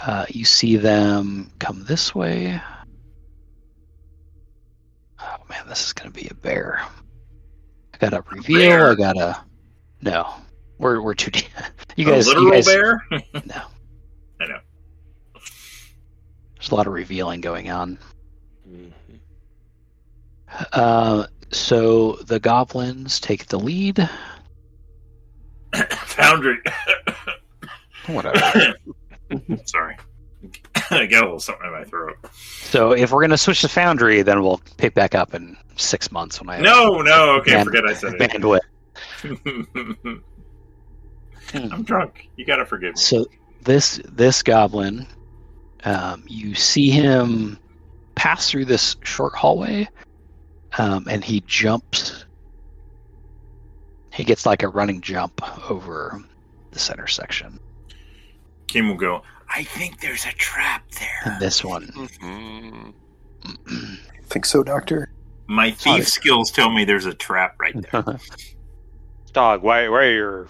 Uh, 0.00 0.26
you 0.28 0.44
see 0.44 0.76
them 0.76 1.50
come 1.58 1.84
this 1.84 2.14
way. 2.14 2.60
Oh 5.20 5.36
man, 5.48 5.66
this 5.68 5.86
is 5.86 5.92
gonna 5.92 6.10
be 6.10 6.28
a 6.30 6.34
bear. 6.34 6.80
I 7.94 7.98
got 7.98 8.12
a 8.14 8.22
reveal. 8.30 8.58
Bear? 8.58 8.90
I 8.92 8.94
got 8.94 9.16
a 9.18 9.44
no. 10.02 10.28
We're 10.78 11.00
we're 11.00 11.14
too 11.14 11.30
deep. 11.32 11.46
You 11.96 12.06
A 12.08 12.10
guys, 12.12 12.26
literal 12.26 12.44
you 12.46 12.52
guys, 12.52 12.66
bear? 12.66 13.06
no. 13.10 13.62
I 14.40 14.46
know. 14.46 14.58
There's 16.54 16.70
a 16.70 16.74
lot 16.74 16.86
of 16.86 16.92
revealing 16.92 17.40
going 17.40 17.70
on. 17.70 17.98
Mhm. 18.68 18.92
Uh, 20.72 21.26
so 21.52 22.12
the 22.26 22.38
goblins 22.40 23.20
take 23.20 23.46
the 23.46 23.58
lead. 23.58 24.08
Foundry. 25.90 26.58
Whatever. 28.06 28.74
Sorry. 29.64 29.96
I 30.90 31.06
got 31.06 31.22
a 31.22 31.26
little 31.26 31.40
something 31.40 31.66
in 31.66 31.72
my 31.72 31.84
throat. 31.84 32.16
so 32.32 32.92
if 32.92 33.10
we're 33.10 33.20
gonna 33.22 33.36
switch 33.38 33.60
to 33.62 33.68
Foundry, 33.68 34.22
then 34.22 34.42
we'll 34.42 34.60
pick 34.76 34.94
back 34.94 35.14
up 35.14 35.34
in 35.34 35.56
six 35.76 36.12
months 36.12 36.40
when 36.40 36.48
I 36.50 36.54
have 36.56 36.64
No, 36.64 37.02
no, 37.02 37.30
okay, 37.40 37.52
Man- 37.54 37.64
forget 37.64 37.84
I 37.86 37.94
said 37.94 38.14
it. 38.14 38.20
bandwidth. 38.20 38.60
I'm 41.54 41.82
drunk. 41.84 42.28
You 42.36 42.44
gotta 42.44 42.66
forgive 42.66 42.94
me. 42.94 43.00
So 43.00 43.26
this 43.62 44.00
this 44.04 44.42
goblin, 44.42 45.06
um, 45.84 46.24
you 46.26 46.54
see 46.54 46.90
him 46.90 47.58
pass 48.14 48.50
through 48.50 48.64
this 48.66 48.96
short 49.02 49.34
hallway, 49.34 49.88
um, 50.78 51.06
and 51.08 51.24
he 51.24 51.42
jumps. 51.46 52.24
He 54.12 54.24
gets 54.24 54.46
like 54.46 54.62
a 54.62 54.68
running 54.68 55.00
jump 55.00 55.40
over 55.70 56.22
the 56.70 56.78
center 56.78 57.06
section. 57.06 57.58
Kim 58.66 58.88
will 58.88 58.96
go, 58.96 59.22
I 59.54 59.62
think 59.64 60.00
there's 60.00 60.24
a 60.24 60.32
trap 60.32 60.90
there. 60.92 61.20
And 61.32 61.40
this 61.40 61.62
one, 61.64 61.86
Mhm. 63.42 63.98
Think 64.24 64.44
so, 64.44 64.62
Doctor? 64.64 65.10
My 65.46 65.70
thief 65.70 66.08
skills 66.08 66.50
tell 66.50 66.70
me 66.70 66.84
there's 66.84 67.06
a 67.06 67.14
trap 67.14 67.54
right 67.60 67.74
there. 67.92 68.02
Dog, 69.32 69.62
why, 69.62 69.88
why 69.88 70.06
are 70.06 70.12
your 70.12 70.48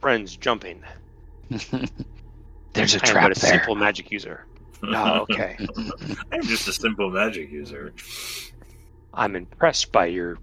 friends 0.00 0.36
jumping? 0.36 0.82
there's 2.72 2.94
a 2.94 2.98
I 3.04 3.08
am 3.08 3.12
trap 3.12 3.28
but 3.28 3.36
a 3.36 3.40
there. 3.40 3.50
simple 3.52 3.74
magic 3.76 4.10
user. 4.10 4.46
Oh, 4.82 5.20
okay. 5.30 5.56
I'm 6.32 6.42
just 6.42 6.66
a 6.66 6.72
simple 6.72 7.10
magic 7.10 7.52
user. 7.52 7.92
I'm 9.14 9.36
impressed 9.36 9.92
by 9.92 10.06
your 10.06 10.38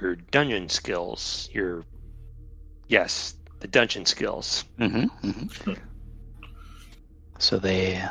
your 0.00 0.16
dungeon 0.16 0.68
skills. 0.68 1.48
Your 1.52 1.84
yes, 2.88 3.34
the 3.60 3.68
dungeon 3.68 4.06
skills. 4.06 4.64
hmm 4.78 5.04
So 7.38 7.58
they, 7.58 8.02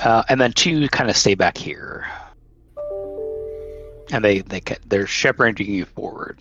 uh, 0.00 0.22
and 0.28 0.40
then 0.40 0.52
two 0.52 0.88
kind 0.88 1.08
of 1.10 1.16
stay 1.16 1.34
back 1.34 1.56
here, 1.56 2.06
and 4.10 4.24
they 4.24 4.40
they 4.40 4.60
ca- 4.60 4.78
they're 4.86 5.06
shepherding 5.06 5.68
you 5.70 5.84
forward. 5.84 6.40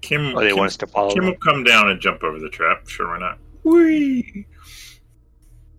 Kim, 0.00 0.34
Oh, 0.36 0.40
they 0.40 0.48
Kim, 0.48 0.56
want 0.58 0.66
us 0.68 0.76
to 0.78 0.86
follow. 0.88 1.10
Kim 1.14 1.24
them? 1.24 1.30
will 1.32 1.38
come 1.38 1.62
down 1.62 1.88
and 1.90 2.00
jump 2.00 2.24
over 2.24 2.40
the 2.40 2.48
trap. 2.48 2.88
Sure, 2.88 3.06
why 3.08 3.20
not? 3.20 3.38
Whee! 3.62 4.46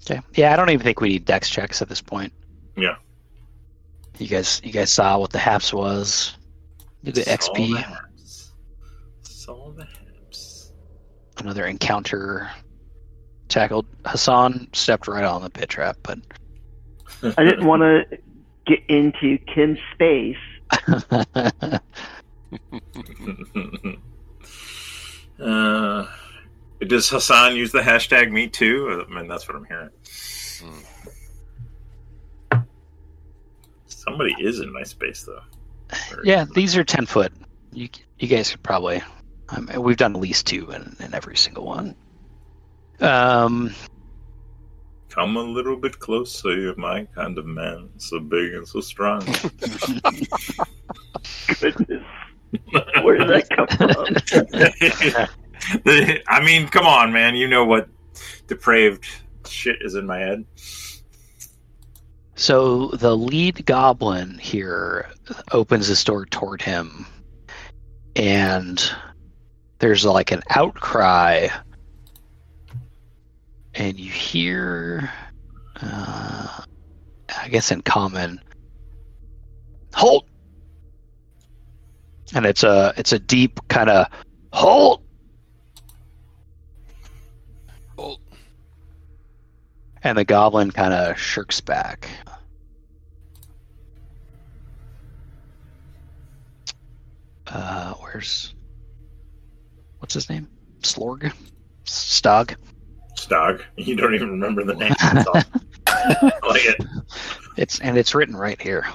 Okay. 0.05 0.21
Yeah, 0.35 0.53
I 0.53 0.55
don't 0.55 0.69
even 0.69 0.81
think 0.83 1.01
we 1.01 1.09
need 1.09 1.25
dex 1.25 1.49
checks 1.49 1.81
at 1.81 1.89
this 1.89 2.01
point. 2.01 2.31
Yeah. 2.77 2.95
You 4.19 4.27
guys, 4.27 4.61
you 4.63 4.71
guys 4.71 4.91
saw 4.91 5.17
what 5.17 5.31
the 5.31 5.39
haps 5.39 5.73
was. 5.73 6.37
Do 7.03 7.11
the 7.11 7.23
Saw 7.23 7.31
XP. 7.31 7.73
the 7.73 7.81
haps. 7.81 8.51
Saw 9.23 9.71
the 9.71 9.85
haps. 9.85 10.71
Another 11.37 11.65
encounter. 11.65 12.49
Tackled 13.49 13.85
Hassan, 14.05 14.67
stepped 14.73 15.07
right 15.07 15.23
on 15.23 15.41
the 15.43 15.49
pit 15.49 15.69
trap, 15.69 15.97
but 16.01 16.17
I 17.37 17.43
didn't 17.43 17.65
want 17.65 17.81
to 17.81 18.05
get 18.65 18.79
into 18.87 19.37
Kim's 19.39 19.77
space. 19.93 20.37
uh, 25.39 26.05
does 26.87 27.09
Hassan 27.09 27.55
use 27.55 27.71
the 27.71 27.81
hashtag 27.81 28.31
me 28.31 28.47
too? 28.47 29.05
I 29.07 29.13
mean, 29.13 29.27
that's 29.27 29.47
what 29.47 29.55
I'm 29.55 29.65
hearing. 29.65 29.89
Somebody 34.03 34.35
is 34.39 34.59
in 34.59 34.71
my 34.73 34.83
space 34.83 35.23
though. 35.23 35.41
Or- 36.15 36.25
yeah, 36.25 36.45
these 36.53 36.75
are 36.75 36.83
ten 36.83 37.05
foot. 37.05 37.31
You 37.71 37.87
you 38.19 38.27
guys 38.27 38.51
could 38.51 38.63
probably. 38.63 39.01
Um, 39.49 39.69
we've 39.79 39.97
done 39.97 40.15
at 40.15 40.21
least 40.21 40.47
two 40.47 40.69
in, 40.71 40.95
in 40.99 41.13
every 41.13 41.37
single 41.37 41.65
one. 41.65 41.95
Um, 42.99 43.73
Come 45.09 45.37
a 45.37 45.41
little 45.41 45.77
bit 45.77 45.99
closer, 45.99 46.57
you're 46.57 46.75
my 46.75 47.03
kind 47.13 47.37
of 47.37 47.45
man, 47.45 47.89
so 47.97 48.19
big 48.19 48.53
and 48.53 48.67
so 48.67 48.81
strong. 48.81 49.19
Goodness. 51.59 52.03
Where 53.03 53.17
did 53.17 53.29
that 53.29 53.49
come 53.49 53.67
from? 53.67 53.97
I 56.27 56.43
mean, 56.43 56.67
come 56.67 56.85
on, 56.87 57.13
man. 57.13 57.35
You 57.35 57.47
know 57.47 57.63
what 57.65 57.87
depraved 58.47 59.05
shit 59.47 59.77
is 59.81 59.93
in 59.95 60.05
my 60.07 60.19
head. 60.19 60.45
So 62.43 62.87
the 62.87 63.15
lead 63.15 63.65
goblin 63.65 64.37
here 64.37 65.09
opens 65.53 65.87
his 65.87 66.03
door 66.03 66.25
toward 66.25 66.61
him, 66.61 67.05
and 68.17 68.85
there's 69.79 70.03
like 70.03 70.33
an 70.33 70.43
outcry, 70.49 71.47
and 73.75 73.97
you 73.97 74.11
hear, 74.11 75.09
uh, 75.81 76.63
I 77.39 77.47
guess 77.47 77.71
in 77.71 77.81
common, 77.81 78.41
"Halt!" 79.93 80.27
and 82.35 82.45
it's 82.45 82.63
a 82.63 82.93
it's 82.97 83.13
a 83.13 83.19
deep 83.19 83.61
kind 83.69 83.89
of 83.89 84.07
"Halt!" 84.51 85.01
And 90.05 90.17
the 90.17 90.25
goblin 90.25 90.71
kind 90.71 90.93
of 90.93 91.17
shirks 91.17 91.61
back. 91.61 92.09
Uh, 97.53 97.93
where's 97.99 98.55
what's 99.99 100.15
his 100.15 100.27
name? 100.29 100.47
Slorg, 100.81 101.31
Stog. 101.85 102.55
Stog. 103.15 103.61
You 103.77 103.95
don't 103.95 104.15
even 104.15 104.31
remember 104.31 104.63
the 104.63 104.73
name. 104.73 104.93
That's 104.99 105.27
all. 105.27 105.41
I 105.87 106.31
like 106.47 106.65
it. 106.65 106.83
It's 107.55 107.79
and 107.79 107.95
it's 107.97 108.15
written 108.15 108.35
right 108.35 108.59
here. 108.59 108.85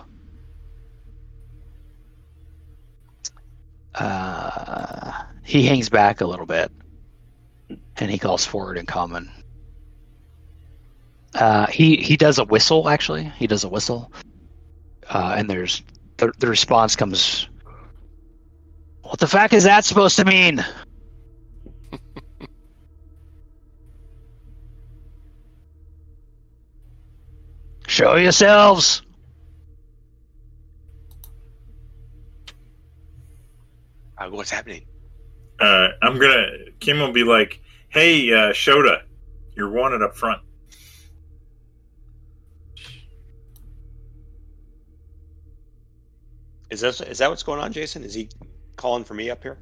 Uh, 3.95 5.25
he 5.45 5.65
hangs 5.67 5.89
back 5.89 6.21
a 6.21 6.27
little 6.27 6.47
bit, 6.47 6.71
and 7.97 8.11
he 8.11 8.19
calls 8.19 8.45
forward 8.45 8.77
in 8.77 8.87
common. 8.87 9.31
Uh, 11.35 11.67
he 11.67 11.97
he 11.97 12.17
does 12.17 12.39
a 12.39 12.45
whistle. 12.45 12.89
Actually, 12.89 13.25
he 13.39 13.47
does 13.47 13.63
a 13.63 13.69
whistle, 13.69 14.13
uh, 15.11 15.35
and 15.39 15.49
there's 15.49 15.83
the 16.17 16.33
the 16.39 16.49
response 16.49 16.97
comes. 16.97 17.49
What 19.09 19.19
the 19.21 19.27
fuck 19.27 19.55
is 19.55 19.65
that 19.65 19.87
supposed 19.87 20.17
to 20.17 20.27
mean? 20.27 20.63
Show 27.89 28.17
yourselves. 28.17 29.01
Uh, 34.19 34.29
what's 34.29 34.51
happening? 34.51 34.85
Uh, 35.59 35.89
I'm 36.03 36.19
gonna. 36.19 36.45
Kim 36.79 36.99
will 37.01 37.13
be 37.13 37.25
like, 37.25 37.63
"Hey, 37.89 38.31
uh, 38.31 38.53
Shota, 38.53 39.05
you're 39.57 39.71
wanted 39.71 40.03
up 40.03 40.19
front." 40.19 40.43
Is 46.69 46.83
this 46.83 47.01
is 47.01 47.17
that 47.19 47.31
what's 47.31 47.43
going 47.43 47.61
on, 47.61 47.73
Jason? 47.73 48.05
Is 48.05 48.13
he 48.13 48.29
calling 48.79 49.05
for 49.05 49.15
me 49.15 49.29
up 49.29 49.43
here? 49.43 49.59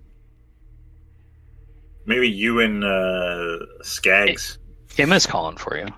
Maybe 2.07 2.29
you 2.29 2.61
and 2.61 2.85
uh, 2.85 3.59
Skaggs. 3.83 4.59
Kim 4.89 5.13
is 5.13 5.27
calling 5.27 5.57
for 5.57 5.77
you. 5.77 5.89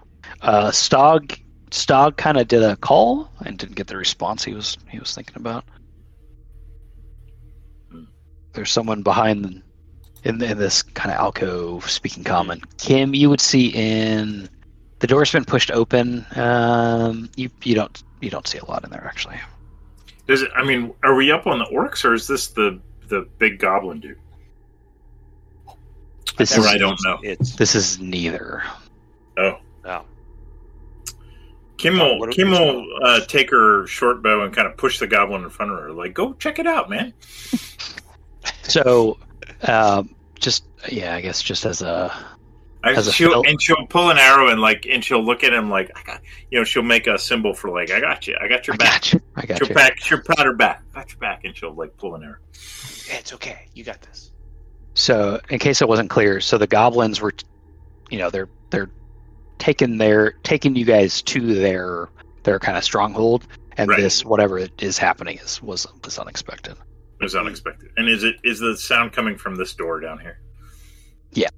Uh, 0.41 0.71
Stog 0.71 1.39
Stog 1.71 2.17
kind 2.17 2.39
of 2.39 2.49
did 2.49 2.63
a 2.63 2.77
call 2.77 3.31
and 3.45 3.59
didn't 3.59 3.77
get 3.77 3.89
the 3.89 3.97
response 3.97 4.43
he 4.43 4.55
was 4.55 4.79
he 4.89 4.99
was 4.99 5.15
thinking 5.15 5.37
about. 5.37 5.65
There's 8.55 8.73
someone 8.73 9.03
behind 9.03 9.45
the, 9.45 9.63
in, 10.25 10.43
in 10.43 10.59
this 10.59 10.83
kind 10.83 11.11
of 11.11 11.19
alcove 11.19 11.89
speaking 11.89 12.25
common. 12.25 12.63
Kim, 12.79 13.15
you 13.15 13.29
would 13.29 13.41
see 13.41 13.69
in 13.69 14.49
the 15.01 15.07
door's 15.07 15.31
been 15.31 15.45
pushed 15.45 15.71
open. 15.71 16.27
Um, 16.35 17.29
you 17.37 17.51
you 17.63 17.75
don't 17.75 18.03
you 18.21 18.31
don't 18.31 18.47
see 18.47 18.59
a 18.59 18.65
lot 18.65 18.85
in 18.85 18.91
there 18.91 19.05
actually. 19.05 19.37
Does 20.27 20.43
it? 20.43 20.51
I 20.57 20.65
mean, 20.65 20.95
are 21.03 21.15
we 21.15 21.31
up 21.31 21.47
on 21.47 21.59
the 21.59 21.67
orcs, 21.67 22.05
or 22.05 22.15
is 22.15 22.27
this 22.27 22.49
the 22.49 22.81
the 23.09 23.29
big 23.39 23.59
goblin 23.59 24.01
dude? 24.01 24.19
This 26.37 26.57
Or 26.57 26.61
is 26.61 26.67
I 26.67 26.79
don't 26.79 26.99
know. 27.05 27.19
It's 27.23 27.57
this 27.57 27.75
is 27.75 27.99
neither. 27.99 28.63
Oh, 29.37 29.59
oh. 29.85 30.05
Kim 31.79 31.99
will 31.99 32.19
what- 32.19 32.31
Kim 32.31 32.51
will 32.51 32.87
uh, 33.03 33.21
take 33.27 33.51
her 33.51 33.87
short 33.87 34.23
bow 34.23 34.43
and 34.43 34.53
kind 34.55 34.67
of 34.69 34.77
push 34.77 34.99
the 34.99 35.07
goblin 35.07 35.43
in 35.43 35.51
front 35.51 35.73
of 35.73 35.79
her, 35.79 35.93
like, 35.93 36.15
"Go 36.15 36.33
check 36.35 36.59
it 36.59 36.67
out, 36.67 36.89
man." 36.91 37.13
So, 38.63 39.19
um, 39.63 40.15
just 40.39 40.65
yeah, 40.93 41.15
I 41.15 41.23
guess 41.23 41.41
just 41.43 41.65
as 41.65 41.81
a 41.81 42.13
I, 42.85 42.93
As 42.93 43.13
she'll, 43.13 43.31
fill- 43.31 43.45
and 43.47 43.61
she'll 43.61 43.87
pull 43.89 44.11
an 44.11 44.19
arrow 44.19 44.49
and 44.49 44.61
like, 44.61 44.87
and 44.89 45.05
she'll 45.05 45.25
look 45.25 45.43
at 45.43 45.53
him 45.53 45.69
like, 45.69 45.91
I 45.97 46.03
got, 46.05 46.21
you 46.51 46.59
know, 46.59 46.65
she'll 46.65 46.83
make 46.85 47.07
a 47.09 47.19
symbol 47.19 47.53
for 47.53 47.71
like, 47.71 47.91
I 47.91 48.01
got 48.01 48.27
you, 48.29 48.37
I 48.41 48.47
got 48.47 48.67
your 48.69 48.75
I 48.75 48.77
back. 48.77 48.93
got 48.93 49.13
you. 49.13 49.21
I 49.37 49.47
got 49.47 49.59
she'll 49.59 49.69
you. 49.69 49.75
back, 49.75 49.99
she'll 49.99 50.21
pat 50.23 50.47
her 50.47 50.55
back, 50.55 50.83
pat 50.93 51.11
your 51.11 51.19
back, 51.19 51.45
and 51.45 51.57
she'll 51.57 51.75
like 51.75 51.97
pull 51.97 52.15
an 52.15 52.23
arrow. 52.23 52.37
It's 52.53 53.33
okay. 53.33 53.67
You 53.75 53.83
got 53.85 54.01
this. 54.03 54.31
So, 54.95 55.41
in 55.49 55.59
case 55.59 55.81
it 55.83 55.89
wasn't 55.89 56.11
clear, 56.11 56.41
so 56.41 56.59
the 56.59 56.67
goblins 56.67 57.21
were, 57.21 57.33
you 58.11 58.19
know, 58.19 58.31
they're 58.31 58.49
they're 58.71 58.91
taking 59.59 59.99
their 59.99 60.33
taking 60.43 60.77
you 60.77 60.85
guys 60.85 61.23
to 61.23 61.55
their 61.55 62.09
their 62.45 62.59
kind 62.59 62.77
of 62.77 62.85
stronghold, 62.85 63.47
and 63.77 63.89
Right. 63.91 64.01
this 64.01 64.25
whatever 64.25 64.59
it 64.59 64.73
is 64.83 64.99
happening 64.99 65.39
is 65.39 65.61
was 65.63 65.87
was 66.05 66.19
unexpected. 66.19 66.73
It 67.21 67.25
was 67.25 67.35
unexpected. 67.35 67.91
And 67.97 68.09
is 68.09 68.23
it 68.25 68.37
is 68.45 68.61
the 68.61 68.77
sound 68.77 69.13
coming 69.13 69.37
from 69.37 69.57
this 69.57 69.75
door 69.75 69.99
down 70.01 70.19
here? 70.21 70.41
Yeah. 71.33 71.49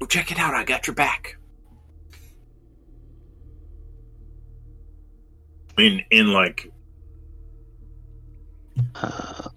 Well, 0.00 0.06
check 0.06 0.30
it 0.30 0.38
out. 0.38 0.54
I 0.54 0.64
got 0.64 0.86
your 0.86 0.94
back. 0.94 1.36
In 5.76 6.02
in 6.10 6.32
like 6.32 6.70
Uh, 8.94 9.48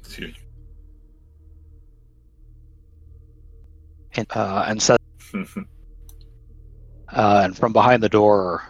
Excuse 0.00 0.36
and 4.16 4.26
uh, 4.30 4.64
and 4.66 4.82
so 4.82 4.96
uh, 7.12 7.40
and 7.44 7.56
from 7.56 7.72
behind 7.72 8.02
the 8.02 8.08
door, 8.08 8.64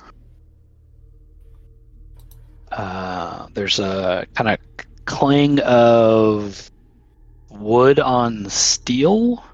uh, 2.72 3.30
Uh, 3.40 3.48
there's 3.54 3.78
a 3.78 4.26
kind 4.34 4.50
of 4.50 4.58
clang 5.10 5.58
of 5.60 6.70
wood 7.50 7.98
on 7.98 8.48
steel. 8.48 9.44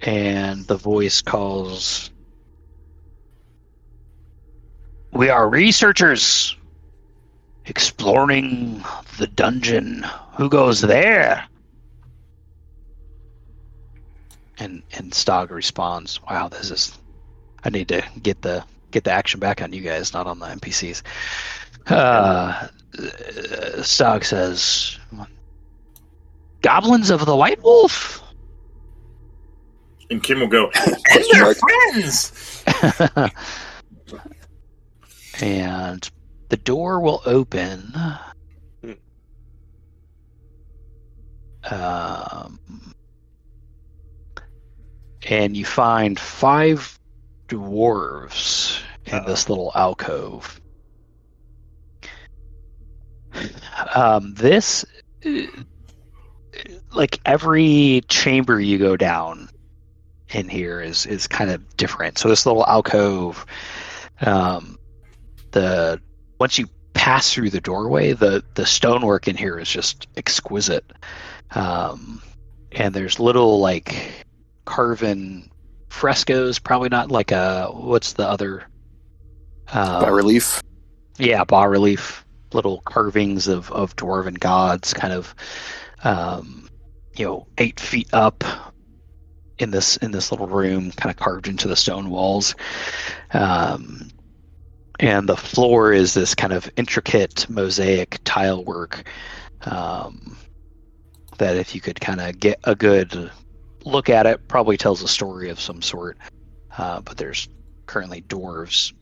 And 0.00 0.66
the 0.66 0.76
voice 0.76 1.20
calls 1.20 2.10
We 5.12 5.28
are 5.28 5.48
researchers 5.48 6.56
exploring 7.66 8.82
the 9.18 9.26
dungeon. 9.26 10.06
Who 10.36 10.48
goes 10.48 10.80
there? 10.80 11.46
And 14.58 14.82
and 14.92 15.12
Stog 15.12 15.50
responds, 15.50 16.20
"Wow, 16.22 16.48
this 16.48 16.70
is. 16.70 16.98
I 17.64 17.70
need 17.70 17.88
to 17.88 18.02
get 18.22 18.40
the 18.40 18.64
get 18.90 19.04
the 19.04 19.12
action 19.12 19.40
back 19.40 19.60
on 19.60 19.72
you 19.72 19.82
guys, 19.82 20.14
not 20.14 20.26
on 20.26 20.38
the 20.38 20.46
NPCs." 20.46 21.02
Uh, 21.90 22.68
Stog 23.82 24.24
says, 24.24 24.98
"Goblins 26.62 27.10
of 27.10 27.26
the 27.26 27.36
White 27.36 27.62
Wolf." 27.62 28.22
And 30.10 30.22
Kim 30.22 30.40
will 30.40 30.48
go, 30.48 30.70
and 31.10 31.24
they're 31.32 31.54
friends! 31.54 32.64
and 35.40 36.10
the 36.48 36.56
door 36.56 37.00
will 37.00 37.22
open. 37.24 37.92
Um, 41.64 42.58
and 45.28 45.56
you 45.56 45.64
find 45.64 46.18
five 46.18 46.98
dwarves 47.48 48.80
in 49.06 49.24
this 49.26 49.48
little 49.48 49.70
alcove. 49.74 50.59
Um, 53.94 54.34
this, 54.34 54.84
like 56.92 57.20
every 57.24 58.02
chamber 58.08 58.60
you 58.60 58.78
go 58.78 58.96
down 58.96 59.48
in 60.30 60.48
here 60.48 60.80
is 60.80 61.06
is 61.06 61.26
kind 61.26 61.50
of 61.50 61.76
different. 61.76 62.18
So 62.18 62.28
this 62.28 62.46
little 62.46 62.64
alcove, 62.66 63.44
um, 64.20 64.78
the 65.52 66.00
once 66.38 66.58
you 66.58 66.68
pass 66.94 67.32
through 67.32 67.50
the 67.50 67.60
doorway, 67.60 68.12
the 68.12 68.44
the 68.54 68.66
stonework 68.66 69.28
in 69.28 69.36
here 69.36 69.58
is 69.58 69.68
just 69.68 70.06
exquisite. 70.16 70.84
Um, 71.52 72.22
and 72.72 72.94
there's 72.94 73.18
little 73.18 73.58
like 73.58 74.26
carven 74.64 75.50
frescoes, 75.88 76.58
probably 76.58 76.88
not 76.88 77.10
like 77.10 77.32
a 77.32 77.68
what's 77.72 78.12
the 78.12 78.28
other 78.28 78.68
um, 79.72 80.02
Bas 80.02 80.10
relief. 80.10 80.62
yeah, 81.18 81.44
bas 81.44 81.68
relief, 81.68 82.24
little 82.52 82.80
carvings 82.82 83.48
of, 83.48 83.70
of 83.72 83.96
dwarven 83.96 84.38
gods, 84.38 84.92
kind 84.94 85.12
of, 85.12 85.34
um, 86.04 86.68
you 87.16 87.24
know, 87.24 87.46
eight 87.58 87.80
feet 87.80 88.08
up 88.12 88.44
in 89.58 89.70
this 89.70 89.96
in 89.98 90.10
this 90.10 90.30
little 90.32 90.46
room, 90.46 90.90
kind 90.92 91.10
of 91.10 91.16
carved 91.16 91.48
into 91.48 91.68
the 91.68 91.76
stone 91.76 92.10
walls. 92.10 92.54
Um, 93.32 94.10
and 94.98 95.28
the 95.28 95.36
floor 95.36 95.92
is 95.92 96.14
this 96.14 96.34
kind 96.34 96.52
of 96.52 96.70
intricate 96.76 97.48
mosaic 97.48 98.18
tile 98.24 98.64
work 98.64 99.08
um, 99.62 100.36
that, 101.38 101.56
if 101.56 101.74
you 101.74 101.80
could 101.80 102.00
kind 102.00 102.20
of 102.20 102.38
get 102.38 102.60
a 102.64 102.74
good 102.74 103.30
look 103.84 104.10
at 104.10 104.26
it, 104.26 104.46
probably 104.48 104.76
tells 104.76 105.02
a 105.02 105.08
story 105.08 105.48
of 105.48 105.58
some 105.58 105.80
sort. 105.80 106.18
Uh, 106.76 107.00
but 107.00 107.16
there's 107.16 107.48
currently 107.86 108.22
dwarves 108.22 108.92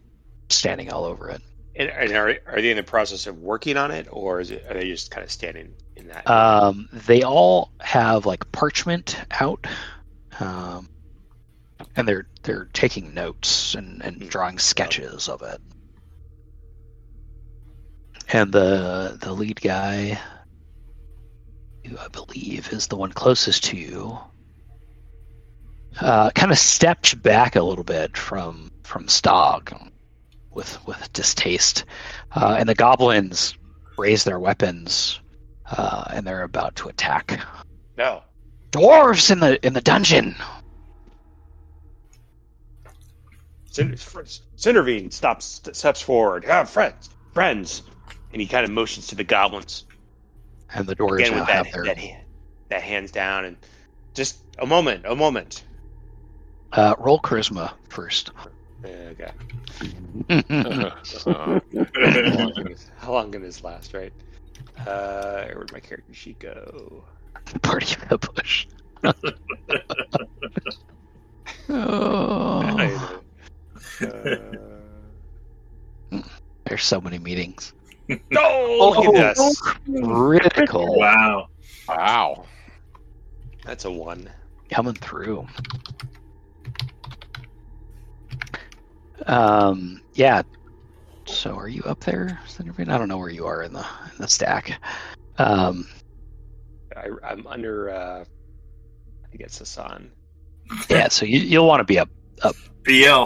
standing 0.49 0.91
all 0.91 1.05
over 1.05 1.29
it. 1.29 1.43
And, 1.79 1.91
and 1.91 2.13
are, 2.13 2.37
are 2.49 2.61
they 2.61 2.71
in 2.71 2.77
the 2.77 2.83
process 2.83 3.29
of 3.29 3.39
working 3.39 3.77
on 3.77 3.93
it, 3.93 4.09
or 4.11 4.41
is 4.41 4.51
it, 4.51 4.67
are 4.69 4.75
they 4.75 4.89
just 4.89 5.13
kind 5.13 5.25
of 5.25 5.31
standing 5.31 5.73
in 5.95 6.09
that? 6.09 6.29
Um, 6.29 6.89
they 6.93 7.23
all 7.23 7.71
have 7.81 8.27
like 8.27 8.51
parchment 8.51 9.17
out, 9.41 9.65
um, 10.41 10.89
and 11.95 12.09
they're 12.09 12.27
they're 12.43 12.69
taking 12.73 13.15
notes 13.15 13.77
and, 13.77 14.03
and 14.03 14.29
drawing 14.29 14.59
sketches 14.59 15.29
of 15.29 15.41
it. 15.43 15.61
And 18.33 18.53
the 18.53 19.17
the 19.21 19.33
lead 19.33 19.61
guy, 19.61 20.21
who 21.87 21.97
I 21.97 22.09
believe 22.09 22.73
is 22.73 22.89
the 22.89 22.97
one 22.97 23.13
closest 23.13 23.63
to 23.65 23.77
you, 23.77 24.19
uh, 26.01 26.31
kind 26.31 26.51
of 26.51 26.59
steps 26.59 27.15
back 27.15 27.55
a 27.55 27.63
little 27.63 27.85
bit 27.85 28.17
from 28.17 28.73
from 28.83 29.07
Stog 29.07 29.73
with 30.59 30.85
with 30.87 31.13
distaste, 31.15 31.85
uh, 32.33 32.57
and 32.59 32.69
the 32.69 32.75
goblins 32.75 33.57
raise 33.97 34.25
their 34.25 34.41
weapons 34.41 35.21
uh, 35.71 36.05
and 36.11 36.27
they're 36.27 36.43
about 36.43 36.75
to 36.77 36.89
attack. 36.89 37.41
no. 37.97 38.23
Dwarves 38.73 39.31
in 39.31 39.41
the 39.41 39.65
in 39.67 39.73
the 39.73 39.81
dungeon. 39.81 40.35
Cin- 43.71 43.95
Cindervine 44.57 45.13
stops 45.13 45.61
steps 45.73 46.03
forward. 46.03 46.45
Ah, 46.49 46.65
friends, 46.65 47.11
friends, 47.33 47.83
and 48.33 48.41
he 48.43 48.49
kind 48.49 48.65
of 48.65 48.71
motions 48.71 49.07
to 49.09 49.15
the 49.15 49.25
goblins 49.25 49.85
And 50.75 50.87
the 50.87 50.97
dwarves 50.97 51.21
again 51.21 51.35
with 51.35 51.47
that 51.47 51.67
have 51.67 51.73
their 51.73 51.85
that, 51.85 51.99
that 52.71 52.83
hands 52.83 53.11
down 53.13 53.45
and 53.45 53.57
just 54.15 54.43
a 54.59 54.67
moment, 54.67 55.07
a 55.07 55.15
moment. 55.15 55.65
uh, 56.73 56.95
roll 56.99 57.21
charisma 57.21 57.73
first. 57.89 58.31
Okay. 58.85 59.31
Uh, 60.31 60.91
How 61.27 61.35
long 61.35 61.61
can 62.55 62.65
this- 62.65 62.91
How 62.97 63.13
long 63.13 63.33
can 63.33 63.43
this 63.43 63.65
last, 63.65 63.93
right? 63.95 64.13
Uh, 64.87 65.47
where'd 65.55 65.73
my 65.73 65.81
character 65.81 66.15
sheet 66.15 66.39
go? 66.39 67.05
Party 67.63 67.97
in 68.03 68.09
the 68.09 68.19
bush. 68.19 68.67
oh, 71.69 73.21
Uh, 74.01 74.37
there's 76.65 76.85
so 76.85 77.01
many 77.01 77.19
meetings. 77.19 77.73
oh, 78.37 78.95
look 78.97 79.15
at 79.17 79.37
this. 79.37 79.61
Critical 80.05 80.99
wow. 80.99 81.49
wow. 81.89 82.45
That's 83.65 83.85
a 83.85 83.91
one. 83.91 84.31
coming 84.71 84.95
through. 84.95 85.47
Um, 89.29 90.01
yeah. 90.15 90.43
So, 91.27 91.57
are 91.57 91.69
you 91.69 91.83
up 91.83 92.01
there, 92.01 92.41
Cindervine? 92.47 92.89
I 92.89 92.99
don't 92.99 93.09
know 93.09 93.19
where 93.19 93.29
you 93.29 93.47
are 93.47 93.63
in 93.63 93.73
the 93.73 93.81
in 93.81 94.19
the 94.23 94.29
stack. 94.29 94.81
Um, 95.37 95.87
I, 96.97 97.09
I'm 97.23 97.47
under. 97.47 97.91
Uh, 97.91 98.25
I 99.33 99.37
guess 99.37 99.59
Hassan. 99.59 100.11
yeah. 100.89 101.09
So 101.09 101.27
you 101.27 101.41
you'll 101.41 101.67
want 101.67 101.81
to 101.81 101.85
be 101.85 101.99
up 101.99 102.09
BL. 102.89 103.25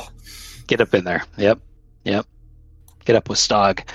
Get 0.66 0.80
up 0.80 0.92
in 0.94 1.04
there. 1.04 1.24
Yep. 1.38 1.60
Yep. 2.04 2.26
Get 3.04 3.16
up 3.16 3.28
with 3.28 3.38
Stog. 3.38 3.88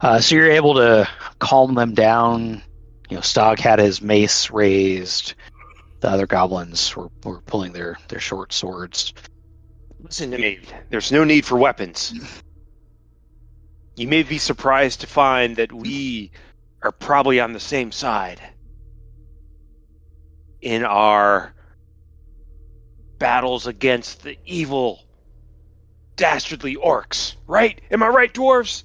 Uh, 0.00 0.20
so 0.20 0.34
you're 0.34 0.50
able 0.50 0.74
to 0.74 1.08
calm 1.38 1.74
them 1.74 1.94
down. 1.94 2.62
You 3.10 3.16
know, 3.16 3.20
Stog 3.20 3.58
had 3.58 3.78
his 3.78 4.00
mace 4.00 4.50
raised. 4.50 5.34
The 6.00 6.08
other 6.10 6.26
goblins 6.26 6.94
were, 6.96 7.08
were 7.22 7.40
pulling 7.42 7.72
their, 7.72 7.98
their 8.08 8.20
short 8.20 8.52
swords. 8.52 9.14
Listen 10.04 10.30
to 10.32 10.38
me. 10.38 10.58
There's 10.90 11.10
no 11.10 11.24
need 11.24 11.46
for 11.46 11.56
weapons. 11.56 12.12
You 13.96 14.06
may 14.06 14.22
be 14.22 14.36
surprised 14.36 15.00
to 15.00 15.06
find 15.06 15.56
that 15.56 15.72
we 15.72 16.30
are 16.82 16.92
probably 16.92 17.40
on 17.40 17.54
the 17.54 17.60
same 17.60 17.90
side 17.90 18.38
in 20.60 20.84
our 20.84 21.54
battles 23.18 23.66
against 23.66 24.22
the 24.22 24.36
evil, 24.44 25.06
dastardly 26.16 26.76
orcs. 26.76 27.36
Right? 27.46 27.80
Am 27.90 28.02
I 28.02 28.08
right, 28.08 28.32
dwarves? 28.32 28.82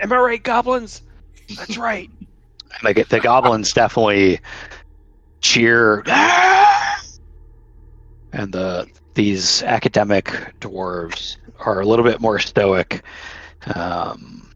Am 0.00 0.12
I 0.12 0.18
right, 0.18 0.42
goblins? 0.42 1.02
That's 1.56 1.78
right. 1.78 2.10
The, 2.84 3.04
the 3.08 3.18
goblins 3.18 3.72
definitely 3.72 4.38
cheer. 5.40 6.04
And 8.32 8.52
the 8.52 8.86
these 9.20 9.62
academic 9.64 10.24
dwarves 10.60 11.36
are 11.58 11.80
a 11.80 11.84
little 11.84 12.06
bit 12.06 12.22
more 12.22 12.38
stoic. 12.38 13.04
Um, 13.74 14.50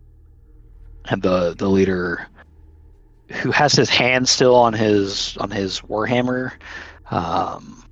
and 1.04 1.20
the 1.20 1.54
the 1.58 1.68
leader 1.68 2.26
who 3.28 3.50
has 3.50 3.74
his 3.74 3.90
hand 3.90 4.26
still 4.26 4.54
on 4.54 4.72
his 4.72 5.36
on 5.36 5.50
his 5.50 5.80
warhammer 5.82 6.52
um, 7.10 7.84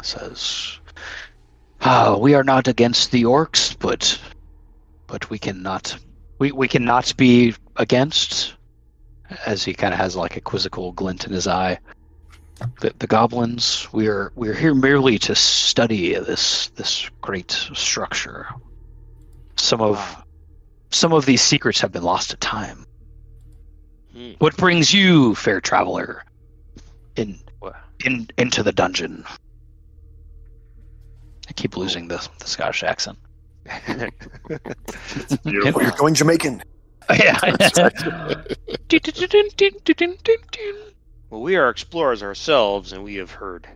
says 0.00 0.78
"Ah, 1.80 2.16
we 2.16 2.34
are 2.34 2.44
not 2.44 2.68
against 2.68 3.10
the 3.10 3.24
orcs 3.24 3.76
but 3.76 4.16
but 5.08 5.28
we 5.28 5.40
cannot 5.40 5.96
we, 6.38 6.52
we 6.52 6.68
cannot 6.68 7.12
be 7.16 7.52
against 7.78 8.54
as 9.44 9.64
he 9.64 9.74
kind 9.74 9.92
of 9.92 9.98
has 9.98 10.14
like 10.14 10.36
a 10.36 10.40
quizzical 10.40 10.92
glint 10.92 11.26
in 11.26 11.32
his 11.32 11.48
eye 11.48 11.76
the, 12.80 12.92
the 12.98 13.06
goblins 13.06 13.88
we 13.92 14.08
are 14.08 14.32
we 14.34 14.48
are 14.48 14.54
here 14.54 14.74
merely 14.74 15.18
to 15.18 15.34
study 15.34 16.14
this 16.14 16.68
this 16.68 17.10
great 17.20 17.50
structure 17.50 18.46
some 19.56 19.80
of 19.80 20.22
some 20.90 21.12
of 21.12 21.24
these 21.24 21.40
secrets 21.40 21.80
have 21.80 21.92
been 21.92 22.02
lost 22.02 22.30
to 22.30 22.36
time. 22.36 22.84
Hmm. 24.12 24.32
What 24.38 24.56
brings 24.56 24.92
you, 24.92 25.34
fair 25.34 25.60
traveler, 25.60 26.24
in 27.16 27.38
What? 27.60 27.76
in 28.04 28.28
into 28.38 28.62
the 28.62 28.72
dungeon? 28.72 29.24
I 31.48 31.52
keep 31.54 31.76
losing 31.76 32.08
the 32.08 32.26
the 32.38 32.46
Scottish 32.46 32.82
accent. 32.82 33.18
Beautiful. 35.44 35.82
You're 35.82 35.92
going 35.92 36.14
Jamaican. 36.14 36.62
Yeah. 37.10 37.38
Well, 41.32 41.40
we 41.40 41.56
are 41.56 41.70
explorers 41.70 42.22
ourselves, 42.22 42.92
and 42.92 43.02
we 43.02 43.14
have 43.14 43.30
heard 43.30 43.66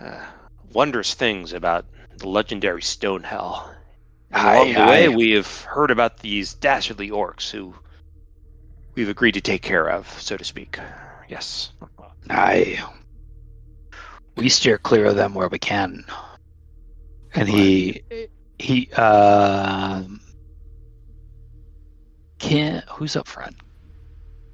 uh, 0.00 0.24
wondrous 0.72 1.14
things 1.14 1.52
about 1.52 1.84
the 2.16 2.28
legendary 2.28 2.82
Stonehill. 2.82 3.72
Along 4.32 4.74
the 4.74 4.80
way, 4.80 5.08
we 5.08 5.30
have 5.34 5.60
heard 5.60 5.92
about 5.92 6.18
these 6.18 6.54
dastardly 6.54 7.10
orcs 7.10 7.48
who 7.48 7.76
we've 8.96 9.08
agreed 9.08 9.34
to 9.34 9.40
take 9.40 9.62
care 9.62 9.88
of, 9.88 10.08
so 10.20 10.36
to 10.36 10.42
speak. 10.42 10.80
Yes. 11.28 11.70
Aye. 12.28 12.82
We 14.36 14.48
steer 14.48 14.78
clear 14.78 15.06
of 15.06 15.14
them 15.14 15.34
where 15.34 15.46
we 15.46 15.60
can. 15.60 16.04
And 17.36 17.48
he 17.48 18.02
he 18.58 18.90
um 18.94 20.20
Kim 22.40 22.82
who's 22.88 23.14
up 23.14 23.28
front? 23.28 23.54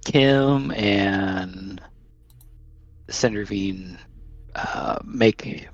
Kim 0.05 0.71
and 0.73 1.81
Cindervine 3.09 3.99
uh 4.55 4.99
make 5.05 5.69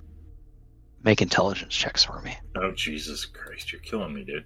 make 1.02 1.22
intelligence 1.22 1.74
checks 1.74 2.04
for 2.04 2.20
me. 2.22 2.36
Oh 2.56 2.72
Jesus 2.72 3.24
Christ! 3.24 3.72
You're 3.72 3.80
killing 3.82 4.14
me, 4.14 4.24
dude. 4.24 4.44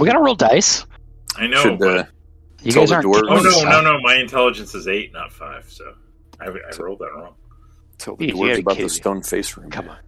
We 0.00 0.06
gotta 0.06 0.20
roll 0.20 0.34
dice. 0.34 0.86
I 1.36 1.46
know. 1.46 1.62
Should 1.62 1.78
but- 1.78 1.98
uh, 1.98 2.04
You 2.62 2.72
Tell 2.72 2.82
guys 2.82 2.88
the 2.90 2.94
aren't 2.96 3.06
dwarves- 3.06 3.22
oh 3.28 3.64
no, 3.64 3.82
no, 3.82 3.92
no! 3.92 4.00
My 4.02 4.16
intelligence 4.16 4.74
is 4.74 4.88
eight, 4.88 5.12
not 5.12 5.32
five. 5.32 5.64
So 5.70 5.92
I, 6.40 6.46
I 6.46 6.76
rolled 6.78 6.98
that 7.00 7.12
wrong. 7.14 7.34
tell 7.98 8.16
the 8.16 8.26
You 8.28 8.34
dwarves 8.34 8.58
about 8.60 8.76
the 8.78 8.88
stone 8.88 9.22
face 9.22 9.56
room. 9.56 9.70
Come 9.70 9.88
on. 9.90 9.98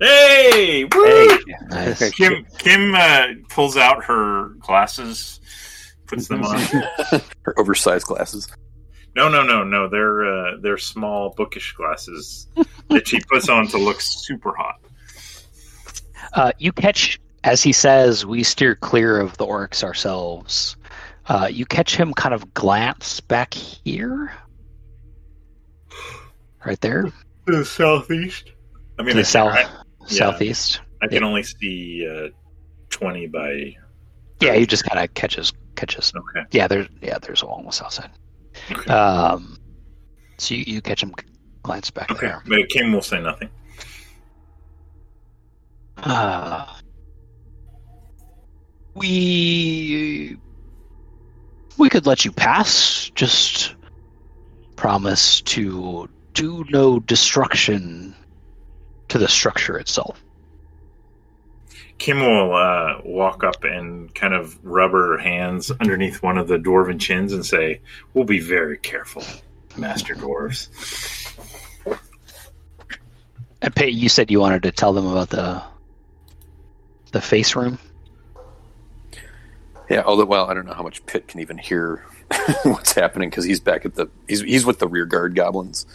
Hey! 0.00 0.84
Woo! 0.92 1.04
Hey. 1.04 1.38
Nice. 1.68 2.10
Kim 2.12 2.44
Kim 2.58 2.94
uh, 2.94 3.26
pulls 3.50 3.76
out 3.76 4.04
her 4.04 4.48
glasses, 4.58 5.40
puts 6.12 6.28
them 6.28 6.44
on. 6.44 6.60
Her 7.42 7.58
oversized 7.58 8.06
glasses. 8.06 8.48
No, 9.14 9.28
no, 9.28 9.42
no, 9.42 9.64
no. 9.64 9.88
They're 9.88 10.24
uh, 10.24 10.56
they're 10.60 10.78
small 10.78 11.34
bookish 11.36 11.72
glasses 11.74 12.48
that 12.88 13.08
she 13.08 13.20
puts 13.20 13.48
on 13.48 13.66
to 13.68 13.78
look 13.78 14.00
super 14.00 14.54
hot. 14.56 14.80
Uh, 16.32 16.52
you 16.58 16.72
catch, 16.72 17.20
as 17.44 17.62
he 17.62 17.72
says, 17.72 18.24
we 18.24 18.42
steer 18.42 18.74
clear 18.74 19.20
of 19.20 19.36
the 19.36 19.46
orcs 19.46 19.84
ourselves. 19.84 20.76
Uh, 21.26 21.48
you 21.50 21.66
catch 21.66 21.94
him 21.94 22.14
kind 22.14 22.34
of 22.34 22.54
glance 22.54 23.20
back 23.20 23.52
here, 23.54 24.32
right 26.64 26.80
there, 26.80 27.02
to 27.02 27.12
To 27.46 27.58
the 27.58 27.64
southeast. 27.64 28.52
I 28.98 29.02
mean, 29.02 29.16
the 29.16 29.24
south, 29.24 29.52
I, 29.52 29.66
southeast. 30.06 30.80
I 31.02 31.08
can 31.08 31.22
only 31.22 31.42
see 31.42 32.08
uh, 32.10 32.28
twenty 32.88 33.26
by. 33.26 33.76
Yeah, 34.40 34.54
he 34.54 34.66
just 34.66 34.84
kind 34.84 35.04
of 35.04 35.12
catches 35.14 35.52
catches. 35.82 36.12
Okay. 36.14 36.46
Yeah, 36.52 36.68
there's 36.68 36.88
yeah, 37.00 37.18
there's 37.20 37.42
a 37.42 37.46
wall 37.46 37.58
on 37.58 37.66
the 37.66 37.72
south 37.72 37.92
side. 37.92 38.10
Okay. 38.70 38.92
Um, 38.92 39.58
so 40.38 40.54
you, 40.54 40.64
you 40.66 40.80
catch 40.80 41.02
him 41.02 41.12
glance 41.64 41.90
back 41.90 42.10
Okay. 42.10 42.26
there. 42.28 42.42
But 42.46 42.68
Kim 42.68 42.92
will 42.92 43.02
say 43.02 43.20
nothing. 43.20 43.50
Uh, 45.98 46.66
we 48.94 50.36
we 51.78 51.88
could 51.88 52.06
let 52.06 52.24
you 52.24 52.30
pass. 52.32 53.10
Just 53.14 53.74
promise 54.76 55.40
to 55.42 56.08
do 56.34 56.64
no 56.70 57.00
destruction 57.00 58.14
to 59.08 59.18
the 59.18 59.28
structure 59.28 59.78
itself. 59.78 60.22
Kim 62.02 62.18
will 62.18 62.52
uh, 62.52 63.00
walk 63.04 63.44
up 63.44 63.62
and 63.62 64.12
kind 64.12 64.34
of 64.34 64.58
rub 64.64 64.90
her 64.90 65.18
hands 65.18 65.70
underneath 65.70 66.20
one 66.20 66.36
of 66.36 66.48
the 66.48 66.56
dwarven 66.56 66.98
chins 67.00 67.32
and 67.32 67.46
say, 67.46 67.80
"We'll 68.12 68.24
be 68.24 68.40
very 68.40 68.76
careful, 68.76 69.22
Master 69.76 70.16
Dwarves." 70.16 70.66
And 73.62 73.72
Pey, 73.76 73.90
you 73.90 74.08
said 74.08 74.32
you 74.32 74.40
wanted 74.40 74.64
to 74.64 74.72
tell 74.72 74.92
them 74.92 75.06
about 75.06 75.30
the 75.30 75.62
the 77.12 77.20
face 77.20 77.54
room. 77.54 77.78
Yeah, 79.88 80.02
although 80.04 80.24
well, 80.24 80.50
I 80.50 80.54
don't 80.54 80.66
know 80.66 80.74
how 80.74 80.82
much 80.82 81.06
Pitt 81.06 81.28
can 81.28 81.38
even 81.38 81.56
hear 81.56 82.04
what's 82.64 82.94
happening 82.94 83.30
because 83.30 83.44
he's 83.44 83.60
back 83.60 83.84
at 83.84 83.94
the 83.94 84.08
he's 84.26 84.40
he's 84.40 84.66
with 84.66 84.80
the 84.80 84.88
rear 84.88 85.06
guard 85.06 85.36
goblins. 85.36 85.86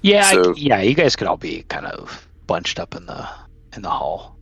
Yeah, 0.00 0.30
I- 0.32 0.54
yeah. 0.56 0.80
You 0.80 0.94
guys 0.94 1.16
could 1.16 1.26
all 1.26 1.36
be 1.36 1.62
kind 1.64 1.86
of 1.86 2.28
bunched 2.46 2.78
up 2.78 2.94
in 2.94 3.06
the 3.06 3.28
in 3.74 3.82
the 3.82 3.90
hall. 3.90 4.36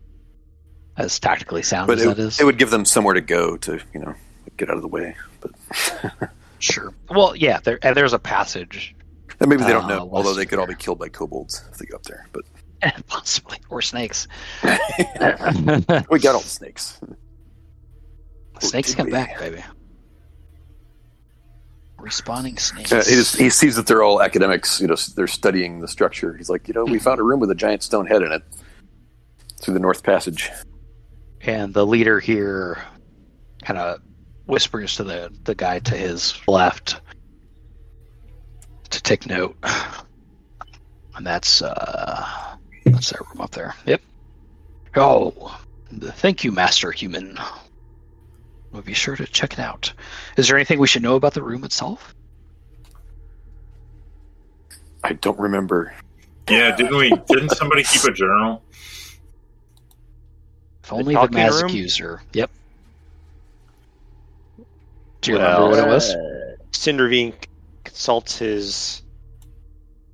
As 0.98 1.18
tactically 1.18 1.62
sound 1.62 1.86
But 1.86 1.98
as 1.98 2.04
it, 2.04 2.08
that 2.08 2.18
is, 2.18 2.40
it 2.40 2.44
would 2.44 2.58
give 2.58 2.70
them 2.70 2.84
somewhere 2.84 3.14
to 3.14 3.20
go 3.20 3.56
to 3.56 3.80
you 3.94 4.00
know 4.00 4.14
get 4.56 4.68
out 4.68 4.76
of 4.76 4.82
the 4.82 4.88
way. 4.88 5.16
But 5.40 5.52
sure. 6.58 6.92
Well, 7.08 7.34
yeah. 7.36 7.60
There 7.60 7.78
and 7.82 7.96
there's 7.96 8.12
a 8.12 8.18
passage 8.18 8.94
and 9.40 9.48
maybe 9.48 9.62
they 9.62 9.72
don't 9.72 9.84
Uh, 9.84 9.98
know. 9.98 10.10
Although 10.12 10.34
they 10.34 10.44
could 10.46 10.58
all 10.58 10.66
be 10.66 10.74
killed 10.74 10.98
by 10.98 11.08
kobolds 11.08 11.62
if 11.70 11.78
they 11.78 11.86
go 11.86 11.96
up 11.96 12.02
there. 12.02 12.26
But 12.32 12.44
possibly 13.06 13.58
or 13.70 13.80
snakes. 13.80 14.26
we 14.64 14.68
got 16.18 16.34
all 16.34 16.40
the 16.40 16.44
snakes. 16.46 17.00
snakes 18.60 18.94
come 18.94 19.06
we? 19.06 19.12
back, 19.12 19.38
baby. 19.38 19.62
Responding 21.98 22.56
snakes. 22.58 22.92
Uh, 22.92 23.02
he, 23.04 23.14
just, 23.16 23.36
he 23.36 23.50
sees 23.50 23.74
that 23.76 23.86
they're 23.88 24.04
all 24.04 24.22
academics. 24.22 24.80
You 24.80 24.86
know, 24.86 24.96
they're 25.16 25.26
studying 25.26 25.80
the 25.80 25.88
structure. 25.88 26.36
He's 26.36 26.48
like, 26.48 26.68
you 26.68 26.74
know, 26.74 26.84
we 26.84 26.98
found 27.00 27.18
a 27.18 27.24
room 27.24 27.40
with 27.40 27.50
a 27.50 27.56
giant 27.56 27.82
stone 27.82 28.06
head 28.06 28.22
in 28.22 28.30
it 28.30 28.42
through 29.60 29.74
the 29.74 29.80
north 29.80 30.04
passage. 30.04 30.48
And 31.42 31.72
the 31.72 31.86
leader 31.86 32.20
here 32.20 32.82
kind 33.62 33.78
of 33.78 34.00
whispers 34.46 34.96
to 34.96 35.04
the 35.04 35.32
the 35.44 35.54
guy 35.54 35.78
to 35.78 35.96
his 35.96 36.38
left 36.46 37.00
to 38.90 39.02
take 39.02 39.26
note. 39.26 39.56
And 41.16 41.26
that's 41.26 41.62
uh 41.62 42.56
that's 42.84 43.10
that 43.10 43.20
room 43.20 43.40
up 43.40 43.50
there. 43.50 43.74
Yep. 43.86 44.00
Oh, 44.94 45.60
thank 45.92 46.44
you, 46.44 46.52
Master 46.52 46.92
Human. 46.92 47.36
We'll 48.70 48.82
be 48.82 48.94
sure 48.94 49.16
to 49.16 49.26
check 49.26 49.54
it 49.54 49.58
out. 49.58 49.92
Is 50.36 50.46
there 50.46 50.56
anything 50.56 50.78
we 50.78 50.86
should 50.86 51.02
know 51.02 51.16
about 51.16 51.34
the 51.34 51.42
room 51.42 51.64
itself? 51.64 52.14
I 55.02 55.14
don't 55.14 55.38
remember. 55.40 55.92
Yeah, 56.48 56.76
didn't 56.76 56.96
we? 56.96 57.10
Didn't 57.28 57.50
somebody 57.50 57.82
keep 57.82 58.04
a 58.04 58.12
journal? 58.12 58.62
If 60.88 60.92
only 60.94 61.14
the 61.14 61.20
talking 61.20 61.36
magic 61.36 61.74
user. 61.74 62.22
Yep. 62.32 62.50
Do 65.20 65.32
you 65.32 65.36
Well, 65.38 65.66
remember 65.68 65.82
what 65.82 65.86
it 65.86 65.92
was? 65.92 66.14
Uh, 66.14 66.54
Cindervine 66.72 67.34
consults 67.84 68.38
his 68.38 69.02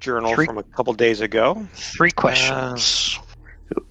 journal 0.01 0.35
Three- 0.35 0.47
from 0.47 0.59
a 0.59 0.63
couple 0.65 0.93
days 0.95 1.21
ago. 1.21 1.65
Three 1.75 2.11
questions. 2.11 3.21
Uh, 3.77 3.83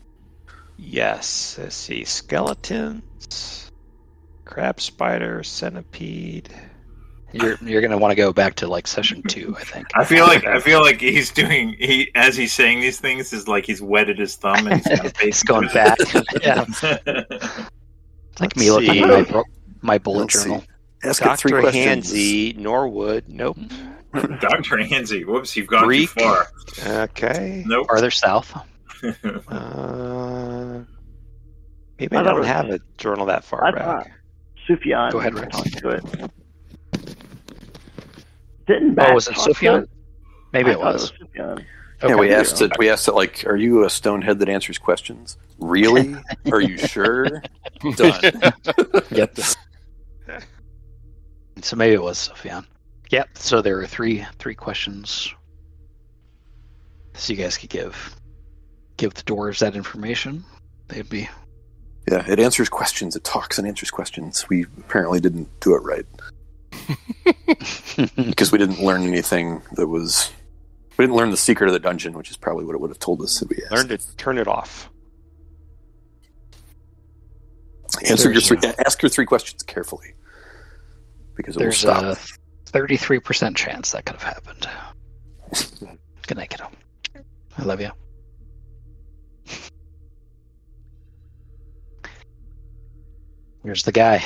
yes, 0.77 1.57
let's 1.57 1.76
see. 1.76 2.03
Skeletons, 2.03 3.72
crab 4.43 4.81
spider, 4.81 5.41
centipede. 5.43 6.53
You're 7.34 7.57
you're 7.61 7.81
gonna 7.81 7.97
want 7.97 8.11
to 8.11 8.15
go 8.15 8.31
back 8.31 8.55
to 8.55 8.68
like 8.68 8.85
session 8.88 9.23
two, 9.23 9.55
I 9.60 9.64
think. 9.64 9.88
I 9.95 10.05
feel 10.05 10.26
like 10.27 10.45
I 10.45 10.60
feel 10.60 10.81
like 10.81 11.01
he's 11.01 11.31
doing 11.31 11.76
he 11.80 12.11
as 12.15 12.35
he's 12.38 12.53
saying 12.53 12.81
these 12.81 12.99
things 12.99 13.34
is 13.34 13.47
like 13.47 13.65
he's 13.65 13.81
wetted 13.81 14.19
his 14.19 14.35
thumb 14.35 14.68
and 14.68 14.81
he's, 14.85 14.99
got 15.01 15.18
He's 15.22 15.43
going 15.43 15.68
back. 15.69 15.97
yeah, 16.41 16.65
it's 16.68 18.39
like 18.39 18.55
me 18.55 18.69
Let's 18.72 18.85
looking 18.88 18.93
see. 18.93 19.03
at 19.03 19.31
my, 19.31 19.43
my 19.81 19.97
bullet 19.97 20.19
Let's 20.22 20.39
see. 20.39 20.49
journal. 20.49 20.64
Ask 21.03 21.23
Doctor 21.23 21.49
questions. 21.60 22.11
Hansy, 22.11 22.53
Norwood. 22.53 23.26
Nope. 23.27 23.57
Doctor 24.39 24.77
Hansy. 24.77 25.26
Whoops, 25.26 25.55
you've 25.57 25.68
gone 25.68 25.85
Greek. 25.85 26.10
too 26.14 26.22
far. 26.23 26.47
Okay. 27.03 27.64
Nope. 27.65 27.88
Farther 27.88 28.11
south. 28.11 28.55
Uh, 29.03 30.84
maybe 31.99 32.15
I, 32.15 32.19
I 32.22 32.23
don't 32.23 32.45
have 32.45 32.69
a 32.69 32.80
journal 32.97 33.26
that 33.26 33.43
far 33.43 33.65
I 33.65 33.72
back. 33.72 33.84
thought 33.84 34.07
Sufyan 34.68 35.11
Go 35.11 35.19
ahead, 35.19 35.34
Rich. 35.34 35.51
talked 35.51 35.77
to 35.80 36.30
it. 38.68 38.73
Didn't 38.73 38.99
Oh, 38.99 39.14
was 39.14 39.27
it 39.27 39.35
talk 39.35 39.57
to 39.57 39.76
it? 39.77 39.90
Maybe 40.53 40.72
it 40.72 40.80
was. 40.80 41.11
Sufyan. 41.18 41.65
Yeah, 42.03 42.15
we 42.15 42.34
asked 42.34 42.61
it. 42.61 42.72
We 42.77 42.90
asked 42.90 43.07
it 43.07 43.14
like, 43.14 43.45
"Are 43.48 43.56
you 43.56 43.84
a 43.84 43.88
stonehead 43.88 44.40
that 44.40 44.49
answers 44.49 44.77
questions? 44.77 45.38
Really? 45.57 46.15
Are 46.52 46.61
you 46.61 46.77
sure?" 46.77 47.26
Done. 47.95 48.19
Yep. 49.11 49.38
so 51.61 51.76
maybe 51.76 51.94
it 51.94 52.02
was 52.02 52.18
Sufyan. 52.18 52.65
Yep. 53.10 53.38
So 53.38 53.61
there 53.61 53.80
are 53.80 53.88
three 53.88 54.26
three 54.40 54.56
questions. 54.56 55.34
So 57.14 57.34
you 57.34 57.41
guys 57.41 57.57
could 57.57 57.69
give 57.69 58.15
give 58.98 59.14
the 59.14 59.23
dwarves 59.23 59.60
that 59.60 59.76
information. 59.76 60.44
They'd 60.88 61.10
be 61.10 61.30
Yeah, 62.10 62.23
it 62.27 62.40
answers 62.40 62.69
questions. 62.69 63.15
It 63.15 63.23
talks 63.23 63.57
and 63.57 63.68
answers 63.68 63.91
questions. 63.91 64.48
We 64.49 64.64
apparently 64.77 65.19
didn't 65.19 65.48
do 65.61 65.76
it 65.76 65.84
right 65.84 66.06
because 68.15 68.51
we 68.51 68.57
didn't 68.57 68.80
learn 68.80 69.03
anything 69.03 69.61
that 69.73 69.88
was. 69.88 70.31
We 70.97 71.05
didn't 71.05 71.15
learn 71.15 71.31
the 71.31 71.38
secret 71.38 71.68
of 71.68 71.73
the 71.73 71.80
dungeon, 71.80 72.14
which 72.14 72.30
is 72.30 72.38
probably 72.38 72.65
what 72.65 72.76
it 72.76 72.81
would 72.81 72.91
have 72.91 72.99
told 72.99 73.22
us 73.22 73.41
if 73.41 73.49
we 73.49 73.57
asked. 73.64 73.72
Learn 73.72 73.88
to 73.88 74.15
turn 74.18 74.38
it 74.38 74.47
off. 74.47 74.89
Answer 78.05 78.26
your 78.26 78.34
There's 78.34 78.47
three, 78.47 78.57
uh, 78.57 78.73
ask 78.85 79.01
your 79.01 79.10
three 79.10 79.26
questions 79.26 79.64
carefully 79.64 80.14
because 81.35 81.55
it 81.55 81.60
will 81.60 81.65
There's 81.65 81.77
stop. 81.77 82.03
a 82.03 82.18
33% 82.72 83.55
chance 83.55 83.91
that 83.91 84.05
could 84.05 84.15
have 84.15 84.23
happened. 84.23 84.68
Good 86.27 86.38
night, 86.38 86.49
kiddo. 86.49 86.69
I 87.57 87.64
love 87.64 87.81
you. 87.81 87.91
Here's 93.64 93.84
the 93.84 93.91
guy. 93.91 94.23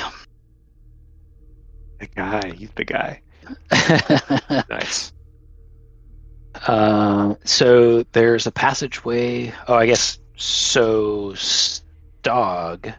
The 2.00 2.08
guy. 2.08 2.54
He's 2.56 2.72
the 2.76 2.86
guy. 2.86 3.22
Nice. 4.70 5.14
Uh, 6.66 7.36
so 7.44 8.04
there's 8.12 8.48
a 8.48 8.52
passageway. 8.52 9.54
Oh, 9.68 9.76
I 9.76 9.86
guess 9.86 10.20
so. 10.36 11.34
Dog 12.24 12.92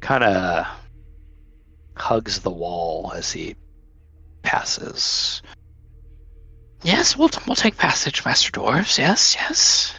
kind 0.00 0.24
of 0.24 0.66
hugs 1.96 2.40
the 2.40 2.50
wall 2.50 3.12
as 3.14 3.30
he 3.30 3.54
passes. 4.42 5.42
Yes, 6.82 7.16
we'll 7.16 7.30
we'll 7.46 7.56
take 7.56 7.76
passage, 7.76 8.24
Master 8.24 8.50
Dwarves. 8.50 8.98
Yes, 8.98 9.36
yes. 9.36 9.94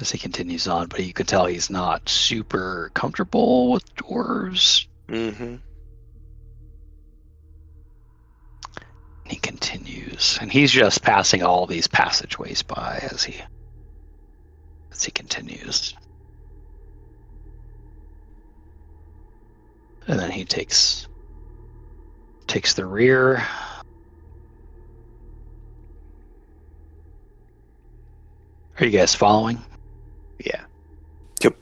As 0.00 0.10
he 0.10 0.18
continues 0.18 0.66
on, 0.66 0.88
but 0.88 1.04
you 1.04 1.12
can 1.12 1.26
tell 1.26 1.46
he's 1.46 1.70
not 1.70 2.08
super 2.08 2.90
comfortable 2.94 3.72
with 3.72 3.94
dwarves. 3.94 4.86
Mm-hmm. 5.08 5.56
He 9.24 9.36
continues, 9.36 10.38
and 10.40 10.50
he's 10.50 10.72
just 10.72 11.02
passing 11.02 11.42
all 11.42 11.66
these 11.66 11.86
passageways 11.86 12.62
by 12.62 13.06
as 13.12 13.22
he 13.22 13.40
as 14.90 15.04
he 15.04 15.10
continues. 15.10 15.94
And 20.06 20.18
then 20.18 20.30
he 20.30 20.44
takes 20.44 21.06
takes 22.46 22.74
the 22.74 22.84
rear. 22.84 23.46
Are 28.78 28.84
you 28.84 28.90
guys 28.90 29.14
following? 29.14 29.62
Yeah. 30.44 30.64
Yep. 31.42 31.56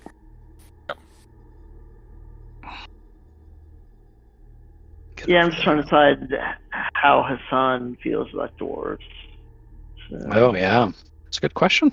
Get 5.17 5.29
Yeah, 5.29 5.43
I'm 5.45 5.51
just 5.51 5.63
trying 5.63 5.77
to 5.79 5.83
decide 5.83 6.29
how 6.95 7.25
Hassan 7.29 7.97
feels 8.03 8.29
about 8.33 8.57
dwarves. 8.59 8.99
So, 10.09 10.19
Oh 10.33 10.55
yeah, 10.55 10.91
it's 11.27 11.39
a 11.39 11.41
good 11.41 11.55
question. 11.55 11.93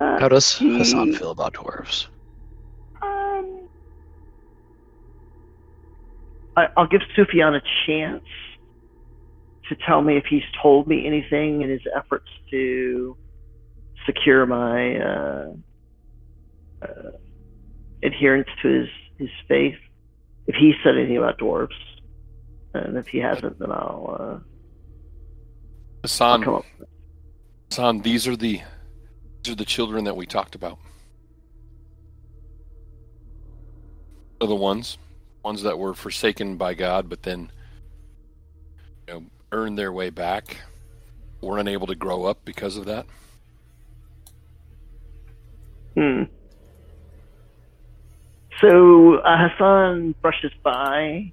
uh, 0.00 0.18
How 0.20 0.28
does 0.28 0.58
Hassan 0.58 1.12
feel 1.14 1.30
about 1.32 1.54
dwarves? 1.54 2.06
Um, 3.02 3.68
I, 6.56 6.68
I'll 6.76 6.86
give 6.86 7.02
Sufyan 7.16 7.54
a 7.54 7.62
chance 7.86 8.24
to 9.68 9.76
tell 9.86 10.02
me 10.02 10.16
if 10.16 10.24
he's 10.28 10.42
told 10.62 10.88
me 10.88 11.06
anything 11.06 11.62
in 11.62 11.70
his 11.70 11.82
efforts 11.96 12.28
to 12.50 13.16
secure 14.06 14.46
my 14.46 14.96
uh, 14.96 15.52
uh, 16.82 17.10
adherence 18.02 18.48
to 18.62 18.68
his, 18.68 18.88
his 19.18 19.30
faith. 19.48 19.78
If 20.46 20.54
he 20.56 20.74
said 20.82 20.96
anything 20.96 21.18
about 21.18 21.38
dwarves, 21.38 21.68
and 22.74 22.96
if 22.96 23.06
he 23.08 23.18
hasn't, 23.18 23.58
then 23.58 23.70
I'll, 23.70 24.16
uh, 24.18 24.38
I'll 26.38 26.44
come 26.44 26.54
up. 26.54 26.64
Hassan, 27.70 28.00
these 28.00 28.26
are 28.26 28.36
the 28.36 28.62
these 29.42 29.52
are 29.52 29.56
the 29.56 29.64
children 29.64 30.04
that 30.04 30.16
we 30.16 30.26
talked 30.26 30.54
about. 30.54 30.78
Are 34.40 34.46
the 34.46 34.56
ones, 34.56 34.98
ones 35.44 35.62
that 35.62 35.78
were 35.78 35.94
forsaken 35.94 36.56
by 36.56 36.74
God, 36.74 37.08
but 37.08 37.22
then 37.22 37.52
you 39.06 39.14
know 39.14 39.24
earned 39.52 39.78
their 39.78 39.92
way 39.92 40.10
back, 40.10 40.56
weren't 41.40 41.68
able 41.68 41.86
to 41.86 41.94
grow 41.94 42.24
up 42.24 42.44
because 42.44 42.76
of 42.76 42.86
that. 42.86 43.06
Hmm. 45.94 46.22
So 48.60 49.16
uh, 49.16 49.48
Hassan 49.48 50.14
brushes 50.20 50.52
by, 50.62 51.32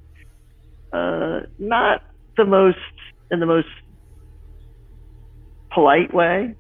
uh, 0.94 1.42
not 1.60 2.04
the 2.38 2.46
most 2.46 2.78
in 3.30 3.40
the 3.40 3.46
most 3.46 3.68
polite 5.72 6.14
way, 6.14 6.56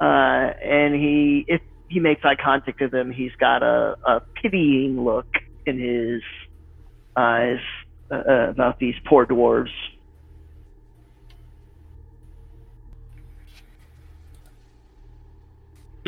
uh, 0.00 0.04
and 0.04 0.94
he 0.94 1.44
if 1.48 1.60
he 1.88 2.00
makes 2.00 2.24
eye 2.24 2.36
contact 2.42 2.80
with 2.80 2.94
him, 2.94 3.10
he's 3.10 3.32
got 3.38 3.62
a, 3.62 3.96
a 4.06 4.20
pitying 4.42 5.02
look 5.04 5.26
in 5.66 5.78
his 5.78 6.22
eyes 7.16 7.60
uh, 8.10 8.14
uh, 8.14 8.50
about 8.50 8.78
these 8.78 8.94
poor 9.04 9.26
dwarves. 9.26 9.70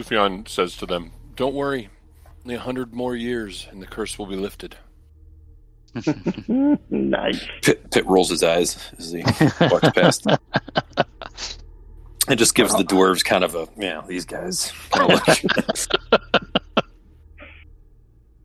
Sufyan 0.01 0.47
says 0.47 0.77
to 0.79 0.87
them, 0.87 1.13
"Don't 1.37 1.55
worry, 1.55 1.91
only 2.45 2.55
a 2.55 2.61
hundred 2.61 2.95
more 2.95 3.15
years, 3.15 3.69
and 3.71 3.83
the 3.83 3.87
curse 3.87 4.19
will 4.19 4.25
be 4.25 4.35
lifted." 4.35 4.77
nice. 6.89 7.47
Pitt, 7.61 7.91
Pitt 7.91 8.07
rolls 8.07 8.31
his 8.31 8.43
eyes 8.43 8.79
as 8.97 9.13
he 9.13 9.23
walks 9.61 9.91
past. 9.91 10.27
It 12.29 12.37
just 12.37 12.55
gives 12.55 12.75
the 12.75 12.85
dwarves 12.85 13.23
kind 13.23 13.45
of 13.45 13.55
a 13.55 13.69
yeah, 13.77 14.03
these 14.07 14.25
guys. 14.25 14.73
Kind 14.91 15.13
of 15.13 15.21
look. 15.29 15.39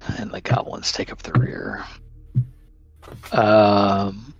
and 0.18 0.32
the 0.32 0.42
goblins 0.42 0.92
take 0.92 1.10
up 1.10 1.22
the 1.22 1.40
rear. 1.40 1.86
Um, 3.32 4.34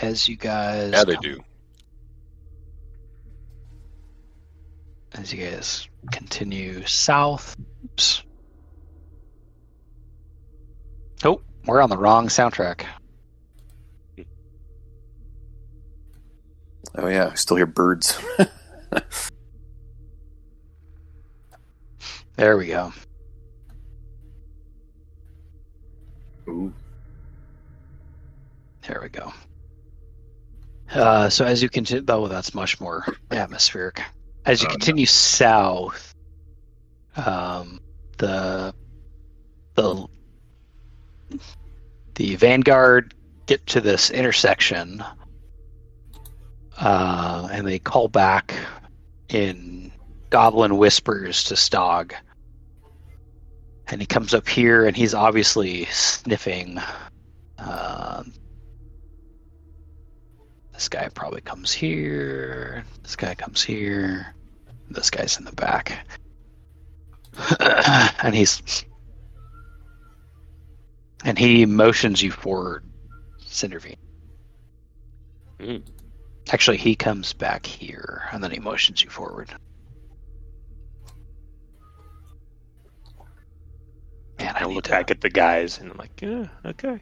as 0.00 0.28
you 0.28 0.36
guys, 0.36 0.92
Yeah, 0.92 1.02
they 1.04 1.16
do. 1.16 1.42
As 5.14 5.32
you 5.32 5.44
guys 5.44 5.88
continue 6.10 6.84
south. 6.86 7.56
Oops. 7.84 8.22
Oh, 11.24 11.40
we're 11.66 11.80
on 11.80 11.90
the 11.90 11.96
wrong 11.96 12.28
soundtrack. 12.28 12.84
oh 16.96 17.08
yeah, 17.08 17.30
I 17.32 17.34
still 17.34 17.56
hear 17.56 17.66
birds. 17.66 18.18
There 22.36 22.56
we 22.56 22.66
go. 22.66 22.92
Ooh. 26.48 26.72
There 28.86 29.00
we 29.00 29.08
go. 29.08 29.32
Uh, 30.92 31.28
so 31.28 31.44
as 31.44 31.62
you 31.62 31.68
continue, 31.68 32.04
oh, 32.08 32.26
that's 32.26 32.54
much 32.54 32.80
more 32.80 33.06
atmospheric. 33.30 34.02
As 34.46 34.62
you 34.62 34.68
Oh, 34.68 34.72
no. 34.72 34.74
continue 34.76 35.06
south, 35.06 36.14
um, 37.16 37.80
the 38.18 38.74
the 39.74 40.06
the 42.14 42.36
vanguard 42.36 43.14
get 43.46 43.66
to 43.66 43.80
this 43.80 44.10
intersection, 44.10 45.02
uh, 46.78 47.48
and 47.50 47.66
they 47.66 47.78
call 47.78 48.08
back 48.08 48.54
in 49.28 49.90
goblin 50.30 50.76
whispers 50.76 51.44
to 51.44 51.54
Stog. 51.54 52.12
And 53.88 54.00
he 54.00 54.06
comes 54.06 54.32
up 54.34 54.48
here, 54.48 54.86
and 54.86 54.96
he's 54.96 55.14
obviously 55.14 55.84
sniffing. 55.86 56.78
Um, 57.58 58.32
this 60.74 60.88
guy 60.88 61.08
probably 61.08 61.40
comes 61.40 61.72
here. 61.72 62.84
This 63.02 63.16
guy 63.16 63.34
comes 63.34 63.62
here. 63.62 64.34
This 64.90 65.08
guy's 65.08 65.38
in 65.38 65.44
the 65.44 65.52
back. 65.52 66.06
and 68.22 68.34
he's. 68.34 68.84
And 71.24 71.38
he 71.38 71.64
motions 71.64 72.22
you 72.22 72.30
forward, 72.30 72.84
Cindervine. 73.40 73.96
Mm. 75.58 75.82
Actually, 76.50 76.76
he 76.76 76.94
comes 76.94 77.32
back 77.32 77.64
here, 77.64 78.28
and 78.30 78.44
then 78.44 78.50
he 78.50 78.58
motions 78.58 79.02
you 79.02 79.08
forward. 79.08 79.54
And 84.38 84.56
I 84.56 84.60
I 84.60 84.64
look 84.66 84.84
to, 84.84 84.90
back 84.90 85.10
at 85.10 85.20
the 85.20 85.30
guys 85.30 85.78
and 85.78 85.90
I'm 85.90 85.96
like, 85.96 86.20
yeah, 86.20 86.48
okay. 86.66 87.00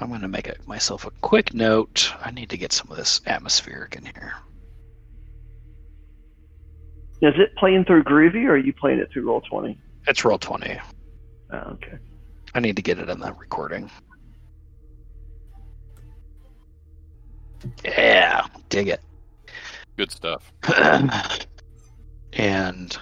I'm 0.00 0.08
going 0.08 0.22
to 0.22 0.28
make 0.28 0.48
a, 0.48 0.56
myself 0.66 1.06
a 1.06 1.10
quick 1.20 1.54
note. 1.54 2.12
I 2.20 2.30
need 2.30 2.50
to 2.50 2.56
get 2.56 2.72
some 2.72 2.90
of 2.90 2.96
this 2.96 3.20
atmospheric 3.26 3.94
in 3.96 4.04
here. 4.04 4.34
Is 7.22 7.34
it 7.38 7.54
playing 7.56 7.84
through 7.84 8.04
Groovy 8.04 8.44
or 8.44 8.52
are 8.52 8.56
you 8.56 8.72
playing 8.72 8.98
it 8.98 9.10
through 9.12 9.24
Roll20? 9.24 9.76
It's 10.06 10.24
roll 10.24 10.38
twenty. 10.38 10.78
Oh, 11.50 11.56
okay. 11.56 11.98
I 12.54 12.60
need 12.60 12.76
to 12.76 12.82
get 12.82 12.98
it 12.98 13.08
in 13.08 13.20
that 13.20 13.38
recording. 13.38 13.90
Yeah, 17.84 18.46
dig 18.68 18.88
it. 18.88 19.00
Good 19.96 20.10
stuff. 20.10 20.52
and 22.34 22.98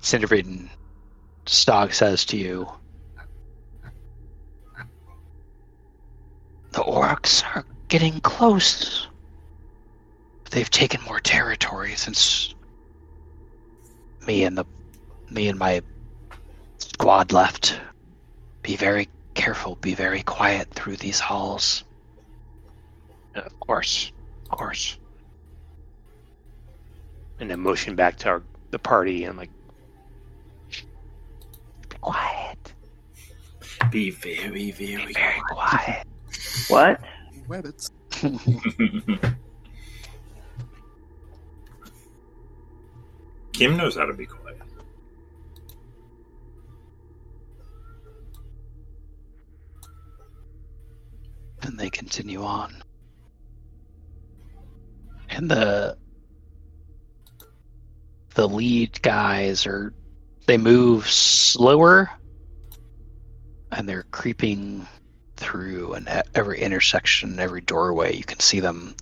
Cinderfrieden 0.00 0.70
Stog 1.44 1.92
says 1.92 2.24
to 2.26 2.38
you, 2.38 2.68
The 6.74 6.82
orcs 6.82 7.44
are 7.54 7.64
getting 7.86 8.20
close. 8.20 9.06
They've 10.50 10.70
taken 10.70 11.00
more 11.02 11.20
territory 11.20 11.94
since 11.94 12.52
me 14.26 14.42
and 14.42 14.58
the 14.58 14.64
me 15.30 15.48
and 15.48 15.56
my 15.56 15.82
squad 16.78 17.30
left. 17.30 17.80
Be 18.62 18.74
very 18.74 19.08
careful, 19.34 19.76
be 19.76 19.94
very 19.94 20.22
quiet 20.22 20.68
through 20.70 20.96
these 20.96 21.20
halls. 21.20 21.84
Of 23.36 23.60
course, 23.60 24.10
of 24.50 24.58
course. 24.58 24.98
And 27.38 27.50
then 27.50 27.60
motion 27.60 27.94
back 27.94 28.16
to 28.18 28.28
our, 28.30 28.42
the 28.70 28.78
party 28.80 29.24
and 29.24 29.38
like, 29.38 29.50
be 31.88 31.96
quiet, 32.00 32.72
Be 33.90 34.10
very, 34.10 34.70
very 34.72 35.06
be 35.06 35.12
very 35.12 35.40
quiet. 35.50 36.06
What? 36.68 37.00
Wabbits. 37.48 37.90
Kim 43.52 43.76
knows 43.76 43.96
how 43.96 44.06
to 44.06 44.14
be 44.14 44.26
quiet. 44.26 44.44
and 51.64 51.78
they 51.78 51.90
continue 51.90 52.42
on. 52.42 52.82
And 55.30 55.50
the 55.50 55.96
the 58.34 58.48
lead 58.48 59.00
guys 59.02 59.66
are 59.66 59.92
they 60.46 60.58
move 60.58 61.08
slower 61.08 62.10
and 63.72 63.88
they're 63.88 64.04
creeping 64.04 64.86
through 65.48 65.92
and 65.94 66.08
at 66.08 66.26
every 66.34 66.60
intersection, 66.60 67.38
every 67.38 67.60
doorway 67.60 68.16
you 68.16 68.24
can 68.24 68.40
see 68.40 68.60
them 68.60 68.94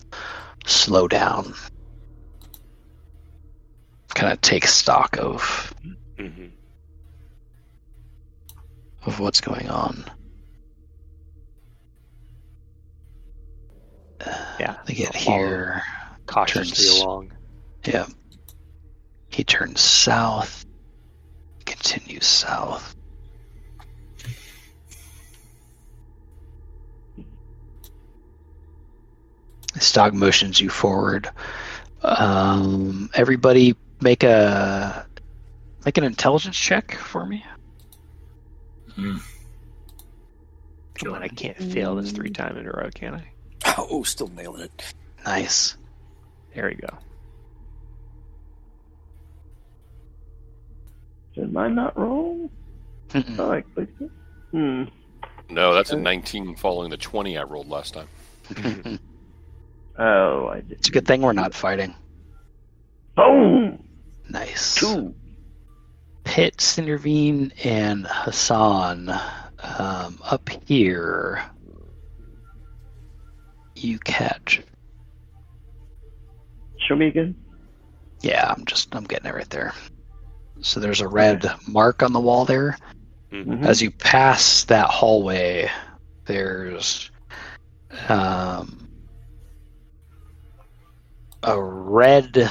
slow 0.67 1.07
down. 1.09 1.55
Kind 4.15 4.33
of 4.33 4.41
take 4.41 4.67
stock 4.67 5.17
of 5.19 5.73
hmm 6.19 6.47
of 9.05 9.19
what's 9.19 9.41
going 9.41 9.69
on. 9.69 10.05
Yeah, 14.61 14.77
They 14.87 14.95
get 14.95 15.15
here. 15.17 15.83
cautiously 16.27 16.87
Turns- 16.87 17.01
along. 17.01 17.33
Yeah. 17.85 18.07
He 19.29 19.43
turns 19.43 19.81
south, 19.81 20.65
continues 21.67 22.27
south. 22.27 22.92
This 29.75 29.93
dog 29.93 30.15
motions 30.15 30.61
you 30.61 30.69
forward. 30.69 31.29
Um, 32.03 33.11
everybody 33.15 33.75
make 34.01 34.23
a 34.23 35.07
make 35.85 35.99
an 35.99 36.05
intelligence 36.05 36.57
check 36.57 36.95
for 36.97 37.25
me. 37.25 37.45
Come 38.97 41.15
on, 41.15 41.23
I 41.23 41.29
can't 41.29 41.57
fail 41.57 41.97
this 41.97 42.13
three 42.13 42.31
times 42.31 42.59
in 42.59 42.67
a 42.67 42.71
row, 42.71 42.91
can 42.95 43.15
I? 43.15 43.25
Oh, 43.79 44.03
still 44.03 44.29
nailing 44.29 44.63
it. 44.63 44.95
Nice. 45.25 45.77
There 46.55 46.67
we 46.67 46.75
go. 46.75 46.89
Am 51.39 51.57
I 51.57 51.69
not 51.69 51.99
wrong? 51.99 52.51
Oh, 53.15 53.51
I 53.51 53.63
clicked 53.63 54.03
it. 54.03 54.11
Hmm. 54.51 54.85
No, 55.49 55.73
that's 55.73 55.91
a 55.91 55.97
19 55.97 56.57
following 56.57 56.91
the 56.91 56.99
20 56.99 57.39
I 57.39 57.43
rolled 57.45 57.69
last 57.69 57.95
time. 57.95 58.99
Oh, 59.99 60.49
I 60.49 60.61
did. 60.61 60.73
it's 60.73 60.89
a 60.89 60.93
good 60.93 61.07
thing 61.07 61.23
we're 61.23 61.33
not 61.33 61.55
fighting. 61.55 61.95
Boom! 63.15 63.83
Nice. 64.29 64.75
Two. 64.77 65.15
Pitt, 66.25 66.57
Cindervine, 66.59 67.53
and 67.65 68.07
Hassan 68.09 69.11
um, 69.59 70.19
up 70.25 70.49
here. 70.67 71.43
You 73.75 73.99
catch. 73.99 74.63
Show 76.89 76.97
me 76.97 77.09
again. 77.09 77.35
Yeah, 78.23 78.53
I'm 78.57 78.65
just 78.65 78.95
I'm 78.95 79.05
getting 79.05 79.29
it 79.29 79.35
right 79.35 79.51
there. 79.51 79.73
So 80.61 80.79
there's 80.81 81.01
a 81.01 81.09
red 81.09 81.45
mark 81.67 82.03
on 82.03 82.13
the 82.13 82.21
wall 82.21 82.45
there. 82.45 82.77
Mhm. 83.33 83.65
As 83.65 83.83
you 83.83 83.91
pass 83.91 84.65
that 84.65 84.87
hallway, 84.87 85.69
there's 86.27 87.11
um, 88.09 88.82
a 91.43 91.61
red, 91.63 92.51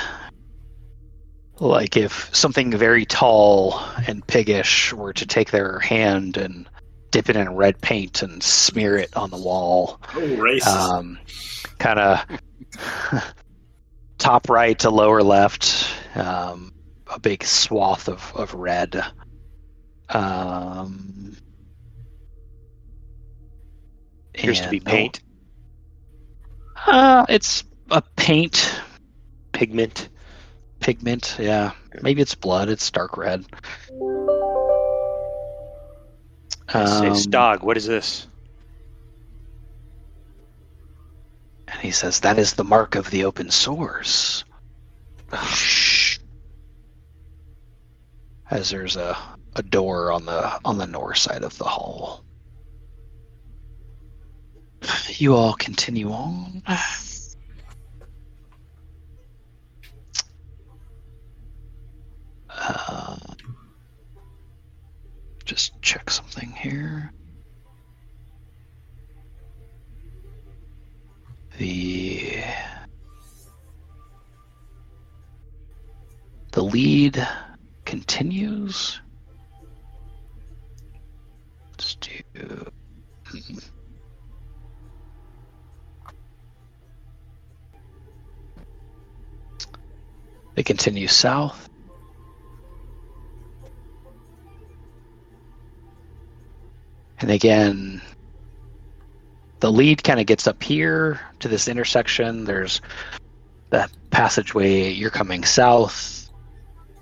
like 1.60 1.96
if 1.98 2.34
something 2.36 2.72
very 2.72 3.06
tall 3.06 3.80
and 4.08 4.26
piggish 4.26 4.94
were 4.94 5.14
to 5.14 5.26
take 5.26 5.52
their 5.52 5.80
hand 5.80 6.38
and 6.38 6.68
dip 7.12 7.30
it 7.30 7.36
in 7.36 7.50
red 7.56 7.80
paint 7.82 8.22
and 8.22 8.42
smear 8.42 8.98
it 8.98 9.16
on 9.16 9.30
the 9.30 9.38
wall. 9.38 10.00
Oh. 10.16 10.96
Um, 10.98 11.20
kind 11.78 12.00
of 12.00 12.26
top 14.18 14.50
right 14.50 14.78
to 14.80 14.90
lower 14.90 15.22
left, 15.24 15.88
um, 16.16 16.74
a 17.08 17.20
big 17.20 17.44
swath 17.44 18.08
of, 18.08 18.32
of 18.36 18.54
red. 18.54 19.02
Um, 20.10 21.36
Appears 24.36 24.62
to 24.62 24.70
be 24.70 24.78
and- 24.78 24.86
paint, 24.86 25.22
Uh, 26.88 27.26
it's 27.30 27.64
a 27.92 28.02
paint 28.16 28.82
pigment. 29.52 30.10
pigment. 30.80 31.36
Yeah, 31.40 31.72
maybe 32.02 32.22
it's 32.22 32.36
blood. 32.36 32.70
It's 32.70 32.90
dark 32.90 33.18
red. 33.18 33.46
Say, 36.72 36.80
Um, 36.80 37.14
Stog, 37.16 37.64
what 37.64 37.76
is 37.78 37.86
this? 37.86 38.28
And 41.68 41.82
he 41.82 41.92
says, 41.92 42.22
That 42.22 42.40
is 42.40 42.54
the 42.54 42.64
mark 42.64 42.96
of 42.96 43.10
the 43.12 43.26
open 43.26 43.52
source. 43.52 44.46
As 48.50 48.70
there's 48.70 48.96
a, 48.96 49.18
a 49.56 49.64
door 49.64 50.12
on 50.12 50.26
the 50.26 50.60
on 50.66 50.78
the 50.78 50.88
north 50.88 51.18
side 51.18 51.44
of 51.44 51.58
the 51.58 51.66
hall. 51.66 52.24
You 55.18 55.36
all 55.36 55.54
continue 55.54 56.12
on. 56.12 56.64
Uh, 62.62 63.18
just 65.46 65.82
check 65.82 66.10
something 66.10 66.52
here. 66.52 67.12
the 71.62 72.44
the 76.52 76.64
lead 76.64 77.28
continues. 77.86 79.00
Let's 81.72 81.96
do. 81.96 82.72
They 90.56 90.64
continue 90.64 91.08
south. 91.08 91.71
And 97.22 97.32
again, 97.32 98.02
the 99.60 99.72
lead 99.72 100.04
kind 100.04 100.20
of 100.20 100.26
gets 100.26 100.48
up 100.48 100.62
here 100.62 101.22
to 101.40 101.48
this 101.48 101.68
intersection. 101.68 102.46
There's 102.46 102.82
that 103.70 103.92
passageway. 104.10 104.90
You're 104.92 105.12
coming 105.12 105.44
south. 105.44 106.30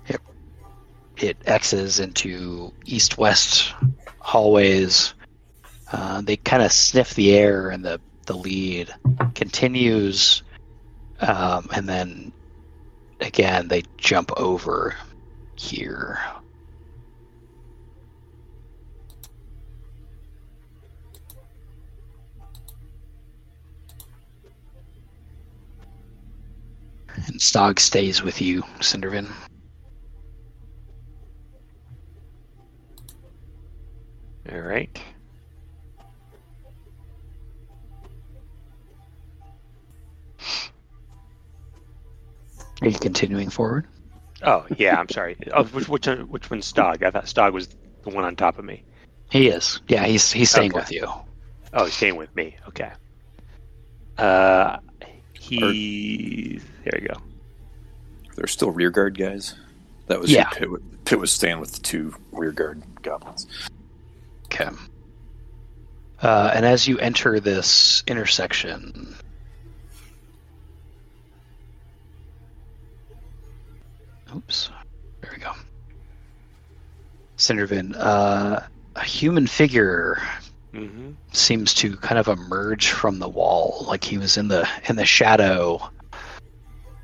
It 0.06 0.20
it 1.16 1.36
X's 1.46 2.00
into 2.00 2.72
east-west 2.84 3.74
hallways. 4.18 5.14
Uh, 5.90 6.20
they 6.20 6.36
kind 6.36 6.62
of 6.62 6.70
sniff 6.70 7.14
the 7.14 7.34
air, 7.34 7.70
and 7.70 7.84
the 7.84 8.00
the 8.26 8.36
lead 8.36 8.94
continues, 9.34 10.42
um, 11.20 11.68
and 11.74 11.88
then 11.88 12.32
again, 13.20 13.68
they 13.68 13.82
jump 13.96 14.30
over 14.36 14.94
here. 15.56 16.20
And 27.26 27.38
Stog 27.40 27.78
stays 27.78 28.22
with 28.22 28.40
you, 28.40 28.62
Cindervine. 28.80 29.30
All 34.50 34.60
right. 34.60 35.00
Are 42.82 42.88
you 42.88 42.98
continuing 42.98 43.50
forward? 43.50 43.86
Oh 44.42 44.66
yeah, 44.76 44.98
I'm 44.98 45.08
sorry. 45.08 45.36
Oh, 45.52 45.64
which 45.64 45.88
which 45.88 46.06
which 46.06 46.50
one's 46.50 46.66
Stog? 46.72 47.02
I 47.02 47.10
thought 47.10 47.24
Stog 47.24 47.52
was 47.52 47.68
the 48.02 48.10
one 48.10 48.24
on 48.24 48.36
top 48.36 48.58
of 48.58 48.64
me. 48.64 48.82
He 49.30 49.48
is. 49.48 49.80
Yeah, 49.88 50.06
he's 50.06 50.32
he's 50.32 50.50
staying 50.50 50.70
Okay. 50.72 50.80
with 50.80 50.90
you. 50.92 51.06
Oh, 51.74 51.84
he's 51.84 51.94
staying 51.94 52.16
with 52.16 52.34
me. 52.34 52.56
Okay. 52.68 52.90
Uh, 54.16 54.78
he. 55.58 56.60
There 56.84 57.00
you 57.00 57.08
go. 57.08 57.20
There's 58.36 58.52
still 58.52 58.70
rear 58.70 58.90
guard 58.90 59.18
guys. 59.18 59.54
That 60.06 60.20
was 60.20 60.30
Yeah. 60.30 60.48
who 60.50 60.54
Pitt, 60.58 60.70
wa- 60.70 60.78
Pitt 61.04 61.18
was 61.18 61.32
staying 61.32 61.60
with 61.60 61.72
the 61.72 61.80
two 61.80 62.14
rear 62.32 62.52
guard 62.52 62.82
goblins. 63.02 63.46
Okay. 64.46 64.68
Uh, 66.22 66.50
and 66.54 66.64
as 66.66 66.86
you 66.86 66.98
enter 66.98 67.40
this 67.40 68.02
intersection, 68.06 69.14
oops, 74.34 74.70
there 75.20 75.30
we 75.34 75.42
go. 75.42 75.52
Cindervine, 77.38 77.94
uh, 77.96 78.60
a 78.96 79.04
human 79.04 79.46
figure 79.46 80.20
Mm-hmm. 80.74 81.10
seems 81.32 81.74
to 81.74 81.96
kind 81.96 82.18
of 82.18 82.28
emerge 82.28 82.90
from 82.90 83.18
the 83.18 83.28
wall, 83.28 83.84
like 83.88 84.04
he 84.04 84.18
was 84.18 84.36
in 84.36 84.48
the 84.48 84.68
in 84.88 84.96
the 84.96 85.04
shadow. 85.04 85.80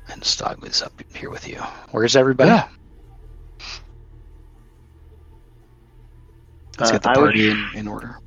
And 0.09 0.21
Stog 0.21 0.61
was 0.61 0.81
up 0.81 0.93
here 1.13 1.29
with 1.29 1.47
you. 1.49 1.57
Where's 1.91 2.15
everybody? 2.15 2.51
Yeah. 2.51 2.69
Let's 6.79 6.91
Uh, 6.91 6.93
get 6.93 7.03
the 7.03 7.09
I 7.09 7.17
was- 7.17 7.19
party 7.19 7.49
in, 7.49 7.65
in 7.75 7.87
order. 7.87 8.19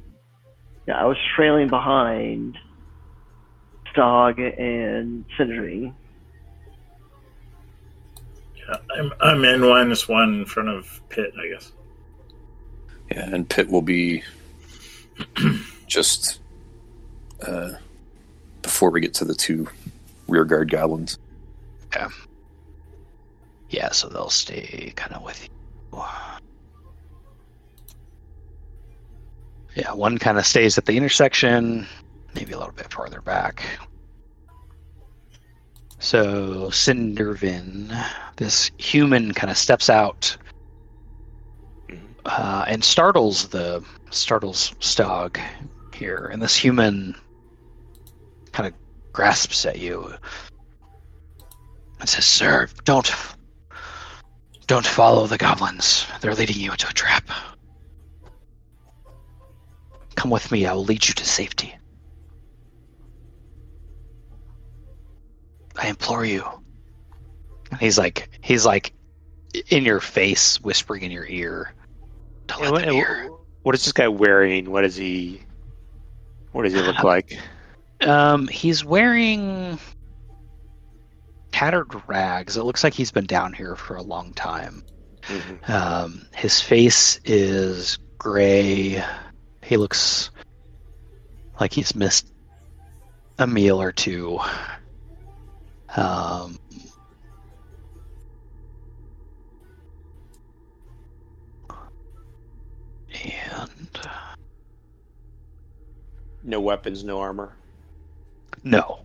Yeah, 0.86 1.00
I 1.00 1.04
was 1.04 1.16
trailing 1.36 1.68
behind 1.68 2.58
Stog 3.94 4.38
and 4.38 5.24
Cindervine. 5.38 5.94
Yeah, 8.56 8.76
I'm 8.96 9.12
I'm 9.20 9.44
in 9.44 9.60
minus 9.60 10.08
one 10.08 10.34
in 10.40 10.44
front 10.46 10.68
of 10.68 11.00
Pitt, 11.08 11.32
I 11.42 11.48
guess. 11.48 11.72
Yeah, 13.10 13.28
and 13.32 13.48
Pitt 13.48 13.68
will 13.70 13.82
be 13.82 14.22
just 15.86 16.40
uh, 17.46 17.70
before 18.62 18.90
we 18.90 19.00
get 19.00 19.14
to 19.14 19.24
the 19.24 19.34
two 19.34 19.68
rear 20.28 20.44
guard 20.44 20.70
goblins. 20.70 21.18
Yeah. 21.92 22.08
Yeah, 23.70 23.90
so 23.90 24.08
they'll 24.08 24.30
stay 24.30 24.92
kind 24.96 25.14
of 25.14 25.22
with 25.22 25.42
you. 25.44 26.02
Yeah, 29.76 29.92
one 29.92 30.18
kind 30.18 30.38
of 30.38 30.46
stays 30.46 30.76
at 30.78 30.86
the 30.86 30.96
intersection, 30.96 31.86
maybe 32.34 32.52
a 32.52 32.58
little 32.58 32.72
bit 32.72 32.92
farther 32.92 33.20
back. 33.20 33.64
So 36.00 36.70
Cindervine, 36.70 37.94
this 38.36 38.70
human, 38.78 39.32
kind 39.32 39.50
of 39.50 39.56
steps 39.56 39.88
out 39.88 40.36
uh, 42.30 42.64
and 42.68 42.84
startles 42.84 43.48
the 43.48 43.84
startles 44.10 44.72
Stog 44.80 45.40
here, 45.94 46.30
and 46.32 46.40
this 46.40 46.56
human 46.56 47.16
kind 48.52 48.68
of 48.68 48.74
grasps 49.12 49.66
at 49.66 49.78
you 49.78 50.14
and 51.98 52.08
says, 52.08 52.24
"Sir, 52.24 52.68
don't 52.84 53.12
don't 54.66 54.86
follow 54.86 55.26
the 55.26 55.38
goblins. 55.38 56.06
They're 56.20 56.34
leading 56.34 56.58
you 56.58 56.70
into 56.70 56.88
a 56.88 56.92
trap. 56.92 57.28
Come 60.14 60.30
with 60.30 60.52
me. 60.52 60.66
I 60.66 60.72
will 60.72 60.84
lead 60.84 61.06
you 61.08 61.14
to 61.14 61.24
safety. 61.24 61.76
I 65.76 65.88
implore 65.88 66.24
you." 66.24 66.44
And 67.72 67.80
He's 67.80 67.98
like, 67.98 68.28
he's 68.40 68.66
like, 68.66 68.92
in 69.68 69.84
your 69.84 70.00
face, 70.00 70.60
whispering 70.60 71.02
in 71.02 71.10
your 71.10 71.26
ear. 71.26 71.72
Don't 72.50 72.62
let 72.62 72.72
what, 72.72 72.84
them 72.84 72.94
hear. 72.94 73.30
what 73.62 73.74
is 73.74 73.84
this 73.84 73.92
guy 73.92 74.08
wearing? 74.08 74.70
What 74.70 74.84
is 74.84 74.96
he? 74.96 75.42
What 76.52 76.64
does 76.64 76.72
he 76.72 76.80
look 76.80 77.02
like? 77.04 77.38
Um, 78.00 78.48
he's 78.48 78.84
wearing 78.84 79.78
tattered 81.52 81.88
rags. 82.08 82.56
It 82.56 82.64
looks 82.64 82.82
like 82.82 82.94
he's 82.94 83.10
been 83.10 83.26
down 83.26 83.52
here 83.52 83.76
for 83.76 83.96
a 83.96 84.02
long 84.02 84.32
time. 84.34 84.84
Mhm. 85.22 85.68
Um, 85.70 86.26
his 86.34 86.60
face 86.60 87.20
is 87.24 87.98
gray. 88.18 89.02
He 89.62 89.76
looks 89.76 90.30
like 91.60 91.72
he's 91.72 91.94
missed 91.94 92.32
a 93.38 93.46
meal 93.46 93.80
or 93.80 93.92
two. 93.92 94.40
Um, 95.96 96.58
and 103.24 104.00
No 106.42 106.60
weapons, 106.60 107.04
no 107.04 107.20
armor. 107.20 107.56
no. 108.64 109.00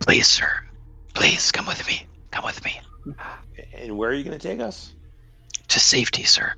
Please, 0.00 0.26
sir. 0.28 0.48
Please 1.14 1.50
come 1.50 1.66
with 1.66 1.84
me. 1.86 2.06
Come 2.30 2.44
with 2.44 2.64
me. 2.64 2.78
And 3.74 3.96
where 3.98 4.10
are 4.10 4.14
you 4.14 4.24
going 4.24 4.38
to 4.38 4.48
take 4.48 4.60
us? 4.60 4.94
To 5.68 5.80
safety, 5.80 6.22
sir. 6.22 6.54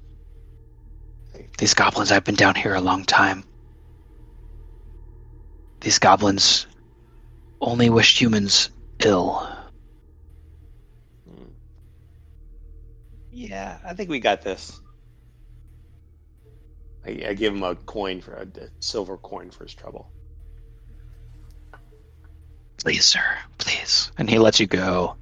These 1.57 1.75
goblins, 1.75 2.13
I've 2.13 2.25
been 2.25 2.35
down 2.35 2.55
here 2.55 2.75
a 2.75 2.81
long 2.81 3.05
time. 3.05 3.45
These 5.81 5.99
goblins 5.99 6.67
only 7.61 7.89
wish 7.89 8.21
humans 8.21 8.71
ill. 9.01 9.49
Yeah, 13.39 13.79
I 13.85 13.95
think 13.95 14.11
we 14.11 14.19
got 14.19 14.43
this. 14.43 14.81
I, 17.07 17.23
I 17.29 17.35
give 17.35 17.55
him 17.55 17.63
a 17.63 17.77
coin 17.77 18.21
for 18.21 18.33
a, 18.33 18.43
a 18.43 18.69
silver 18.81 19.17
coin 19.17 19.53
for 19.53 19.63
his 19.63 19.73
trouble. 19.75 20.11
Please, 22.79 23.07
sir, 23.07 23.23
please. 23.59 24.11
And 24.19 24.29
he 24.29 24.41
lets 24.41 24.59
you 24.59 24.67
go. 24.67 25.15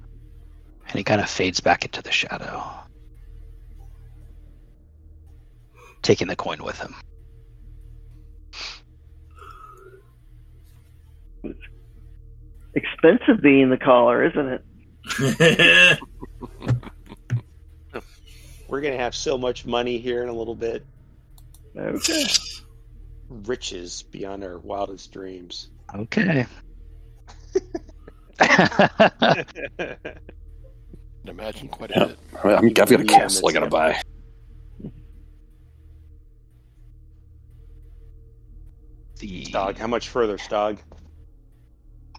And 0.87 0.97
he 0.97 1.03
kind 1.03 1.21
of 1.21 1.29
fades 1.29 1.59
back 1.59 1.85
into 1.85 2.01
the 2.01 2.11
shadow. 2.11 2.63
Taking 6.01 6.27
the 6.27 6.35
coin 6.35 6.63
with 6.63 6.79
him. 6.79 6.95
Expensive 12.73 13.43
being 13.43 13.69
the 13.69 13.77
caller, 13.77 14.25
isn't 14.25 14.63
it? 15.19 15.99
We're 18.67 18.81
going 18.81 18.93
to 18.93 18.99
have 19.03 19.15
so 19.15 19.37
much 19.37 19.65
money 19.65 19.97
here 19.97 20.23
in 20.23 20.29
a 20.29 20.33
little 20.33 20.55
bit. 20.55 20.85
Okay. 21.77 22.25
Riches 23.29 24.03
beyond 24.03 24.43
our 24.43 24.57
wildest 24.59 25.11
dreams. 25.11 25.69
Okay. 25.95 26.45
Imagine 31.25 31.67
quite 31.67 31.91
Yeah. 31.91 32.03
a 32.03 32.07
bit. 32.07 32.19
I 32.43 32.47
mean, 32.47 32.55
I'm, 32.57 32.65
I've 32.65 32.73
got 32.75 32.91
a 32.91 33.03
castle 33.03 33.47
I 33.47 33.51
that's 33.51 33.59
gotta 33.59 33.69
buy. 33.69 34.01
the 39.19 39.45
Stog, 39.45 39.77
how 39.77 39.87
much 39.87 40.09
further, 40.09 40.37
Stog? 40.37 40.77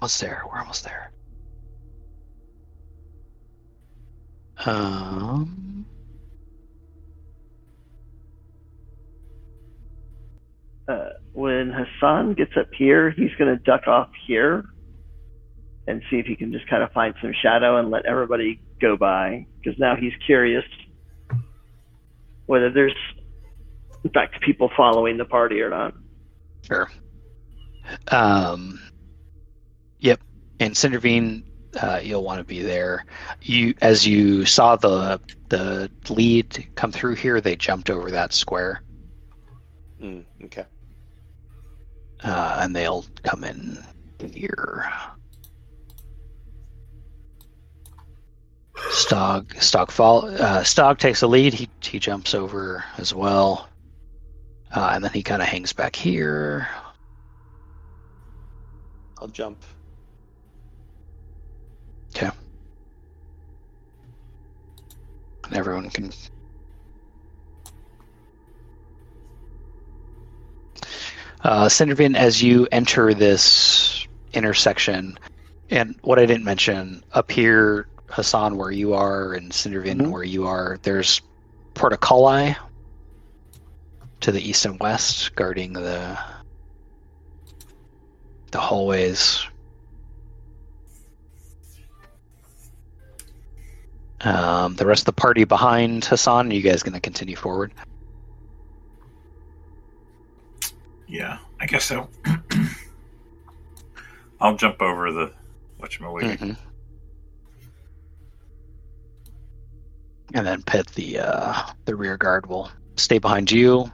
almost 0.00 0.20
there. 0.20 0.42
We're 0.50 0.58
almost 0.60 0.84
there. 0.84 1.12
Um. 4.66 5.77
Uh, 10.88 11.10
when 11.34 11.70
Hassan 11.70 12.32
gets 12.32 12.52
up 12.56 12.68
here, 12.76 13.10
he's 13.10 13.30
going 13.38 13.54
to 13.54 13.62
duck 13.62 13.86
off 13.86 14.08
here 14.26 14.64
and 15.86 16.02
see 16.10 16.16
if 16.16 16.26
he 16.26 16.34
can 16.34 16.50
just 16.50 16.66
kind 16.68 16.82
of 16.82 16.90
find 16.92 17.14
some 17.20 17.32
shadow 17.42 17.76
and 17.76 17.90
let 17.90 18.06
everybody 18.06 18.60
go 18.80 18.96
by. 18.96 19.46
Because 19.58 19.78
now 19.78 19.96
he's 19.96 20.14
curious 20.24 20.64
whether 22.46 22.70
there's, 22.70 22.94
in 24.02 24.10
fact, 24.10 24.40
people 24.40 24.70
following 24.74 25.18
the 25.18 25.26
party 25.26 25.60
or 25.60 25.68
not. 25.68 25.92
Sure. 26.66 26.90
Um, 28.08 28.80
yep. 29.98 30.20
and 30.58 30.74
Cindervine, 30.74 31.44
uh, 31.82 32.00
you'll 32.02 32.24
want 32.24 32.38
to 32.38 32.44
be 32.44 32.62
there. 32.62 33.04
You, 33.42 33.74
as 33.82 34.06
you 34.06 34.46
saw 34.46 34.76
the 34.76 35.20
the 35.50 35.90
lead 36.10 36.66
come 36.74 36.92
through 36.92 37.14
here, 37.16 37.40
they 37.40 37.56
jumped 37.56 37.88
over 37.90 38.10
that 38.10 38.34
square, 38.34 38.82
Mm, 40.02 40.24
okay. 40.44 40.64
Uh, 42.24 42.58
and 42.60 42.74
they'll 42.74 43.04
come 43.22 43.44
in 43.44 43.82
here. 44.32 44.90
Stog, 48.90 49.48
Stog, 49.56 49.90
fall, 49.90 50.26
uh, 50.26 50.62
Stog 50.62 50.98
takes 50.98 51.20
the 51.20 51.28
lead. 51.28 51.52
He 51.52 51.68
he 51.82 51.98
jumps 51.98 52.34
over 52.34 52.84
as 52.96 53.12
well, 53.12 53.68
uh, 54.74 54.90
and 54.94 55.02
then 55.02 55.12
he 55.12 55.22
kind 55.22 55.42
of 55.42 55.48
hangs 55.48 55.72
back 55.72 55.96
here. 55.96 56.68
I'll 59.20 59.28
jump. 59.28 59.62
Okay. 62.14 62.30
And 65.44 65.56
everyone 65.56 65.90
can. 65.90 66.10
Uh, 71.42 71.66
Cindervine, 71.66 72.16
as 72.16 72.42
you 72.42 72.66
enter 72.72 73.14
this 73.14 74.06
intersection, 74.32 75.18
and 75.70 75.94
what 76.02 76.18
I 76.18 76.26
didn't 76.26 76.44
mention 76.44 77.02
up 77.12 77.30
here, 77.30 77.88
Hassan, 78.08 78.56
where 78.56 78.70
you 78.70 78.94
are, 78.94 79.34
and 79.34 79.52
Cindervine, 79.52 80.00
Mhm. 80.02 80.10
where 80.10 80.24
you 80.24 80.46
are, 80.46 80.78
there's 80.82 81.20
portacoli 81.74 82.56
to 84.20 84.32
the 84.32 84.40
east 84.46 84.64
and 84.64 84.80
west, 84.80 85.34
guarding 85.36 85.72
the 85.74 86.18
the 88.50 88.58
hallways. 88.58 89.44
Um, 94.22 94.74
the 94.76 94.86
rest 94.86 95.02
of 95.02 95.04
the 95.06 95.12
party 95.12 95.44
behind 95.44 96.06
Hassan. 96.06 96.50
Are 96.50 96.54
you 96.54 96.62
guys 96.62 96.82
going 96.82 96.94
to 96.94 97.00
continue 97.00 97.36
forward? 97.36 97.72
Yeah, 101.08 101.38
I 101.60 101.66
guess 101.66 101.84
so. 101.84 102.08
I'll 104.40 104.56
jump 104.56 104.80
over 104.82 105.10
the 105.10 105.32
watch. 105.78 105.98
Mhm. 106.00 106.56
And 110.34 110.46
then 110.46 110.62
Pitt, 110.62 110.88
the 110.88 111.20
uh, 111.20 111.62
the 111.86 111.96
rear 111.96 112.16
guard, 112.16 112.46
will 112.46 112.70
stay 112.96 113.18
behind 113.18 113.50
you, 113.50 113.90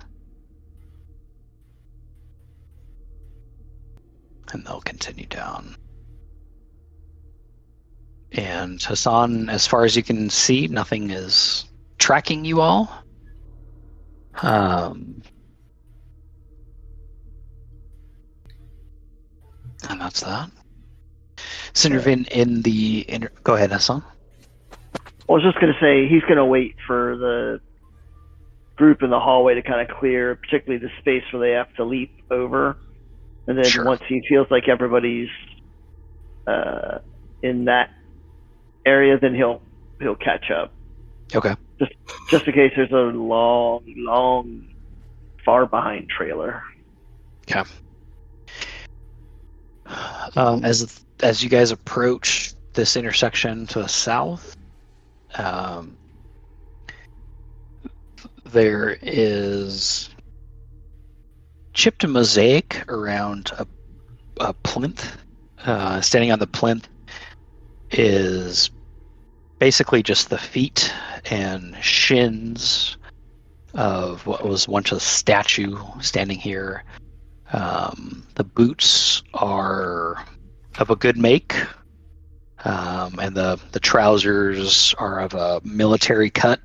and 4.52 4.66
they'll 4.66 4.80
continue 4.80 5.26
down. 5.26 5.76
And 8.32 8.82
Hassan, 8.82 9.48
as 9.48 9.64
far 9.66 9.84
as 9.84 9.94
you 9.94 10.02
can 10.02 10.28
see, 10.28 10.66
nothing 10.66 11.10
is 11.10 11.66
tracking 11.98 12.44
you 12.44 12.60
all. 12.60 12.90
Um, 14.42 15.22
and 19.90 20.00
that's 20.00 20.20
that. 20.20 20.50
Cindervine 21.72 22.28
in 22.28 22.62
the 22.62 23.04
inter- 23.08 23.30
go 23.42 23.54
ahead, 23.54 23.72
Hassan. 23.72 24.02
I 25.28 25.32
was 25.32 25.42
just 25.42 25.58
going 25.60 25.72
to 25.72 25.80
say 25.80 26.06
he's 26.08 26.22
going 26.22 26.36
to 26.36 26.44
wait 26.44 26.76
for 26.86 27.16
the 27.16 27.60
group 28.76 29.02
in 29.02 29.10
the 29.10 29.18
hallway 29.20 29.54
to 29.54 29.62
kind 29.62 29.80
of 29.88 29.96
clear, 29.96 30.34
particularly 30.36 30.84
the 30.84 30.92
space 31.00 31.24
where 31.32 31.40
they 31.40 31.52
have 31.56 31.72
to 31.74 31.84
leap 31.84 32.12
over, 32.30 32.76
and 33.46 33.56
then 33.58 33.64
Sure. 33.64 33.84
once 33.84 34.02
he 34.08 34.22
feels 34.28 34.46
like 34.50 34.68
everybody's 34.68 35.28
uh, 36.46 36.98
in 37.42 37.64
that 37.66 37.90
area, 38.84 39.18
then 39.18 39.34
he'll 39.34 39.62
he'll 40.00 40.14
catch 40.16 40.50
up. 40.50 40.72
Okay. 41.34 41.54
Just 41.78 41.92
just 42.30 42.46
in 42.46 42.52
case 42.52 42.72
there's 42.76 42.92
a 42.92 43.16
long, 43.16 43.82
long, 43.96 44.66
far 45.44 45.66
behind 45.66 46.08
trailer. 46.08 46.62
Um, 50.36 50.64
as 50.64 51.04
as 51.20 51.42
you 51.42 51.48
guys 51.48 51.70
approach 51.70 52.54
this 52.72 52.96
intersection 52.96 53.66
to 53.68 53.80
the 53.80 53.88
south, 53.88 54.56
um, 55.36 55.96
there 58.44 58.98
is 59.02 60.10
chipped 61.72 62.06
mosaic 62.06 62.84
around 62.90 63.50
a, 63.58 63.66
a 64.40 64.52
plinth. 64.52 65.16
Uh, 65.64 66.00
standing 66.00 66.30
on 66.30 66.38
the 66.38 66.46
plinth 66.46 66.88
is 67.90 68.70
basically 69.58 70.02
just 70.02 70.30
the 70.30 70.38
feet 70.38 70.92
and 71.30 71.76
shins 71.82 72.96
of 73.74 74.26
what 74.26 74.46
was 74.46 74.68
once 74.68 74.92
a 74.92 75.00
statue 75.00 75.76
standing 76.00 76.38
here. 76.38 76.84
Um, 77.54 78.26
the 78.34 78.42
boots 78.42 79.22
are 79.32 80.24
of 80.80 80.90
a 80.90 80.96
good 80.96 81.16
make, 81.16 81.54
um, 82.64 83.20
and 83.20 83.36
the, 83.36 83.60
the 83.70 83.78
trousers 83.78 84.92
are 84.98 85.20
of 85.20 85.34
a 85.34 85.60
military 85.62 86.30
cut. 86.30 86.58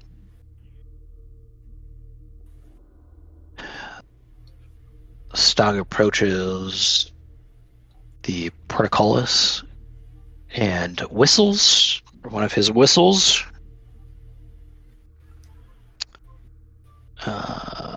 Stog 5.36 5.80
approaches 5.80 7.12
the 8.24 8.50
portcullis 8.68 9.64
and 10.56 11.00
whistles 11.12 12.02
one 12.24 12.44
of 12.44 12.52
his 12.52 12.72
whistles. 12.72 13.44
Uh, 17.26 17.89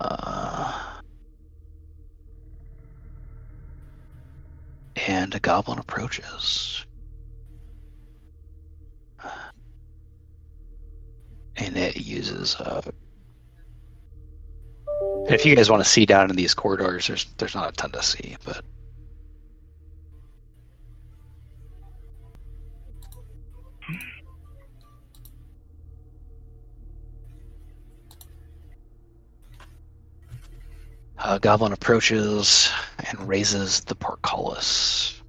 and 5.07 5.33
a 5.35 5.39
goblin 5.39 5.79
approaches. 5.79 6.85
And 11.55 11.77
it 11.77 11.97
uses 11.97 12.55
uh 12.55 12.81
if 15.29 15.45
you 15.45 15.55
guys 15.55 15.69
want 15.69 15.83
to 15.83 15.89
see 15.89 16.05
down 16.05 16.29
in 16.29 16.35
these 16.35 16.53
corridors, 16.53 17.07
there's 17.07 17.25
there's 17.37 17.55
not 17.55 17.69
a 17.69 17.71
ton 17.73 17.91
to 17.91 18.03
see, 18.03 18.35
but 18.43 18.63
uh, 31.23 31.37
goblin 31.37 31.71
approaches 31.71 32.69
and 33.09 33.27
raises 33.27 33.79
the 33.81 33.95
portcullis. 33.95 35.21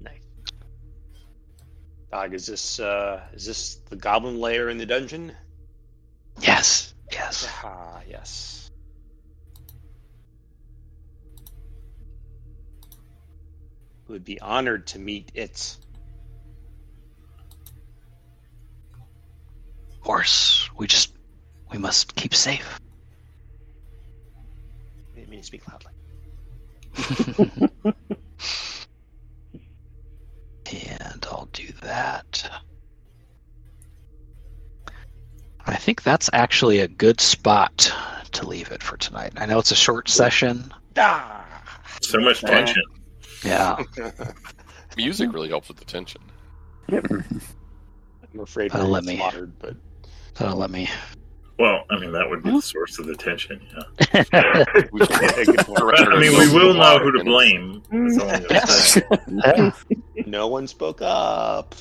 Nice. 0.00 0.22
Dog, 2.10 2.34
is 2.34 2.46
this 2.46 2.80
uh 2.80 3.20
is 3.34 3.44
this 3.44 3.76
the 3.90 3.96
goblin 3.96 4.40
lair 4.40 4.70
in 4.70 4.78
the 4.78 4.86
dungeon? 4.86 5.32
Yes, 6.40 6.94
yes. 7.12 7.46
Ah, 7.62 8.00
yes. 8.08 8.70
We 14.08 14.12
would 14.12 14.24
be 14.24 14.40
honored 14.40 14.86
to 14.88 14.98
meet 14.98 15.32
it. 15.34 15.76
Of 19.92 20.00
course, 20.00 20.68
we 20.76 20.86
just 20.86 21.13
we 21.72 21.78
must 21.78 22.14
keep 22.14 22.34
safe. 22.34 22.80
I 25.12 25.16
didn't 25.16 25.30
mean 25.30 25.40
to 25.40 25.46
speak 25.46 25.62
loudly. 25.68 25.92
and 30.72 31.26
I'll 31.30 31.48
do 31.52 31.68
that. 31.82 32.50
I 35.66 35.76
think 35.76 36.02
that's 36.02 36.28
actually 36.32 36.80
a 36.80 36.88
good 36.88 37.20
spot 37.20 37.92
to 38.32 38.46
leave 38.46 38.70
it 38.70 38.82
for 38.82 38.96
tonight. 38.96 39.32
I 39.36 39.46
know 39.46 39.58
it's 39.58 39.70
a 39.70 39.76
short 39.76 40.08
session. 40.08 40.72
Ah! 40.96 41.44
So 42.02 42.18
much 42.18 42.40
tension. 42.40 42.82
Yeah. 43.44 43.82
Music 44.96 45.32
really 45.32 45.48
helps 45.48 45.68
with 45.68 45.78
the 45.78 45.84
tension. 45.84 46.20
I'm 46.92 48.40
afraid 48.40 48.72
we're 48.74 48.80
let 48.80 48.90
let 48.90 49.04
me- 49.04 49.16
slaughtered, 49.16 49.58
but 49.58 49.76
So 50.36 50.54
let 50.54 50.70
me. 50.70 50.88
Well, 51.58 51.84
I 51.90 51.98
mean 52.00 52.10
that 52.12 52.28
would 52.28 52.42
be 52.42 52.50
the 52.50 52.60
source 52.60 52.98
of 52.98 53.06
the 53.06 53.14
tension. 53.14 53.60
Yeah. 54.12 54.64
We 54.92 55.00
should 55.06 55.10
Yeah, 55.22 55.44
good 55.44 55.56
point. 55.58 55.78
surrender 55.78 56.12
I 56.12 56.20
mean, 56.20 56.36
we 56.38 56.52
will 56.52 56.74
know 56.74 56.98
who 56.98 57.12
to 57.12 57.22
blame. 57.24 57.82
That's 57.90 58.18
all 58.18 58.28
I'm 58.30 58.42
gonna 58.42 58.66
say. 58.66 59.02
Yeah. 59.28 59.70
no 60.26 60.48
one 60.48 60.66
spoke 60.66 61.00
up. 61.02 61.74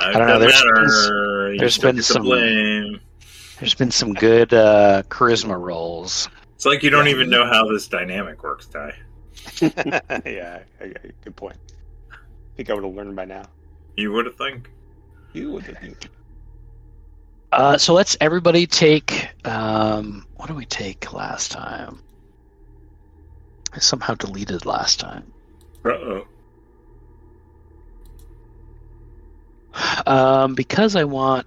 I 0.00 0.12
don't 0.12 0.26
know, 0.26 0.38
doesn't 0.40 0.40
there's 0.40 0.64
matter. 0.64 1.44
been- 1.46 1.52
You 1.54 1.58
there's 1.60 1.74
still 1.74 1.92
been 1.92 2.02
some- 2.02 2.22
blame. 2.22 3.00
There's 3.60 3.74
been 3.74 3.92
some 3.92 4.14
good 4.14 4.52
uh, 4.52 5.04
charisma 5.08 5.56
rolls. 5.60 6.28
It's 6.56 6.66
like 6.66 6.82
you 6.82 6.90
don't 6.90 7.06
even 7.06 7.30
know 7.30 7.46
how 7.46 7.68
this 7.70 7.86
dynamic 7.86 8.42
works, 8.42 8.66
Ty. 8.66 8.94
yeah, 9.62 10.58
I- 10.80 10.84
I- 10.84 10.92
good 11.22 11.36
point. 11.36 11.56
I 12.12 12.16
think 12.56 12.68
I 12.70 12.74
would 12.74 12.82
have 12.84 12.94
learned 12.94 13.14
by 13.14 13.26
now. 13.26 13.44
You 13.96 14.10
would 14.12 14.26
have 14.26 14.36
think. 14.36 14.70
You 15.32 15.52
would 15.52 15.62
have. 15.64 15.94
Uh, 17.54 17.78
so 17.78 17.94
let's 17.94 18.16
everybody 18.20 18.66
take. 18.66 19.28
Um, 19.46 20.26
what 20.36 20.46
did 20.48 20.56
we 20.56 20.64
take 20.66 21.12
last 21.12 21.52
time? 21.52 22.00
I 23.72 23.78
somehow 23.78 24.14
deleted 24.14 24.66
last 24.66 24.98
time. 25.00 25.32
Uh 25.84 25.90
oh. 25.90 26.26
Um, 30.06 30.54
because 30.54 30.96
I 30.96 31.04
want 31.04 31.46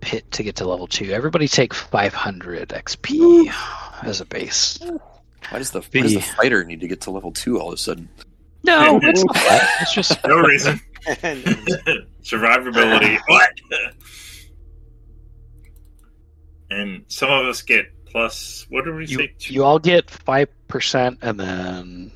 Pitt 0.00 0.30
to 0.32 0.42
get 0.42 0.56
to 0.56 0.66
level 0.66 0.86
two. 0.86 1.10
Everybody 1.12 1.46
take 1.48 1.72
500 1.74 2.70
XP 2.70 3.52
as 4.02 4.20
a 4.20 4.24
base. 4.26 4.78
Why 5.50 5.58
does 5.58 5.70
the 5.70 5.80
why 5.80 6.00
does 6.02 6.12
the 6.14 6.20
The- 6.20 6.26
fighter 6.36 6.64
need 6.64 6.80
to 6.80 6.88
get 6.88 7.02
to 7.02 7.10
level 7.10 7.32
two 7.32 7.60
all 7.60 7.68
of 7.68 7.74
a 7.74 7.76
sudden? 7.76 8.08
No, 8.64 8.98
it's. 9.02 9.22
It's 9.82 9.94
just 9.94 10.24
No 10.26 10.38
reason. 10.38 10.80
Survivability. 12.22 13.18
What? 13.26 13.50
And 16.72 17.04
some 17.08 17.30
of 17.30 17.46
us 17.46 17.62
get 17.62 17.86
plus. 18.06 18.66
What 18.70 18.84
do 18.84 18.94
we 18.94 19.06
you, 19.06 19.18
say? 19.18 19.34
Two- 19.38 19.54
you 19.54 19.64
all 19.64 19.78
get 19.78 20.10
five 20.10 20.48
percent, 20.68 21.18
and 21.22 21.38
then 21.38 22.12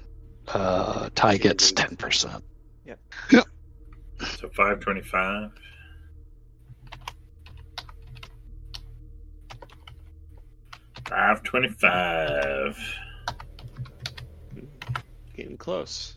uh, 0.49 1.11
Ty 1.15 1.37
gets 1.39 1.73
ten 1.73 1.97
percent. 1.97 2.43
Yep. 2.85 2.99
So 4.39 4.49
five 4.51 4.81
twenty-five. 4.81 5.51
Five 11.09 11.43
twenty-five. 11.43 12.77
Getting 15.37 15.57
close. 15.57 16.16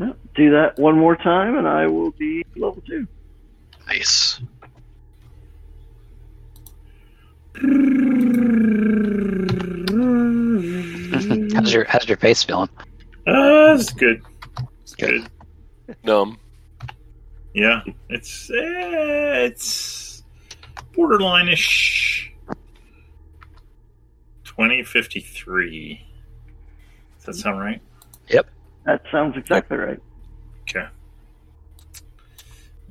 Yep, 0.00 0.16
Do 0.34 0.50
that 0.50 0.78
one 0.78 0.98
more 0.98 1.16
time, 1.16 1.56
and 1.56 1.68
I 1.68 1.86
will 1.86 2.10
be 2.10 2.44
level 2.56 2.82
two. 2.86 3.06
Nice. 3.86 4.40
how's 11.54 11.72
your 11.72 11.84
how's 11.84 12.08
your 12.08 12.16
face 12.16 12.42
feeling? 12.42 12.68
Uh, 13.26 13.76
it's 13.78 13.92
good. 13.92 14.20
It's 14.82 14.94
good. 14.96 15.28
Numb. 16.02 16.38
Yeah, 17.54 17.82
it's 18.08 18.50
eh, 18.50 19.44
it's 19.46 20.24
borderline-ish. 20.94 22.32
Twenty 24.42 24.82
fifty-three. 24.82 26.04
Does 27.18 27.26
that 27.26 27.34
sound 27.34 27.60
right? 27.60 27.80
Yep. 28.28 28.46
That 28.84 29.02
sounds 29.12 29.36
exactly 29.36 29.76
right. 29.76 30.00
Okay. 30.62 30.86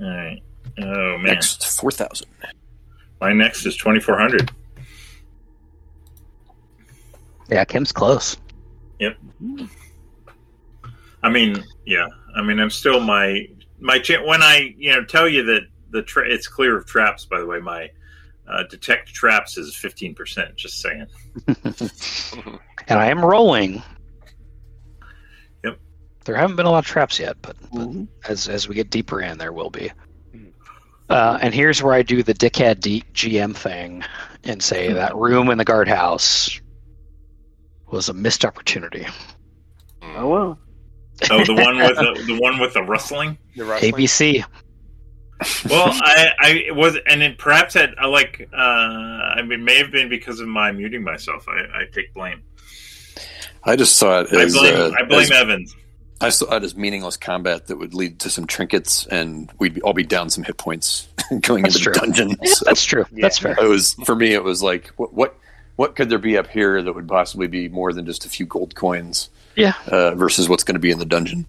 All 0.02 0.08
right. 0.10 0.42
Oh 0.80 1.18
man, 1.18 1.24
Next, 1.24 1.80
four 1.80 1.92
thousand. 1.92 2.30
My 3.22 3.32
next 3.34 3.66
is 3.66 3.76
twenty-four 3.78 4.18
hundred. 4.18 4.52
Yeah, 7.50 7.66
Kim's 7.66 7.92
close. 7.92 8.38
Yep. 9.00 9.18
I 11.24 11.30
mean, 11.30 11.64
yeah. 11.86 12.08
I 12.36 12.42
mean, 12.42 12.60
I'm 12.60 12.70
still 12.70 13.00
my 13.00 13.48
my 13.80 14.00
cha- 14.00 14.26
when 14.26 14.42
I 14.42 14.74
you 14.78 14.92
know 14.92 15.04
tell 15.04 15.28
you 15.28 15.44
that 15.44 15.62
the 15.92 16.02
tra- 16.02 16.30
it's 16.30 16.48
clear 16.48 16.78
of 16.78 16.86
traps. 16.86 17.26
By 17.26 17.40
the 17.40 17.46
way, 17.46 17.60
my 17.60 17.90
uh, 18.48 18.64
detect 18.70 19.14
traps 19.14 19.58
is 19.58 19.76
fifteen 19.76 20.16
percent. 20.16 20.56
Just 20.56 20.82
saying. 20.82 21.08
And 22.90 23.00
I 23.00 23.06
am 23.06 23.24
rolling. 23.24 23.82
Yep. 25.64 25.80
There 26.26 26.36
haven't 26.36 26.58
been 26.58 26.66
a 26.66 26.70
lot 26.72 26.80
of 26.80 26.86
traps 26.86 27.18
yet, 27.18 27.38
but, 27.42 27.56
but 27.72 27.80
Mhm. 27.80 28.08
as 28.28 28.50
as 28.50 28.68
we 28.68 28.76
get 28.76 28.90
deeper 28.90 29.22
in, 29.22 29.38
there 29.38 29.54
will 29.54 29.70
be. 29.70 29.90
Uh, 31.14 31.38
and 31.44 31.54
here's 31.54 31.84
where 31.84 31.94
I 31.94 32.02
do 32.02 32.24
the 32.24 32.34
dickhead 32.34 32.80
D- 32.80 33.04
GM 33.14 33.56
thing 33.56 34.04
and 34.46 34.64
say 34.64 34.92
that 34.92 35.16
room 35.16 35.52
in 35.52 35.60
the 35.60 35.64
guardhouse 35.64 36.60
was 37.92 38.10
a 38.10 38.14
missed 38.14 38.44
opportunity. 38.44 39.06
Oh 40.02 40.28
well. 40.28 40.60
Oh, 41.30 41.46
the 41.46 41.54
one 41.54 41.78
with 41.78 41.96
the, 41.96 42.24
the 42.34 42.40
one 42.40 42.58
with 42.60 42.74
the 42.74 42.82
rustling. 42.82 43.38
The 43.56 43.64
wrestling? 43.64 43.94
ABC. 43.94 44.44
Well, 45.70 45.90
I, 45.92 46.30
I 46.40 46.72
was, 46.72 46.98
and 47.06 47.22
it 47.22 47.38
perhaps 47.38 47.76
had 47.76 47.94
I 48.00 48.08
like. 48.08 48.50
Uh, 48.52 48.58
I 48.58 49.42
mean, 49.44 49.52
it 49.60 49.64
may 49.64 49.78
have 49.78 49.92
been 49.92 50.10
because 50.10 50.40
of 50.40 50.48
my 50.48 50.72
muting 50.72 51.04
myself. 51.04 51.46
I, 51.48 51.82
I 51.82 51.86
take 51.92 52.12
blame. 52.16 52.42
I 53.64 53.76
just 53.76 53.98
saw 53.98 54.22
it 54.22 54.28
I 54.34 54.48
blame. 54.48 54.76
uh, 54.76 54.96
I 54.98 55.04
blame 55.04 55.22
as- 55.22 55.32
Evans. 55.32 55.76
I 56.24 56.30
saw 56.30 56.56
it 56.56 56.64
as 56.64 56.76
meaningless 56.76 57.18
combat 57.18 57.68
that 57.68 57.78
would 57.78 57.94
lead 57.94 58.20
to 58.22 58.30
some 58.30 58.48
trinkets, 58.48 59.06
and 59.08 59.52
we'd 59.60 59.80
all 59.82 59.94
be 59.94 60.04
down 60.04 60.30
some 60.30 60.44
hit 60.44 60.58
points 60.58 61.08
going 61.42 61.64
That's 61.64 61.76
into 61.78 61.90
the 61.90 61.94
true. 62.00 62.02
dungeon. 62.08 62.38
So 62.46 62.66
that's 62.66 62.84
true. 62.86 63.06
Yeah. 63.12 63.22
That's 63.24 63.38
fair. 63.40 63.56
it 63.60 63.68
was 63.68 63.94
for 64.06 64.16
me. 64.16 64.34
It 64.34 64.44
was 64.44 64.64
like, 64.64 64.88
what, 64.98 65.14
what 65.14 65.36
what 65.76 65.96
could 65.96 66.10
there 66.10 66.20
be 66.20 66.38
up 66.38 66.48
here 66.48 66.82
that 66.82 66.94
would 66.94 67.08
possibly 67.08 67.48
be 67.48 67.68
more 67.68 67.94
than 67.94 68.06
just 68.06 68.26
a 68.26 68.30
few 68.30 68.46
gold 68.46 68.76
coins? 68.76 69.30
Yeah. 69.56 69.74
Uh, 69.88 70.16
versus 70.16 70.48
what's 70.48 70.64
going 70.64 70.76
to 70.76 70.80
be 70.80 70.92
in 70.92 71.00
the 71.00 71.06
dungeon. 71.06 71.46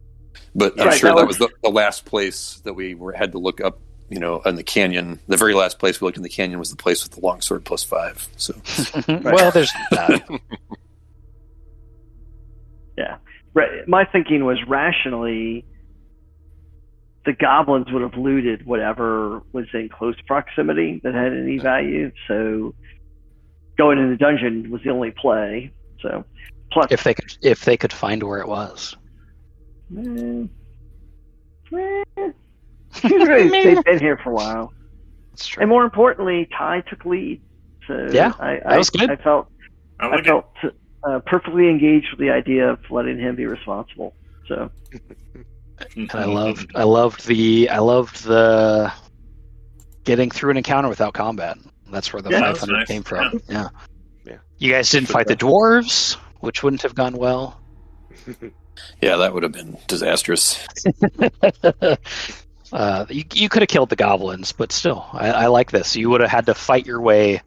But 0.55 0.81
I'm 0.81 0.89
Right, 0.89 0.99
sure 0.99 1.11
that 1.11 1.17
that 1.17 1.27
was- 1.27 1.39
was 1.39 1.49
the, 1.51 1.55
the 1.69 1.71
last 1.75 2.05
place 2.05 2.61
that 2.65 2.75
we 2.75 2.95
were, 2.95 3.13
had 3.13 3.33
to 3.33 3.39
look 3.39 3.61
up. 3.61 3.79
You 4.11 4.21
know, 4.21 4.41
in 4.43 4.55
the 4.57 4.63
canyon, 4.63 5.19
the 5.29 5.37
very 5.39 5.55
last 5.55 5.79
place 5.79 5.99
we 6.01 6.05
looked 6.07 6.19
in 6.19 6.23
the 6.23 6.29
canyon 6.29 6.59
was 6.59 6.69
the 6.71 6.77
place 6.77 7.03
with 7.03 7.13
the 7.13 7.21
longsword 7.21 7.65
plus 7.65 7.83
five. 7.83 8.29
So 8.37 8.55
well, 9.09 9.51
there's 9.51 9.73
that. 9.91 10.23
Right. 10.29 10.41
My 13.87 14.05
thinking 14.05 14.45
was 14.45 14.59
rationally, 14.67 15.65
the 17.25 17.33
goblins 17.33 17.87
would 17.91 18.03
have 18.03 18.17
looted 18.17 18.67
whatever 18.67 19.43
was 19.53 19.67
in 19.73 19.89
close 19.89 20.17
proximity 20.27 21.01
that 21.05 21.15
had 21.15 21.33
any 21.33 21.59
value. 21.59 22.11
So 22.29 22.75
going 23.79 23.99
in 23.99 24.11
the 24.11 24.17
dungeon 24.17 24.71
was 24.71 24.83
the 24.85 24.91
only 24.91 25.11
play. 25.11 25.73
So 26.01 26.25
plus, 26.73 26.89
if 26.91 27.05
they 27.05 27.15
could, 27.15 27.37
if 27.43 27.65
they 27.65 27.77
could 27.77 27.93
find 27.93 28.23
where 28.23 28.41
it 28.41 28.49
was. 28.49 28.97
eh, 29.97 30.47
eh, 31.75 32.31
they've 33.03 33.85
been 33.85 34.01
here 34.01 34.19
for 34.23 34.31
a 34.31 34.35
while. 34.35 34.73
That's 35.31 35.47
true. 35.47 35.63
And 35.63 35.71
more 35.71 35.85
importantly, 35.85 36.49
Ty 36.57 36.83
took 36.89 37.05
lead. 37.05 37.41
So 37.87 38.09
Yeah, 38.13 38.33
I, 38.39 38.61
that 38.67 38.79
was 38.79 38.91
I, 38.95 38.99
good. 38.99 39.11
I 39.11 39.17
felt 39.17 39.49
I 40.01 40.07
I 40.07 40.17
like 40.17 40.27
it. 40.27 40.75
Felt 41.05 41.17
uh, 41.17 41.21
perfectly 41.21 41.69
engaged 41.69 42.11
with 42.11 42.21
the 42.21 42.31
idea 42.31 42.71
of 42.71 42.79
letting 42.91 43.19
him 43.19 43.37
be 43.37 43.47
responsible. 43.47 44.15
So 44.49 44.71
and 45.97 46.11
I 46.13 46.25
loved 46.25 46.73
I 46.75 46.85
loved 46.85 47.27
the 47.27 47.69
I 47.71 47.79
loved 47.79 48.25
the 48.25 48.93
getting 50.05 50.31
through 50.31 50.51
an 50.51 50.57
encounter 50.57 50.89
without 50.89 51.15
combat. 51.15 51.57
That's 51.91 52.13
where 52.13 52.23
the 52.23 52.31
Yeah, 52.31 52.53
500 52.53 52.73
nice. 52.73 52.87
came 52.87 53.03
from. 53.03 53.41
Yeah. 53.49 53.69
Yeah. 54.25 54.39
You 54.59 54.73
guys 54.73 54.91
didn't 54.91 55.09
fight 55.09 55.27
the 55.27 55.37
dwarves, 55.37 56.15
which 56.41 56.63
wouldn't 56.63 56.83
have 56.83 56.95
gone 56.95 57.17
well. 57.17 57.61
yeah, 59.01 59.17
that 59.17 59.33
would 59.33 59.43
have 59.43 59.53
been 59.53 59.77
disastrous. 59.87 60.67
uh, 62.73 63.07
you 63.09 63.25
you 63.33 63.49
could 63.49 63.63
have 63.63 63.69
killed 63.69 63.91
the 63.91 63.97
goblins, 63.97 64.53
but 64.53 64.73
still, 64.73 65.07
I, 65.13 65.31
I 65.31 65.47
like 65.47 65.71
this. 65.71 65.97
You 65.97 66.11
would 66.11 66.21
have 66.21 66.31
had 66.31 66.47
to 66.47 66.55
fight 66.55 66.87
your 66.87 67.01
way 67.01 67.43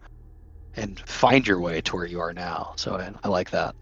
and 0.77 0.99
find 1.01 1.45
your 1.45 1.59
way 1.59 1.81
to 1.81 1.95
where 1.95 2.05
you 2.05 2.19
are 2.21 2.33
now. 2.33 2.73
So 2.77 2.95
I, 2.95 3.11
I 3.23 3.27
like 3.27 3.49
that. 3.51 3.75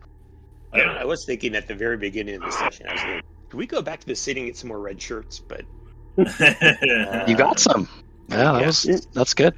I, 0.73 0.81
I 0.81 1.05
was 1.05 1.25
thinking 1.25 1.55
at 1.55 1.67
the 1.67 1.75
very 1.75 1.97
beginning 1.97 2.35
of 2.35 2.43
the 2.43 2.51
session, 2.51 2.87
I 2.87 2.91
was 2.91 3.03
like, 3.03 3.21
"Can 3.49 3.59
we 3.59 3.67
go 3.67 3.81
back 3.81 3.99
to 3.99 4.05
the 4.07 4.15
city 4.15 4.41
and 4.41 4.49
get 4.49 4.57
some 4.57 4.69
more 4.69 4.79
red 4.79 5.01
shirts?" 5.01 5.41
But 5.47 5.65
You 7.27 7.35
got 7.35 7.59
some. 7.59 7.87
Yeah, 8.29 8.53
that 8.53 8.59
Yeah. 8.61 8.65
was 8.65 9.07
that's 9.13 9.33
good. 9.33 9.53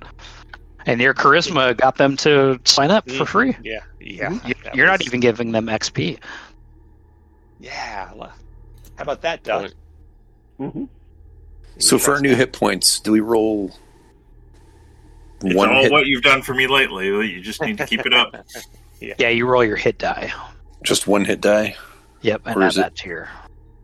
And 0.86 1.00
your 1.02 1.14
charisma 1.14 1.76
got 1.78 1.98
them 1.98 2.18
to 2.18 2.60
sign 2.66 2.92
up 2.92 3.10
for 3.10 3.26
Mhm. 3.26 3.28
free. 3.28 3.56
yeah, 3.62 3.80
yeah, 4.00 4.40
You, 4.46 4.54
that 4.64 4.76
you're 4.76 4.86
not 4.88 5.06
even 5.06 5.20
giving 5.20 5.52
them 5.52 5.68
XP. 5.68 6.18
Yeah, 7.60 8.14
well, 8.14 8.34
how 8.96 9.04
about 9.04 9.22
that, 9.24 9.44
Doc? 9.44 9.72
mhm. 10.60 10.90
So 11.80 11.98
for 12.00 12.14
our 12.14 12.22
new 12.22 12.36
hit 12.36 12.54
points, 12.54 13.00
do 13.00 13.12
we 13.12 13.20
roll 13.20 13.76
It's 15.44 15.56
one 15.56 15.70
all 15.70 15.84
hit, 15.84 15.92
what 15.92 16.08
you've 16.08 16.24
done 16.24 16.42
for 16.42 16.54
me 16.54 16.68
lately. 16.68 17.08
You 17.08 17.42
just 17.42 17.62
need 17.62 17.78
to 17.78 17.86
keep 17.86 18.06
it 18.06 18.14
up. 18.14 18.36
Yeah, 19.00 19.30
you 19.30 19.46
roll 19.46 19.64
your 19.64 19.76
hit 19.76 20.00
die. 20.00 20.34
just 20.84 21.06
one 21.06 21.24
hit 21.24 21.40
die? 21.40 21.76
Yep, 22.22 22.42
and 22.48 22.56
Or 22.58 22.64
add 22.64 22.68
is 22.70 22.78
it- 22.78 22.82
that 22.82 22.96
to 22.96 23.08
your. 23.10 23.30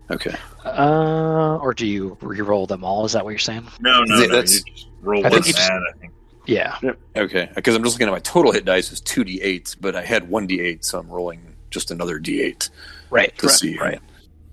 Okay. 0.10 0.36
Uh, 0.66 1.58
or 1.62 1.72
do 1.76 1.86
you 1.86 2.18
re-roll 2.20 2.66
them 2.66 2.84
all? 2.84 3.06
Is 3.06 3.12
that 3.12 3.24
what 3.24 3.30
you're 3.30 3.38
saying? 3.38 3.68
No, 3.80 4.04
no, 4.06 4.16
Yeah, 4.20 4.26
no. 4.26 4.34
that's- 4.36 4.56
You 4.66 4.74
just 4.74 4.88
roll 5.02 5.24
I 5.24 5.30
think 5.30 5.46
you 5.46 5.54
just- 5.54 5.70
mad, 5.70 5.82
I 5.88 5.98
think. 6.00 6.14
Yeah. 6.48 6.78
Okay. 7.16 7.48
Because 7.54 7.76
I'm 7.76 7.84
just 7.84 7.96
looking 7.96 8.08
at 8.08 8.12
my 8.12 8.20
total 8.20 8.52
hit 8.54 8.66
dice 8.66 8.92
is 8.92 9.02
two 9.02 9.24
d8s, 9.24 9.76
but 9.80 9.96
I 9.96 10.04
had 10.04 10.28
one 10.30 10.48
d8, 10.48 10.84
so 10.84 10.98
I'm 10.98 11.08
rolling 11.10 11.56
just 11.70 11.92
another 11.92 12.20
d8 12.20 12.70
Right. 13.12 13.38
to 13.38 13.50
see. 13.50 13.78
Right. 13.78 14.00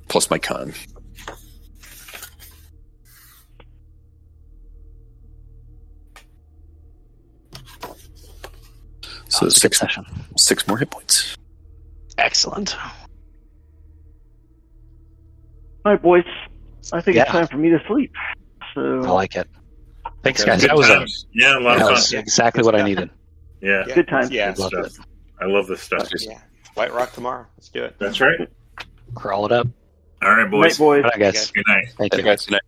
Plus 0.09 0.29
my 0.31 0.39
con. 0.39 0.75
So 9.31 9.45
Oh, 9.45 9.47
it's 9.47 9.57
a 9.57 9.61
good 9.61 9.75
six 9.75 9.79
session. 9.79 10.05
six 10.37 10.67
more 10.69 10.77
hit 10.79 10.91
points. 10.91 11.37
Excellent. 12.19 12.77
All 15.85 15.93
right, 15.93 16.03
boys. 16.03 16.25
I 16.93 17.01
think 17.01 17.17
it's 17.17 17.31
time 17.31 17.47
for 17.47 17.57
me 17.57 17.71
to 17.71 17.79
sleep. 17.87 18.13
So 18.75 19.01
I 19.05 19.11
like 19.11 19.37
it. 19.37 19.49
Thanks, 20.23 20.45
guys. 20.45 20.63
That 20.63 20.77
was, 20.77 20.89
a, 20.91 21.07
yeah, 21.33 21.59
a 21.59 21.61
lot 21.61 21.79
that 21.79 21.87
of 21.87 21.91
was 21.93 22.11
fun. 22.11 22.21
exactly 22.21 22.63
what 22.63 22.75
I 22.75 22.83
needed. 22.83 23.11
Yeah, 23.63 23.85
good 23.95 24.09
times. 24.09 24.31
Yeah. 24.31 24.55
Loved 24.57 24.73
stuff. 24.73 24.87
it. 24.87 24.93
I 25.39 25.45
love 25.45 25.67
this 25.67 25.83
stuff. 25.83 26.09
Yeah. 26.21 26.41
White 26.77 26.95
Rock 26.95 27.13
tomorrow. 27.13 27.45
Let's 27.59 27.69
do 27.69 27.85
it. 27.85 27.95
That's 27.99 28.19
right. 28.19 28.49
Crawl 29.15 29.45
it 29.45 29.53
up. 29.53 29.67
All 30.23 30.31
right, 30.31 30.45
Night, 30.45 30.51
boys. 30.51 30.79
boys. 30.79 31.05
Guys. 31.19 31.51
Good 31.51 31.65
night. 31.69 31.89
Thank 31.99 32.17
you. 32.17 32.23
Guys, 32.23 32.47
good 32.47 32.53
night. 32.53 32.63